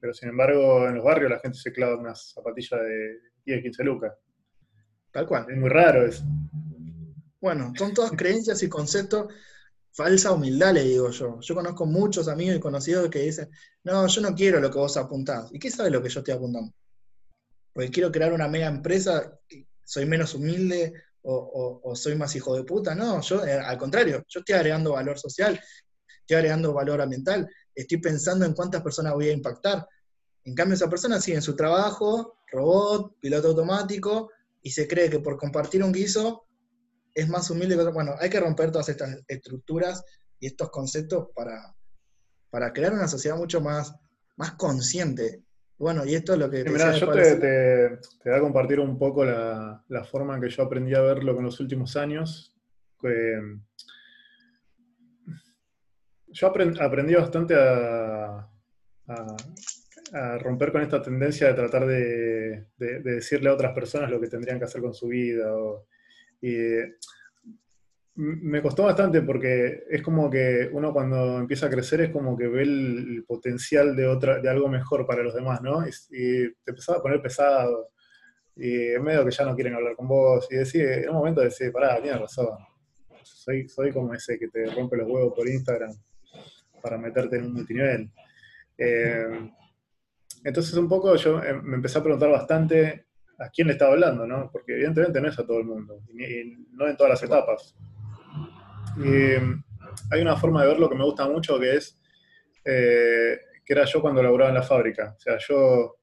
pero 0.00 0.12
sin 0.12 0.28
embargo 0.28 0.86
en 0.88 0.96
los 0.96 1.04
barrios 1.04 1.30
la 1.30 1.38
gente 1.38 1.56
se 1.56 1.72
clava 1.72 1.96
unas 1.96 2.32
zapatillas 2.34 2.80
de 2.80 3.20
10, 3.46 3.62
15 3.62 3.84
lucas. 3.84 4.12
Tal 5.12 5.26
cual. 5.26 5.46
Es 5.48 5.56
muy 5.56 5.70
raro 5.70 6.04
eso. 6.04 6.24
Bueno, 7.40 7.72
son 7.78 7.94
todas 7.94 8.10
creencias 8.10 8.62
y 8.64 8.68
conceptos 8.68 9.32
falsa 9.96 10.30
humildad, 10.32 10.74
le 10.74 10.82
digo 10.82 11.10
yo. 11.10 11.40
Yo 11.40 11.54
conozco 11.54 11.86
muchos 11.86 12.28
amigos 12.28 12.56
y 12.56 12.60
conocidos 12.60 13.08
que 13.08 13.20
dicen, 13.20 13.50
no, 13.82 14.06
yo 14.06 14.20
no 14.20 14.34
quiero 14.34 14.60
lo 14.60 14.70
que 14.70 14.78
vos 14.78 14.96
apuntás. 14.98 15.48
¿Y 15.52 15.58
qué 15.58 15.70
sabe 15.70 15.90
lo 15.90 16.02
que 16.02 16.10
yo 16.10 16.20
estoy 16.20 16.34
apuntando? 16.34 16.70
Porque 17.72 17.90
quiero 17.90 18.12
crear 18.12 18.32
una 18.34 18.46
mega 18.46 18.66
empresa, 18.66 19.38
soy 19.82 20.04
menos 20.04 20.34
humilde 20.34 20.92
o, 21.22 21.92
soy 21.96 22.14
más 22.14 22.36
hijo 22.36 22.54
de 22.54 22.64
puta. 22.64 22.94
No, 22.94 23.22
yo 23.22 23.44
eh, 23.44 23.58
al 23.58 23.78
contrario, 23.78 24.22
yo 24.28 24.40
estoy 24.40 24.54
agregando 24.54 24.92
valor 24.92 25.18
social, 25.18 25.58
estoy 26.20 26.36
agregando 26.36 26.74
valor 26.74 27.00
ambiental, 27.00 27.48
estoy 27.74 27.98
pensando 27.98 28.44
en 28.44 28.52
cuántas 28.52 28.82
personas 28.82 29.14
voy 29.14 29.30
a 29.30 29.32
impactar. 29.32 29.88
En 30.44 30.54
cambio, 30.54 30.74
esa 30.74 30.90
persona 30.90 31.20
sigue 31.20 31.38
en 31.38 31.42
su 31.42 31.56
trabajo, 31.56 32.40
robot, 32.52 33.18
piloto 33.18 33.48
automático, 33.48 34.30
y 34.62 34.70
se 34.70 34.86
cree 34.86 35.08
que 35.08 35.20
por 35.20 35.38
compartir 35.38 35.82
un 35.82 35.92
guiso 35.92 36.45
es 37.16 37.28
más 37.30 37.50
humilde 37.50 37.76
que 37.76 37.90
Bueno, 37.90 38.14
hay 38.20 38.28
que 38.28 38.38
romper 38.38 38.70
todas 38.70 38.90
estas 38.90 39.24
estructuras 39.26 40.04
y 40.38 40.48
estos 40.48 40.70
conceptos 40.70 41.28
para, 41.34 41.74
para 42.50 42.74
crear 42.74 42.92
una 42.92 43.08
sociedad 43.08 43.38
mucho 43.38 43.62
más, 43.62 43.96
más 44.36 44.52
consciente. 44.52 45.42
Bueno, 45.78 46.04
y 46.04 46.14
esto 46.14 46.34
es 46.34 46.38
lo 46.38 46.50
que... 46.50 46.62
te 46.62 46.70
mira, 46.70 46.92
yo 46.92 47.10
te, 47.10 47.98
voy 48.22 48.34
a 48.34 48.40
compartir 48.40 48.80
un 48.80 48.98
poco 48.98 49.24
la, 49.24 49.82
forma 50.10 50.34
en 50.34 50.42
que 50.42 50.50
yo 50.50 50.62
aprendí 50.62 50.94
a 50.94 51.00
verlo 51.00 51.34
con 51.34 51.44
los 51.44 51.58
últimos 51.58 51.96
años. 51.96 52.54
yo 56.26 56.46
aprendí 56.46 57.14
bastante 57.14 57.54
a, 57.54 58.46
a, 59.06 60.38
romper 60.38 60.70
con 60.70 60.82
esta 60.82 61.00
tendencia 61.00 61.48
de 61.48 61.54
tratar 61.54 61.86
de, 61.86 62.66
decirle 62.76 63.48
a 63.48 63.54
otras 63.54 63.72
personas 63.72 64.10
lo 64.10 64.20
que 64.20 64.28
tendrían 64.28 64.58
que 64.58 64.66
hacer 64.66 64.82
con 64.82 64.92
su 64.92 65.08
vida. 65.08 65.56
O, 65.56 65.86
y 66.40 66.56
me 68.16 68.62
costó 68.62 68.84
bastante 68.84 69.20
porque 69.20 69.84
es 69.90 70.02
como 70.02 70.30
que 70.30 70.70
uno 70.72 70.92
cuando 70.92 71.38
empieza 71.38 71.66
a 71.66 71.70
crecer 71.70 72.00
es 72.00 72.10
como 72.10 72.36
que 72.36 72.48
ve 72.48 72.62
el, 72.62 73.24
potencial 73.26 73.94
de, 73.94 74.06
otra, 74.06 74.40
de 74.40 74.48
algo 74.48 74.68
mejor 74.68 75.06
para 75.06 75.22
los 75.22 75.34
demás, 75.34 75.60
¿no? 75.60 75.86
Y, 75.86 75.90
te 76.64 76.70
empezaba 76.70 76.98
a 76.98 77.02
poner 77.02 77.20
pesado. 77.20 77.90
Y 78.56 78.92
en 78.92 79.02
medio 79.02 79.22
que 79.22 79.32
ya 79.32 79.44
no 79.44 79.54
quieren 79.54 79.74
hablar 79.74 79.94
con 79.94 80.08
vos. 80.08 80.48
Y 80.50 80.56
decir, 80.56 80.82
en 80.82 81.10
un 81.10 81.16
momento 81.16 81.42
decís, 81.42 81.70
pará, 81.70 82.00
tienes 82.00 82.20
razón. 82.20 82.56
Soy, 83.22 83.68
soy 83.68 83.92
como 83.92 84.14
ese 84.14 84.38
que 84.38 84.48
te 84.48 84.64
rompe 84.66 84.96
los 84.96 85.08
huevos 85.08 85.34
por 85.34 85.46
Instagram 85.46 85.92
para 86.80 86.96
meterte 86.96 87.36
en 87.36 87.44
un 87.44 87.52
multinivel. 87.52 88.10
Eh, 88.78 89.50
entonces 90.44 90.74
un 90.74 90.88
poco 90.88 91.16
yo 91.16 91.42
eh, 91.42 91.60
me 91.62 91.76
empecé 91.76 91.98
a 91.98 92.02
preguntar 92.02 92.30
bastante 92.30 93.05
a 93.38 93.48
quién 93.50 93.66
le 93.66 93.74
estaba 93.74 93.92
hablando, 93.92 94.26
¿no? 94.26 94.50
Porque 94.50 94.74
evidentemente 94.74 95.20
no 95.20 95.28
es 95.28 95.38
a 95.38 95.46
todo 95.46 95.58
el 95.58 95.64
mundo, 95.64 96.02
y, 96.08 96.56
no 96.72 96.88
en 96.88 96.96
todas 96.96 97.10
las 97.10 97.22
etapas. 97.22 97.76
Y 98.98 99.34
hay 100.10 100.22
una 100.22 100.36
forma 100.36 100.62
de 100.62 100.68
verlo 100.68 100.88
que 100.88 100.96
me 100.96 101.04
gusta 101.04 101.28
mucho, 101.28 101.58
que 101.58 101.76
es 101.76 102.00
eh, 102.64 103.38
que 103.64 103.72
era 103.72 103.84
yo 103.84 104.00
cuando 104.00 104.22
laburaba 104.22 104.50
en 104.50 104.56
la 104.56 104.62
fábrica. 104.62 105.14
O 105.16 105.20
sea, 105.20 105.38
yo 105.38 105.96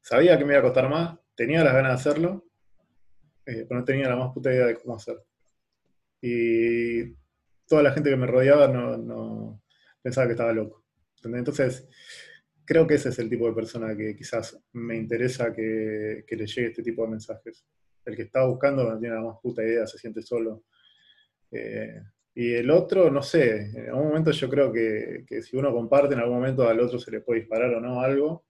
sabía 0.00 0.38
que 0.38 0.44
me 0.44 0.54
iba 0.54 0.60
a 0.60 0.64
costar 0.64 0.88
más, 0.88 1.18
tenía 1.34 1.62
las 1.62 1.74
ganas 1.74 1.92
de 1.92 2.10
hacerlo, 2.10 2.44
eh, 3.46 3.64
pero 3.68 3.80
no 3.80 3.84
tenía 3.84 4.08
la 4.08 4.16
más 4.16 4.32
puta 4.32 4.52
idea 4.52 4.66
de 4.66 4.76
cómo 4.76 4.96
hacerlo. 4.96 5.24
Y 6.20 7.14
toda 7.66 7.82
la 7.82 7.92
gente 7.92 8.10
que 8.10 8.16
me 8.16 8.26
rodeaba 8.26 8.66
no, 8.68 9.62
pensaba 10.02 10.26
que 10.26 10.32
estaba 10.32 10.52
loco. 10.52 10.84
Entonces, 11.24 11.88
creo 12.68 12.86
que 12.86 12.96
ese 12.96 13.08
es 13.08 13.18
el 13.18 13.30
tipo 13.30 13.48
de 13.48 13.54
persona 13.54 13.96
que 13.96 14.14
quizás 14.14 14.62
me 14.74 14.94
interesa 14.94 15.54
que, 15.54 16.22
le 16.28 16.46
llegue 16.46 16.68
este 16.68 16.82
tipo 16.82 17.02
de 17.02 17.08
mensajes. 17.08 17.66
El 18.04 18.14
que 18.14 18.24
está 18.24 18.44
buscando 18.44 18.84
no 18.84 18.98
tiene 18.98 19.14
la 19.14 19.22
más 19.22 19.36
puta 19.42 19.64
idea, 19.64 19.86
se 19.86 19.96
siente 19.96 20.20
solo. 20.20 20.64
Eh, 21.50 21.98
y 22.34 22.52
el 22.52 22.70
otro, 22.70 23.10
no 23.10 23.22
sé, 23.22 23.70
en 23.74 23.88
algún 23.88 24.08
momento 24.08 24.32
yo 24.32 24.50
creo 24.50 24.70
que, 24.70 25.24
si 25.40 25.56
uno 25.56 25.72
comparte, 25.72 26.12
en 26.12 26.20
algún 26.20 26.36
momento 26.36 26.68
al 26.68 26.78
otro 26.80 26.98
se 26.98 27.10
le 27.10 27.22
puede 27.22 27.40
disparar 27.40 27.72
o 27.72 27.80
no 27.80 28.02
algo. 28.02 28.44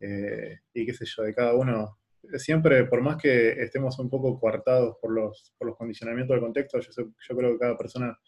Eh, 0.00 0.58
y 0.74 0.84
qué 0.84 0.92
sé 0.92 1.04
yo, 1.06 1.22
de 1.22 1.32
cada 1.32 1.54
uno. 1.54 2.00
Siempre, 2.38 2.86
por 2.86 3.00
más 3.00 3.16
que 3.16 3.62
estemos 3.62 3.96
un 4.00 4.10
poco 4.10 4.40
coartados 4.40 4.96
por 5.00 5.12
los, 5.12 5.54
por 5.56 5.68
los 5.68 5.76
condicionamientos 5.76 6.34
del 6.34 6.42
contexto, 6.42 6.80
yo, 6.80 7.12
yo 7.16 7.36
creo 7.36 7.52
que 7.52 7.60
cada 7.60 7.78
persona 7.78 8.18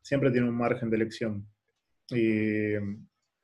siempre 0.00 0.30
tiene 0.30 0.48
un 0.48 0.56
margen 0.56 0.88
de 0.88 0.96
elección. 0.98 1.48
Y 2.08 2.74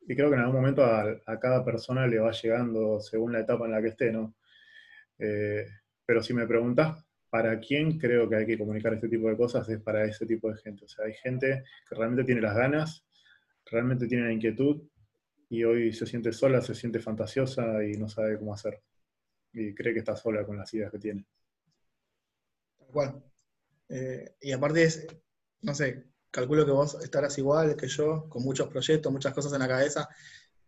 y 0.09 0.17
creo 0.17 0.31
que 0.31 0.37
en 0.37 0.41
algún 0.41 0.57
momento 0.57 0.83
a, 0.85 1.39
cada 1.39 1.63
persona 1.63 2.07
le 2.07 2.19
va 2.19 2.33
llegando 2.33 2.99
según 2.99 3.31
la 3.31 3.41
etapa 3.41 3.67
en 3.67 3.73
la 3.73 3.83
que 3.83 3.89
esté, 3.89 4.11
¿no? 4.11 4.35
Eh, 5.19 5.67
pero 6.07 6.23
si 6.23 6.33
me 6.33 6.47
preguntas 6.47 7.05
para 7.29 7.61
quién 7.61 7.99
creo 7.99 8.27
que 8.27 8.37
hay 8.37 8.47
que 8.47 8.57
comunicar 8.57 8.95
este 8.95 9.11
tipo 9.11 9.29
de 9.29 9.37
cosas, 9.37 9.69
es 9.69 9.83
para 9.83 10.07
ese 10.07 10.25
tipo 10.25 10.51
de 10.51 10.57
gente. 10.57 10.87
O 10.87 10.89
sea, 10.89 11.05
hay 11.05 11.13
gente 11.13 11.63
que 11.87 11.95
realmente 11.95 12.25
tiene 12.25 12.41
las 12.41 12.57
ganas, 12.57 13.05
realmente 13.67 14.07
tiene 14.07 14.25
la 14.25 14.33
inquietud 14.33 14.83
y 15.51 15.65
hoy 15.65 15.93
se 15.93 16.07
siente 16.07 16.33
sola, 16.33 16.63
se 16.63 16.75
siente 16.75 17.01
fantasiosa 17.01 17.85
y 17.85 17.93
no 17.99 18.09
sabe 18.09 18.39
cómo 18.39 18.55
hacer. 18.55 18.81
Y 19.53 19.75
cree 19.75 19.93
que 19.93 19.99
está 19.99 20.17
sola 20.17 20.43
con 20.47 20.57
las 20.57 20.73
ideas 20.73 20.91
que 20.91 20.99
tiene. 20.99 21.27
Tal 22.79 23.23
eh, 23.91 24.37
y 24.41 24.53
aparte 24.53 24.85
es, 24.85 25.07
no 25.61 25.75
sé, 25.75 26.07
calculo 26.31 26.65
que 26.65 26.73
vos 26.73 26.97
estarás 27.03 27.37
igual 27.39 27.77
que 27.77 27.89
yo, 27.89 28.29
con 28.29 28.43
muchos 28.43 28.69
proyectos, 28.69 29.13
muchas 29.13 29.35
cosas 29.35 29.53
en 29.53 29.61
la 29.61 29.69
cabeza, 29.69 30.09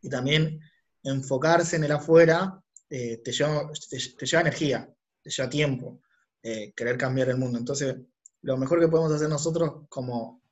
y 0.00 0.08
también 0.08 0.61
enfocarse 1.02 1.76
en 1.76 1.84
el 1.84 1.92
afuera 1.92 2.62
eh, 2.88 3.18
te, 3.18 3.32
lleva, 3.32 3.70
te, 3.88 4.26
lleva, 4.26 4.40
energía, 4.40 4.88
te 5.22 5.30
lleva 5.30 5.48
tiempo, 5.48 6.00
eh, 6.42 6.72
querer 6.74 6.96
cambiar 6.96 7.28
el 7.28 7.36
mundo. 7.36 7.58
Entonces, 7.58 7.96
lo 8.42 8.56
mejor 8.56 8.80
que 8.80 8.88
podemos 8.88 9.12
hacer 9.12 9.28
nosotros 9.28 9.86
como 9.88 10.42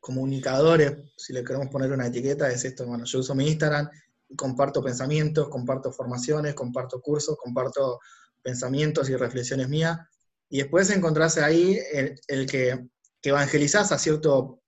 comunicadores, 0.00 0.92
si 1.16 1.32
le 1.32 1.42
queremos 1.42 1.68
poner 1.68 1.92
una 1.92 2.06
etiqueta, 2.06 2.50
es 2.50 2.64
esto, 2.64 2.86
bueno, 2.86 3.04
yo 3.04 3.20
uso 3.20 3.34
mi 3.34 3.48
Instagram 3.48 3.88
comparto 4.36 4.82
pensamientos, 4.82 5.48
comparto 5.48 5.92
formaciones, 5.92 6.54
comparto 6.54 7.00
cursos, 7.00 7.36
comparto 7.38 8.00
pensamientos 8.42 9.08
y 9.08 9.16
reflexiones 9.16 9.68
mías, 9.68 9.98
y 10.48 10.58
después 10.58 10.90
encontrarse 10.90 11.42
ahí 11.42 11.78
el 12.28 12.46
que 12.46 12.88
que 13.26 13.30
evangelizás 13.30 13.90
a 13.90 13.98
cierto 13.98 14.62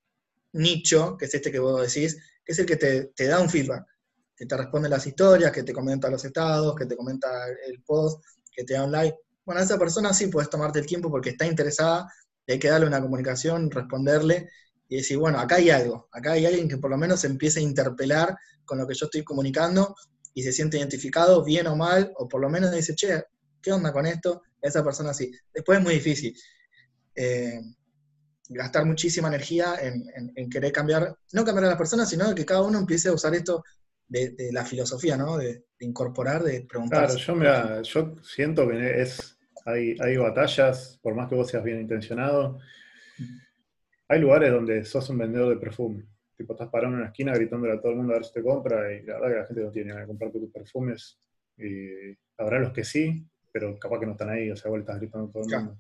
nicho, 0.55 1.17
que 1.17 1.27
es 1.27 1.35
este 1.35 1.53
que 1.53 1.61
vos 1.61 1.81
decís, 1.81 2.17
que 2.45 2.51
es 2.51 2.59
el 2.59 2.67
que 2.67 2.75
te, 2.75 3.27
da 3.29 3.39
un 3.39 3.49
feedback, 3.49 3.87
que 4.35 4.47
te 4.47 4.57
responde 4.57 4.89
las 4.89 5.07
historias, 5.07 5.53
que 5.53 5.63
te 5.63 5.73
comenta 5.73 6.11
los 6.11 6.25
estados, 6.25 6.75
que 6.75 6.85
te 6.85 6.97
comenta 6.97 7.29
el 7.69 7.81
post, 7.85 8.21
que 8.51 8.65
te 8.65 8.75
da 8.75 8.83
un 8.83 8.91
like. 8.91 9.17
bueno, 9.45 9.61
a 9.61 9.65
esa 9.65 9.79
persona 9.79 10.13
sí 10.13 10.27
puedes 10.27 10.51
tomarte 10.51 10.81
el 10.81 10.87
tiempo 10.87 11.09
porque 11.09 11.31
está 11.31 11.47
interesada, 11.47 12.13
hay 12.49 12.59
que 12.59 12.69
darle 12.69 12.89
una 12.89 13.01
comunicación, 13.01 13.71
responderle 13.71 14.49
y 14.89 14.97
decir, 14.97 15.19
bueno, 15.19 15.39
acá 15.39 15.55
hay 15.55 15.71
algo, 15.71 16.09
acá 16.11 16.33
hay 16.33 16.45
alguien 16.45 16.69
que 16.69 16.79
por 16.79 16.91
lo 16.91 16.99
menos 16.99 17.23
empiece 17.23 17.61
a 17.61 17.63
interpelar 17.63 18.37
con 18.65 18.79
lo 18.79 18.89
que 18.89 18.95
yo 18.95 19.07
estoy 19.07 19.23
comunicando 19.23 19.95
y 20.35 20.43
se 20.43 20.51
siente 20.51 20.79
identificado, 20.79 21.45
bien 21.45 21.69
o 21.69 21.77
mal, 21.77 22.13
o 22.17 22.29
por 22.29 22.41
lo 22.41 22.51
menos 22.51 22.73
dice, 22.73 22.97
che, 22.97 23.23
¿qué 23.63 23.71
onda 23.71 23.93
con 23.93 24.05
esto? 24.05 24.43
Esa 24.61 24.83
persona 24.83 25.15
sí. 25.15 25.31
Después 25.55 25.79
es 25.79 25.85
muy 25.85 25.95
difícil. 25.95 26.37
Eh, 27.15 27.61
gastar 28.49 28.85
muchísima 28.85 29.29
energía 29.29 29.75
en, 29.81 30.51
querer 30.51 30.73
cambiar, 30.73 31.17
no 31.33 31.45
cambiar 31.45 31.67
a 31.67 31.69
las 31.69 31.79
personas, 31.79 32.09
sino 32.09 32.35
que 32.35 32.47
cada 32.47 32.63
uno 32.63 32.79
empiece 32.79 33.09
a 33.09 33.13
usar 33.13 33.35
esto 33.35 33.63
de, 34.09 34.51
la 34.53 34.65
filosofía, 34.65 35.17
¿no? 35.17 35.37
De, 35.37 35.65
incorporar, 35.81 36.43
de 36.43 36.63
preguntar. 36.63 37.07
Claro, 37.07 37.19
yo, 37.19 37.35
mira, 37.35 37.83
yo 37.83 38.17
siento 38.23 38.69
que 38.69 39.03
es, 39.03 39.39
hay, 39.65 39.97
hay 40.01 40.17
batallas, 40.17 40.99
por 41.03 41.15
más 41.15 41.29
que 41.29 41.35
vos 41.35 41.49
seas 41.49 41.63
bien 41.63 41.81
intencionado, 41.81 42.59
hay 44.09 44.21
lugares 44.21 44.51
donde 44.51 44.85
sos 44.85 45.09
un 45.11 45.19
vendedor 45.19 45.51
de 45.51 45.61
perfume. 45.61 46.05
Tipo, 46.37 46.55
estás 46.55 46.69
parado 46.69 46.93
en 46.93 47.01
una 47.01 47.09
esquina 47.09 47.35
gritándole 47.35 47.75
a 47.75 47.81
todo 47.81 47.93
el 47.93 47.99
mundo 47.99 48.13
a 48.13 48.17
ver 48.17 48.25
si 48.25 48.33
te 48.33 48.43
compra, 48.43 48.93
y 48.93 49.03
la 49.03 49.15
verdad 49.15 49.29
que 49.29 49.41
la 49.41 49.47
gente 49.47 49.63
no 49.65 49.71
tiene 49.71 49.89
ganas 49.91 50.05
de 50.05 50.09
comprarte 50.09 50.39
tus 50.39 50.51
perfumes. 50.51 51.19
Y 51.59 52.17
habrá 52.39 52.61
los 52.61 52.73
que 52.73 52.85
sí, 52.85 53.27
pero 53.53 53.79
capaz 53.79 54.01
que 54.01 54.07
no 54.07 54.13
están 54.13 54.31
ahí, 54.31 54.51
o 54.51 54.57
sea, 54.57 54.71
vos 54.71 54.81
estás 54.81 54.99
gritando 54.99 55.29
a 55.29 55.33
todo 55.33 55.43
el 55.43 55.57
mundo. 55.57 55.79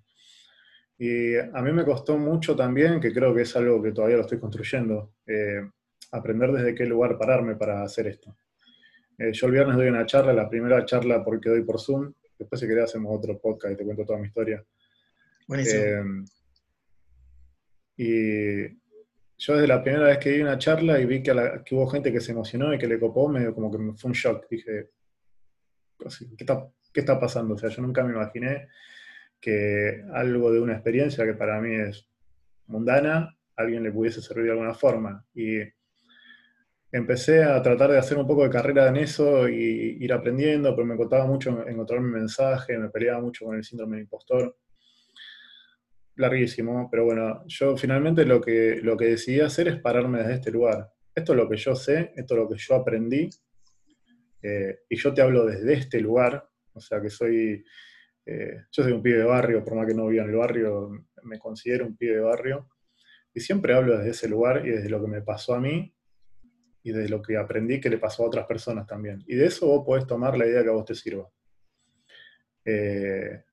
Y 0.98 1.36
a 1.36 1.62
mí 1.62 1.72
me 1.72 1.84
costó 1.84 2.18
mucho 2.18 2.56
también, 2.56 3.00
que 3.00 3.12
creo 3.12 3.32
que 3.32 3.42
es 3.42 3.56
algo 3.56 3.80
que 3.80 3.92
todavía 3.92 4.16
lo 4.16 4.22
estoy 4.22 4.40
construyendo, 4.40 5.14
eh, 5.26 5.62
aprender 6.10 6.50
desde 6.50 6.74
qué 6.74 6.86
lugar 6.86 7.16
pararme 7.16 7.54
para 7.54 7.82
hacer 7.82 8.08
esto. 8.08 8.36
Eh, 9.16 9.32
yo 9.32 9.46
el 9.46 9.52
viernes 9.52 9.76
doy 9.76 9.88
una 9.88 10.06
charla, 10.06 10.32
la 10.32 10.48
primera 10.48 10.84
charla 10.84 11.24
porque 11.24 11.50
doy 11.50 11.62
por 11.62 11.80
Zoom, 11.80 12.12
después 12.36 12.60
si 12.60 12.66
querés 12.66 12.84
hacemos 12.84 13.16
otro 13.16 13.38
podcast 13.38 13.74
y 13.74 13.76
te 13.76 13.84
cuento 13.84 14.04
toda 14.04 14.18
mi 14.18 14.26
historia. 14.26 14.64
Buenísimo. 15.46 15.82
Eh, 15.82 16.02
y 17.96 18.78
yo 19.38 19.54
desde 19.54 19.68
la 19.68 19.82
primera 19.82 20.06
vez 20.06 20.18
que 20.18 20.30
di 20.30 20.40
una 20.40 20.58
charla 20.58 21.00
y 21.00 21.06
vi 21.06 21.22
que, 21.22 21.32
hubo 21.32 21.86
gente 21.86 22.12
que 22.12 22.20
se 22.20 22.32
emocionó 22.32 22.74
y 22.74 22.78
que 22.78 22.88
le 22.88 22.98
copó, 22.98 23.28
medio 23.28 23.54
como 23.54 23.70
que 23.70 23.78
me 23.78 23.94
fue 23.94 24.08
un 24.08 24.14
shock. 24.14 24.48
Dije, 24.48 24.90
¿qué 25.98 26.44
está, 26.44 26.68
¿qué 26.92 27.00
está 27.00 27.20
pasando? 27.20 27.54
O 27.54 27.58
sea, 27.58 27.70
yo 27.70 27.82
nunca 27.82 28.02
me 28.02 28.12
imaginé 28.12 28.68
que 29.40 30.04
algo 30.12 30.52
de 30.52 30.60
una 30.60 30.74
experiencia 30.74 31.24
que 31.24 31.34
para 31.34 31.60
mí 31.60 31.74
es 31.74 32.08
mundana, 32.66 33.36
alguien 33.56 33.82
le 33.82 33.92
pudiese 33.92 34.20
servir 34.20 34.46
de 34.46 34.50
alguna 34.52 34.74
forma. 34.74 35.24
Y 35.34 35.58
empecé 36.90 37.44
a 37.44 37.62
tratar 37.62 37.90
de 37.90 37.98
hacer 37.98 38.18
un 38.18 38.26
poco 38.26 38.44
de 38.44 38.50
carrera 38.50 38.88
en 38.88 38.96
eso 38.96 39.48
y 39.48 39.98
ir 40.00 40.12
aprendiendo, 40.12 40.74
pero 40.74 40.86
me 40.86 40.96
costaba 40.96 41.26
mucho 41.26 41.66
encontrar 41.66 42.00
mi 42.00 42.10
mensaje, 42.10 42.78
me 42.78 42.90
peleaba 42.90 43.20
mucho 43.20 43.44
con 43.44 43.56
el 43.56 43.64
síndrome 43.64 43.96
del 43.96 44.04
impostor. 44.04 44.56
Larguísimo, 46.16 46.88
pero 46.90 47.04
bueno, 47.04 47.44
yo 47.46 47.76
finalmente 47.76 48.24
lo 48.24 48.40
que, 48.40 48.80
lo 48.82 48.96
que 48.96 49.06
decidí 49.06 49.40
hacer 49.40 49.68
es 49.68 49.80
pararme 49.80 50.18
desde 50.18 50.34
este 50.34 50.50
lugar. 50.50 50.90
Esto 51.14 51.32
es 51.32 51.36
lo 51.36 51.48
que 51.48 51.56
yo 51.56 51.74
sé, 51.74 52.12
esto 52.16 52.34
es 52.34 52.40
lo 52.40 52.48
que 52.48 52.56
yo 52.56 52.74
aprendí, 52.74 53.30
eh, 54.42 54.80
y 54.88 54.96
yo 54.96 55.12
te 55.12 55.22
hablo 55.22 55.44
desde 55.46 55.72
este 55.74 56.00
lugar, 56.00 56.48
o 56.72 56.80
sea 56.80 57.00
que 57.00 57.10
soy 57.10 57.64
eh, 58.30 58.66
yo 58.70 58.82
soy 58.82 58.92
un 58.92 59.02
pibe 59.02 59.20
de 59.20 59.24
barrio, 59.24 59.64
por 59.64 59.74
más 59.74 59.86
que 59.86 59.94
no 59.94 60.06
viva 60.06 60.22
en 60.22 60.28
el 60.28 60.36
barrio, 60.36 60.90
me 61.22 61.38
considero 61.38 61.86
un 61.86 61.96
pibe 61.96 62.16
de 62.16 62.20
barrio. 62.20 62.68
Y 63.32 63.40
siempre 63.40 63.74
hablo 63.74 63.96
desde 63.96 64.10
ese 64.10 64.28
lugar 64.28 64.66
y 64.66 64.70
desde 64.70 64.90
lo 64.90 65.00
que 65.00 65.08
me 65.08 65.22
pasó 65.22 65.54
a 65.54 65.60
mí 65.60 65.94
y 66.82 66.92
desde 66.92 67.08
lo 67.08 67.22
que 67.22 67.38
aprendí 67.38 67.80
que 67.80 67.88
le 67.88 67.96
pasó 67.96 68.24
a 68.24 68.26
otras 68.26 68.46
personas 68.46 68.86
también. 68.86 69.24
Y 69.26 69.34
de 69.34 69.46
eso 69.46 69.66
vos 69.66 69.82
podés 69.86 70.06
tomar 70.06 70.36
la 70.36 70.46
idea 70.46 70.62
que 70.62 70.68
a 70.68 70.72
vos 70.72 70.84
te 70.84 70.94
sirva. 70.94 71.26
Eh, 72.66 73.44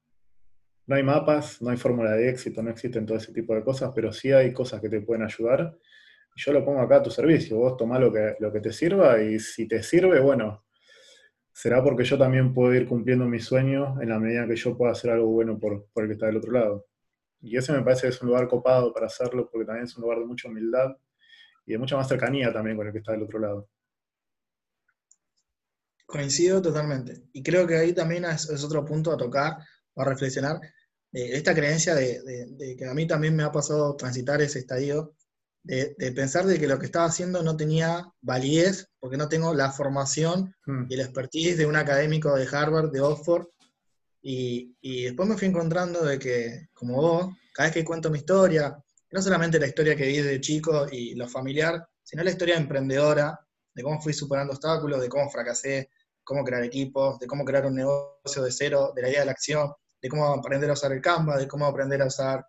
no 0.88 0.95
hay 0.95 1.03
mapas, 1.03 1.61
no 1.61 1.69
hay 1.69 1.78
fórmula 1.78 2.11
de 2.11 2.30
éxito, 2.30 2.61
no 2.61 2.69
existen 2.69 3.05
todo 3.05 3.17
ese 3.17 3.32
tipo 3.32 3.55
de 3.55 3.63
cosas, 3.63 3.93
pero 3.95 4.11
sí 4.11 4.34
hay 4.34 4.51
cosas 4.51 4.82
que 4.82 4.89
te 4.89 4.99
pueden 4.99 5.23
ayudar. 5.23 5.78
Yo 6.36 6.51
lo 6.51 6.65
pongo 6.65 6.82
acá 6.82 6.97
a 6.97 7.03
tu 7.03 7.11
servicio, 7.11 7.55
vos 7.55 7.78
tomá 7.78 7.97
lo 7.97 8.11
que, 8.11 8.36
lo 8.41 8.51
que 8.51 8.59
te 8.59 8.73
sirva 8.73 9.21
y 9.21 9.39
si 9.39 9.69
te 9.69 9.82
sirve, 9.82 10.19
bueno, 10.19 10.64
será 11.56 11.82
porque 11.82 12.03
yo 12.03 12.18
también 12.18 12.53
puedo 12.53 12.76
ir 12.76 12.86
cumpliendo 12.86 13.26
mis 13.26 13.45
sueños 13.45 13.97
en 14.01 14.10
la 14.10 14.20
medida 14.20 14.45
que 14.45 14.58
yo 14.58 14.78
pueda 14.78 14.91
hacer 14.91 15.12
algo 15.12 15.28
bueno 15.28 15.58
por, 15.58 15.88
el 15.95 16.08
que 16.08 16.14
está 16.14 16.26
del 16.26 16.36
otro 16.38 16.51
lado. 16.51 16.86
Y 17.39 17.56
ese 17.56 17.72
me 17.72 17.82
parece 17.82 18.03
que 18.03 18.08
es 18.10 18.22
un 18.22 18.28
lugar 18.28 18.49
copado 18.49 18.93
para 18.93 19.06
hacerlo, 19.06 19.49
porque 19.49 19.66
también 19.66 19.86
es 19.86 19.95
un 19.95 20.01
lugar 20.01 20.20
de 20.20 20.26
mucha 20.26 20.49
humildad 20.49 20.97
y 21.66 21.72
de 21.72 21.78
mucha 21.78 21.95
más 21.95 22.10
cercanía 22.10 22.51
también 22.51 22.76
con 22.76 22.86
el 22.86 22.91
que 22.91 22.99
está 22.99 23.14
del 23.14 23.24
otro 23.24 23.39
lado. 23.39 23.70
Coincido 26.06 26.62
totalmente. 26.62 27.24
Y 27.32 27.41
creo 27.41 27.66
que 27.66 27.78
ahí 27.78 27.93
también 27.93 28.26
es, 28.26 28.49
otro 28.62 28.84
punto 28.84 29.14
a 29.14 29.18
tocar 29.18 29.53
o 29.93 30.01
a 30.01 30.06
reflexionar. 30.06 30.60
Eh, 31.14 31.38
esta 31.38 31.56
creencia 31.56 31.95
de, 31.95 32.76
que 32.78 32.86
a 32.86 32.93
mí 32.93 33.08
también 33.08 33.34
me 33.34 33.43
ha 33.43 33.51
pasado 33.53 33.95
transitar 33.95 34.41
ese 34.41 34.60
estadio 34.60 35.16
de, 35.66 36.11
pensar 36.11 36.45
de 36.45 36.59
que 36.59 36.68
lo 36.68 36.78
que 36.78 36.86
estaba 36.86 37.05
haciendo 37.05 37.41
no 37.41 37.57
tenía 37.57 38.05
validez, 38.22 38.88
porque 38.99 39.18
no 39.18 39.28
tengo 39.28 39.53
la 39.53 39.72
formación 39.72 40.53
hmm. 40.66 40.86
y 40.89 40.93
el 40.93 41.01
expertise 41.01 41.57
de 41.57 41.66
un 41.66 41.76
académico 41.76 42.36
de 42.36 42.47
Harvard, 42.51 42.91
de 42.91 43.01
Oxford, 43.01 43.47
y, 44.28 44.74
después 45.03 45.30
me 45.30 45.38
fui 45.38 45.47
encontrando 45.47 46.03
de 46.03 46.18
que, 46.18 46.70
como 46.74 46.95
vos, 46.95 47.36
cada 47.53 47.68
vez 47.68 47.74
que 47.76 47.86
cuento 47.86 48.09
mi 48.09 48.20
historia, 48.20 48.76
no 49.11 49.22
solamente 49.22 49.59
la 49.59 49.68
historia 49.68 49.95
que 49.95 50.07
vi 50.07 50.18
de 50.18 50.41
chico 50.41 50.88
y 50.91 51.13
lo 51.13 51.28
familiar, 51.28 51.88
sino 52.01 52.24
la 52.24 52.32
historia 52.32 52.57
emprendedora, 52.57 53.39
de 53.74 53.84
cómo 53.84 54.01
fui 54.01 54.13
superando 54.13 54.53
obstáculos, 54.53 54.99
de 54.99 55.09
cómo 55.09 55.30
fracasé, 55.30 55.91
cómo 56.24 56.43
crear 56.43 56.63
equipos, 56.63 57.20
de 57.20 57.28
cómo 57.28 57.45
crear 57.45 57.68
un 57.68 57.76
negocio 57.76 58.41
de 58.41 58.51
cero, 58.51 58.93
de 58.95 59.03
la 59.03 59.09
idea 59.09 59.20
de 59.20 59.26
la 59.28 59.34
acción, 59.34 59.72
de 60.01 60.09
cómo 60.09 60.26
aprender 60.26 60.72
a 60.72 60.74
usar 60.74 60.91
el 60.91 61.01
Canva, 61.01 61.38
de 61.38 61.47
cómo 61.47 61.68
aprender 61.68 62.01
a 62.01 62.07
usar 62.07 62.43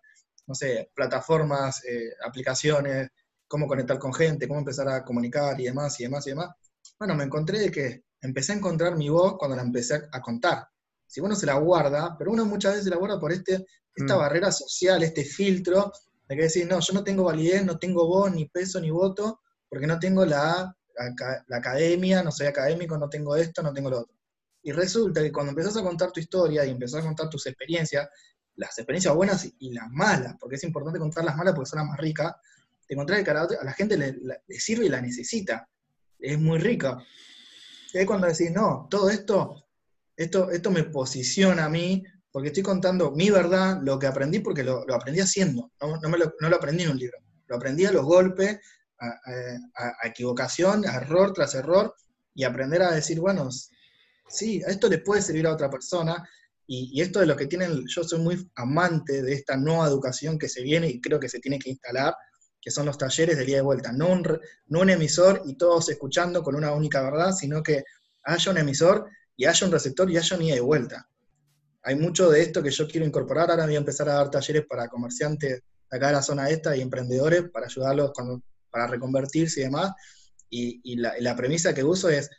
no 0.47 0.55
sé, 0.55 0.89
plataformas, 0.95 1.83
eh, 1.85 2.09
aplicaciones, 2.25 3.09
cómo 3.47 3.67
conectar 3.67 3.99
con 3.99 4.13
gente, 4.13 4.47
cómo 4.47 4.59
empezar 4.59 4.87
a 4.89 5.03
comunicar 5.03 5.59
y 5.59 5.65
demás 5.65 5.99
y 5.99 6.03
demás 6.03 6.25
y 6.27 6.31
demás. 6.31 6.49
Bueno, 6.97 7.15
me 7.15 7.25
encontré 7.25 7.59
de 7.59 7.71
que 7.71 8.03
empecé 8.21 8.53
a 8.53 8.55
encontrar 8.55 8.95
mi 8.95 9.09
voz 9.09 9.37
cuando 9.37 9.55
la 9.55 9.63
empecé 9.63 10.01
a 10.11 10.21
contar. 10.21 10.67
Si 11.05 11.21
uno 11.21 11.35
se 11.35 11.45
la 11.45 11.55
guarda, 11.55 12.15
pero 12.17 12.31
uno 12.31 12.45
muchas 12.45 12.75
veces 12.75 12.89
la 12.89 12.97
guarda 12.97 13.19
por 13.19 13.31
este, 13.31 13.65
esta 13.95 14.15
mm. 14.15 14.19
barrera 14.19 14.51
social, 14.51 15.03
este 15.03 15.23
filtro, 15.23 15.91
de 16.27 16.35
que 16.35 16.43
decir, 16.43 16.67
no, 16.67 16.79
yo 16.79 16.93
no 16.93 17.03
tengo 17.03 17.23
validez, 17.23 17.63
no 17.63 17.77
tengo 17.77 18.05
voz, 18.05 18.31
ni 18.31 18.47
peso, 18.47 18.81
ni 18.81 18.91
voto, 18.91 19.41
porque 19.69 19.87
no 19.87 19.99
tengo 19.99 20.25
la, 20.25 20.75
la 21.47 21.57
academia, 21.57 22.23
no 22.23 22.31
soy 22.31 22.47
académico, 22.47 22.97
no 22.97 23.07
tengo 23.09 23.35
esto, 23.35 23.61
no 23.61 23.73
tengo 23.73 23.89
lo 23.89 24.01
otro. 24.01 24.15
Y 24.63 24.71
resulta 24.73 25.21
que 25.21 25.31
cuando 25.31 25.51
empezás 25.51 25.77
a 25.77 25.83
contar 25.83 26.11
tu 26.11 26.19
historia 26.19 26.65
y 26.65 26.71
empezás 26.71 27.01
a 27.01 27.07
contar 27.07 27.29
tus 27.29 27.45
experiencias, 27.45 28.09
las 28.57 28.77
experiencias 28.77 29.15
buenas 29.15 29.47
y 29.59 29.71
las 29.71 29.89
malas, 29.89 30.35
porque 30.39 30.55
es 30.55 30.63
importante 30.63 30.99
contar 30.99 31.23
las 31.23 31.37
malas 31.37 31.53
porque 31.53 31.69
son 31.69 31.79
las 31.79 31.87
más 31.87 31.97
ricas, 31.97 32.33
te 32.87 32.93
encontrás 32.93 33.23
que 33.23 33.31
a 33.31 33.63
la 33.63 33.73
gente 33.73 33.97
le, 33.97 34.59
sirve 34.59 34.85
y 34.85 34.89
la 34.89 35.01
necesita, 35.01 35.67
es 36.19 36.39
muy 36.39 36.57
rica. 36.57 36.97
Y 37.93 38.05
cuando 38.05 38.27
decís, 38.27 38.51
no, 38.51 38.87
todo 38.89 39.09
esto, 39.09 39.67
esto, 40.15 40.49
esto 40.51 40.71
me 40.71 40.83
posiciona 40.83 41.65
a 41.65 41.69
mí, 41.69 42.03
porque 42.31 42.47
estoy 42.47 42.63
contando 42.63 43.11
mi 43.11 43.29
verdad, 43.29 43.79
lo 43.81 43.99
que 43.99 44.07
aprendí, 44.07 44.39
porque 44.39 44.63
lo, 44.63 44.83
aprendí 44.93 45.19
haciendo, 45.19 45.71
no, 45.81 46.49
lo, 46.49 46.55
aprendí 46.55 46.83
en 46.83 46.91
un 46.91 46.97
libro, 46.97 47.17
lo 47.47 47.55
aprendí 47.55 47.85
a 47.85 47.91
los 47.91 48.05
golpes, 48.05 48.59
a, 48.99 50.07
equivocación, 50.07 50.87
a 50.87 50.95
error 50.95 51.33
tras 51.33 51.55
error, 51.55 51.93
y 52.33 52.43
aprender 52.43 52.83
a 52.83 52.91
decir, 52.91 53.19
bueno, 53.19 53.49
sí, 54.27 54.61
esto 54.65 54.87
le 54.87 54.99
puede 54.99 55.21
servir 55.21 55.47
a 55.47 55.53
otra 55.53 55.69
persona, 55.69 56.27
y, 56.67 57.01
esto 57.01 57.21
de 57.21 57.25
lo 57.25 57.37
que 57.37 57.47
tienen, 57.47 57.85
yo 57.87 58.03
soy 58.03 58.19
muy 58.19 58.51
amante 58.55 59.23
de 59.23 59.33
esta 59.33 59.55
nueva 59.55 59.87
educación 59.87 60.37
que 60.37 60.49
se 60.49 60.61
viene 60.61 60.89
y 60.89 60.99
creo 60.99 61.19
que 61.19 61.29
se 61.29 61.39
tiene 61.39 61.59
que 61.59 61.69
instalar, 61.69 62.13
que 62.61 62.71
son 62.71 62.85
los 62.85 62.97
talleres 62.97 63.37
de 63.37 63.45
día 63.45 63.57
de 63.57 63.61
vuelta. 63.61 63.93
No 63.93 64.09
un, 64.09 64.39
no 64.67 64.81
un 64.81 64.89
emisor 64.89 65.41
y 65.45 65.55
todos 65.55 65.87
escuchando 65.87 66.43
con 66.43 66.55
una 66.55 66.73
única 66.73 67.01
verdad, 67.01 67.31
sino 67.31 67.63
que 67.63 67.85
haya 68.25 68.51
un 68.51 68.57
emisor 68.57 69.09
y 69.37 69.45
haya 69.45 69.65
un 69.65 69.71
receptor 69.71 70.11
y 70.11 70.17
haya 70.17 70.35
un 70.35 70.43
ida 70.43 70.55
de 70.55 70.61
vuelta. 70.61 71.07
Hay 71.83 71.95
mucho 71.95 72.29
de 72.29 72.41
esto 72.41 72.61
que 72.61 72.69
yo 72.69 72.85
quiero 72.85 73.05
incorporar. 73.05 73.49
Ahora 73.49 73.65
voy 73.65 73.75
a 73.75 73.79
empezar 73.79 74.09
a 74.09 74.15
dar 74.15 74.29
talleres 74.29 74.65
para 74.67 74.89
comerciantes 74.89 75.61
de 75.89 75.97
acá 75.97 76.07
de 76.07 76.13
la 76.13 76.21
zona 76.21 76.49
esta 76.49 76.75
y 76.75 76.81
emprendedores 76.81 77.49
para 77.49 77.67
ayudarlos 77.67 78.11
cuando, 78.13 78.41
para 78.69 78.87
reconvertirse 78.87 79.61
y 79.61 79.63
demás. 79.63 79.93
Y, 80.49 80.97
la, 80.97 81.13
la 81.19 81.35
premisa 81.37 81.73
que 81.73 81.85
uso 81.85 82.09
es, 82.09 82.29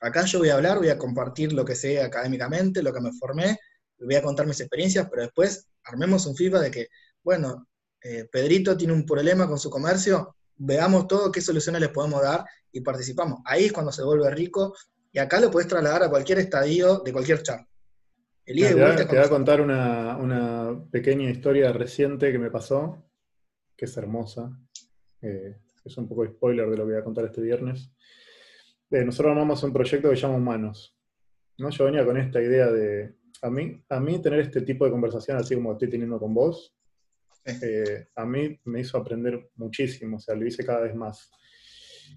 Acá 0.00 0.24
yo 0.24 0.38
voy 0.38 0.48
a 0.48 0.54
hablar, 0.54 0.78
voy 0.78 0.88
a 0.88 0.98
compartir 0.98 1.52
lo 1.52 1.64
que 1.64 1.74
sé 1.74 2.00
académicamente, 2.00 2.82
lo 2.82 2.92
que 2.92 3.00
me 3.00 3.12
formé, 3.12 3.58
voy 3.98 4.14
a 4.14 4.22
contar 4.22 4.46
mis 4.46 4.60
experiencias, 4.60 5.08
pero 5.10 5.22
después 5.22 5.68
armemos 5.84 6.26
un 6.26 6.34
feedback 6.34 6.62
de 6.62 6.70
que, 6.70 6.86
bueno, 7.22 7.68
eh, 8.02 8.26
Pedrito 8.30 8.76
tiene 8.76 8.94
un 8.94 9.04
problema 9.04 9.46
con 9.46 9.58
su 9.58 9.68
comercio, 9.68 10.36
veamos 10.56 11.06
todo 11.06 11.30
qué 11.30 11.40
soluciones 11.40 11.80
le 11.80 11.90
podemos 11.90 12.22
dar 12.22 12.44
y 12.72 12.80
participamos. 12.80 13.40
Ahí 13.44 13.66
es 13.66 13.72
cuando 13.72 13.92
se 13.92 14.02
vuelve 14.02 14.30
rico 14.30 14.74
y 15.12 15.18
acá 15.18 15.40
lo 15.40 15.50
puedes 15.50 15.68
trasladar 15.68 16.04
a 16.04 16.10
cualquier 16.10 16.38
estadio 16.38 17.00
de 17.00 17.12
cualquier 17.12 17.42
charla. 17.42 17.68
te, 18.44 18.74
voy 18.74 19.18
a 19.18 19.28
contar 19.28 19.60
una, 19.60 20.82
pequeña 20.90 21.30
historia 21.30 21.72
reciente 21.72 22.32
que 22.32 22.38
me 22.38 22.50
pasó, 22.50 23.04
que 23.76 23.84
es 23.84 23.96
hermosa. 23.96 24.50
Eh, 25.20 25.56
es 25.84 25.96
un 25.96 26.08
poco 26.08 26.26
spoiler 26.26 26.68
de 26.70 26.76
lo 26.76 26.84
que 26.84 26.92
voy 26.92 27.00
a 27.00 27.04
contar 27.04 27.26
este 27.26 27.40
viernes. 27.40 27.90
Eh, 28.90 29.04
nosotros 29.04 29.32
armamos 29.32 29.62
un 29.62 29.72
proyecto 29.72 30.10
que 30.10 30.16
llama 30.16 30.36
Humanos. 30.36 30.96
¿no? 31.58 31.70
Yo 31.70 31.84
venía 31.84 32.04
con 32.04 32.16
esta 32.16 32.42
idea 32.42 32.70
de, 32.70 33.14
a 33.42 33.50
mí, 33.50 33.82
a 33.88 34.00
mí 34.00 34.20
tener 34.20 34.40
este 34.40 34.62
tipo 34.62 34.84
de 34.84 34.90
conversación 34.90 35.36
así 35.36 35.54
como 35.54 35.72
estoy 35.72 35.88
teniendo 35.88 36.18
con 36.18 36.34
vos, 36.34 36.74
eh, 37.44 38.08
a 38.14 38.24
mí 38.26 38.58
me 38.64 38.80
hizo 38.80 38.98
aprender 38.98 39.50
muchísimo, 39.56 40.16
o 40.16 40.20
sea, 40.20 40.34
lo 40.34 40.46
hice 40.46 40.64
cada 40.64 40.80
vez 40.80 40.94
más. 40.94 41.30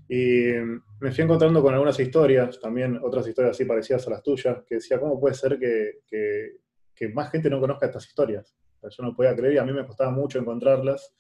Y 0.09 0.51
me 0.99 1.11
fui 1.11 1.23
encontrando 1.23 1.61
con 1.61 1.73
algunas 1.73 1.99
historias, 1.99 2.59
también 2.59 2.99
otras 3.01 3.27
historias 3.27 3.55
así 3.55 3.65
parecidas 3.65 4.07
a 4.07 4.11
las 4.11 4.23
tuyas, 4.23 4.63
que 4.67 4.75
decía, 4.75 4.99
¿cómo 4.99 5.19
puede 5.19 5.35
ser 5.35 5.59
que, 5.59 5.99
que, 6.07 6.57
que 6.93 7.09
más 7.09 7.31
gente 7.31 7.49
no 7.49 7.59
conozca 7.59 7.85
estas 7.85 8.07
historias? 8.07 8.55
yo 8.89 9.03
no 9.03 9.15
podía 9.15 9.35
creer 9.35 9.53
y 9.53 9.57
a 9.57 9.63
mí 9.63 9.71
me 9.71 9.85
costaba 9.85 10.11
mucho 10.11 10.39
encontrarlas. 10.39 11.13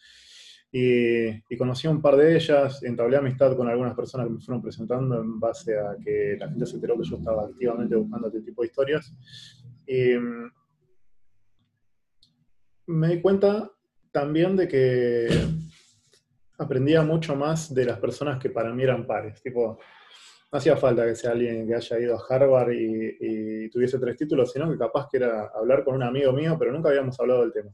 Y, 0.75 1.55
conocí 1.55 1.87
un 1.87 2.01
par 2.01 2.17
de 2.17 2.35
ellas, 2.35 2.81
entablé 2.81 3.15
amistad 3.15 3.55
con 3.55 3.69
algunas 3.69 3.93
personas 3.93 4.25
que 4.25 4.33
me 4.33 4.39
fueron 4.39 4.59
presentando 4.59 5.21
en 5.21 5.39
base 5.39 5.77
a 5.77 5.95
que 6.03 6.35
la 6.39 6.49
gente 6.49 6.65
se 6.65 6.75
enteró 6.75 6.97
que 6.97 7.07
yo 7.07 7.17
estaba 7.17 7.43
activamente 7.43 7.95
buscando 7.95 8.27
este 8.27 8.41
tipo 8.41 8.63
de 8.63 8.67
historias. 8.69 9.13
Y 9.85 10.15
mm, 10.15 10.51
me 12.87 13.07
di 13.09 13.21
cuenta 13.21 13.69
también 14.11 14.55
de 14.55 14.67
que 14.67 15.27
aprendía 16.57 17.03
mucho 17.03 17.35
más 17.35 17.71
de 17.71 17.85
las 17.85 17.99
personas 17.99 18.39
que 18.39 18.49
para 18.49 18.73
mí 18.73 18.81
eran 18.81 19.05
pares. 19.05 19.43
Tipo, 19.43 19.77
no 20.51 20.57
hacía 20.57 20.75
falta 20.75 21.05
que 21.05 21.15
sea 21.15 21.33
alguien 21.33 21.67
que 21.67 21.75
haya 21.75 21.99
ido 21.99 22.17
a 22.17 22.25
Harvard 22.27 22.71
y, 22.71 23.69
tuviese 23.69 23.99
tres 23.99 24.17
títulos, 24.17 24.51
sino 24.51 24.71
que 24.71 24.77
capaz 24.79 25.07
que 25.07 25.17
era 25.17 25.51
hablar 25.53 25.83
con 25.83 25.93
un 25.93 26.03
amigo 26.03 26.33
mío, 26.33 26.55
pero 26.57 26.71
nunca 26.71 26.89
habíamos 26.89 27.19
hablado 27.19 27.41
del 27.41 27.53
tema. 27.53 27.71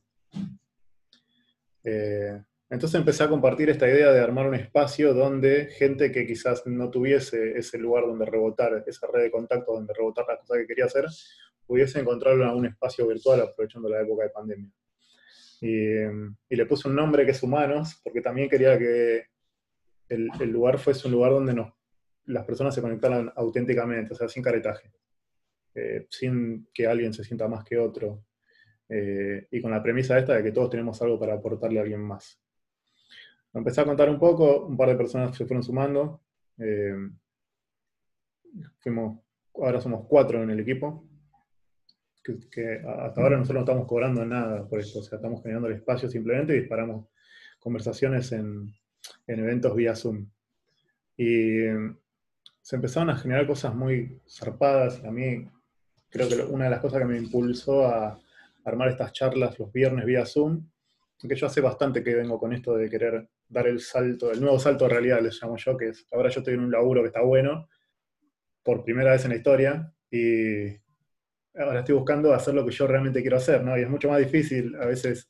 Eh, 1.85 2.43
entonces 2.69 2.99
empecé 2.99 3.23
a 3.23 3.29
compartir 3.29 3.69
esta 3.69 3.87
idea 3.87 4.11
de 4.11 4.19
armar 4.19 4.47
un 4.47 4.53
espacio 4.53 5.15
donde 5.15 5.67
gente 5.67 6.11
que 6.11 6.27
quizás 6.27 6.67
no 6.67 6.91
tuviese 6.91 7.57
ese 7.57 7.79
lugar 7.79 8.05
donde 8.05 8.25
rebotar, 8.25 8.83
esa 8.85 9.07
red 9.07 9.23
de 9.23 9.31
contacto 9.31 9.73
donde 9.73 9.93
rebotar 9.93 10.25
las 10.27 10.39
cosas 10.39 10.57
que 10.57 10.67
quería 10.67 10.85
hacer, 10.85 11.05
pudiese 11.65 11.99
encontrarlo 11.99 12.43
en 12.43 12.51
un 12.51 12.65
espacio 12.67 13.07
virtual 13.07 13.41
aprovechando 13.41 13.89
la 13.89 14.01
época 14.01 14.23
de 14.23 14.29
pandemia. 14.29 14.71
Y, 15.61 16.55
le 16.55 16.65
puse 16.67 16.87
un 16.87 16.95
nombre 16.95 17.25
que 17.25 17.31
es 17.31 17.43
Humanos, 17.43 17.99
porque 18.03 18.21
también 18.21 18.49
quería 18.49 18.77
que 18.77 19.25
el, 20.07 20.29
lugar 20.51 20.77
fuese 20.77 21.07
un 21.07 21.13
lugar 21.13 21.31
donde 21.31 21.55
las 22.25 22.45
personas 22.45 22.75
se 22.75 22.81
conectaran 22.81 23.31
auténticamente, 23.35 24.13
o 24.13 24.15
sea, 24.15 24.27
sin 24.29 24.43
caretaje, 24.43 24.91
eh, 25.73 26.05
sin 26.09 26.67
que 26.73 26.87
alguien 26.87 27.13
se 27.13 27.23
sienta 27.23 27.47
más 27.47 27.63
que 27.63 27.77
otro, 27.77 28.25
eh, 28.87 29.47
y 29.51 29.59
con 29.61 29.71
la 29.71 29.81
premisa 29.83 30.17
esta 30.17 30.35
de 30.35 30.43
que 30.43 30.51
todos 30.51 30.69
tenemos 30.69 31.01
algo 31.01 31.19
para 31.19 31.33
aportarle 31.33 31.79
a 31.79 31.81
alguien 31.81 32.01
más. 32.01 32.41
Empecé 33.53 33.81
a 33.81 33.85
contar 33.85 34.09
un 34.09 34.19
poco, 34.19 34.65
un 34.65 34.77
par 34.77 34.89
de 34.89 34.95
personas 34.95 35.35
se 35.35 35.45
fueron 35.45 35.63
sumando. 35.63 36.21
Eh, 36.57 36.95
fuimos, 38.79 39.19
ahora 39.55 39.81
somos 39.81 40.05
cuatro 40.07 40.43
en 40.43 40.49
el 40.51 40.59
equipo. 40.59 41.05
Que, 42.51 42.81
hasta 42.85 43.21
ahora 43.21 43.37
nosotros 43.37 43.55
no 43.55 43.61
estamos 43.61 43.87
cobrando 43.87 44.23
nada 44.23 44.67
por 44.67 44.79
esto, 44.79 44.99
o 44.99 45.01
sea, 45.01 45.15
estamos 45.15 45.41
generando 45.41 45.67
el 45.67 45.75
espacio 45.75 46.07
simplemente 46.07 46.55
y 46.55 46.59
disparamos 46.59 47.07
conversaciones 47.59 48.31
en, 48.33 48.71
eventos 49.25 49.75
vía 49.75 49.95
Zoom. 49.95 50.27
Y 51.17 51.63
se 52.61 52.75
empezaron 52.75 53.09
a 53.09 53.17
generar 53.17 53.47
cosas 53.47 53.73
muy 53.73 54.21
zarpadas 54.29 55.01
y 55.03 55.07
a 55.07 55.11
mí 55.11 55.49
creo 56.09 56.29
que 56.29 56.35
una 56.43 56.65
de 56.65 56.69
las 56.69 56.81
cosas 56.81 56.99
que 56.99 57.05
me 57.05 57.17
impulsó 57.17 57.87
a 57.87 58.19
armar 58.63 58.89
estas 58.89 59.11
charlas 59.11 59.57
los 59.57 59.71
viernes 59.71 60.05
vía 60.05 60.25
Zoom, 60.25 60.69
que 61.19 61.35
yo 61.35 61.47
hace 61.47 61.61
bastante 61.61 62.03
que 62.03 62.13
vengo 62.13 62.39
con 62.39 62.53
esto 62.53 62.75
de 62.75 62.89
querer 62.89 63.27
dar 63.49 63.67
el 63.67 63.79
salto, 63.79 64.31
el 64.31 64.39
nuevo 64.39 64.59
salto 64.59 64.85
de 64.85 64.91
realidad, 64.91 65.21
les 65.21 65.41
llamo 65.41 65.57
yo, 65.57 65.75
que 65.75 65.89
es, 65.89 66.07
ahora 66.11 66.29
yo 66.29 66.39
estoy 66.39 66.53
en 66.53 66.61
un 66.61 66.71
laburo 66.71 67.01
que 67.01 67.07
está 67.07 67.21
bueno, 67.21 67.67
por 68.63 68.83
primera 68.83 69.11
vez 69.11 69.25
en 69.25 69.31
la 69.31 69.37
historia, 69.37 69.93
y 70.11 70.67
ahora 71.55 71.79
estoy 71.79 71.95
buscando 71.95 72.33
hacer 72.33 72.53
lo 72.53 72.65
que 72.65 72.71
yo 72.71 72.87
realmente 72.87 73.21
quiero 73.21 73.37
hacer, 73.37 73.63
¿no? 73.63 73.77
Y 73.77 73.81
es 73.81 73.89
mucho 73.89 74.09
más 74.09 74.19
difícil 74.19 74.75
a 74.75 74.85
veces 74.85 75.29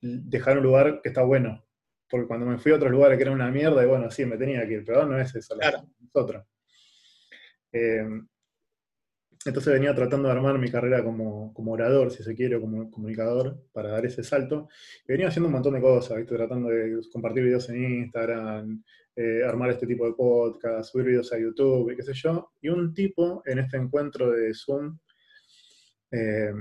dejar 0.00 0.58
un 0.58 0.64
lugar 0.64 1.00
que 1.02 1.08
está 1.08 1.22
bueno, 1.22 1.66
porque 2.08 2.26
cuando 2.26 2.46
me 2.46 2.58
fui 2.58 2.72
a 2.72 2.76
otros 2.76 2.90
lugares 2.90 3.18
que 3.18 3.22
eran 3.22 3.34
una 3.34 3.50
mierda, 3.50 3.82
y 3.82 3.86
bueno, 3.86 4.10
sí, 4.10 4.24
me 4.24 4.36
tenía 4.36 4.66
que 4.66 4.74
ir, 4.74 4.84
pero 4.84 5.04
no 5.04 5.18
es 5.18 5.34
eso, 5.34 5.56
es 5.60 5.74
otra. 6.12 6.46
Eh, 7.72 8.06
entonces 9.44 9.72
venía 9.72 9.94
tratando 9.94 10.28
de 10.28 10.34
armar 10.34 10.58
mi 10.58 10.70
carrera 10.70 11.02
como, 11.02 11.52
orador, 11.54 12.10
si 12.10 12.22
se 12.22 12.34
quiere, 12.34 12.60
como 12.60 12.90
comunicador, 12.90 13.58
para 13.72 13.90
dar 13.90 14.04
ese 14.04 14.22
salto. 14.22 14.68
Y 15.08 15.12
venía 15.12 15.28
haciendo 15.28 15.48
un 15.48 15.54
montón 15.54 15.74
de 15.74 15.80
cosas, 15.80 16.18
¿viste? 16.18 16.36
tratando 16.36 16.68
de 16.68 17.00
compartir 17.10 17.44
videos 17.44 17.68
en 17.70 18.02
Instagram, 18.02 18.82
eh, 19.16 19.42
armar 19.42 19.70
este 19.70 19.86
tipo 19.86 20.06
de 20.06 20.12
podcast, 20.12 20.92
subir 20.92 21.06
videos 21.06 21.32
a 21.32 21.38
YouTube, 21.38 21.90
y 21.90 21.96
qué 21.96 22.02
sé 22.02 22.12
yo. 22.12 22.52
Y 22.60 22.68
un 22.68 22.92
tipo 22.92 23.42
en 23.46 23.60
este 23.60 23.78
encuentro 23.78 24.30
de 24.30 24.52
Zoom, 24.52 24.98
eh, 26.10 26.52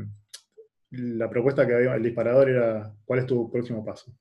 la 0.91 1.29
propuesta 1.29 1.67
que 1.67 1.73
había, 1.73 1.95
el 1.95 2.03
disparador 2.03 2.49
era, 2.49 2.95
¿cuál 3.03 3.19
es 3.19 3.25
tu 3.25 3.51
próximo 3.51 3.83
paso? 3.83 4.15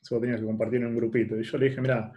Eso 0.00 0.14
lo 0.14 0.20
tenías 0.20 0.40
que 0.40 0.46
compartir 0.46 0.80
en 0.80 0.88
un 0.88 0.96
grupito. 0.96 1.40
Y 1.40 1.42
yo 1.42 1.56
le 1.56 1.70
dije, 1.70 1.80
mira, 1.80 2.12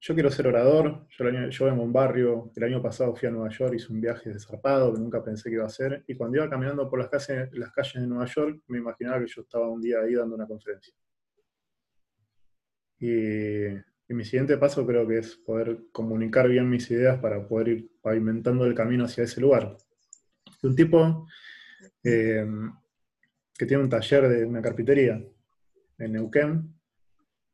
yo 0.00 0.14
quiero 0.14 0.30
ser 0.30 0.46
orador, 0.46 1.06
yo, 1.10 1.48
yo 1.50 1.64
vengo 1.66 1.82
un 1.82 1.92
barrio, 1.92 2.50
el 2.56 2.64
año 2.64 2.82
pasado 2.82 3.14
fui 3.14 3.28
a 3.28 3.30
Nueva 3.30 3.50
York, 3.50 3.74
hice 3.74 3.92
un 3.92 4.00
viaje 4.00 4.30
desarpado 4.30 4.94
que 4.94 4.98
nunca 4.98 5.22
pensé 5.22 5.50
que 5.50 5.56
iba 5.56 5.64
a 5.64 5.66
hacer, 5.66 6.04
y 6.06 6.14
cuando 6.14 6.38
iba 6.38 6.48
caminando 6.48 6.88
por 6.88 6.98
las 6.98 7.08
calles, 7.08 7.50
las 7.52 7.70
calles 7.72 7.94
de 7.94 8.06
Nueva 8.06 8.24
York, 8.24 8.62
me 8.68 8.78
imaginaba 8.78 9.20
que 9.20 9.26
yo 9.26 9.42
estaba 9.42 9.68
un 9.68 9.82
día 9.82 10.00
ahí 10.00 10.14
dando 10.14 10.36
una 10.36 10.46
conferencia. 10.46 10.94
Y, 12.98 13.78
mi 14.12 14.24
siguiente 14.24 14.56
paso 14.56 14.84
creo 14.84 15.06
que 15.06 15.18
es 15.18 15.36
poder 15.36 15.82
comunicar 15.92 16.48
bien 16.48 16.68
mis 16.68 16.90
ideas 16.90 17.20
para 17.20 17.46
poder 17.46 17.68
ir 17.68 17.90
pavimentando 18.02 18.66
el 18.66 18.74
camino 18.74 19.04
hacia 19.04 19.22
ese 19.22 19.40
lugar. 19.40 19.76
Un 20.64 20.74
tipo 20.74 21.28
eh, 22.02 22.44
que 23.56 23.66
tiene 23.66 23.84
un 23.84 23.88
taller 23.88 24.28
de 24.28 24.44
una 24.44 24.60
carpintería 24.60 25.22
en 25.98 26.12
Neuquén, 26.12 26.79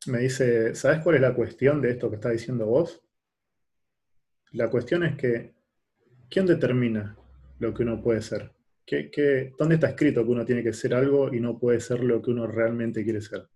me 0.08 0.18
dice, 0.18 0.74
¿sabes 0.74 1.00
cuál 1.00 1.16
es 1.16 1.22
la 1.22 1.34
cuestión 1.34 1.80
de 1.80 1.90
esto 1.90 2.08
que 2.10 2.16
está 2.16 2.30
diciendo 2.30 2.66
vos? 2.66 3.02
La 4.52 4.70
cuestión 4.70 5.04
es 5.04 5.16
que, 5.16 5.54
¿quién 6.30 6.46
determina 6.46 7.16
lo 7.58 7.74
que 7.74 7.82
uno 7.82 8.02
puede 8.02 8.22
ser? 8.22 8.52
¿Qué, 8.84 9.52
dónde 9.58 9.74
está 9.74 9.88
escrito 9.88 10.24
que 10.24 10.30
uno 10.30 10.44
tiene 10.44 10.62
que 10.62 10.72
ser 10.72 10.94
algo 10.94 11.34
y 11.34 11.40
no 11.40 11.58
puede 11.58 11.80
ser 11.80 12.04
lo 12.04 12.22
que 12.22 12.30
uno 12.30 12.46
realmente 12.46 13.02
quiere 13.02 13.20
ser? 13.20 13.48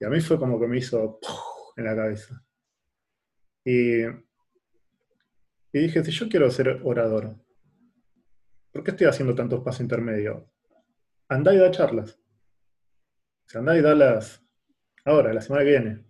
Y 0.00 0.04
a 0.04 0.08
mí 0.08 0.20
fue 0.20 0.38
como 0.38 0.58
que 0.58 0.66
me 0.66 0.78
hizo 0.78 1.18
en 1.76 1.84
la 1.84 1.94
cabeza. 1.94 2.42
Y, 3.64 4.02
y 4.04 5.78
dije, 5.78 6.02
si 6.04 6.10
yo 6.10 6.28
quiero 6.28 6.50
ser 6.50 6.80
orador, 6.84 7.36
¿por 8.72 8.82
qué 8.82 8.92
estoy 8.92 9.08
haciendo 9.08 9.34
tantos 9.34 9.62
pasos 9.62 9.82
intermedios? 9.82 10.42
Andá 11.28 11.52
y 11.52 11.58
da 11.58 11.70
charlas. 11.70 12.18
O 13.54 13.58
andá 13.58 13.76
y 13.76 13.82
da 13.82 13.94
las, 13.94 14.47
ahora, 15.08 15.32
la 15.32 15.40
semana 15.40 15.64
que 15.64 15.70
viene. 15.70 16.04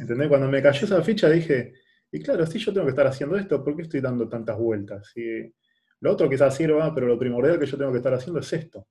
¿Entendés? 0.00 0.28
Cuando 0.28 0.48
me 0.48 0.62
cayó 0.62 0.84
esa 0.84 1.02
ficha 1.02 1.28
dije, 1.30 1.74
y 2.10 2.20
claro, 2.20 2.46
si 2.46 2.58
yo 2.58 2.72
tengo 2.72 2.86
que 2.86 2.90
estar 2.90 3.06
haciendo 3.06 3.36
esto, 3.36 3.62
¿por 3.64 3.76
qué 3.76 3.82
estoy 3.82 4.00
dando 4.00 4.28
tantas 4.28 4.58
vueltas? 4.58 5.12
Y 5.16 5.52
lo 6.00 6.12
otro 6.12 6.28
quizás 6.28 6.54
sirva, 6.54 6.94
pero 6.94 7.06
lo 7.06 7.18
primordial 7.18 7.58
que 7.58 7.66
yo 7.66 7.76
tengo 7.76 7.90
que 7.90 7.98
estar 7.98 8.14
haciendo 8.14 8.40
es 8.40 8.52
esto. 8.52 8.86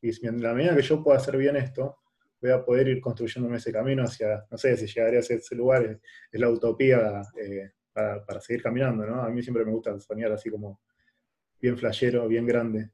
Y 0.00 0.26
en 0.26 0.42
la 0.42 0.52
medida 0.52 0.76
que 0.76 0.82
yo 0.82 1.02
pueda 1.02 1.18
hacer 1.18 1.36
bien 1.36 1.56
esto, 1.56 1.98
voy 2.40 2.50
a 2.50 2.64
poder 2.64 2.88
ir 2.88 3.00
construyéndome 3.00 3.56
ese 3.56 3.72
camino 3.72 4.04
hacia, 4.04 4.44
no 4.50 4.58
sé 4.58 4.76
si 4.76 4.86
llegaré 4.86 5.16
a 5.16 5.20
ese, 5.20 5.54
lugar, 5.54 6.00
es, 6.30 6.40
la 6.40 6.50
utopía 6.50 7.22
eh, 7.40 7.72
para, 7.92 8.40
seguir 8.40 8.62
caminando, 8.62 9.06
¿no? 9.06 9.22
A 9.22 9.30
mí 9.30 9.42
siempre 9.42 9.64
me 9.64 9.72
gusta 9.72 9.98
soñar 9.98 10.32
así 10.32 10.50
como 10.50 10.80
bien 11.60 11.78
flashero, 11.78 12.28
bien 12.28 12.46
grande. 12.46 12.90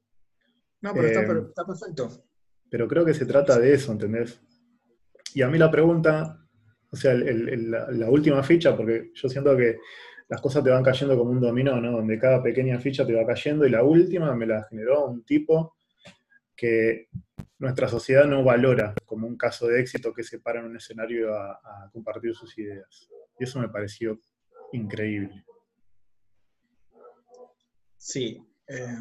No, 0.81 0.93
pero 0.93 1.07
está, 1.07 1.21
eh, 1.21 1.43
está 1.49 1.65
perfecto. 1.65 2.25
Pero 2.69 2.87
creo 2.87 3.03
que 3.03 3.13
se 3.13 3.25
trata 3.25 3.59
de 3.59 3.73
eso, 3.73 3.91
¿entendés? 3.91 4.41
Y 5.33 5.41
a 5.41 5.47
mí 5.47 5.57
la 5.57 5.71
pregunta, 5.71 6.37
o 6.91 6.95
sea, 6.95 7.13
la, 7.13 8.09
última 8.09 8.43
ficha, 8.43 8.75
porque 8.75 9.11
yo 9.13 9.29
siento 9.29 9.55
que 9.55 9.77
las 10.27 10.41
cosas 10.41 10.63
te 10.63 10.69
van 10.69 10.83
cayendo 10.83 11.17
como 11.17 11.31
un 11.31 11.41
dominó, 11.41 11.79
¿no? 11.79 11.91
Donde 11.91 12.19
cada 12.19 12.41
pequeña 12.41 12.79
ficha 12.79 13.05
te 13.05 13.13
va 13.13 13.25
cayendo 13.25 13.65
y 13.65 13.69
la 13.69 13.83
última 13.83 14.33
me 14.35 14.45
la 14.45 14.63
generó 14.63 15.05
un 15.07 15.23
tipo 15.23 15.75
que 16.55 17.07
nuestra 17.59 17.87
sociedad 17.87 18.25
no 18.25 18.43
valora 18.43 18.93
como 19.05 19.27
un 19.27 19.37
caso 19.37 19.67
de 19.67 19.79
éxito 19.79 20.13
que 20.13 20.23
se 20.23 20.39
para 20.39 20.59
en 20.59 20.65
un 20.65 20.77
escenario 20.77 21.33
a, 21.35 21.89
compartir 21.91 22.33
sus 22.33 22.57
ideas. 22.57 23.09
Y 23.39 23.43
eso 23.43 23.59
me 23.59 23.69
pareció 23.69 24.19
increíble. 24.71 25.45
Sí, 27.97 28.43
eh, 28.67 28.97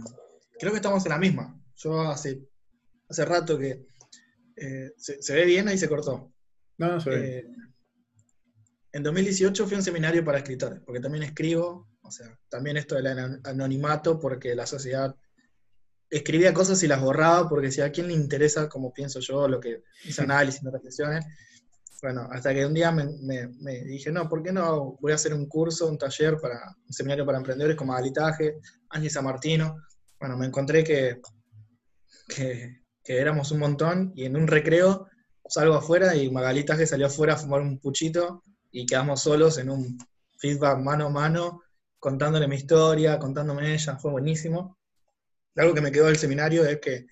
creo 0.58 0.72
que 0.72 0.76
estamos 0.76 1.04
en 1.06 1.10
la 1.10 1.18
misma. 1.18 1.58
Yo 1.76 2.00
hace, 2.02 2.42
hace 3.08 3.24
rato 3.24 3.58
que 3.58 3.86
eh, 4.60 4.92
se, 4.96 5.34
ve 5.34 5.44
bien? 5.44 5.68
Ahí 5.68 5.78
se 5.78 5.88
cortó. 5.88 6.32
No, 6.78 6.92
no 6.92 7.00
se 7.00 7.10
ve. 7.10 7.38
Eh, 7.38 7.46
en 8.92 9.02
2018 9.02 9.66
fui 9.66 9.74
a 9.74 9.78
un 9.78 9.84
seminario 9.84 10.24
para 10.24 10.38
escritores, 10.38 10.80
porque 10.84 11.00
también 11.00 11.22
escribo, 11.22 11.88
o 12.02 12.10
sea, 12.10 12.38
también 12.48 12.76
esto 12.76 12.96
del 12.96 13.06
anonimato, 13.44 14.18
porque 14.18 14.54
la 14.54 14.66
sociedad 14.66 15.14
escribía 16.10 16.52
cosas 16.52 16.82
y 16.82 16.88
las 16.88 17.00
borraba, 17.00 17.48
porque 17.48 17.70
si 17.70 17.80
a 17.80 17.92
quién 17.92 18.08
le 18.08 18.14
interesa, 18.14 18.68
como 18.68 18.92
pienso 18.92 19.20
yo, 19.20 19.46
lo 19.48 19.60
que 19.60 19.84
mis 20.04 20.18
análisis, 20.18 20.62
mis 20.62 20.72
reflexiones. 20.72 21.24
Bueno, 22.02 22.28
hasta 22.30 22.54
que 22.54 22.64
un 22.64 22.72
día 22.72 22.90
me, 22.90 23.06
dije, 23.84 24.10
no, 24.10 24.28
¿por 24.28 24.42
qué 24.42 24.52
no 24.52 24.96
voy 25.00 25.12
a 25.12 25.16
hacer 25.16 25.34
un 25.34 25.46
curso, 25.46 25.86
un 25.86 25.98
taller 25.98 26.38
para 26.40 26.74
un 26.86 26.92
seminario 26.92 27.26
para 27.26 27.36
emprendedores 27.36 27.76
como 27.76 27.92
Alitaje, 27.92 28.58
Ángel 28.88 29.10
San 29.10 29.24
Martino? 29.24 29.76
Bueno, 30.18 30.36
me 30.38 30.46
encontré 30.46 30.82
que, 30.82 31.20
que, 32.26 32.80
éramos 33.04 33.50
un 33.50 33.58
montón 33.58 34.12
y 34.14 34.24
en 34.24 34.36
un 34.36 34.46
recreo 34.46 35.08
salgo 35.48 35.74
afuera 35.74 36.14
y 36.14 36.30
Magalitaje 36.30 36.86
salió 36.86 37.06
afuera 37.06 37.34
a 37.34 37.36
fumar 37.36 37.60
un 37.60 37.78
puchito 37.78 38.44
y 38.70 38.86
quedamos 38.86 39.22
solos 39.22 39.58
en 39.58 39.70
un 39.70 39.98
feedback 40.38 40.78
mano 40.78 41.06
a 41.06 41.10
mano, 41.10 41.62
contándole 41.98 42.46
mi 42.46 42.56
historia, 42.56 43.18
contándome 43.18 43.74
ella, 43.74 43.98
fue 43.98 44.12
buenísimo. 44.12 44.78
Algo 45.56 45.74
que 45.74 45.80
me 45.80 45.90
quedó 45.90 46.06
del 46.06 46.18
seminario 46.18 46.64
es 46.64 46.80
que 46.80 47.06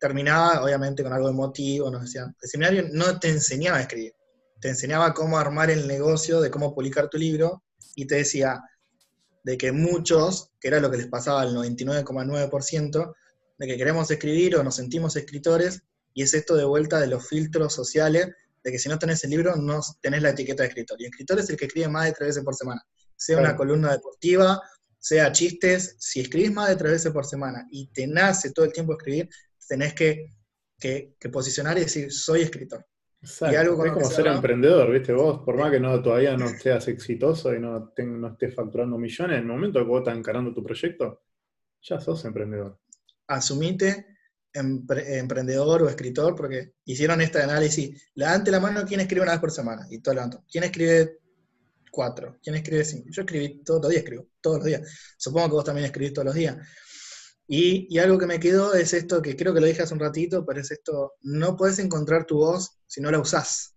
terminaba, 0.00 0.64
obviamente, 0.64 1.02
con 1.02 1.12
algo 1.12 1.28
emotivo, 1.28 1.90
nos 1.90 2.02
decían, 2.02 2.34
el 2.40 2.48
seminario 2.48 2.88
no 2.92 3.18
te 3.18 3.28
enseñaba 3.28 3.78
a 3.78 3.82
escribir, 3.82 4.14
te 4.60 4.68
enseñaba 4.70 5.14
cómo 5.14 5.38
armar 5.38 5.70
el 5.70 5.86
negocio, 5.86 6.40
de 6.40 6.50
cómo 6.50 6.74
publicar 6.74 7.08
tu 7.08 7.18
libro, 7.18 7.62
y 7.94 8.06
te 8.06 8.16
decía 8.16 8.62
de 9.44 9.56
que 9.56 9.70
muchos, 9.70 10.50
que 10.58 10.68
era 10.68 10.80
lo 10.80 10.90
que 10.90 10.96
les 10.96 11.06
pasaba 11.06 11.42
al 11.42 11.54
99,9%, 11.54 13.14
de 13.58 13.66
que 13.66 13.76
queremos 13.76 14.10
escribir 14.10 14.56
o 14.56 14.62
nos 14.62 14.76
sentimos 14.76 15.16
escritores, 15.16 15.82
y 16.12 16.22
es 16.22 16.34
esto 16.34 16.56
de 16.56 16.64
vuelta 16.64 17.00
de 17.00 17.08
los 17.08 17.28
filtros 17.28 17.74
sociales, 17.74 18.28
de 18.62 18.72
que 18.72 18.78
si 18.78 18.88
no 18.88 18.98
tenés 18.98 19.22
el 19.24 19.30
libro, 19.30 19.54
no 19.56 19.80
tenés 20.00 20.22
la 20.22 20.30
etiqueta 20.30 20.62
de 20.62 20.70
escritor. 20.70 21.00
Y 21.00 21.04
escritor 21.04 21.38
es 21.38 21.48
el 21.50 21.56
que 21.56 21.66
escribe 21.66 21.88
más 21.88 22.06
de 22.06 22.12
tres 22.12 22.28
veces 22.28 22.44
por 22.44 22.54
semana, 22.54 22.82
sea 23.14 23.38
una 23.38 23.56
columna 23.56 23.92
deportiva, 23.92 24.60
sea 24.98 25.30
chistes, 25.30 25.96
si 26.00 26.20
escribís 26.20 26.52
más 26.52 26.68
de 26.68 26.76
tres 26.76 26.92
veces 26.92 27.12
por 27.12 27.24
semana 27.24 27.64
y 27.70 27.86
te 27.92 28.06
nace 28.08 28.52
todo 28.52 28.64
el 28.64 28.72
tiempo 28.72 28.94
escribir, 28.94 29.28
tenés 29.68 29.94
que, 29.94 30.32
posicionar 31.32 31.76
y 31.78 31.82
decir, 31.82 32.12
soy 32.12 32.42
escritor. 32.42 32.84
Exacto. 33.20 33.54
Y 33.54 33.56
algo 33.56 33.84
es 33.84 33.92
como 33.92 34.06
ser 34.06 34.26
emprendedor, 34.26 34.90
¿viste? 34.90 35.12
Vos, 35.12 35.42
por 35.44 35.56
más 35.56 35.70
que 35.70 35.80
no 35.80 36.02
todavía 36.02 36.36
no 36.36 36.48
seas 36.48 36.86
exitoso 36.88 37.54
y 37.54 37.60
no, 37.60 37.92
no 37.96 38.28
estés 38.28 38.54
facturando 38.54 38.98
millones, 38.98 39.36
en 39.36 39.42
el 39.42 39.48
momento 39.48 39.78
que 39.78 39.86
vos 39.86 40.00
estás 40.00 40.16
encarando 40.16 40.52
tu 40.52 40.62
proyecto, 40.62 41.22
ya 41.82 42.00
sos 42.00 42.24
emprendedor. 42.24 42.78
Asumite 43.28 44.06
emprendedor 44.56 45.82
o 45.82 45.88
escritor, 45.88 46.34
porque 46.34 46.74
hicieron 46.84 47.20
este 47.20 47.42
análisis. 47.42 48.10
Levante 48.14 48.50
la 48.50 48.60
mano 48.60 48.84
quién 48.86 49.00
escribe 49.00 49.22
una 49.22 49.32
vez 49.32 49.40
por 49.40 49.50
semana, 49.50 49.86
y 49.90 50.00
todo 50.00 50.14
levanto. 50.14 50.44
¿Quién 50.50 50.64
escribe 50.64 51.18
cuatro? 51.90 52.38
¿Quién 52.42 52.56
escribe 52.56 52.84
cinco? 52.84 53.08
Yo 53.10 53.22
escribí 53.22 53.62
todos 53.62 53.82
los 53.82 53.90
días, 53.90 54.02
escribo 54.02 54.28
todos 54.40 54.58
los 54.58 54.66
días. 54.66 55.14
Supongo 55.18 55.48
que 55.48 55.54
vos 55.54 55.64
también 55.64 55.86
escribís 55.86 56.12
todos 56.12 56.26
los 56.26 56.34
días. 56.34 56.56
Y, 57.48 57.96
algo 57.98 58.18
que 58.18 58.26
me 58.26 58.40
quedó 58.40 58.74
es 58.74 58.92
esto, 58.92 59.22
que 59.22 59.36
creo 59.36 59.54
que 59.54 59.60
lo 59.60 59.66
dije 59.66 59.82
hace 59.82 59.94
un 59.94 60.00
ratito, 60.00 60.44
pero 60.44 60.60
es 60.60 60.70
esto, 60.70 61.14
no 61.22 61.56
puedes 61.56 61.78
encontrar 61.78 62.26
tu 62.26 62.38
voz 62.38 62.78
si 62.86 63.00
no 63.00 63.10
la 63.10 63.20
usás. 63.20 63.74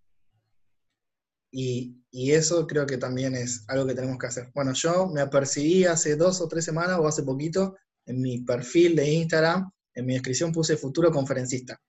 Y, 1.51 1.95
eso 2.11 2.65
creo 2.65 2.87
que 2.87 2.97
también 2.97 3.35
es 3.35 3.63
algo 3.67 3.85
que 3.85 3.93
tenemos 3.93 4.17
que 4.17 4.27
hacer. 4.27 4.51
Bueno, 4.55 4.73
yo 4.73 5.07
me 5.07 5.21
apercibí 5.21 5.85
hace 5.85 6.15
dos 6.15 6.41
o 6.41 6.47
tres 6.47 6.65
semanas 6.65 6.97
o 6.99 7.07
hace 7.07 7.21
poquito 7.21 7.75
en 8.09 8.21
mi 8.21 8.39
perfil 8.41 8.95
de 8.95 9.09
Instagram, 9.09 9.69
en 9.93 10.05
mi 10.05 10.13
descripción 10.13 10.51
puse 10.51 10.77
futuro 10.77 11.11
conferencista. 11.11 11.79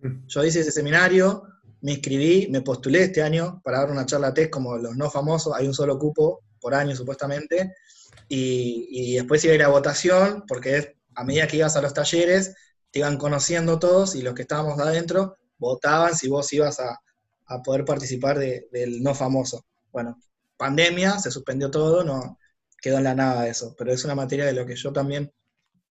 Mm. 0.00 0.26
Yo 0.26 0.44
hice 0.44 0.60
ese 0.60 0.72
seminario, 0.72 1.44
me 1.80 1.92
inscribí, 1.92 2.48
me 2.50 2.62
postulé 2.62 3.04
este 3.04 3.22
año 3.22 3.60
para 3.64 3.78
dar 3.78 3.90
una 3.90 4.06
charla 4.06 4.34
TED 4.34 4.50
como 4.50 4.76
los 4.76 4.96
no 4.96 5.10
famosos, 5.10 5.54
hay 5.54 5.66
un 5.66 5.74
solo 5.74 5.98
cupo 5.98 6.42
por 6.60 6.74
año 6.74 6.94
supuestamente, 6.94 7.74
y, 8.28 8.88
y 8.90 9.14
después 9.16 9.44
iba 9.44 9.52
a 9.52 9.56
ir 9.56 9.62
a 9.62 9.68
votación, 9.68 10.44
porque 10.46 10.76
es 10.76 10.88
a 11.14 11.24
medida 11.24 11.46
que 11.46 11.58
ibas 11.58 11.76
a 11.76 11.82
los 11.82 11.94
talleres, 11.94 12.54
te 12.90 13.00
iban 13.00 13.16
conociendo 13.16 13.78
todos 13.78 14.14
y 14.14 14.22
los 14.22 14.34
que 14.34 14.42
estábamos 14.42 14.78
adentro 14.78 15.36
votaban 15.58 16.14
si 16.14 16.28
vos 16.28 16.52
ibas 16.52 16.80
a, 16.80 16.98
poder 17.64 17.84
participar 17.84 18.38
del 18.38 19.02
no 19.02 19.14
famoso. 19.14 19.66
Bueno, 19.92 20.18
pandemia, 20.56 21.18
se 21.18 21.30
suspendió 21.30 21.70
todo, 21.70 22.02
no 22.02 22.38
quedó 22.80 22.96
en 22.96 23.04
la 23.04 23.14
nada 23.14 23.46
eso, 23.46 23.74
pero 23.76 23.92
es 23.92 24.04
una 24.06 24.14
materia 24.14 24.46
de 24.46 24.54
lo 24.54 24.64
que 24.64 24.74
yo 24.74 24.90
también, 24.90 25.30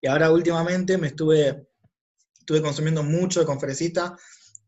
y 0.02 0.06
ahora 0.06 0.30
últimamente 0.30 0.98
me 0.98 1.06
estuve, 1.06 1.68
estuve 2.38 2.60
consumiendo 2.60 3.02
mucho 3.02 3.40
de 3.40 3.46
conferencista, 3.46 4.14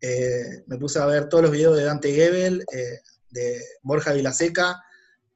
eh, 0.01 0.65
me 0.67 0.79
puse 0.79 0.99
a 0.99 1.07
ver 1.07 1.29
todos 1.29 1.43
los 1.43 1.53
videos 1.53 1.77
de 1.77 1.85
Dante 1.85 2.13
Gebel, 2.15 2.65
eh, 2.73 3.01
de 3.29 3.61
Borja 3.83 4.15
Vilaseca, 4.15 4.83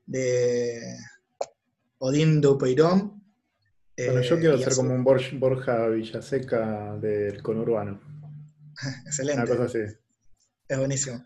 de 0.06 0.96
Odín 1.98 2.40
Dupeirón, 2.40 3.18
bueno, 4.06 4.22
yo 4.22 4.38
quiero 4.38 4.58
ser 4.58 4.74
como 4.74 4.94
un 4.94 5.02
Borja 5.04 5.88
Villaseca 5.88 6.96
del 7.00 7.42
conurbano. 7.42 8.00
Excelente. 9.06 9.42
Una 9.42 9.50
cosa 9.50 9.64
así. 9.64 9.94
Es 10.68 10.78
buenísimo. 10.78 11.24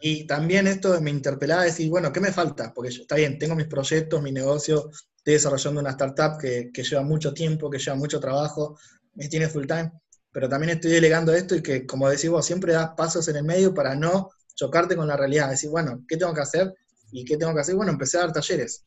y 0.00 0.26
también 0.26 0.66
esto 0.68 1.00
me 1.00 1.10
interpelaba 1.10 1.64
decir, 1.64 1.90
bueno, 1.90 2.12
¿qué 2.12 2.20
me 2.20 2.32
falta? 2.32 2.72
Porque 2.72 2.92
yo, 2.92 3.02
está 3.02 3.16
bien, 3.16 3.38
tengo 3.38 3.56
mis 3.56 3.66
proyectos, 3.66 4.22
mi 4.22 4.30
negocio, 4.30 4.90
estoy 5.20 5.34
desarrollando 5.34 5.80
una 5.80 5.90
startup 5.90 6.38
que, 6.38 6.70
lleva 6.72 7.02
mucho 7.02 7.32
tiempo, 7.32 7.70
que 7.70 7.78
lleva 7.78 7.96
mucho 7.96 8.20
trabajo, 8.20 8.78
me 9.14 9.28
tiene 9.28 9.48
full 9.48 9.66
time, 9.66 9.92
pero 10.32 10.48
también 10.48 10.70
estoy 10.70 10.90
delegando 10.90 11.32
esto 11.32 11.54
y 11.54 11.62
que, 11.62 11.86
como 11.86 12.08
decís 12.08 12.28
vos, 12.28 12.44
siempre 12.44 12.72
das 12.72 12.90
pasos 12.96 13.26
en 13.28 13.36
el 13.36 13.44
medio 13.44 13.72
para 13.72 13.94
no 13.94 14.30
chocarte 14.54 14.96
con 14.96 15.06
la 15.06 15.16
realidad. 15.16 15.50
Decir, 15.50 15.70
bueno, 15.70 16.04
¿qué 16.06 16.16
tengo 16.16 16.34
que 16.34 16.40
hacer? 16.40 16.74
¿Y 17.12 17.24
qué 17.24 17.36
tengo 17.36 17.54
que 17.54 17.60
hacer? 17.60 17.74
Bueno, 17.74 17.92
empecé 17.92 18.18
a 18.18 18.20
dar 18.20 18.32
talleres 18.32 18.84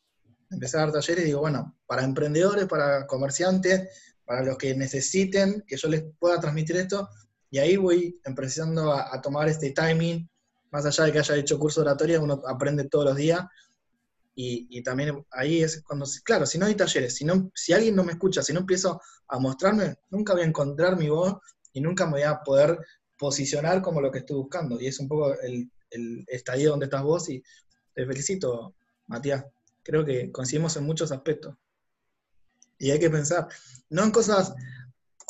empecé 0.54 0.78
a 0.78 0.82
dar 0.82 0.92
talleres 0.92 1.24
y 1.24 1.28
digo, 1.28 1.42
bueno, 1.42 1.76
para 1.86 2.04
emprendedores, 2.04 2.66
para 2.66 3.06
comerciantes, 3.08 3.90
para 4.26 4.44
los 4.44 4.58
que 4.58 4.76
necesiten 4.76 5.64
que 5.68 5.78
yo 5.78 5.90
les 5.90 6.04
pueda 6.20 6.40
transmitir 6.40 6.78
esto, 6.78 7.10
y 7.50 7.60
ahí 7.60 7.76
voy 7.76 8.20
empezando 8.24 8.94
a, 8.94 9.22
tomar 9.22 9.48
este 9.48 9.72
timing, 9.72 10.28
más 10.72 10.86
allá 10.86 11.04
de 11.06 11.12
que 11.12 11.20
haya 11.20 11.36
hecho 11.36 11.60
curso 11.60 11.82
de 11.82 11.90
oratoria, 11.90 12.20
uno 12.20 12.42
aprende 12.48 12.86
todos 12.86 13.06
los 13.06 13.16
días, 13.16 13.42
y, 14.36 14.82
también 14.82 15.24
ahí 15.32 15.62
es 15.62 15.84
cuando, 15.84 16.06
claro, 16.24 16.46
si 16.46 16.58
no 16.58 16.66
hay 16.66 16.76
talleres, 16.76 17.16
si, 17.16 17.26
no, 17.26 17.52
si 17.54 17.74
alguien 17.74 17.96
no 17.96 18.04
me 18.04 18.14
escucha, 18.14 18.42
si 18.42 18.52
no 18.52 18.62
empiezo 18.62 19.00
a 19.28 19.40
mostrarme, 19.40 19.96
nunca 20.10 20.34
voy 20.34 20.42
a 20.42 20.46
encontrar 20.46 20.98
mi 20.98 21.10
voz 21.10 21.36
y 21.72 21.82
nunca 21.82 22.06
me 22.06 22.14
voy 22.14 22.24
a 22.24 22.42
poder 22.42 22.80
posicionar 23.18 23.82
como 23.82 24.02
lo 24.02 24.12
que 24.12 24.20
estoy 24.20 24.38
buscando, 24.38 24.80
y 24.80 24.88
es 24.88 25.00
un 25.00 25.08
poco 25.08 25.40
el, 25.40 25.72
el 25.92 26.26
estadio 26.28 26.72
donde 26.72 26.86
estás 26.86 27.04
vos, 27.04 27.30
y 27.30 27.44
te 27.94 28.06
felicito, 28.06 28.76
Matías 29.08 29.46
creo 29.84 30.04
que 30.04 30.32
coincidimos 30.32 30.76
en 30.78 30.86
muchos 30.86 31.12
aspectos. 31.12 31.56
Y 32.80 32.92
hay 32.92 33.00
que 33.00 33.10
pensar, 33.10 33.48
no 33.90 34.04
en 34.04 34.12
cosas 34.12 34.54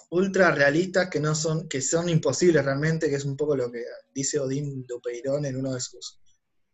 ultra 0.10 0.52
realistas 0.52 1.10
que 1.10 1.20
no 1.20 1.34
son, 1.34 1.68
que 1.68 1.82
son 1.82 2.08
imposibles 2.08 2.64
realmente, 2.64 3.10
que 3.10 3.16
es 3.16 3.26
un 3.26 3.36
poco 3.36 3.56
lo 3.56 3.72
que 3.72 3.84
dice 4.14 4.40
Odín 4.40 4.86
Dupeirón 4.88 5.46
en 5.46 5.56
uno 5.58 5.74
de 5.74 5.80
sus 5.80 6.20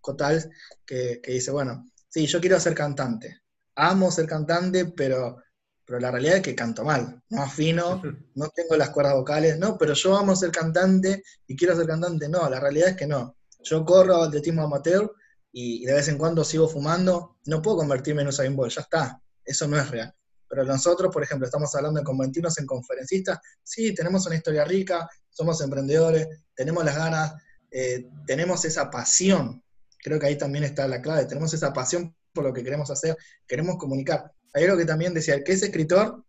cotals, 0.02 0.50
que, 0.86 1.22
dice, 1.26 1.52
bueno, 1.52 1.86
sí, 2.10 2.26
yo 2.26 2.42
quiero 2.42 2.60
ser 2.60 2.74
cantante, 2.74 3.42
amo 3.76 4.12
ser 4.12 4.26
cantante, 4.26 4.86
pero, 4.88 5.38
pero 5.86 6.00
la 6.00 6.12
realidad 6.12 6.38
es 6.38 6.42
que 6.42 6.56
canto 6.56 6.84
mal, 6.84 7.22
no 7.30 7.42
afino, 7.44 8.02
no 8.36 8.50
tengo 8.50 8.76
las 8.76 8.90
cuerdas 8.90 9.16
vocales, 9.16 9.58
no, 9.58 9.78
pero 9.78 9.94
yo 9.94 10.18
amo 10.18 10.36
ser 10.36 10.52
cantante 10.52 11.24
y 11.48 11.56
quiero 11.56 11.76
ser 11.76 11.88
cantante, 11.88 12.28
no, 12.28 12.50
la 12.50 12.60
realidad 12.60 12.90
es 12.90 12.96
que 12.96 13.08
no. 13.08 13.36
Yo 13.62 13.84
corro 13.86 14.24
atletismo 14.24 14.64
amateur 14.64 15.12
y, 15.52 15.86
de 15.86 15.94
vez 15.94 16.08
en 16.08 16.18
cuando 16.18 16.44
sigo 16.44 16.68
fumando, 16.68 17.38
no 17.46 17.62
puedo 17.62 17.78
convertirme 17.78 18.22
en 18.22 18.28
un 18.28 18.34
Usain 18.34 18.58
ya 18.70 18.82
está, 18.82 19.22
eso 19.44 19.68
no 19.68 19.78
es 19.78 19.90
real. 19.90 20.14
Pero 20.48 20.64
nosotros, 20.64 21.14
por 21.14 21.22
ejemplo, 21.22 21.46
estamos 21.46 21.74
hablando 21.76 22.00
de 22.00 22.04
convertirnos 22.04 22.58
en 22.58 22.66
conferencistas, 22.66 23.40
sí, 23.62 23.94
tenemos 23.94 24.26
una 24.26 24.36
historia 24.36 24.66
rica, 24.66 25.08
somos 25.30 25.62
emprendedores, 25.62 26.28
tenemos 26.56 26.84
las 26.84 26.96
ganas, 26.96 27.34
eh, 27.72 28.08
tenemos 28.26 28.66
esa 28.66 28.90
pasión, 28.90 29.64
creo 30.02 30.20
que 30.20 30.28
ahí 30.28 30.38
también 30.38 30.64
está 30.64 30.88
la 30.88 31.02
clave, 31.02 31.26
tenemos 31.26 31.54
esa 31.54 31.74
pasión 31.74 32.16
por 32.34 32.44
lo 32.44 32.54
que 32.54 32.64
queremos 32.64 32.90
hacer, 32.90 33.18
queremos 33.48 33.78
comunicar. 33.78 34.32
Hay 34.54 34.64
algo 34.64 34.78
que 34.78 34.86
también 34.86 35.14
decía, 35.14 35.44
que 35.44 35.52
ese 35.52 35.66
escritor 35.66 36.24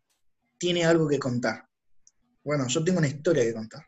tiene 0.59 0.85
algo 0.85 1.09
que 1.09 1.19
contar. 1.19 1.67
Bueno, 2.45 2.67
yo 2.69 2.83
tengo 2.85 2.99
una 2.99 3.09
historia 3.09 3.45
que 3.45 3.55
contar. 3.55 3.87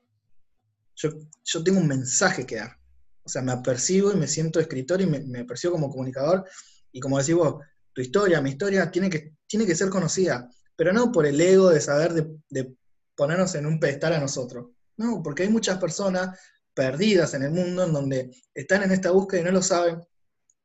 Yo, 0.95 1.11
yo 1.45 1.65
tengo 1.65 1.81
un 1.81 1.89
mensaje 1.89 2.47
que 2.47 2.57
dar. 2.57 2.77
O 3.25 3.29
sea, 3.29 3.43
me 3.43 3.53
apercibo 3.53 4.13
y 4.13 4.17
me 4.17 4.27
siento 4.27 4.61
escritor 4.61 5.01
y 5.01 5.07
me, 5.07 5.21
me 5.21 5.45
percibo 5.45 5.75
como 5.75 5.91
comunicador. 5.91 6.45
Y 6.93 7.01
como 7.01 7.19
decís 7.19 7.35
vos, 7.35 7.63
tu 7.93 8.01
historia, 8.01 8.41
mi 8.41 8.51
historia, 8.51 8.91
tiene 8.91 9.11
que, 9.11 9.35
tiene 9.47 9.67
que 9.67 9.75
ser 9.75 9.91
conocida, 9.91 10.49
pero 10.77 10.93
no 10.93 11.13
por 11.13 11.27
el 11.27 11.41
ego 11.41 11.71
de 11.71 11.81
saber 11.81 12.13
de, 12.49 12.77
ponernos 13.15 13.55
en 13.55 13.67
un 13.67 13.79
pedestal 13.79 14.15
a 14.15 14.21
nosotros. 14.21 14.71
No, 14.97 15.23
porque 15.23 15.43
hay 15.43 15.49
muchas 15.49 15.79
personas 15.79 16.39
perdidas 16.75 17.35
en 17.35 17.43
el 17.43 17.51
mundo 17.51 17.85
en 17.85 17.93
donde 17.93 18.31
están 18.55 18.83
en 18.83 18.93
esta 18.93 19.11
búsqueda 19.11 19.41
y 19.41 19.45
no 19.45 19.53
lo 19.53 19.63
saben. 19.63 20.01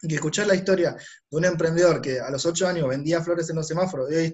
Y 0.02 0.14
escuchar 0.14 0.46
la 0.46 0.56
historia 0.56 0.92
de 0.92 1.38
un 1.38 1.46
emprendedor 1.46 2.02
que 2.02 2.20
a 2.20 2.30
los 2.30 2.46
ocho 2.46 2.68
años 2.68 2.88
vendía 2.88 3.24
flores 3.24 3.50
en 3.50 3.56
los 3.56 3.68
semáforos 3.68 4.12
y 4.12 4.16
hoy 4.16 4.26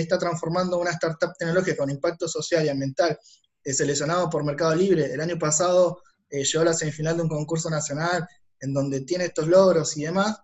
está, 0.00 0.18
transformando 0.18 0.78
una 0.78 0.90
startup 0.90 1.34
tecnológica 1.38 1.76
con 1.76 1.90
impacto 1.90 2.26
social 2.26 2.64
y 2.64 2.68
ambiental, 2.68 3.16
seleccionado 3.62 4.28
por 4.28 4.44
Mercado 4.44 4.74
Libre. 4.74 5.12
El 5.12 5.20
año 5.20 5.38
pasado 5.38 6.02
eh, 6.28 6.42
llegó 6.42 6.62
a 6.62 6.66
la 6.66 6.74
semifinal 6.74 7.16
de 7.16 7.22
un 7.22 7.28
concurso 7.28 7.70
nacional 7.70 8.26
en 8.60 8.74
donde 8.74 9.02
tiene 9.02 9.26
estos 9.26 9.46
logros 9.46 9.96
y 9.96 10.04
demás, 10.04 10.36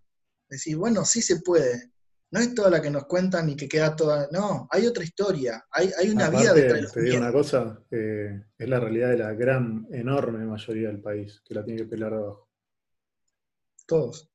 decir, 0.48 0.76
bueno, 0.76 1.04
sí 1.04 1.20
se 1.22 1.40
puede. 1.40 1.91
No 2.32 2.40
es 2.40 2.54
toda 2.54 2.70
la 2.70 2.80
que 2.80 2.90
nos 2.90 3.04
cuentan 3.04 3.48
y 3.50 3.56
que 3.56 3.68
queda 3.68 3.94
toda. 3.94 4.26
No, 4.32 4.66
hay 4.70 4.86
otra 4.86 5.04
historia, 5.04 5.64
hay, 5.70 5.90
hay 5.98 6.09
una 6.09 6.26
Aparte, 6.26 6.42
vida 6.42 6.54
detrás 6.54 6.76
de 6.76 6.82
los 6.82 6.92
Te 6.92 7.02
digo 7.02 7.18
una 7.18 7.32
cosa, 7.32 7.84
eh, 7.90 8.42
es 8.56 8.68
la 8.68 8.80
realidad 8.80 9.10
de 9.10 9.18
la 9.18 9.32
gran, 9.34 9.86
enorme 9.92 10.44
mayoría 10.46 10.88
del 10.88 11.02
país, 11.02 11.42
que 11.44 11.54
la 11.54 11.62
tiene 11.62 11.82
que 11.82 11.88
pelear 11.88 12.12
de 12.12 12.16
abajo. 12.16 12.48
Todos. 13.86 14.30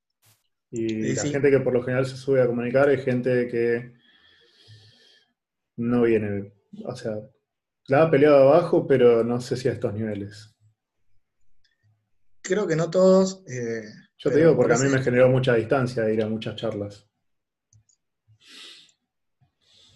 Y 0.69 1.13
la 1.13 1.21
sí. 1.21 1.31
gente 1.31 1.49
que 1.49 1.59
por 1.59 1.73
lo 1.73 1.81
general 1.81 2.05
se 2.05 2.17
sube 2.17 2.41
a 2.41 2.45
comunicar 2.47 2.89
es 2.89 3.03
gente 3.03 3.47
que 3.47 3.93
no 5.77 6.03
viene, 6.03 6.53
o 6.85 6.95
sea, 6.95 7.17
la 7.87 8.03
ha 8.03 8.11
peleado 8.11 8.49
abajo, 8.49 8.85
pero 8.85 9.23
no 9.23 9.41
sé 9.41 9.55
si 9.57 9.69
a 9.69 9.71
estos 9.71 9.93
niveles. 9.93 10.55
Creo 12.41 12.67
que 12.67 12.75
no 12.75 12.91
todos. 12.91 13.43
eh, 13.47 13.83
Yo 14.17 14.29
te 14.29 14.37
digo 14.37 14.55
porque 14.55 14.73
a 14.73 14.77
mí 14.77 14.89
me 14.89 15.01
generó 15.01 15.29
mucha 15.29 15.55
distancia 15.55 16.09
ir 16.11 16.21
a 16.21 16.27
muchas 16.29 16.55
charlas. 16.55 17.07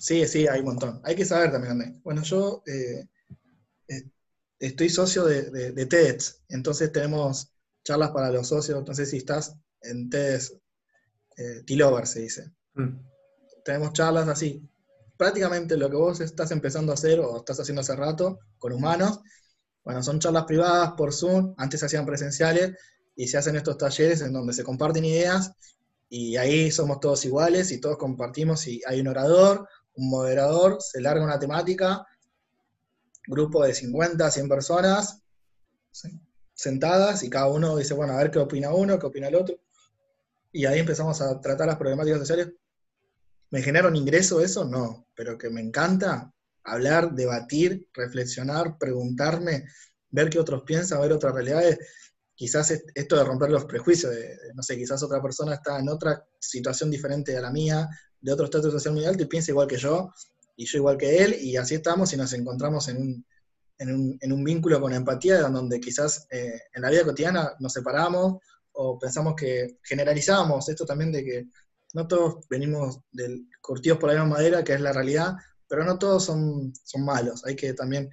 Sí, 0.01 0.27
sí, 0.27 0.47
hay 0.47 0.61
un 0.61 0.65
montón. 0.65 0.99
Hay 1.03 1.15
que 1.15 1.25
saber 1.25 1.51
también 1.51 1.77
dónde. 1.77 1.99
Bueno, 2.03 2.23
yo 2.23 2.63
eh, 2.65 3.07
eh, 3.87 4.03
estoy 4.57 4.89
socio 4.89 5.25
de, 5.25 5.51
de, 5.51 5.73
de 5.73 5.85
TEDx, 5.85 6.41
entonces 6.49 6.91
tenemos 6.91 7.53
charlas 7.83 8.09
para 8.09 8.31
los 8.31 8.47
socios. 8.47 8.83
No 8.83 8.95
sé 8.95 9.05
si 9.05 9.17
estás 9.17 9.55
en 9.83 10.09
TEDx, 10.09 10.55
eh, 11.37 11.61
T-Lover 11.67 12.07
se 12.07 12.21
dice. 12.21 12.51
Mm. 12.73 12.97
Tenemos 13.63 13.93
charlas 13.93 14.27
así. 14.27 14.67
Prácticamente 15.17 15.77
lo 15.77 15.87
que 15.87 15.97
vos 15.97 16.19
estás 16.19 16.49
empezando 16.49 16.91
a 16.91 16.95
hacer 16.95 17.19
o 17.19 17.37
estás 17.37 17.59
haciendo 17.59 17.81
hace 17.81 17.95
rato 17.95 18.39
con 18.57 18.73
humanos, 18.73 19.19
bueno, 19.83 20.01
son 20.01 20.19
charlas 20.19 20.45
privadas 20.45 20.93
por 20.93 21.13
Zoom, 21.13 21.53
antes 21.57 21.79
se 21.79 21.85
hacían 21.85 22.07
presenciales 22.07 22.75
y 23.15 23.27
se 23.27 23.37
hacen 23.37 23.55
estos 23.55 23.77
talleres 23.77 24.21
en 24.21 24.33
donde 24.33 24.53
se 24.53 24.63
comparten 24.63 25.05
ideas 25.05 25.51
y 26.09 26.37
ahí 26.37 26.71
somos 26.71 26.99
todos 26.99 27.23
iguales 27.23 27.71
y 27.71 27.79
todos 27.79 27.97
compartimos 27.97 28.67
y 28.67 28.81
hay 28.87 28.99
un 28.99 29.07
orador, 29.07 29.67
un 29.95 30.09
moderador, 30.09 30.77
se 30.81 31.01
larga 31.01 31.23
una 31.23 31.39
temática, 31.39 32.05
grupo 33.27 33.63
de 33.63 33.73
50, 33.73 34.29
100 34.31 34.49
personas 34.49 35.21
sentadas 36.53 37.23
y 37.23 37.29
cada 37.29 37.47
uno 37.47 37.75
dice, 37.77 37.93
bueno, 37.93 38.13
a 38.13 38.17
ver 38.17 38.31
qué 38.31 38.39
opina 38.39 38.73
uno, 38.73 38.99
qué 38.99 39.05
opina 39.07 39.27
el 39.27 39.35
otro. 39.35 39.55
Y 40.51 40.65
ahí 40.65 40.79
empezamos 40.79 41.21
a 41.21 41.39
tratar 41.39 41.67
las 41.67 41.77
problemáticas 41.77 42.19
sociales. 42.19 42.49
¿Me 43.49 43.61
genera 43.61 43.87
un 43.87 43.95
ingreso 43.95 44.41
eso? 44.41 44.65
No, 44.65 45.07
pero 45.15 45.37
que 45.37 45.49
me 45.49 45.61
encanta 45.61 46.33
hablar, 46.63 47.13
debatir, 47.13 47.87
reflexionar, 47.93 48.77
preguntarme, 48.77 49.65
ver 50.09 50.29
qué 50.29 50.39
otros 50.39 50.63
piensan, 50.63 51.01
ver 51.01 51.11
otras 51.13 51.33
realidades. 51.33 51.79
Quizás 52.35 52.71
es- 52.71 52.85
esto 52.93 53.17
de 53.17 53.23
romper 53.23 53.49
los 53.51 53.65
prejuicios, 53.65 54.13
de, 54.13 54.37
no 54.55 54.63
sé, 54.63 54.77
quizás 54.77 55.03
otra 55.03 55.21
persona 55.21 55.55
está 55.55 55.79
en 55.79 55.89
otra 55.89 56.23
situación 56.39 56.89
diferente 56.91 57.35
a 57.37 57.41
la 57.41 57.51
mía, 57.51 57.89
de 58.21 58.31
otro 58.31 58.45
estatus 58.45 58.71
social 58.71 58.93
muy 58.93 59.05
alto 59.05 59.23
y 59.23 59.27
piensa 59.27 59.51
igual 59.51 59.67
que 59.67 59.77
yo, 59.77 60.13
y 60.55 60.65
yo 60.65 60.77
igual 60.77 60.97
que 60.97 61.23
él, 61.23 61.35
y 61.39 61.57
así 61.57 61.75
estamos 61.75 62.13
y 62.13 62.17
nos 62.17 62.33
encontramos 62.33 62.87
en 62.87 62.97
un, 62.97 63.25
en 63.77 63.93
un, 63.93 64.17
en 64.21 64.31
un 64.31 64.43
vínculo 64.43 64.79
con 64.79 64.93
empatía, 64.93 65.41
donde 65.41 65.79
quizás 65.79 66.27
eh, 66.29 66.61
en 66.73 66.81
la 66.81 66.89
vida 66.89 67.03
cotidiana 67.03 67.53
nos 67.59 67.73
separamos 67.73 68.37
o 68.73 68.99
pensamos 68.99 69.33
que 69.35 69.79
generalizamos 69.83 70.69
esto 70.69 70.85
también 70.85 71.11
de 71.11 71.23
que 71.23 71.47
no 71.93 72.07
todos 72.07 72.47
venimos 72.47 72.99
del, 73.11 73.47
curtidos 73.59 73.97
por 73.97 74.09
la 74.09 74.21
misma 74.21 74.37
madera, 74.37 74.63
que 74.63 74.73
es 74.73 74.81
la 74.81 74.93
realidad, 74.93 75.35
pero 75.67 75.83
no 75.83 75.97
todos 75.97 76.25
son, 76.25 76.73
son 76.83 77.03
malos. 77.03 77.45
Hay 77.45 77.55
que 77.55 77.73
también. 77.73 78.09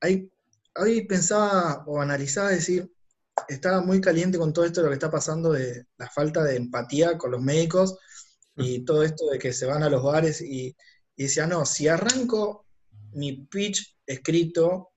Hay, 0.00 0.30
hoy 0.76 1.06
pensaba 1.06 1.84
o 1.86 2.00
analizaba 2.00 2.50
decir, 2.50 2.90
estaba 3.48 3.80
muy 3.80 4.00
caliente 4.00 4.38
con 4.38 4.52
todo 4.52 4.64
esto 4.64 4.80
de 4.80 4.84
lo 4.86 4.90
que 4.90 4.94
está 4.94 5.10
pasando 5.10 5.52
de 5.52 5.86
la 5.98 6.08
falta 6.08 6.42
de 6.42 6.56
empatía 6.56 7.18
con 7.18 7.32
los 7.32 7.42
médicos 7.42 7.98
y 8.60 8.84
todo 8.84 9.02
esto 9.02 9.26
de 9.30 9.38
que 9.38 9.52
se 9.52 9.66
van 9.66 9.82
a 9.82 9.90
los 9.90 10.02
bares 10.02 10.40
y, 10.40 10.76
y 11.16 11.22
decía, 11.22 11.46
no, 11.46 11.64
si 11.66 11.88
arranco 11.88 12.66
mi 13.12 13.46
pitch 13.46 13.96
escrito 14.06 14.92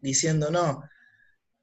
diciendo, 0.00 0.50
no, 0.50 0.82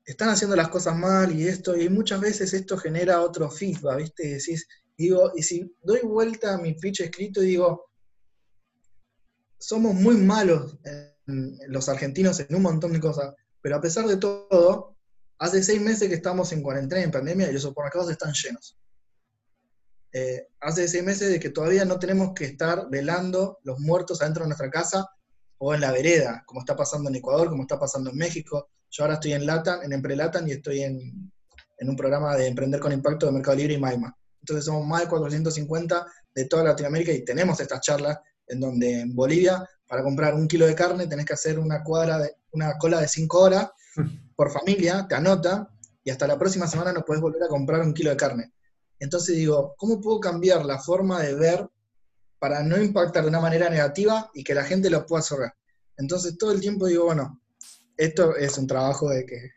están 0.06 0.30
haciendo 0.30 0.56
las 0.56 0.70
cosas 0.70 0.96
mal 0.98 1.36
y 1.36 1.48
esto, 1.48 1.76
y 1.76 1.90
muchas 1.90 2.20
veces 2.22 2.54
esto 2.54 2.78
genera 2.78 3.22
otro 3.22 3.50
feedback, 3.50 3.98
¿viste? 3.98 4.28
Y 4.28 4.30
decís, 4.32 4.68
digo, 4.98 5.32
y 5.36 5.44
si 5.44 5.76
doy 5.82 6.02
vuelta 6.02 6.54
a 6.54 6.58
mi 6.58 6.74
pitch 6.74 7.02
escrito 7.02 7.42
y 7.42 7.48
digo, 7.48 7.86
somos 9.60 9.94
muy 9.96 10.16
malos 10.18 10.78
en- 10.84 11.58
los 11.68 11.90
argentinos 11.90 12.40
en 12.40 12.56
un 12.56 12.62
montón 12.62 12.94
de 12.94 13.00
cosas, 13.00 13.34
pero 13.62 13.78
a 13.78 13.82
pesar 13.82 14.06
de 14.06 14.18
todo, 14.18 14.96
hace 15.40 15.64
seis 15.64 15.82
meses 15.82 16.08
que 16.08 16.14
estamos 16.14 16.52
en 16.52 16.62
cuarentena, 16.62 17.02
en 17.02 17.10
pandemia, 17.10 17.50
y 17.50 17.54
los 17.54 17.64
supermercados 17.64 18.12
están 18.12 18.32
llenos. 18.32 18.78
Eh, 20.18 20.48
hace 20.62 20.88
seis 20.88 21.04
meses 21.04 21.30
de 21.30 21.42
que 21.42 21.50
todavía 21.50 21.84
no 21.84 22.00
tenemos 22.00 22.32
que 22.34 22.46
estar 22.46 22.88
velando 22.90 23.60
los 23.64 23.82
muertos 23.82 24.22
adentro 24.22 24.44
de 24.44 24.48
nuestra 24.48 24.70
casa 24.70 25.06
o 25.58 25.74
en 25.74 25.82
la 25.82 25.92
vereda, 25.92 26.42
como 26.46 26.62
está 26.62 26.74
pasando 26.74 27.10
en 27.10 27.18
Ecuador, 27.18 27.50
como 27.50 27.64
está 27.64 27.78
pasando 27.78 28.12
en 28.12 28.16
México. 28.16 28.70
Yo 28.90 29.04
ahora 29.04 29.16
estoy 29.16 29.34
en 29.34 29.46
Latam, 29.46 29.84
en 29.84 29.92
Emprelatan, 29.92 30.48
y 30.48 30.54
estoy 30.54 30.84
en, 30.84 31.34
en 31.80 31.90
un 31.90 31.98
programa 31.98 32.34
de 32.38 32.48
Emprender 32.48 32.80
con 32.80 32.94
Impacto 32.94 33.26
de 33.26 33.34
Mercado 33.34 33.58
Libre 33.58 33.74
y 33.74 33.78
Maima. 33.78 34.18
Entonces 34.40 34.64
somos 34.64 34.88
más 34.88 35.02
de 35.02 35.10
450 35.10 36.06
de 36.34 36.46
toda 36.46 36.64
Latinoamérica 36.64 37.12
y 37.12 37.26
tenemos 37.26 37.60
estas 37.60 37.82
charlas 37.82 38.18
en 38.48 38.62
donde 38.62 39.02
en 39.02 39.14
Bolivia, 39.14 39.68
para 39.86 40.02
comprar 40.02 40.34
un 40.34 40.48
kilo 40.48 40.66
de 40.66 40.76
carne, 40.76 41.08
tenés 41.08 41.26
que 41.26 41.34
hacer 41.34 41.60
una, 41.60 41.84
cuadra 41.84 42.20
de, 42.20 42.38
una 42.54 42.78
cola 42.78 43.02
de 43.02 43.10
5 43.10 43.38
horas 43.38 43.70
por 44.34 44.50
familia, 44.50 45.06
te 45.10 45.16
anota, 45.16 45.70
y 46.06 46.10
hasta 46.10 46.26
la 46.26 46.40
próxima 46.40 46.68
semana 46.68 46.94
no 46.94 47.04
podés 47.04 47.22
volver 47.22 47.44
a 47.44 47.50
comprar 47.50 47.82
un 47.82 47.94
kilo 47.94 48.12
de 48.12 48.16
carne. 48.16 48.54
Entonces 49.00 49.36
digo, 49.36 49.76
¿cómo 49.78 50.02
puedo 50.02 50.20
cambiar 50.20 50.66
la 50.66 50.80
forma 50.80 51.22
de 51.22 51.36
ver 51.36 51.68
para 52.40 52.64
no 52.64 52.82
impactar 52.82 53.24
de 53.24 53.30
una 53.30 53.40
manera 53.40 53.70
negativa 53.70 54.30
y 54.34 54.44
que 54.44 54.56
la 54.56 54.64
gente 54.64 54.90
lo 54.90 55.06
pueda 55.06 55.22
absorber? 55.22 55.52
Entonces 55.98 56.38
todo 56.38 56.52
el 56.52 56.62
tiempo 56.62 56.88
digo, 56.88 57.06
bueno, 57.06 57.42
esto 57.98 58.36
es 58.36 58.58
un 58.58 58.68
trabajo 58.68 59.10
de 59.10 59.26
que 59.26 59.52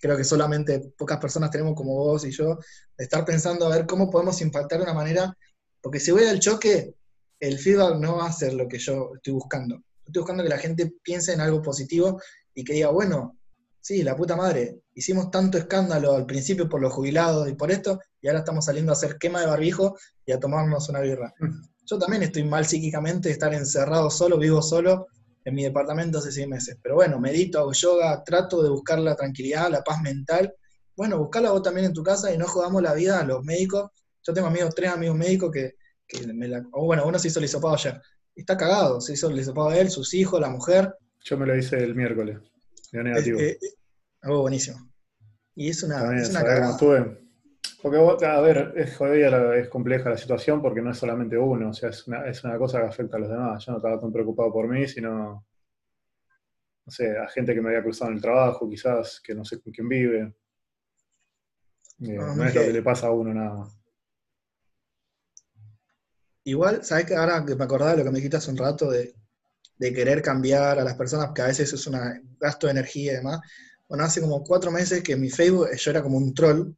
creo 0.00 0.16
que 0.18 0.24
solamente 0.24 0.92
pocas 0.98 1.18
personas 1.18 1.50
tenemos 1.50 1.74
como 1.74 1.94
vos 1.94 2.26
y 2.26 2.30
yo, 2.30 2.58
de 2.98 3.04
estar 3.04 3.24
pensando 3.24 3.66
a 3.66 3.70
ver 3.70 3.86
cómo 3.86 4.10
podemos 4.10 4.38
impactar 4.42 4.78
de 4.78 4.84
una 4.84 4.92
manera, 4.92 5.34
porque 5.80 5.98
si 5.98 6.10
voy 6.10 6.24
al 6.24 6.40
choque, 6.40 6.94
el 7.40 7.58
feedback 7.58 7.96
no 7.96 8.18
va 8.18 8.26
a 8.26 8.32
ser 8.32 8.52
lo 8.52 8.68
que 8.68 8.78
yo 8.78 9.12
estoy 9.16 9.32
buscando. 9.32 9.82
Estoy 10.04 10.20
buscando 10.20 10.42
que 10.42 10.50
la 10.50 10.58
gente 10.58 10.92
piense 11.02 11.32
en 11.32 11.40
algo 11.40 11.62
positivo 11.62 12.20
y 12.54 12.64
que 12.64 12.74
diga, 12.74 12.90
bueno, 12.90 13.38
sí, 13.84 14.02
la 14.02 14.16
puta 14.16 14.34
madre, 14.34 14.80
hicimos 14.94 15.30
tanto 15.30 15.58
escándalo 15.58 16.14
al 16.16 16.24
principio 16.24 16.70
por 16.70 16.80
los 16.80 16.90
jubilados 16.90 17.46
y 17.50 17.52
por 17.52 17.70
esto, 17.70 18.00
y 18.22 18.28
ahora 18.28 18.38
estamos 18.38 18.64
saliendo 18.64 18.90
a 18.92 18.94
hacer 18.94 19.18
quema 19.18 19.40
de 19.40 19.46
barbijo 19.46 19.98
y 20.24 20.32
a 20.32 20.40
tomarnos 20.40 20.88
una 20.88 21.00
birra. 21.00 21.34
Yo 21.84 21.98
también 21.98 22.22
estoy 22.22 22.44
mal 22.44 22.64
psíquicamente 22.64 23.28
de 23.28 23.34
estar 23.34 23.52
encerrado 23.52 24.08
solo, 24.08 24.38
vivo 24.38 24.62
solo 24.62 25.08
en 25.44 25.54
mi 25.54 25.64
departamento 25.64 26.16
hace 26.16 26.32
seis 26.32 26.48
meses. 26.48 26.78
Pero 26.82 26.94
bueno, 26.94 27.20
medito, 27.20 27.58
hago 27.58 27.74
yoga, 27.74 28.24
trato 28.24 28.62
de 28.62 28.70
buscar 28.70 28.98
la 29.00 29.14
tranquilidad, 29.14 29.70
la 29.70 29.82
paz 29.82 30.00
mental. 30.00 30.54
Bueno, 30.96 31.18
buscala 31.18 31.50
vos 31.50 31.62
también 31.62 31.84
en 31.84 31.92
tu 31.92 32.02
casa 32.02 32.32
y 32.32 32.38
no 32.38 32.46
jodamos 32.46 32.82
la 32.82 32.94
vida 32.94 33.20
a 33.20 33.24
los 33.24 33.44
médicos. 33.44 33.90
Yo 34.22 34.32
tengo 34.32 34.48
amigos, 34.48 34.74
tres 34.74 34.92
amigos 34.92 35.18
médicos 35.18 35.50
que, 35.52 35.74
que 36.08 36.26
me 36.32 36.48
la. 36.48 36.64
o 36.72 36.86
bueno, 36.86 37.06
uno 37.06 37.18
se 37.18 37.28
hizo 37.28 37.38
el 37.38 37.44
hisopado 37.44 37.74
ayer. 37.74 38.00
Está 38.34 38.56
cagado, 38.56 39.02
se 39.02 39.12
hizo 39.12 39.28
el 39.28 39.38
hisopado 39.38 39.72
él, 39.72 39.90
sus 39.90 40.14
hijos, 40.14 40.40
la 40.40 40.48
mujer. 40.48 40.94
Yo 41.22 41.36
me 41.36 41.44
lo 41.44 41.54
hice 41.54 41.76
el 41.76 41.94
miércoles. 41.94 42.38
Dio 42.94 43.02
negativo. 43.02 43.40
Eh, 43.40 43.58
eh, 43.60 43.74
algo 44.22 44.42
buenísimo. 44.42 44.88
Y 45.56 45.68
es 45.68 45.82
una, 45.82 45.98
También 45.98 46.22
es 46.22 46.30
una 46.30 46.44
cagada. 46.44 46.70
estuve. 46.70 47.24
Porque, 47.82 47.98
a 48.24 48.40
ver, 48.40 48.72
es 48.76 48.96
jodida, 48.96 49.56
es 49.56 49.68
compleja 49.68 50.10
la 50.10 50.16
situación 50.16 50.62
porque 50.62 50.80
no 50.80 50.92
es 50.92 50.98
solamente 50.98 51.36
uno, 51.36 51.70
o 51.70 51.72
sea, 51.72 51.90
es 51.90 52.06
una, 52.06 52.24
es 52.26 52.44
una 52.44 52.56
cosa 52.56 52.80
que 52.80 52.86
afecta 52.86 53.16
a 53.16 53.20
los 53.20 53.28
demás. 53.28 53.64
Yo 53.64 53.72
no 53.72 53.78
estaba 53.78 54.00
tan 54.00 54.12
preocupado 54.12 54.52
por 54.52 54.68
mí, 54.68 54.86
sino, 54.86 55.44
no 56.86 56.92
sé, 56.92 57.18
a 57.18 57.28
gente 57.28 57.52
que 57.52 57.60
me 57.60 57.70
había 57.70 57.82
cruzado 57.82 58.12
en 58.12 58.16
el 58.16 58.22
trabajo, 58.22 58.70
quizás, 58.70 59.20
que 59.20 59.34
no 59.34 59.44
sé 59.44 59.60
con 59.60 59.72
quién 59.72 59.88
vive. 59.88 60.34
Eh, 62.00 62.16
no 62.16 62.44
es 62.44 62.54
lo 62.54 62.60
que 62.62 62.72
le 62.72 62.82
pasa 62.82 63.08
a 63.08 63.10
uno 63.10 63.34
nada 63.34 63.54
más. 63.56 63.78
Igual, 66.44 66.84
¿sabes 66.84 67.06
que 67.06 67.16
ahora 67.16 67.44
que 67.44 67.56
me 67.56 67.64
acordaba 67.64 67.90
de 67.90 67.98
lo 67.98 68.04
que 68.04 68.10
me 68.10 68.16
dijiste 68.18 68.36
hace 68.36 68.52
un 68.52 68.56
rato 68.56 68.88
de, 68.88 69.14
de 69.78 69.92
querer 69.92 70.22
cambiar 70.22 70.78
a 70.78 70.84
las 70.84 70.94
personas, 70.94 71.30
que 71.34 71.42
a 71.42 71.46
veces 71.46 71.72
es 71.72 71.86
un 71.86 71.96
gasto 72.38 72.66
de 72.66 72.72
energía 72.72 73.12
y 73.12 73.16
demás? 73.16 73.40
Bueno, 73.88 74.04
hace 74.04 74.20
como 74.20 74.42
cuatro 74.42 74.70
meses 74.70 75.02
que 75.02 75.12
en 75.12 75.20
mi 75.20 75.30
Facebook 75.30 75.68
yo 75.76 75.90
era 75.90 76.02
como 76.02 76.16
un 76.16 76.32
troll 76.34 76.72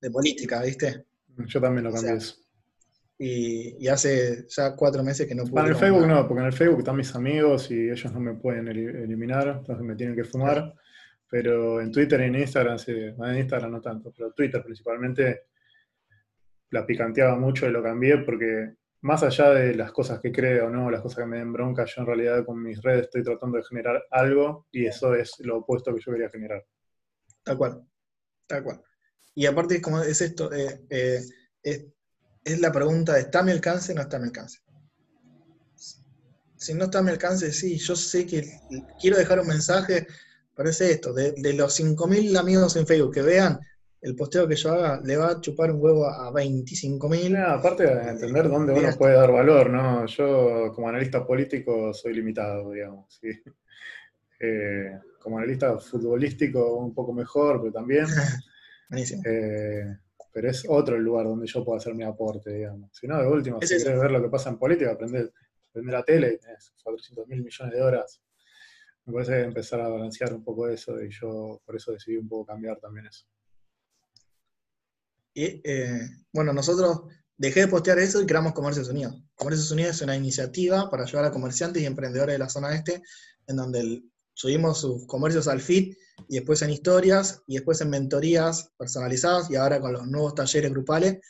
de 0.00 0.10
política, 0.10 0.62
¿viste? 0.62 1.04
Yo 1.46 1.60
también 1.60 1.84
lo 1.84 1.90
O 1.90 1.94
cambié 1.94 2.10
sea, 2.10 2.18
eso. 2.18 2.36
Y, 3.18 3.76
y 3.84 3.88
hace 3.88 4.46
ya 4.48 4.74
cuatro 4.74 5.02
meses 5.02 5.26
que 5.26 5.34
no 5.34 5.42
Para 5.44 5.50
puedo. 5.50 5.66
el 5.68 5.76
Facebook 5.76 6.06
no, 6.06 6.26
porque 6.26 6.40
en 6.40 6.46
el 6.46 6.52
Facebook 6.54 6.78
están 6.78 6.96
mis 6.96 7.14
amigos 7.14 7.70
y 7.70 7.90
ellos 7.90 8.12
no 8.12 8.20
me 8.20 8.34
pueden 8.34 8.66
eli- 8.68 8.86
eliminar, 9.04 9.48
entonces 9.58 9.84
me 9.84 9.94
tienen 9.94 10.16
que 10.16 10.24
fumar. 10.24 10.72
Pero 11.28 11.80
en 11.80 11.92
Twitter 11.92 12.20
y 12.20 12.24
en 12.24 12.34
Instagram, 12.36 12.78
sí, 12.78 12.92
en 12.92 13.36
Instagram 13.36 13.70
no 13.72 13.80
tanto, 13.80 14.12
pero 14.16 14.32
Twitter 14.32 14.62
principalmente 14.64 15.42
la 16.70 16.86
picanteaba 16.86 17.36
mucho 17.36 17.68
y 17.68 17.70
lo 17.72 17.82
cambié 17.82 18.18
porque 18.18 18.74
más 19.02 19.22
allá 19.22 19.50
de 19.50 19.74
las 19.74 19.92
cosas 19.92 20.20
que 20.20 20.30
creo, 20.32 20.68
¿no? 20.70 20.90
las 20.90 21.00
cosas 21.00 21.20
que 21.20 21.26
me 21.26 21.38
den 21.38 21.52
bronca, 21.52 21.84
yo 21.86 22.02
en 22.02 22.06
realidad 22.06 22.44
con 22.44 22.62
mis 22.62 22.82
redes 22.82 23.02
estoy 23.02 23.22
tratando 23.22 23.56
de 23.58 23.64
generar 23.64 24.02
algo 24.10 24.66
y 24.70 24.86
eso 24.86 25.14
es 25.14 25.38
lo 25.40 25.58
opuesto 25.58 25.94
que 25.94 26.00
yo 26.04 26.12
quería 26.12 26.28
generar. 26.28 26.64
Tal 27.42 27.56
cual, 27.56 27.82
tal 28.46 28.62
cual. 28.62 28.82
Y 29.34 29.46
aparte, 29.46 29.80
como 29.80 30.00
es 30.00 30.20
esto, 30.20 30.52
eh, 30.52 30.82
eh, 30.90 31.20
es- 31.62 31.86
es 32.44 32.60
la 32.60 32.72
pregunta 32.72 33.14
de 33.14 33.20
¿está 33.20 33.40
a 33.40 33.42
mi 33.42 33.52
alcance 33.52 33.92
o 33.92 33.94
no 33.94 34.02
está 34.02 34.16
a 34.16 34.20
mi 34.20 34.26
alcance? 34.26 34.60
Si 36.56 36.74
no 36.74 36.84
está 36.84 36.98
a 36.98 37.02
mi 37.02 37.10
alcance, 37.10 37.52
sí, 37.52 37.78
yo 37.78 37.96
sé 37.96 38.26
que 38.26 38.44
quiero 39.00 39.16
dejar 39.16 39.40
un 39.40 39.46
mensaje, 39.46 40.06
parece 40.54 40.90
esto, 40.92 41.14
de, 41.14 41.34
los 41.54 41.72
5.000 41.72 42.36
amigos 42.36 42.76
en 42.76 42.86
Facebook 42.86 43.14
que 43.14 43.22
vean 43.22 43.58
el 44.02 44.16
posteo 44.16 44.48
que 44.48 44.56
yo 44.56 44.72
haga, 44.72 45.00
le 45.04 45.16
va 45.16 45.28
a 45.28 45.40
chupar 45.40 45.70
un 45.70 45.82
huevo 45.82 46.06
a 46.06 46.32
25.000. 46.32 47.30
No, 47.30 47.46
aparte 47.46 47.84
de 47.84 48.10
entender 48.10 48.48
dónde 48.48 48.72
uno 48.72 48.88
puede 48.96 49.14
dar 49.14 49.30
valor, 49.30 49.70
¿no? 49.70 50.06
Yo 50.06 50.72
como 50.74 50.88
analista 50.88 51.26
político 51.26 51.92
soy 51.92 52.14
limitado, 52.14 52.70
digamos, 52.70 53.18
¿sí? 53.20 53.28
Eh, 54.42 54.98
como 55.20 55.36
analista 55.36 55.78
futbolístico 55.78 56.78
un 56.78 56.94
poco 56.94 57.12
mejor, 57.12 57.60
pero 57.60 57.72
también... 57.72 58.06
Eh, 59.24 59.84
pero 60.32 60.50
es 60.50 60.64
otro 60.68 60.96
el 60.96 61.02
lugar 61.02 61.26
donde 61.26 61.46
yo 61.46 61.64
puedo 61.64 61.78
hacer 61.78 61.94
mi 61.94 62.04
aporte, 62.04 62.52
digamos. 62.52 62.90
Si 62.92 63.06
no, 63.06 63.20
de 63.20 63.26
último, 63.28 63.60
si 63.60 63.76
quieres 63.76 64.00
ver 64.00 64.10
lo 64.10 64.22
que 64.22 64.28
pasa 64.28 64.50
en 64.50 64.58
política, 64.58 64.92
aprender, 64.92 65.32
la 65.74 66.02
tele, 66.02 66.38
tenés 66.38 66.72
400 66.82 67.28
mil 67.28 67.42
millones 67.42 67.74
de 67.74 67.82
horas. 67.82 68.20
Me 69.04 69.12
parece 69.12 69.42
empezar 69.42 69.80
a 69.80 69.88
balancear 69.88 70.32
un 70.34 70.44
poco 70.44 70.68
eso 70.68 71.00
y 71.00 71.10
yo 71.10 71.60
por 71.64 71.76
eso 71.76 71.92
decidí 71.92 72.16
un 72.16 72.28
poco 72.28 72.46
cambiar 72.46 72.78
también 72.78 73.06
eso. 73.06 73.26
Y 75.40 75.62
eh, 75.64 76.06
bueno, 76.34 76.52
nosotros 76.52 77.04
dejé 77.38 77.60
de 77.60 77.68
postear 77.68 77.98
eso 77.98 78.20
y 78.20 78.26
creamos 78.26 78.52
Comercios 78.52 78.90
Unidos. 78.90 79.14
Comercios 79.34 79.70
Unidos 79.70 79.96
es 79.96 80.02
una 80.02 80.14
iniciativa 80.14 80.90
para 80.90 81.04
ayudar 81.04 81.24
a 81.24 81.30
comerciantes 81.30 81.82
y 81.82 81.86
emprendedores 81.86 82.34
de 82.34 82.38
la 82.38 82.50
zona 82.50 82.74
este, 82.74 83.02
en 83.46 83.56
donde 83.56 84.02
subimos 84.34 84.82
sus 84.82 85.06
comercios 85.06 85.48
al 85.48 85.62
feed 85.62 85.94
y 86.28 86.34
después 86.34 86.60
en 86.60 86.68
historias 86.68 87.40
y 87.46 87.54
después 87.54 87.80
en 87.80 87.88
mentorías 87.88 88.70
personalizadas 88.76 89.50
y 89.50 89.56
ahora 89.56 89.80
con 89.80 89.94
los 89.94 90.06
nuevos 90.06 90.34
talleres 90.34 90.70
grupales. 90.72 91.20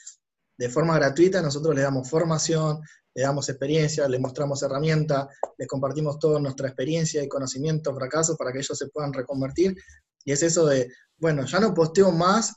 De 0.58 0.68
forma 0.68 0.96
gratuita 0.96 1.40
nosotros 1.40 1.72
les 1.76 1.84
damos 1.84 2.10
formación, 2.10 2.80
le 3.14 3.22
damos 3.22 3.48
experiencia, 3.48 4.08
les 4.08 4.20
mostramos 4.20 4.60
herramientas, 4.64 5.28
les 5.56 5.68
compartimos 5.68 6.18
toda 6.18 6.40
nuestra 6.40 6.66
experiencia 6.66 7.22
y 7.22 7.28
conocimiento, 7.28 7.94
fracasos 7.94 8.36
para 8.36 8.50
que 8.50 8.58
ellos 8.58 8.76
se 8.76 8.88
puedan 8.88 9.12
reconvertir. 9.12 9.76
Y 10.24 10.32
es 10.32 10.42
eso 10.42 10.66
de, 10.66 10.92
bueno, 11.16 11.46
ya 11.46 11.60
no 11.60 11.72
posteo 11.72 12.10
más 12.10 12.56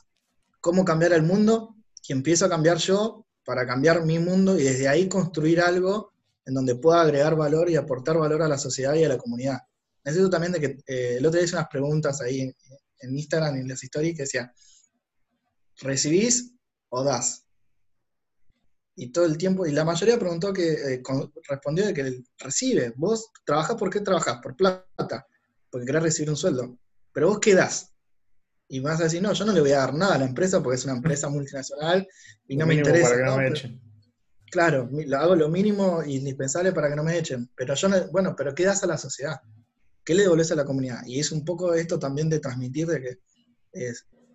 cómo 0.64 0.82
cambiar 0.82 1.12
el 1.12 1.22
mundo 1.22 1.76
y 2.08 2.14
empiezo 2.14 2.46
a 2.46 2.48
cambiar 2.48 2.78
yo 2.78 3.26
para 3.44 3.66
cambiar 3.66 4.02
mi 4.06 4.18
mundo 4.18 4.58
y 4.58 4.62
desde 4.62 4.88
ahí 4.88 5.10
construir 5.10 5.60
algo 5.60 6.14
en 6.46 6.54
donde 6.54 6.74
pueda 6.74 7.02
agregar 7.02 7.36
valor 7.36 7.68
y 7.68 7.76
aportar 7.76 8.16
valor 8.16 8.40
a 8.40 8.48
la 8.48 8.56
sociedad 8.56 8.94
y 8.94 9.04
a 9.04 9.10
la 9.10 9.18
comunidad 9.18 9.58
necesito 10.04 10.30
también 10.30 10.52
de 10.52 10.60
que 10.60 10.66
eh, 10.86 11.16
el 11.18 11.26
otro 11.26 11.38
día 11.38 11.44
hice 11.46 11.56
unas 11.56 11.68
preguntas 11.68 12.20
ahí 12.22 12.40
en, 12.40 13.18
Instagram, 13.18 13.56
en 13.56 13.68
las 13.68 13.82
stories, 13.82 14.16
que 14.16 14.22
decía, 14.22 14.50
¿recibís 15.78 16.54
o 16.88 17.04
das? 17.04 17.44
Y 18.96 19.12
todo 19.12 19.26
el 19.26 19.36
tiempo, 19.36 19.66
y 19.66 19.72
la 19.72 19.84
mayoría 19.84 20.18
preguntó 20.18 20.52
que, 20.52 20.72
eh, 20.72 21.02
respondió 21.46 21.86
de 21.86 21.92
que 21.92 22.22
recibe. 22.38 22.94
Vos 22.96 23.30
trabajás, 23.44 23.76
¿por 23.76 23.90
qué 23.90 24.00
trabajás? 24.00 24.38
Por 24.40 24.56
plata, 24.56 25.26
porque 25.68 25.86
querés 25.86 26.02
recibir 26.02 26.30
un 26.30 26.36
sueldo. 26.36 26.78
Pero 27.12 27.28
vos 27.28 27.40
qué 27.40 27.54
das? 27.54 27.93
Y 28.68 28.80
vas 28.80 29.00
a 29.00 29.04
decir, 29.04 29.22
no, 29.22 29.32
yo 29.32 29.44
no 29.44 29.52
le 29.52 29.60
voy 29.60 29.72
a 29.72 29.78
dar 29.78 29.94
nada 29.94 30.14
a 30.14 30.18
la 30.18 30.24
empresa 30.24 30.62
porque 30.62 30.76
es 30.76 30.84
una 30.84 30.94
empresa 30.94 31.28
multinacional 31.28 32.06
y 32.48 32.56
no 32.56 32.66
me 32.66 32.74
interesa. 32.74 33.10
Para 33.10 33.18
que 33.18 33.24
no, 33.24 33.36
me 33.36 33.48
echen. 33.48 33.80
Claro, 34.50 34.88
hago 35.18 35.34
lo 35.34 35.48
mínimo 35.48 36.02
indispensable 36.04 36.72
para 36.72 36.88
que 36.88 36.96
no 36.96 37.04
me 37.04 37.18
echen. 37.18 37.50
Pero 37.56 37.74
yo 37.74 37.88
no, 37.88 38.08
bueno, 38.10 38.34
pero 38.36 38.54
¿qué 38.54 38.64
das 38.64 38.82
a 38.82 38.86
la 38.86 38.96
sociedad? 38.96 39.36
¿qué 40.04 40.14
le 40.14 40.22
devolves 40.22 40.52
a 40.52 40.56
la 40.56 40.64
comunidad? 40.64 41.00
Y 41.06 41.18
es 41.18 41.32
un 41.32 41.44
poco 41.44 41.74
esto 41.74 41.98
también 41.98 42.28
de 42.28 42.40
transmitir 42.40 42.86
de 42.86 43.00
que 43.00 43.92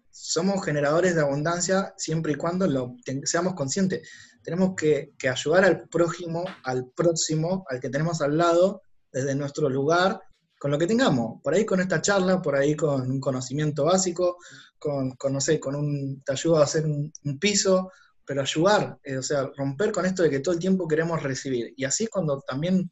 somos 0.09 0.65
generadores 0.65 1.15
de 1.15 1.21
abundancia 1.21 1.93
siempre 1.95 2.33
y 2.33 2.35
cuando 2.35 2.67
lo, 2.67 2.95
seamos 3.23 3.53
conscientes. 3.53 4.09
Tenemos 4.41 4.75
que, 4.75 5.13
ayudar 5.29 5.63
al 5.63 5.87
prójimo, 5.87 6.43
al 6.63 6.91
próximo, 6.91 7.65
al 7.69 7.79
que 7.79 7.89
tenemos 7.89 8.21
al 8.21 8.37
lado, 8.37 8.81
desde 9.11 9.35
nuestro 9.35 9.69
lugar, 9.69 10.19
con 10.59 10.71
lo 10.71 10.77
que 10.77 10.85
tengamos. 10.85 11.41
Por 11.41 11.53
ahí 11.53 11.65
con 11.65 11.79
esta 11.79 12.01
charla, 12.01 12.41
por 12.41 12.55
ahí 12.55 12.75
con 12.75 13.09
un 13.09 13.19
conocimiento 13.19 13.85
básico, 13.85 14.37
con, 14.77 15.15
no 15.31 15.41
sé, 15.41 15.59
con 15.59 15.75
un, 15.75 16.21
te 16.23 16.33
ayuda 16.33 16.59
a 16.59 16.63
hacer 16.65 16.85
un, 16.85 17.11
piso, 17.39 17.91
pero 18.25 18.41
ayudar, 18.41 18.99
eh, 19.03 19.17
o 19.17 19.23
sea, 19.23 19.49
romper 19.55 19.91
con 19.91 20.05
esto 20.05 20.21
de 20.21 20.29
que 20.29 20.41
todo 20.41 20.53
el 20.53 20.59
tiempo 20.59 20.87
queremos 20.87 21.23
recibir. 21.23 21.73
Y 21.77 21.85
así 21.85 22.03
es 22.03 22.09
cuando 22.09 22.41
también 22.41 22.91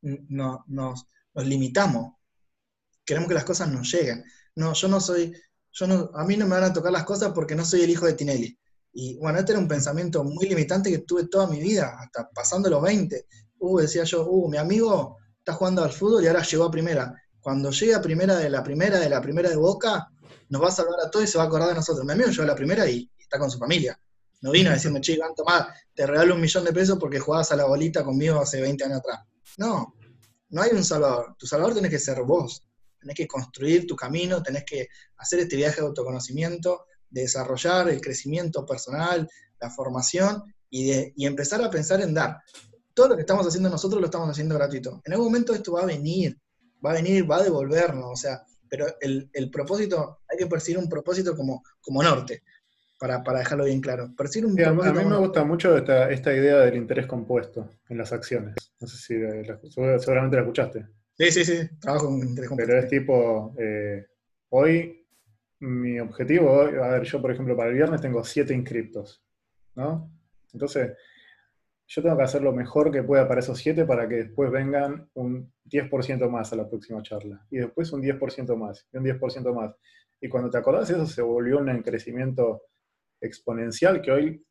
nos, 0.00 0.60
nos 0.68 1.06
limitamos. 1.34 2.14
Queremos 3.04 3.28
que 3.28 3.34
las 3.34 3.44
cosas 3.44 3.68
nos 3.68 3.92
lleguen. 3.92 4.24
No, 4.54 4.72
yo 4.72 4.88
no 4.88 5.00
soy, 5.00 5.34
yo 5.72 5.86
no, 5.88 6.10
a 6.14 6.24
mí 6.24 6.36
no 6.36 6.46
me 6.46 6.54
van 6.54 6.64
a 6.64 6.72
tocar 6.72 6.92
las 6.92 7.04
cosas 7.04 7.32
porque 7.32 7.56
no 7.56 7.64
soy 7.64 7.82
el 7.82 7.90
hijo 7.90 8.06
de 8.06 8.14
Tinelli. 8.14 8.56
Y 8.94 9.18
bueno, 9.18 9.38
este 9.38 9.52
era 9.52 9.58
un 9.58 9.68
pensamiento 9.68 10.22
muy 10.22 10.46
limitante 10.46 10.90
que 10.90 10.98
tuve 10.98 11.26
toda 11.26 11.48
mi 11.48 11.58
vida, 11.58 11.96
hasta 11.98 12.30
pasando 12.30 12.70
los 12.70 12.82
20. 12.82 13.26
Uh, 13.58 13.78
decía 13.78 14.04
yo, 14.04 14.26
uh, 14.26 14.48
mi 14.48 14.58
amigo 14.58 15.16
está 15.42 15.54
jugando 15.54 15.82
al 15.82 15.92
fútbol 15.92 16.22
y 16.22 16.28
ahora 16.28 16.42
llegó 16.42 16.64
a 16.64 16.70
primera. 16.70 17.12
Cuando 17.40 17.70
llegue 17.72 17.94
a 17.94 18.00
primera 18.00 18.36
de 18.36 18.48
la 18.48 18.62
primera 18.62 19.00
de 19.00 19.08
la 19.08 19.20
primera 19.20 19.50
de 19.50 19.56
Boca, 19.56 20.08
nos 20.48 20.62
va 20.62 20.68
a 20.68 20.72
salvar 20.72 21.00
a 21.04 21.10
todos 21.10 21.24
y 21.24 21.28
se 21.28 21.36
va 21.36 21.44
a 21.44 21.46
acordar 21.48 21.68
de 21.68 21.74
nosotros. 21.74 22.04
Mi 22.06 22.12
amigo 22.12 22.30
llegó 22.30 22.42
a 22.44 22.46
la 22.46 22.54
primera 22.54 22.88
y, 22.88 23.10
está 23.18 23.38
con 23.38 23.50
su 23.50 23.58
familia. 23.58 23.98
No 24.40 24.52
vino 24.52 24.70
a 24.70 24.74
decirme, 24.74 25.00
che, 25.00 25.18
tomar, 25.36 25.68
te 25.94 26.06
regalo 26.06 26.34
un 26.34 26.40
millón 26.40 26.64
de 26.64 26.72
pesos 26.72 26.98
porque 26.98 27.18
jugabas 27.18 27.50
a 27.52 27.56
la 27.56 27.64
bolita 27.64 28.04
conmigo 28.04 28.40
hace 28.40 28.60
20 28.60 28.84
años 28.84 28.98
atrás. 28.98 29.20
No, 29.58 29.94
no 30.50 30.62
hay 30.62 30.70
un 30.72 30.84
salvador. 30.84 31.34
Tu 31.38 31.46
salvador 31.46 31.74
tenés 31.74 31.90
que 31.90 31.98
ser 31.98 32.22
vos. 32.22 32.62
Tenés 33.00 33.16
que 33.16 33.26
construir 33.26 33.86
tu 33.86 33.96
camino, 33.96 34.42
tenés 34.42 34.64
que 34.64 34.88
hacer 35.16 35.40
este 35.40 35.56
viaje 35.56 35.80
de 35.80 35.86
autoconocimiento, 35.88 36.84
de 37.10 37.22
desarrollar 37.22 37.88
el 37.88 38.00
crecimiento 38.00 38.64
personal, 38.64 39.28
la 39.60 39.70
formación 39.70 40.44
y, 40.70 41.26
empezar 41.26 41.62
a 41.62 41.70
pensar 41.70 42.00
en 42.00 42.14
dar. 42.14 42.38
Todo 42.94 43.08
lo 43.08 43.14
que 43.16 43.22
estamos 43.22 43.46
haciendo 43.46 43.68
nosotros 43.68 44.00
lo 44.00 44.06
estamos 44.06 44.28
haciendo 44.28 44.54
gratuito. 44.54 45.00
En 45.04 45.12
algún 45.12 45.28
momento 45.28 45.54
esto 45.54 45.72
va 45.72 45.82
a 45.82 45.86
venir, 45.86 46.38
va 46.84 46.90
a 46.90 46.94
venir, 46.94 47.30
va 47.30 47.36
a 47.36 47.42
devolvernos, 47.42 48.10
o 48.10 48.16
sea, 48.16 48.42
pero 48.68 48.86
el, 49.00 49.50
propósito, 49.50 50.20
hay 50.28 50.38
que 50.38 50.46
percibir 50.46 50.78
un 50.78 50.88
propósito 50.88 51.36
como, 51.36 51.62
como 51.80 52.02
norte 52.02 52.42
para, 52.98 53.38
dejarlo 53.38 53.64
bien 53.64 53.80
claro. 53.80 54.04
a, 54.04 54.92
mí 54.92 55.04
me 55.04 55.16
gusta 55.18 55.44
mucho 55.44 55.76
esta, 55.76 56.34
idea 56.34 56.58
del 56.60 56.76
interés 56.76 57.06
compuesto 57.06 57.68
en 57.88 57.98
las 57.98 58.12
acciones. 58.12 58.54
No 58.80 58.86
sé 58.86 58.96
si 58.96 59.14
seguramente 59.98 60.36
la 60.36 60.42
escuchaste. 60.42 60.86
Sí, 61.18 61.30
sí, 61.32 61.44
sí, 61.44 61.68
trabajo 61.80 62.06
con 62.06 62.20
interés 62.20 62.48
compuesto. 62.48 62.72
Pero 62.72 62.82
es 62.82 62.88
tipo, 62.88 63.54
eh, 63.58 64.06
hoy 64.50 65.06
mi 65.58 66.00
objetivo, 66.00 66.60
a 66.62 66.88
ver, 66.88 67.02
yo 67.02 67.20
por 67.20 67.32
ejemplo 67.32 67.56
para 67.56 67.70
el 67.70 67.76
viernes 67.76 68.00
tengo 68.00 68.24
siete 68.24 68.54
inscriptos, 68.54 69.22
¿no? 69.74 70.10
Entonces, 70.52 70.92
yo 71.94 72.00
tengo 72.00 72.16
que 72.16 72.22
hacer 72.22 72.40
lo 72.40 72.52
mejor 72.52 72.90
que 72.90 73.02
pueda 73.02 73.28
para 73.28 73.40
esos 73.40 73.58
siete 73.58 73.84
para 73.84 74.08
que 74.08 74.14
después 74.14 74.50
vengan 74.50 75.10
un 75.12 75.52
10% 75.66 76.26
más 76.30 76.50
a 76.50 76.56
la 76.56 76.66
próxima 76.66 77.02
charla. 77.02 77.46
Y 77.50 77.58
después 77.58 77.92
un 77.92 78.00
10% 78.00 78.56
más, 78.56 78.88
y 78.90 78.96
un 78.96 79.04
10% 79.04 79.54
más. 79.54 79.74
Y 80.18 80.30
cuando 80.30 80.48
te 80.48 80.56
acordás, 80.56 80.88
eso 80.88 81.04
se 81.04 81.20
volvió 81.20 81.58
un 81.58 81.82
crecimiento 81.82 82.62
exponencial 83.20 84.00
que 84.00 84.10
hoy, 84.10 84.46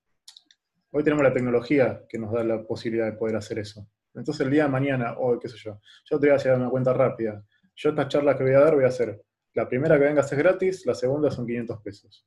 hoy 0.91 1.03
tenemos 1.03 1.23
la 1.23 1.33
tecnología 1.33 2.03
que 2.07 2.19
nos 2.19 2.31
da 2.31 2.43
la 2.43 2.61
posibilidad 2.63 3.07
de 3.07 3.17
poder 3.17 3.35
hacer 3.37 3.57
eso. 3.57 3.87
Entonces 4.13 4.45
el 4.45 4.51
día 4.51 4.65
de 4.65 4.69
mañana, 4.69 5.15
o 5.17 5.39
qué 5.39 5.49
sé 5.49 5.57
yo, 5.57 5.81
yo 6.11 6.19
te 6.19 6.27
voy 6.27 6.33
a 6.33 6.35
hacer 6.35 6.53
una 6.53 6.69
cuenta 6.69 6.93
rápida. 6.93 7.43
Yo 7.75 7.89
estas 7.89 8.07
charlas 8.09 8.35
que 8.35 8.43
voy 8.43 8.53
a 8.53 8.59
dar 8.59 8.75
voy 8.75 8.83
a 8.83 8.89
hacer, 8.89 9.19
la 9.55 9.67
primera 9.67 9.97
que 9.97 10.03
vengas 10.03 10.31
es 10.31 10.37
gratis, 10.37 10.85
la 10.85 10.93
segunda 10.93 11.31
son 11.31 11.47
500 11.47 11.81
pesos. 11.81 12.23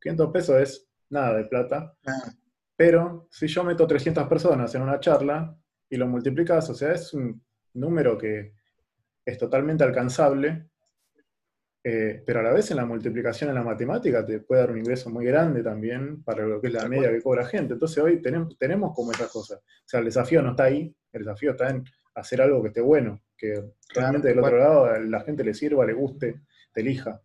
500 0.00 0.32
pesos 0.32 0.56
es 0.60 0.88
nada 1.10 1.36
de 1.36 1.44
plata, 1.44 1.94
ah. 2.04 2.32
Pero 2.78 3.26
si 3.28 3.48
yo 3.48 3.64
meto 3.64 3.86
300 3.86 4.28
personas 4.28 4.72
en 4.76 4.82
una 4.82 5.00
charla 5.00 5.58
y 5.90 5.96
lo 5.96 6.06
multiplicas, 6.06 6.70
o 6.70 6.74
sea, 6.74 6.92
es 6.92 7.12
un 7.12 7.42
número 7.74 8.16
que 8.16 8.54
es 9.24 9.36
totalmente 9.36 9.82
alcanzable 9.82 10.68
eh, 11.90 12.22
pero 12.26 12.40
a 12.40 12.42
la 12.42 12.52
vez 12.52 12.70
en 12.70 12.76
la 12.76 12.84
multiplicación 12.84 13.48
en 13.48 13.54
la 13.54 13.62
matemática 13.62 14.26
te 14.26 14.40
puede 14.40 14.60
dar 14.60 14.72
un 14.72 14.78
ingreso 14.78 15.08
muy 15.08 15.24
grande 15.24 15.62
también 15.62 16.22
para 16.22 16.44
lo 16.44 16.60
que 16.60 16.66
es 16.66 16.72
la 16.74 16.88
media 16.88 17.10
que 17.10 17.22
cobra 17.22 17.46
gente. 17.46 17.74
Entonces 17.74 18.02
hoy 18.02 18.20
tenemos, 18.20 18.58
tenemos 18.58 18.94
como 18.94 19.12
esas 19.12 19.30
cosas. 19.30 19.58
O 19.60 19.88
sea, 19.88 20.00
el 20.00 20.06
desafío 20.06 20.42
no 20.42 20.50
está 20.50 20.64
ahí, 20.64 20.94
el 21.12 21.24
desafío 21.24 21.52
está 21.52 21.70
en 21.70 21.84
hacer 22.14 22.42
algo 22.42 22.60
que 22.60 22.68
esté 22.68 22.80
bueno, 22.80 23.22
que 23.36 23.64
realmente 23.94 24.28
del 24.28 24.40
otro 24.40 24.58
lado 24.58 24.84
a 24.86 24.98
la 24.98 25.20
gente 25.20 25.44
le 25.44 25.54
sirva, 25.54 25.86
le 25.86 25.92
guste, 25.94 26.42
te 26.74 26.80
elija. 26.80 27.22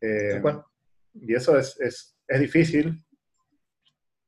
Eh, 0.00 0.40
y 1.14 1.34
eso 1.34 1.58
es, 1.58 1.78
es, 1.80 2.16
es 2.26 2.40
difícil, 2.40 3.04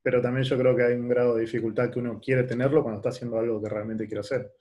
pero 0.05 0.20
también 0.20 0.44
yo 0.44 0.59
creo 0.59 0.76
que 0.76 0.82
hay 0.82 0.93
un 0.93 1.09
grado 1.09 1.35
de 1.35 1.40
dificultad 1.40 1.90
que 1.90 1.98
uno 1.98 2.20
quiere 2.20 2.43
tenerlo 2.43 2.82
cuando 2.82 2.98
está 2.98 3.09
haciendo 3.09 3.39
algo 3.39 3.60
que 3.62 3.70
realmente 3.70 4.06
quiere 4.06 4.20
hacer. 4.20 4.52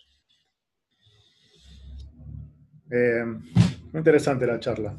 Eh, 2.89 3.25
muy 3.25 3.97
interesante 3.97 4.47
la 4.47 4.57
charla. 4.61 4.95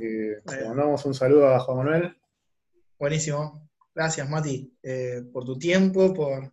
Eh, 0.00 0.40
mandamos 0.66 1.04
un 1.04 1.12
saludo 1.12 1.54
a 1.54 1.60
Juan 1.60 1.76
Manuel. 1.76 2.16
Buenísimo. 2.98 3.68
Gracias, 3.94 4.26
Mati, 4.26 4.74
eh, 4.82 5.22
por 5.30 5.44
tu 5.44 5.58
tiempo, 5.58 6.14
por, 6.14 6.50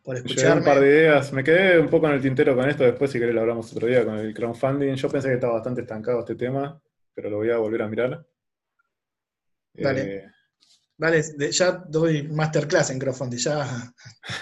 por 0.00 0.14
escucharme. 0.14 0.60
un 0.60 0.64
par 0.64 0.78
de 0.78 0.86
ideas. 0.86 1.32
Me 1.32 1.42
quedé 1.42 1.80
un 1.80 1.90
poco 1.90 2.06
en 2.06 2.12
el 2.12 2.22
tintero 2.22 2.54
con 2.54 2.68
esto. 2.68 2.84
Después, 2.84 3.10
si 3.10 3.18
querés, 3.18 3.34
lo 3.34 3.40
hablamos 3.40 3.72
otro 3.72 3.88
día 3.88 4.04
con 4.04 4.16
el 4.16 4.32
crowdfunding. 4.32 4.94
Yo 4.94 5.08
pensé 5.08 5.26
que 5.26 5.34
estaba 5.34 5.54
bastante 5.54 5.80
estancado 5.80 6.20
este 6.20 6.36
tema, 6.36 6.80
pero 7.12 7.30
lo 7.30 7.38
voy 7.38 7.50
a 7.50 7.56
volver 7.56 7.82
a 7.82 7.88
mirar. 7.88 8.24
Dale. 9.74 10.02
Eh, 10.18 10.37
Dale, 10.98 11.22
ya 11.52 11.84
doy 11.88 12.24
masterclass 12.24 12.90
en 12.90 12.98
crowdfunding, 12.98 13.38
ya, 13.38 13.94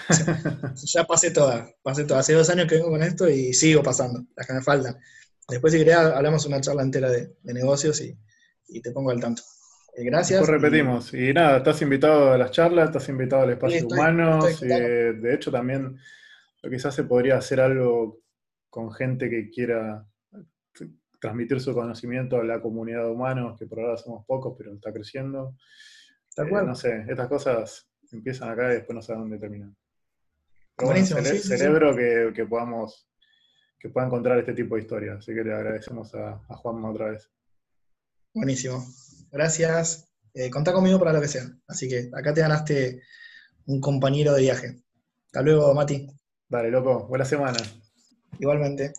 ya 0.75 1.03
pasé 1.03 1.29
toda, 1.29 1.69
pasé 1.83 2.03
toda. 2.03 2.21
Hace 2.21 2.33
dos 2.33 2.49
años 2.49 2.65
que 2.65 2.75
vengo 2.75 2.89
con 2.89 3.03
esto 3.03 3.29
y 3.29 3.53
sigo 3.53 3.83
pasando, 3.83 4.25
las 4.35 4.47
que 4.47 4.53
me 4.53 4.63
faltan. 4.63 4.97
Después, 5.47 5.71
si 5.71 5.79
querés, 5.79 5.97
hablamos 5.97 6.47
una 6.47 6.59
charla 6.59 6.81
entera 6.81 7.11
de, 7.11 7.35
negocios 7.43 8.01
y, 8.01 8.81
te 8.81 8.91
pongo 8.91 9.11
al 9.11 9.19
tanto. 9.19 9.43
Eh, 9.95 10.03
gracias. 10.03 10.39
Después 10.39 10.59
repetimos. 10.59 11.13
Y, 11.13 11.31
nada, 11.31 11.57
estás 11.57 11.79
invitado 11.83 12.31
a 12.31 12.37
las 12.39 12.49
charlas, 12.49 12.87
estás 12.87 13.07
invitado 13.07 13.43
al 13.43 13.51
espacio 13.51 13.85
humano. 13.85 14.39
de 14.43 15.33
hecho, 15.35 15.51
también 15.51 15.95
quizás 16.67 16.95
se 16.95 17.03
podría 17.03 17.37
hacer 17.37 17.61
algo 17.61 18.19
con 18.71 18.91
gente 18.91 19.29
que 19.29 19.51
quiera 19.51 20.07
transmitir 21.19 21.59
su 21.61 21.73
conocimiento 21.73 22.37
a 22.37 22.43
la 22.43 22.61
comunidad 22.61 23.03
de 23.03 23.11
humanos, 23.11 23.59
que 23.59 23.67
por 23.67 23.79
ahora 23.79 23.97
somos 23.97 24.25
pocos, 24.25 24.55
pero 24.57 24.73
está 24.73 24.91
creciendo. 24.91 25.55
Eh, 26.37 26.65
no 26.65 26.75
sé, 26.75 27.05
estas 27.07 27.27
cosas 27.27 27.89
empiezan 28.11 28.49
acá 28.49 28.71
y 28.71 28.75
después 28.75 28.95
no 28.95 29.01
saben 29.01 29.21
dónde 29.21 29.39
terminan. 29.39 29.75
Buenísimo, 30.77 31.21
cerebro 31.21 31.95
Que, 31.95 32.45
podamos 32.45 33.07
que 33.79 33.89
pueda 33.89 34.05
encontrar 34.05 34.37
este 34.37 34.53
tipo 34.53 34.75
de 34.75 34.81
historias. 34.81 35.17
Así 35.17 35.33
que 35.33 35.43
le 35.43 35.53
agradecemos 35.53 36.13
a, 36.13 36.37
Juanma 36.49 36.91
otra 36.91 37.11
vez. 37.11 37.29
Buenísimo. 38.33 38.85
Gracias. 39.31 40.11
Eh, 40.33 40.51
contá 40.51 40.71
conmigo 40.71 40.99
para 40.99 41.13
lo 41.13 41.21
que 41.21 41.27
sea. 41.27 41.45
Así 41.67 41.89
que 41.89 42.09
acá 42.13 42.33
te 42.33 42.41
ganaste 42.41 43.01
un 43.65 43.81
compañero 43.81 44.33
de 44.33 44.41
viaje. 44.41 44.83
Hasta 45.25 45.41
luego, 45.41 45.73
Mati. 45.73 46.07
Dale, 46.47 46.69
loco. 46.69 47.07
Buena 47.07 47.25
semana. 47.25 47.57
Igualmente. 48.39 48.93